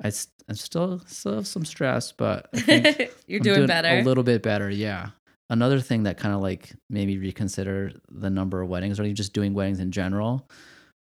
I 0.02 0.08
I 0.48 0.54
still 0.54 1.00
still 1.06 1.34
have 1.36 1.46
some 1.46 1.64
stress, 1.64 2.12
but 2.12 2.48
I 2.52 2.60
think 2.60 3.10
You're 3.26 3.38
I'm 3.40 3.42
doing, 3.44 3.66
better. 3.66 3.88
A 3.88 4.02
little 4.02 4.24
bit 4.24 4.42
better, 4.42 4.68
yeah. 4.70 5.10
Another 5.50 5.80
thing 5.80 6.04
that 6.04 6.16
kind 6.16 6.34
of 6.34 6.40
like 6.40 6.72
made 6.90 7.06
me 7.06 7.18
reconsider 7.18 7.92
the 8.10 8.30
number 8.30 8.60
of 8.62 8.68
weddings 8.68 8.98
or 8.98 9.04
even 9.04 9.14
just 9.14 9.32
doing 9.34 9.54
weddings 9.54 9.80
in 9.80 9.92
general 9.92 10.48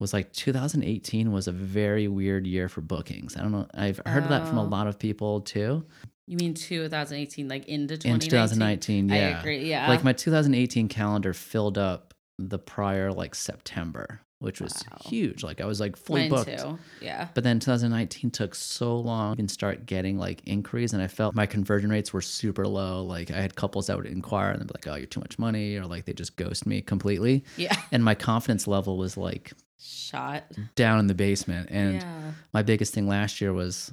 was 0.01 0.13
like 0.13 0.33
2018 0.33 1.33
was 1.33 1.49
a 1.49 1.53
very 1.53 2.09
weird 2.09 2.47
year 2.47 2.69
for 2.69 2.81
bookings. 2.81 3.37
I 3.37 3.43
don't 3.43 3.53
know. 3.53 3.67
I've 3.75 4.01
heard 4.05 4.29
that 4.29 4.47
from 4.47 4.59
a 4.59 4.63
Oh. 4.65 4.67
lot 4.67 4.87
of 4.87 4.99
people 4.99 5.41
too. 5.41 5.85
You 6.27 6.37
mean 6.37 6.55
2018, 6.55 7.49
like 7.49 7.67
into 7.69 7.97
2019? 7.97 8.13
In 8.15 8.21
2019? 8.21 9.09
2019, 9.09 9.09
yeah. 9.09 9.15
I 9.37 9.41
agree. 9.41 9.69
Yeah. 9.71 9.89
Like 9.89 10.05
my 10.05 10.13
2018 10.13 10.89
calendar 10.89 11.33
filled 11.33 11.79
up 11.79 12.13
the 12.39 12.59
prior 12.59 13.13
like 13.13 13.35
September, 13.35 14.21
which 14.45 14.61
was 14.61 14.73
Wow. 14.91 14.99
huge. 15.07 15.43
Like 15.43 15.61
I 15.61 15.65
was 15.65 15.81
like 15.81 15.97
fully 15.97 16.29
Mine 16.29 16.31
booked. 16.31 16.59
too. 16.59 16.79
Yeah. 17.01 17.29
But 17.35 17.43
then 17.45 17.59
2019 17.59 18.31
took 18.31 18.55
so 18.55 18.97
long 18.99 19.39
and 19.41 19.51
start 19.51 19.87
getting 19.87 20.19
like 20.19 20.43
inquiries, 20.47 20.93
and 20.93 21.03
I 21.03 21.09
felt 21.09 21.35
my 21.35 21.47
conversion 21.47 21.91
rates 21.91 22.13
were 22.13 22.21
super 22.21 22.67
low. 22.67 23.03
Like 23.05 23.31
I 23.31 23.41
had 23.41 23.57
couples 23.57 23.87
that 23.89 23.97
would 23.97 24.07
inquire 24.07 24.51
and 24.53 24.61
they'd 24.61 24.67
be 24.69 24.75
like, 24.75 24.87
"Oh, 24.87 24.95
you're 24.97 25.07
too 25.07 25.21
much 25.21 25.39
money," 25.39 25.77
or 25.77 25.87
like 25.87 26.05
they 26.05 26.13
just 26.13 26.37
ghost 26.37 26.67
me 26.67 26.81
completely. 26.83 27.45
Yeah. 27.57 27.75
And 27.91 28.05
my 28.05 28.15
confidence 28.15 28.67
level 28.69 28.97
was 28.99 29.17
like 29.17 29.53
Shot. 29.81 30.45
down 30.77 30.99
in 31.01 31.07
the 31.09 31.15
basement. 31.15 31.69
And 31.71 31.95
yeah. 31.97 32.33
my 32.53 32.63
biggest 32.63 32.95
thing 32.95 33.09
last 33.09 33.41
year 33.41 33.53
was, 33.53 33.93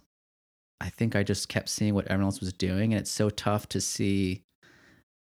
I 0.80 0.90
think 0.90 1.16
I 1.16 1.24
just 1.24 1.48
kept 1.50 1.70
seeing 1.70 1.94
what 1.94 2.06
everyone 2.08 2.26
else 2.26 2.40
was 2.40 2.54
doing, 2.54 2.94
and 2.94 3.00
it's 3.00 3.12
so 3.12 3.30
tough 3.30 3.68
to 3.70 3.80
see 3.82 4.44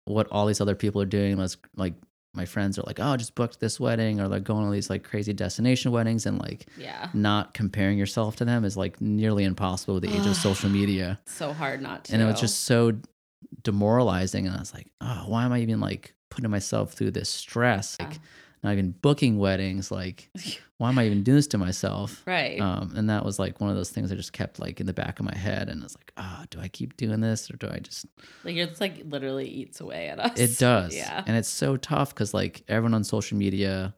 what 0.04 0.26
all 0.30 0.46
these 0.46 0.60
other 0.60 0.74
people 0.74 1.02
are 1.02 1.06
doing. 1.06 1.36
Was 1.36 1.56
like 1.76 1.94
my 2.38 2.46
friends 2.46 2.78
are 2.78 2.82
like, 2.86 3.00
"Oh, 3.00 3.08
I 3.08 3.16
just 3.16 3.34
booked 3.34 3.60
this 3.60 3.78
wedding," 3.78 4.20
or 4.20 4.28
like 4.28 4.44
going 4.44 4.64
on 4.64 4.72
these 4.72 4.88
like 4.88 5.02
crazy 5.02 5.34
destination 5.34 5.90
weddings, 5.92 6.24
and 6.24 6.38
like 6.38 6.66
Yeah. 6.78 7.08
not 7.12 7.52
comparing 7.52 7.98
yourself 7.98 8.36
to 8.36 8.44
them 8.46 8.64
is 8.64 8.76
like 8.76 9.00
nearly 9.00 9.44
impossible 9.44 9.94
with 9.94 10.04
the 10.04 10.14
age 10.16 10.26
of 10.26 10.36
social 10.36 10.70
media. 10.70 11.18
So 11.26 11.52
hard 11.52 11.82
not 11.82 12.04
to. 12.04 12.12
And 12.14 12.22
it 12.22 12.26
was 12.26 12.40
just 12.40 12.64
so 12.64 12.92
demoralizing. 13.62 14.46
And 14.46 14.56
I 14.56 14.60
was 14.60 14.72
like, 14.74 14.90
oh, 15.00 15.24
why 15.26 15.44
am 15.44 15.52
I 15.52 15.60
even 15.60 15.80
like 15.80 16.14
putting 16.30 16.50
myself 16.50 16.92
through 16.92 17.10
this 17.12 17.28
stress? 17.28 17.98
Like, 18.00 18.12
Yeah. 18.14 18.18
Not 18.62 18.72
even 18.72 18.90
booking 18.90 19.38
weddings. 19.38 19.90
Like, 19.90 20.30
why 20.78 20.88
am 20.88 20.98
I 20.98 21.06
even 21.06 21.22
doing 21.22 21.36
this 21.36 21.46
to 21.48 21.58
myself? 21.58 22.22
right. 22.26 22.60
Um, 22.60 22.92
and 22.96 23.08
that 23.10 23.24
was 23.24 23.38
like 23.38 23.60
one 23.60 23.70
of 23.70 23.76
those 23.76 23.90
things 23.90 24.10
I 24.10 24.14
just 24.14 24.32
kept 24.32 24.58
like 24.58 24.80
in 24.80 24.86
the 24.86 24.92
back 24.92 25.20
of 25.20 25.26
my 25.26 25.36
head. 25.36 25.68
And 25.68 25.82
it's 25.82 25.96
like, 25.96 26.12
oh, 26.16 26.44
do 26.50 26.60
I 26.60 26.68
keep 26.68 26.96
doing 26.96 27.20
this 27.20 27.50
or 27.50 27.56
do 27.56 27.68
I 27.68 27.78
just 27.78 28.06
like 28.44 28.56
it's 28.56 28.80
like 28.80 29.02
literally 29.06 29.46
eats 29.46 29.80
away 29.80 30.08
at 30.08 30.18
us. 30.18 30.38
it 30.38 30.58
does. 30.58 30.94
Yeah. 30.98 31.22
And 31.26 31.36
it's 31.36 31.48
so 31.48 31.76
tough 31.76 32.14
because 32.14 32.34
like 32.34 32.64
everyone 32.68 32.94
on 32.94 33.04
social 33.04 33.38
media 33.38 33.94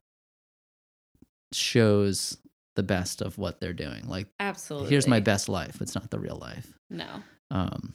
shows 1.53 2.37
the 2.77 2.83
best 2.83 3.23
of 3.23 3.39
what 3.39 3.61
they're 3.61 3.73
doing. 3.73 4.07
Like, 4.07 4.27
Absolutely. 4.39 4.91
here's 4.91 5.07
my 5.07 5.21
best 5.21 5.49
life. 5.49 5.81
It's 5.81 5.95
not 5.95 6.11
the 6.11 6.19
real 6.19 6.37
life. 6.37 6.79
No. 6.89 7.07
Um, 7.51 7.95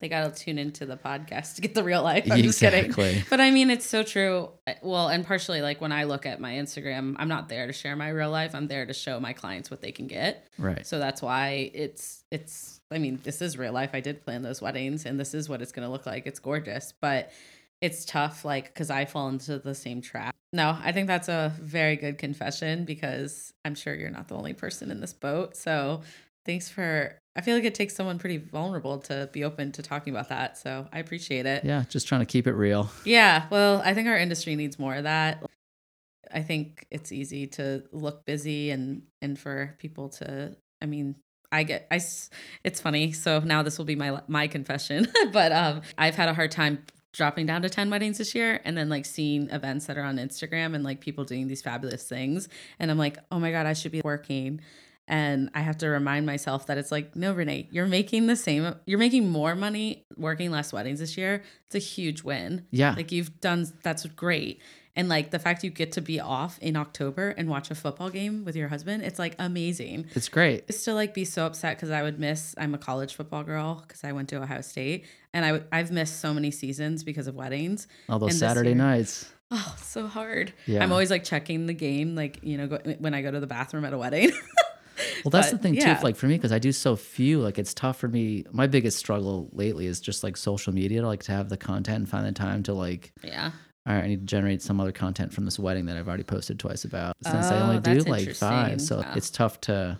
They 0.00 0.08
got 0.08 0.32
to 0.32 0.44
tune 0.44 0.58
into 0.58 0.86
the 0.86 0.96
podcast 0.96 1.56
to 1.56 1.60
get 1.60 1.74
the 1.74 1.82
real 1.82 2.02
life. 2.02 2.26
I'm 2.30 2.42
just 2.42 2.60
kidding. 2.60 2.92
But 3.28 3.40
I 3.40 3.50
mean, 3.50 3.68
it's 3.68 3.86
so 3.86 4.04
true. 4.04 4.50
Well, 4.80 5.08
and 5.08 5.26
partially 5.26 5.60
like 5.60 5.80
when 5.80 5.90
I 5.90 6.04
look 6.04 6.24
at 6.24 6.40
my 6.40 6.52
Instagram, 6.52 7.16
I'm 7.18 7.28
not 7.28 7.48
there 7.48 7.66
to 7.66 7.72
share 7.72 7.96
my 7.96 8.10
real 8.10 8.30
life. 8.30 8.54
I'm 8.54 8.68
there 8.68 8.86
to 8.86 8.94
show 8.94 9.18
my 9.18 9.32
clients 9.32 9.70
what 9.70 9.80
they 9.80 9.90
can 9.90 10.06
get. 10.06 10.46
Right. 10.56 10.86
So 10.86 10.98
that's 10.98 11.20
why 11.20 11.70
it's 11.74 12.24
it's 12.30 12.80
I 12.90 12.98
mean, 12.98 13.18
this 13.24 13.42
is 13.42 13.58
real 13.58 13.72
life. 13.72 13.90
I 13.92 14.00
did 14.00 14.24
plan 14.24 14.42
those 14.42 14.62
weddings 14.62 15.04
and 15.04 15.18
this 15.18 15.34
is 15.34 15.48
what 15.48 15.60
it's 15.62 15.72
going 15.72 15.86
to 15.86 15.90
look 15.90 16.06
like. 16.06 16.26
It's 16.26 16.38
gorgeous, 16.38 16.94
but 17.00 17.32
it's 17.80 18.04
tough 18.04 18.44
like 18.44 18.74
cuz 18.74 18.90
I 18.90 19.04
fall 19.04 19.28
into 19.28 19.58
the 19.58 19.74
same 19.74 20.00
trap. 20.00 20.34
No, 20.52 20.78
I 20.82 20.92
think 20.92 21.08
that's 21.08 21.28
a 21.28 21.52
very 21.60 21.96
good 21.96 22.18
confession 22.18 22.84
because 22.84 23.52
I'm 23.64 23.74
sure 23.74 23.94
you're 23.94 24.10
not 24.10 24.28
the 24.28 24.36
only 24.36 24.54
person 24.54 24.90
in 24.90 25.00
this 25.00 25.12
boat. 25.12 25.56
So 25.56 26.02
thanks 26.46 26.68
for 26.70 27.18
I 27.38 27.40
feel 27.40 27.54
like 27.54 27.62
it 27.62 27.76
takes 27.76 27.94
someone 27.94 28.18
pretty 28.18 28.38
vulnerable 28.38 28.98
to 29.02 29.30
be 29.32 29.44
open 29.44 29.70
to 29.72 29.82
talking 29.82 30.12
about 30.12 30.28
that. 30.30 30.58
So 30.58 30.88
I 30.92 30.98
appreciate 30.98 31.46
it. 31.46 31.64
Yeah, 31.64 31.84
just 31.88 32.08
trying 32.08 32.20
to 32.20 32.26
keep 32.26 32.48
it 32.48 32.54
real. 32.54 32.90
Yeah, 33.04 33.46
well, 33.48 33.80
I 33.84 33.94
think 33.94 34.08
our 34.08 34.18
industry 34.18 34.56
needs 34.56 34.76
more 34.76 34.96
of 34.96 35.04
that. 35.04 35.44
I 36.32 36.42
think 36.42 36.88
it's 36.90 37.12
easy 37.12 37.46
to 37.46 37.84
look 37.92 38.26
busy 38.26 38.70
and 38.70 39.02
and 39.22 39.38
for 39.38 39.76
people 39.78 40.08
to 40.08 40.56
I 40.82 40.86
mean, 40.86 41.14
I 41.52 41.62
get 41.62 41.86
I 41.92 42.00
it's 42.64 42.80
funny. 42.80 43.12
So 43.12 43.38
now 43.38 43.62
this 43.62 43.78
will 43.78 43.84
be 43.84 43.94
my 43.94 44.20
my 44.26 44.48
confession, 44.48 45.06
but 45.32 45.52
um 45.52 45.82
I've 45.96 46.16
had 46.16 46.28
a 46.28 46.34
hard 46.34 46.50
time 46.50 46.84
dropping 47.12 47.46
down 47.46 47.62
to 47.62 47.70
10 47.70 47.88
weddings 47.88 48.18
this 48.18 48.34
year 48.34 48.60
and 48.64 48.76
then 48.76 48.88
like 48.88 49.06
seeing 49.06 49.48
events 49.50 49.86
that 49.86 49.96
are 49.96 50.02
on 50.02 50.16
Instagram 50.16 50.74
and 50.74 50.82
like 50.82 51.00
people 51.00 51.24
doing 51.24 51.46
these 51.46 51.62
fabulous 51.62 52.02
things 52.02 52.48
and 52.80 52.90
I'm 52.90 52.98
like, 52.98 53.16
"Oh 53.30 53.38
my 53.38 53.52
god, 53.52 53.64
I 53.64 53.74
should 53.74 53.92
be 53.92 54.02
working." 54.02 54.60
And 55.10 55.48
I 55.54 55.60
have 55.60 55.78
to 55.78 55.88
remind 55.88 56.26
myself 56.26 56.66
that 56.66 56.76
it's 56.78 56.92
like, 56.92 57.16
no, 57.16 57.32
Renee, 57.32 57.66
you're 57.70 57.86
making 57.86 58.26
the 58.26 58.36
same, 58.36 58.74
you're 58.84 58.98
making 58.98 59.28
more 59.30 59.54
money 59.54 60.04
working 60.16 60.50
less 60.50 60.70
weddings 60.72 61.00
this 61.00 61.16
year. 61.16 61.42
It's 61.66 61.74
a 61.74 61.78
huge 61.78 62.22
win. 62.22 62.66
Yeah. 62.70 62.92
Like 62.94 63.10
you've 63.10 63.40
done, 63.40 63.66
that's 63.82 64.04
great. 64.04 64.60
And 64.94 65.08
like 65.08 65.30
the 65.30 65.38
fact 65.38 65.64
you 65.64 65.70
get 65.70 65.92
to 65.92 66.00
be 66.02 66.20
off 66.20 66.58
in 66.58 66.76
October 66.76 67.30
and 67.30 67.48
watch 67.48 67.70
a 67.70 67.74
football 67.74 68.10
game 68.10 68.44
with 68.44 68.54
your 68.56 68.68
husband, 68.68 69.02
it's 69.02 69.18
like 69.18 69.34
amazing. 69.38 70.06
It's 70.14 70.28
great. 70.28 70.62
I 70.62 70.72
used 70.72 70.84
to 70.84 70.92
like 70.92 71.14
be 71.14 71.24
so 71.24 71.46
upset 71.46 71.76
because 71.76 71.90
I 71.90 72.02
would 72.02 72.18
miss. 72.18 72.54
I'm 72.58 72.74
a 72.74 72.78
college 72.78 73.14
football 73.14 73.44
girl 73.44 73.82
because 73.86 74.02
I 74.04 74.10
went 74.12 74.28
to 74.30 74.42
Ohio 74.42 74.60
State, 74.60 75.06
and 75.32 75.44
I 75.44 75.62
I've 75.70 75.92
missed 75.92 76.18
so 76.20 76.34
many 76.34 76.50
seasons 76.50 77.04
because 77.04 77.28
of 77.28 77.36
weddings. 77.36 77.86
All 78.08 78.18
those 78.18 78.30
And 78.30 78.38
Saturday 78.40 78.70
year- 78.70 78.76
nights. 78.78 79.30
Oh, 79.52 79.76
so 79.80 80.06
hard. 80.08 80.52
Yeah. 80.66 80.82
I'm 80.82 80.90
always 80.92 81.10
like 81.12 81.22
checking 81.24 81.66
the 81.66 81.74
game, 81.74 82.14
like 82.16 82.40
you 82.42 82.58
know, 82.58 82.66
go, 82.66 82.78
when 82.98 83.14
I 83.14 83.22
go 83.22 83.30
to 83.30 83.38
the 83.40 83.46
bathroom 83.46 83.84
at 83.84 83.92
a 83.92 83.98
wedding. 83.98 84.32
Well, 85.24 85.30
that's 85.30 85.50
But, 85.50 85.56
the 85.56 85.62
thing 85.62 85.74
yeah. 85.74 85.96
too. 85.96 86.04
Like 86.04 86.16
for 86.16 86.26
me, 86.26 86.34
because 86.36 86.52
I 86.52 86.58
do 86.58 86.72
so 86.72 86.94
few, 86.96 87.40
like 87.40 87.58
it's 87.58 87.74
tough 87.74 87.98
for 87.98 88.08
me. 88.08 88.44
My 88.52 88.66
biggest 88.66 88.98
struggle 88.98 89.48
lately 89.52 89.86
is 89.86 90.00
just 90.00 90.22
like 90.22 90.36
social 90.36 90.72
media, 90.72 91.00
to 91.00 91.06
like 91.06 91.22
to 91.24 91.32
have 91.32 91.48
the 91.48 91.56
content 91.56 91.96
and 91.98 92.08
find 92.08 92.26
the 92.26 92.32
time 92.32 92.62
to 92.64 92.74
like. 92.74 93.12
yeah. 93.22 93.50
All 93.86 93.94
right, 93.94 94.04
I 94.04 94.06
need 94.08 94.20
to 94.20 94.26
generate 94.26 94.60
some 94.60 94.80
other 94.80 94.92
content 94.92 95.32
from 95.32 95.44
this 95.46 95.58
wedding 95.58 95.86
that 95.86 95.96
I've 95.96 96.06
already 96.08 96.22
posted 96.22 96.58
twice 96.58 96.84
about. 96.84 97.16
Since 97.22 97.46
I 97.46 97.58
Oh, 97.60 97.62
only 97.64 97.80
do 97.80 98.00
like 98.00 98.34
five, 98.34 98.82
so 98.82 98.98
Wow. 99.00 99.12
it's 99.16 99.30
tough 99.30 99.60
to. 99.62 99.98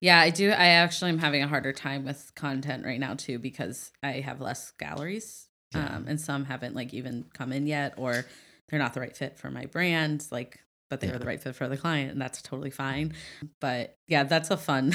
Yeah, 0.00 0.18
I 0.20 0.30
do. 0.30 0.50
I 0.50 0.66
actually 0.68 1.10
am 1.10 1.18
having 1.18 1.42
a 1.42 1.48
harder 1.48 1.72
time 1.72 2.04
with 2.04 2.32
content 2.34 2.84
right 2.84 3.00
now 3.00 3.14
too 3.14 3.38
because 3.38 3.92
I 4.02 4.12
have 4.20 4.40
less 4.40 4.70
galleries, 4.72 5.48
Yeah. 5.74 5.94
um, 5.96 6.06
and 6.08 6.20
some 6.20 6.44
haven't 6.46 6.74
like 6.74 6.94
even 6.94 7.26
come 7.34 7.52
in 7.52 7.66
yet, 7.66 7.94
or 7.96 8.24
they're 8.68 8.78
not 8.78 8.94
the 8.94 9.00
right 9.00 9.16
fit 9.16 9.38
for 9.38 9.50
my 9.50 9.66
brand. 9.66 10.26
Like, 10.30 10.60
but 10.88 11.00
they 11.00 11.06
Yeah. 11.06 11.14
were 11.14 11.18
the 11.18 11.26
right 11.26 11.40
fit 11.42 11.54
for 11.56 11.68
the 11.68 11.76
client, 11.76 12.12
and 12.12 12.20
that's 12.20 12.42
totally 12.42 12.70
fine. 12.70 13.14
But 13.60 13.96
yeah, 14.06 14.24
that's 14.24 14.50
a 14.50 14.56
fun 14.56 14.94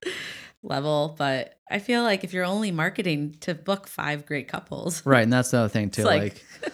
level. 0.62 1.14
But 1.18 1.54
I 1.70 1.78
feel 1.78 2.02
like 2.02 2.24
if 2.24 2.32
you're 2.32 2.44
only 2.44 2.70
marketing 2.72 3.36
to 3.40 3.54
book 3.54 3.86
five 3.86 4.26
great 4.26 4.48
couples, 4.48 5.04
Right, 5.04 5.22
and 5.22 5.32
that's 5.32 5.50
the 5.50 5.58
other 5.58 5.68
thing 5.68 5.90
too. 5.90 6.04
Like- 6.04 6.44
like, 6.62 6.72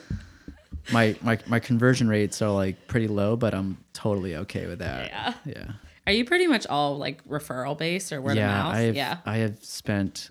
my 0.93 1.17
my 1.23 1.39
my 1.47 1.61
conversion 1.61 2.09
rates 2.09 2.43
are 2.43 2.51
like 2.51 2.87
pretty 2.89 3.09
low, 3.09 3.37
but 3.37 3.55
I'm 3.55 3.79
totally 3.93 4.37
okay 4.37 4.67
with 4.67 4.81
that. 4.81 5.09
yeah. 5.11 5.35
Yeah. 5.45 5.73
Are 6.07 6.13
you 6.13 6.25
pretty 6.25 6.49
much 6.49 6.67
all 6.67 6.99
like 6.99 7.25
referral 7.29 7.79
based 7.79 8.13
or 8.13 8.21
word 8.21 8.37
yeah, 8.37 8.49
of 8.59 8.65
mouth? 8.67 8.75
I 8.75 8.81
have, 8.81 8.97
yeah, 8.97 9.17
I 9.25 9.37
have 9.39 9.63
spent 9.63 10.31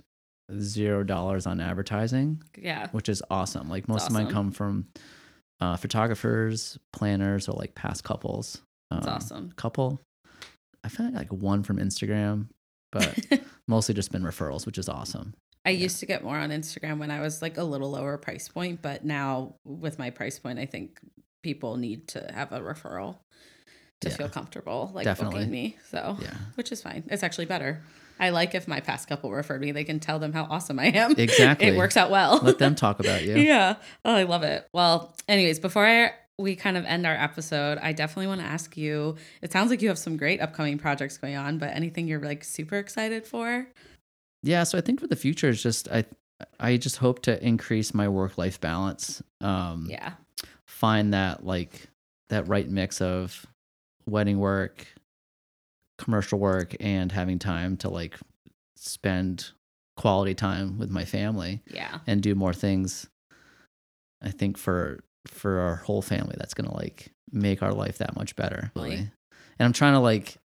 zero 0.59 1.01
dollars 1.03 1.45
on 1.47 1.61
advertising, 1.61 2.43
yeah. 2.57 2.89
which 2.91 3.07
is 3.07 3.23
awesome. 3.31 3.69
Like 3.69 3.87
most 3.87 4.07
of 4.07 4.11
mine 4.11 4.27
come 4.29 4.51
from 4.51 4.87
uh, 5.61 5.77
photographers, 5.77 6.77
planners, 6.91 7.47
or 7.47 7.53
like 7.53 7.75
past 7.75 8.03
couples. 8.03 8.61
That's 8.89 9.07
Um, 9.07 9.13
awesome. 9.13 9.51
Couple. 9.55 10.01
I 10.83 10.89
found 10.89 11.13
like 11.13 11.31
one 11.31 11.63
from 11.63 11.77
Instagram, 11.77 12.47
but 12.91 13.17
mostly 13.67 13.93
just 13.95 14.11
been 14.11 14.23
referrals, 14.23 14.65
which 14.65 14.77
is 14.77 14.89
awesome. 14.89 15.33
I 15.63 15.69
used 15.69 15.99
to 15.99 16.07
get 16.07 16.23
more 16.23 16.37
on 16.37 16.49
Instagram 16.49 16.97
when 16.97 17.11
I 17.11 17.21
was 17.21 17.41
like 17.41 17.57
a 17.57 17.63
little 17.63 17.91
lower 17.91 18.17
price 18.17 18.47
point, 18.49 18.81
but 18.81 19.05
now 19.05 19.55
with 19.63 19.99
my 19.99 20.09
price 20.09 20.39
point, 20.39 20.57
I 20.57 20.65
think 20.65 20.99
people 21.43 21.77
need 21.77 22.07
to 22.09 22.27
have 22.33 22.51
a 22.51 22.59
referral 22.59 23.17
to 24.01 24.09
Yeah. 24.09 24.15
feel 24.15 24.29
comfortable 24.29 24.91
like 24.95 25.03
Definitely. 25.05 25.41
booking 25.41 25.51
me. 25.51 25.77
So, 25.91 26.17
Yeah. 26.19 26.33
which 26.55 26.71
is 26.71 26.81
fine. 26.81 27.03
It's 27.07 27.21
actually 27.21 27.45
better. 27.45 27.83
I 28.21 28.29
like 28.29 28.55
if 28.55 28.67
my 28.67 28.79
past 28.79 29.09
couple 29.09 29.31
referred 29.31 29.59
me, 29.59 29.71
they 29.73 29.83
can 29.83 29.99
tell 29.99 30.19
them 30.19 30.31
how 30.31 30.43
awesome 30.49 30.79
I 30.79 30.85
am. 30.85 31.15
Exactly. 31.17 31.67
it 31.67 31.75
works 31.77 31.97
out 31.97 32.09
well. 32.11 32.39
Let 32.41 32.59
them 32.59 32.75
talk 32.75 32.99
about 33.05 33.23
you. 33.23 33.35
yeah. 33.37 33.75
Oh, 34.05 34.13
I 34.15 34.23
love 34.23 34.43
it. 34.43 34.69
Well, 34.73 35.13
anyways, 35.27 35.59
before 35.59 35.85
I 35.85 36.13
we 36.37 36.55
kind 36.55 36.77
of 36.77 36.85
end 36.85 37.05
our 37.05 37.13
episode, 37.15 37.77
I 37.79 37.91
definitely 37.93 38.27
want 38.27 38.41
to 38.41 38.47
ask 38.47 38.77
you. 38.77 39.15
It 39.41 39.51
sounds 39.51 39.69
like 39.69 39.81
you 39.81 39.89
have 39.89 39.99
some 39.99 40.17
great 40.17 40.39
upcoming 40.41 40.77
projects 40.77 41.17
going 41.17 41.35
on, 41.35 41.57
but 41.57 41.71
anything 41.75 42.07
you're 42.07 42.19
like 42.21 42.43
super 42.43 42.77
excited 42.77 43.27
for? 43.27 43.67
Yeah, 44.43 44.63
so 44.63 44.77
I 44.77 44.81
think 44.81 44.99
for 45.01 45.07
the 45.07 45.15
future 45.15 45.49
is 45.49 45.61
just 45.61 45.87
I 45.89 46.05
I 46.59 46.77
just 46.77 46.97
hope 46.97 47.21
to 47.23 47.43
increase 47.45 47.93
my 47.93 48.07
work 48.07 48.37
life 48.37 48.59
balance. 48.61 49.21
Um 49.41 49.87
Yeah. 49.89 50.13
find 50.65 51.13
that 51.13 51.45
like 51.45 51.87
that 52.29 52.47
right 52.47 52.67
mix 52.67 53.01
of 53.01 53.45
wedding 54.07 54.39
work, 54.39 54.87
commercial 56.03 56.39
work 56.39 56.75
and 56.79 57.11
having 57.11 57.39
time 57.39 57.77
to 57.77 57.89
like 57.89 58.15
spend 58.75 59.51
quality 59.97 60.33
time 60.33 60.77
with 60.79 60.89
my 60.89 61.05
family 61.05 61.61
Yeah. 61.67 61.99
and 62.07 62.21
do 62.21 62.33
more 62.35 62.53
things 62.53 63.07
I 64.21 64.29
think 64.31 64.57
for 64.57 65.03
for 65.27 65.59
our 65.59 65.75
whole 65.77 66.01
family 66.01 66.35
that's 66.37 66.53
going 66.53 66.69
to 66.69 66.75
like 66.75 67.11
make 67.31 67.61
our 67.61 67.73
life 67.73 67.99
that 67.99 68.15
much 68.15 68.35
better. 68.35 68.71
Really. 68.75 68.95
And 68.95 69.11
I'm 69.59 69.73
trying 69.73 69.93
to 69.93 69.99
like 69.99 70.37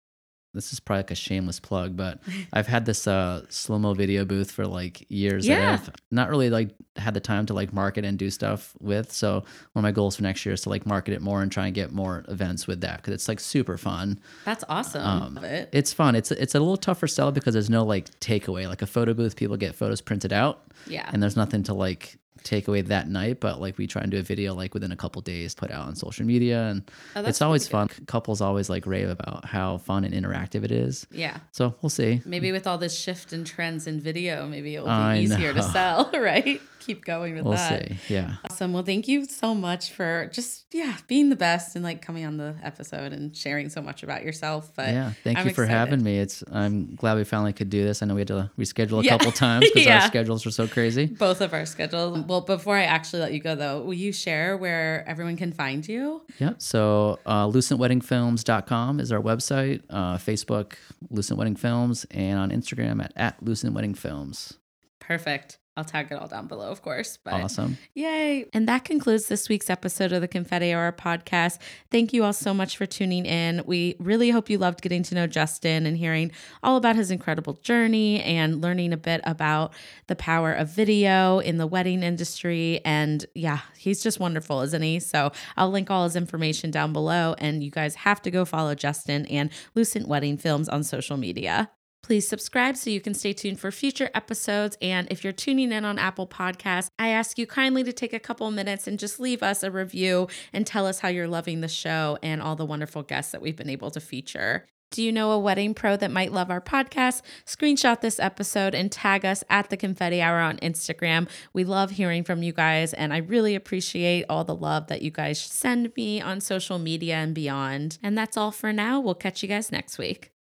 this 0.54 0.72
is 0.72 0.80
probably 0.80 1.00
like 1.00 1.10
a 1.10 1.14
shameless 1.16 1.60
plug, 1.60 1.96
but 1.96 2.20
I've 2.52 2.66
had 2.66 2.86
this 2.86 3.06
uh 3.06 3.44
slow 3.48 3.78
mo 3.78 3.94
video 3.94 4.24
booth 4.24 4.50
for 4.50 4.66
like 4.66 5.04
years 5.10 5.46
Yeah. 5.46 5.74
I've 5.74 5.90
not 6.10 6.30
really 6.30 6.50
like 6.50 6.70
had 6.96 7.12
the 7.14 7.20
time 7.20 7.44
to 7.46 7.54
like 7.54 7.72
market 7.72 8.04
and 8.04 8.18
do 8.18 8.30
stuff 8.30 8.72
with. 8.80 9.12
So 9.12 9.32
one 9.34 9.44
of 9.76 9.82
my 9.82 9.92
goals 9.92 10.16
for 10.16 10.22
next 10.22 10.46
year 10.46 10.52
is 10.52 10.62
to 10.62 10.68
like 10.68 10.86
market 10.86 11.12
it 11.12 11.20
more 11.20 11.42
and 11.42 11.50
try 11.50 11.66
and 11.66 11.74
get 11.74 11.92
more 11.92 12.24
events 12.28 12.66
with 12.66 12.80
that 12.82 12.98
because 12.98 13.12
it's 13.12 13.28
like 13.28 13.40
super 13.40 13.76
fun. 13.76 14.20
That's 14.44 14.64
awesome. 14.68 15.02
Um, 15.02 15.34
Love 15.34 15.44
it. 15.44 15.68
It's 15.72 15.92
fun. 15.92 16.14
It's 16.14 16.30
it's 16.30 16.54
a 16.54 16.60
little 16.60 16.76
tougher 16.76 17.06
sell 17.06 17.32
because 17.32 17.54
there's 17.54 17.70
no 17.70 17.84
like 17.84 18.08
takeaway. 18.20 18.68
Like 18.68 18.82
a 18.82 18.86
photo 18.86 19.12
booth, 19.12 19.36
people 19.36 19.56
get 19.56 19.74
photos 19.74 20.00
printed 20.00 20.32
out, 20.32 20.62
yeah. 20.86 21.08
and 21.12 21.22
there's 21.22 21.36
nothing 21.36 21.64
to 21.64 21.74
like 21.74 22.16
take 22.42 22.68
away 22.68 22.82
that 22.82 23.08
night. 23.08 23.40
But 23.40 23.60
like 23.60 23.78
we 23.78 23.86
try 23.86 24.02
and 24.02 24.10
do 24.10 24.18
a 24.18 24.22
video 24.22 24.54
like 24.54 24.74
within 24.74 24.92
a 24.92 24.96
couple 24.96 25.22
days, 25.22 25.54
put 25.54 25.70
out 25.70 25.86
on 25.86 25.94
social 25.94 26.26
media, 26.26 26.64
and 26.64 26.90
Oh, 27.16 27.24
it's 27.24 27.40
always 27.42 27.68
fun. 27.68 27.88
Couples 28.06 28.40
always 28.40 28.68
like 28.68 28.86
rave 28.86 29.08
about 29.08 29.44
how 29.44 29.78
fun 29.78 30.04
and 30.04 30.14
interactive 30.14 30.64
it 30.64 30.72
is. 30.72 31.06
Yeah. 31.10 31.38
So 31.52 31.74
we'll 31.82 31.90
see. 31.90 32.20
Maybe 32.24 32.52
with 32.52 32.66
all 32.66 32.78
this 32.78 32.98
shift 32.98 33.32
in 33.32 33.44
trends 33.44 33.86
in 33.86 34.00
video, 34.00 34.46
maybe 34.46 34.74
it 34.74 34.80
will 34.80 34.86
be 34.86 34.92
I 34.92 35.18
easier 35.18 35.54
to 35.54 35.62
sell, 35.62 36.10
right? 36.14 36.60
Keep 36.86 37.04
going 37.04 37.34
with 37.34 37.44
We'll 37.44 37.54
that. 37.54 37.88
see. 37.88 38.14
Yeah. 38.14 38.34
Awesome. 38.50 38.72
Well, 38.72 38.82
thank 38.82 39.08
you 39.08 39.24
so 39.24 39.54
much 39.54 39.90
for 39.92 40.28
just 40.32 40.66
yeah 40.72 40.96
being 41.08 41.30
the 41.30 41.36
best 41.36 41.76
and 41.76 41.84
like 41.84 42.02
coming 42.02 42.24
on 42.26 42.36
the 42.36 42.54
episode 42.62 43.12
and 43.12 43.34
sharing 43.36 43.68
so 43.70 43.80
much 43.80 44.02
about 44.02 44.22
yourself. 44.22 44.72
But 44.76 44.88
yeah. 44.88 45.12
Thank 45.22 45.38
I'm 45.38 45.46
you 45.48 45.54
for 45.54 45.62
excited. 45.64 45.78
having 45.78 46.02
me. 46.04 46.18
It's 46.18 46.44
I'm 46.52 46.94
glad 46.94 47.16
we 47.16 47.24
finally 47.24 47.52
could 47.52 47.70
do 47.70 47.82
this. 47.84 48.02
I 48.02 48.06
know 48.06 48.14
we 48.14 48.20
had 48.20 48.28
to 48.28 48.50
reschedule 48.58 49.00
a 49.00 49.04
Yeah. 49.04 49.16
couple 49.16 49.32
times 49.32 49.64
because 49.72 49.86
Yeah. 49.86 50.02
our 50.02 50.06
schedules 50.08 50.44
were 50.44 50.50
so 50.50 50.66
crazy. 50.68 51.06
both 51.06 51.40
of 51.40 51.52
our 51.54 51.64
schedules. 51.66 52.18
Well, 52.26 52.40
before 52.42 52.76
I 52.76 52.84
actually 52.84 53.20
let 53.20 53.32
you 53.32 53.40
go 53.40 53.54
though, 53.54 53.80
will 53.82 53.94
you 53.94 54.12
share 54.12 54.56
where 54.56 55.04
everyone 55.08 55.36
can 55.36 55.52
find 55.52 55.86
you? 55.88 56.22
Yeah. 56.38 56.52
So 56.58 57.18
uh, 57.26 57.46
lucentweddingfilms.com 57.46 59.00
is 59.00 59.12
our 59.12 59.20
website. 59.20 59.82
Uh, 59.90 60.16
Facebook, 60.18 60.74
Lucent 61.10 61.38
Wedding 61.38 61.56
Films, 61.56 62.04
and 62.10 62.38
on 62.38 62.50
Instagram 62.50 63.02
at, 63.02 63.12
at 63.16 63.42
Lucent 63.42 63.74
Wedding 63.74 63.94
Films. 63.94 64.54
Perfect. 65.00 65.58
I'll 65.76 65.84
tag 65.84 66.12
it 66.12 66.14
all 66.14 66.28
down 66.28 66.46
below, 66.46 66.70
of 66.70 66.82
course. 66.82 67.18
But 67.22 67.34
Awesome. 67.34 67.78
Yay. 67.94 68.46
And 68.52 68.68
that 68.68 68.84
concludes 68.84 69.26
this 69.26 69.48
week's 69.48 69.68
episode 69.68 70.12
of 70.12 70.20
the 70.20 70.28
Confetti 70.28 70.72
Hour 70.72 70.92
podcast. 70.92 71.58
Thank 71.90 72.12
you 72.12 72.22
all 72.22 72.32
so 72.32 72.54
much 72.54 72.76
for 72.76 72.86
tuning 72.86 73.26
in. 73.26 73.60
We 73.66 73.96
really 73.98 74.30
hope 74.30 74.48
you 74.48 74.56
loved 74.56 74.82
getting 74.82 75.02
to 75.02 75.16
know 75.16 75.26
Justin 75.26 75.84
and 75.84 75.96
hearing 75.96 76.30
all 76.62 76.76
about 76.76 76.94
his 76.94 77.10
incredible 77.10 77.54
journey 77.54 78.22
and 78.22 78.62
learning 78.62 78.92
a 78.92 78.96
bit 78.96 79.20
about 79.24 79.72
the 80.06 80.14
power 80.14 80.52
of 80.52 80.68
video 80.68 81.40
in 81.40 81.56
the 81.58 81.66
wedding 81.66 82.04
industry. 82.04 82.80
And 82.84 83.26
yeah, 83.34 83.60
he's 83.76 84.00
just 84.00 84.20
wonderful, 84.20 84.60
isn't 84.60 84.82
he? 84.82 85.00
So 85.00 85.32
I'll 85.56 85.70
link 85.70 85.90
all 85.90 86.04
his 86.04 86.14
information 86.14 86.70
down 86.70 86.92
below. 86.92 87.34
And 87.38 87.64
you 87.64 87.72
guys 87.72 87.96
have 87.96 88.22
to 88.22 88.30
go 88.30 88.44
follow 88.44 88.76
Justin 88.76 89.26
and 89.26 89.50
Lucent 89.74 90.06
Wedding 90.06 90.36
Films 90.36 90.68
on 90.68 90.84
social 90.84 91.16
media. 91.16 91.70
Please 92.04 92.28
subscribe 92.28 92.76
so 92.76 92.90
you 92.90 93.00
can 93.00 93.14
stay 93.14 93.32
tuned 93.32 93.58
for 93.58 93.70
future 93.70 94.10
episodes. 94.14 94.76
And 94.82 95.08
if 95.10 95.24
you're 95.24 95.32
tuning 95.32 95.72
in 95.72 95.86
on 95.86 95.98
Apple 95.98 96.26
Podcasts, 96.26 96.90
I 96.98 97.08
ask 97.08 97.38
you 97.38 97.46
kindly 97.46 97.82
to 97.82 97.94
take 97.94 98.12
a 98.12 98.20
couple 98.20 98.50
minutes 98.50 98.86
and 98.86 98.98
just 98.98 99.18
leave 99.18 99.42
us 99.42 99.62
a 99.62 99.70
review 99.70 100.28
and 100.52 100.66
tell 100.66 100.86
us 100.86 100.98
how 100.98 101.08
you're 101.08 101.26
loving 101.26 101.62
the 101.62 101.68
show 101.68 102.18
and 102.22 102.42
all 102.42 102.56
the 102.56 102.66
wonderful 102.66 103.02
guests 103.02 103.32
that 103.32 103.40
we've 103.40 103.56
been 103.56 103.70
able 103.70 103.90
to 103.90 104.00
feature. 104.00 104.66
Do 104.90 105.02
you 105.02 105.12
know 105.12 105.30
a 105.30 105.38
wedding 105.38 105.72
pro 105.72 105.96
that 105.96 106.10
might 106.10 106.30
love 106.30 106.50
our 106.50 106.60
podcast? 106.60 107.22
Screenshot 107.46 108.02
this 108.02 108.20
episode 108.20 108.74
and 108.74 108.92
tag 108.92 109.24
us 109.24 109.42
at 109.48 109.70
the 109.70 109.76
Confetti 109.78 110.20
Hour 110.20 110.40
on 110.40 110.58
Instagram. 110.58 111.26
We 111.54 111.64
love 111.64 111.92
hearing 111.92 112.22
from 112.22 112.42
you 112.42 112.52
guys, 112.52 112.92
and 112.92 113.14
I 113.14 113.16
really 113.16 113.54
appreciate 113.54 114.26
all 114.28 114.44
the 114.44 114.54
love 114.54 114.88
that 114.88 115.00
you 115.00 115.10
guys 115.10 115.40
send 115.40 115.90
me 115.96 116.20
on 116.20 116.42
social 116.42 116.78
media 116.78 117.14
and 117.14 117.34
beyond. 117.34 117.96
And 118.02 118.16
that's 118.16 118.36
all 118.36 118.50
for 118.50 118.74
now. 118.74 119.00
We'll 119.00 119.14
catch 119.14 119.42
you 119.42 119.48
guys 119.48 119.72
next 119.72 119.96
week. 119.96 120.33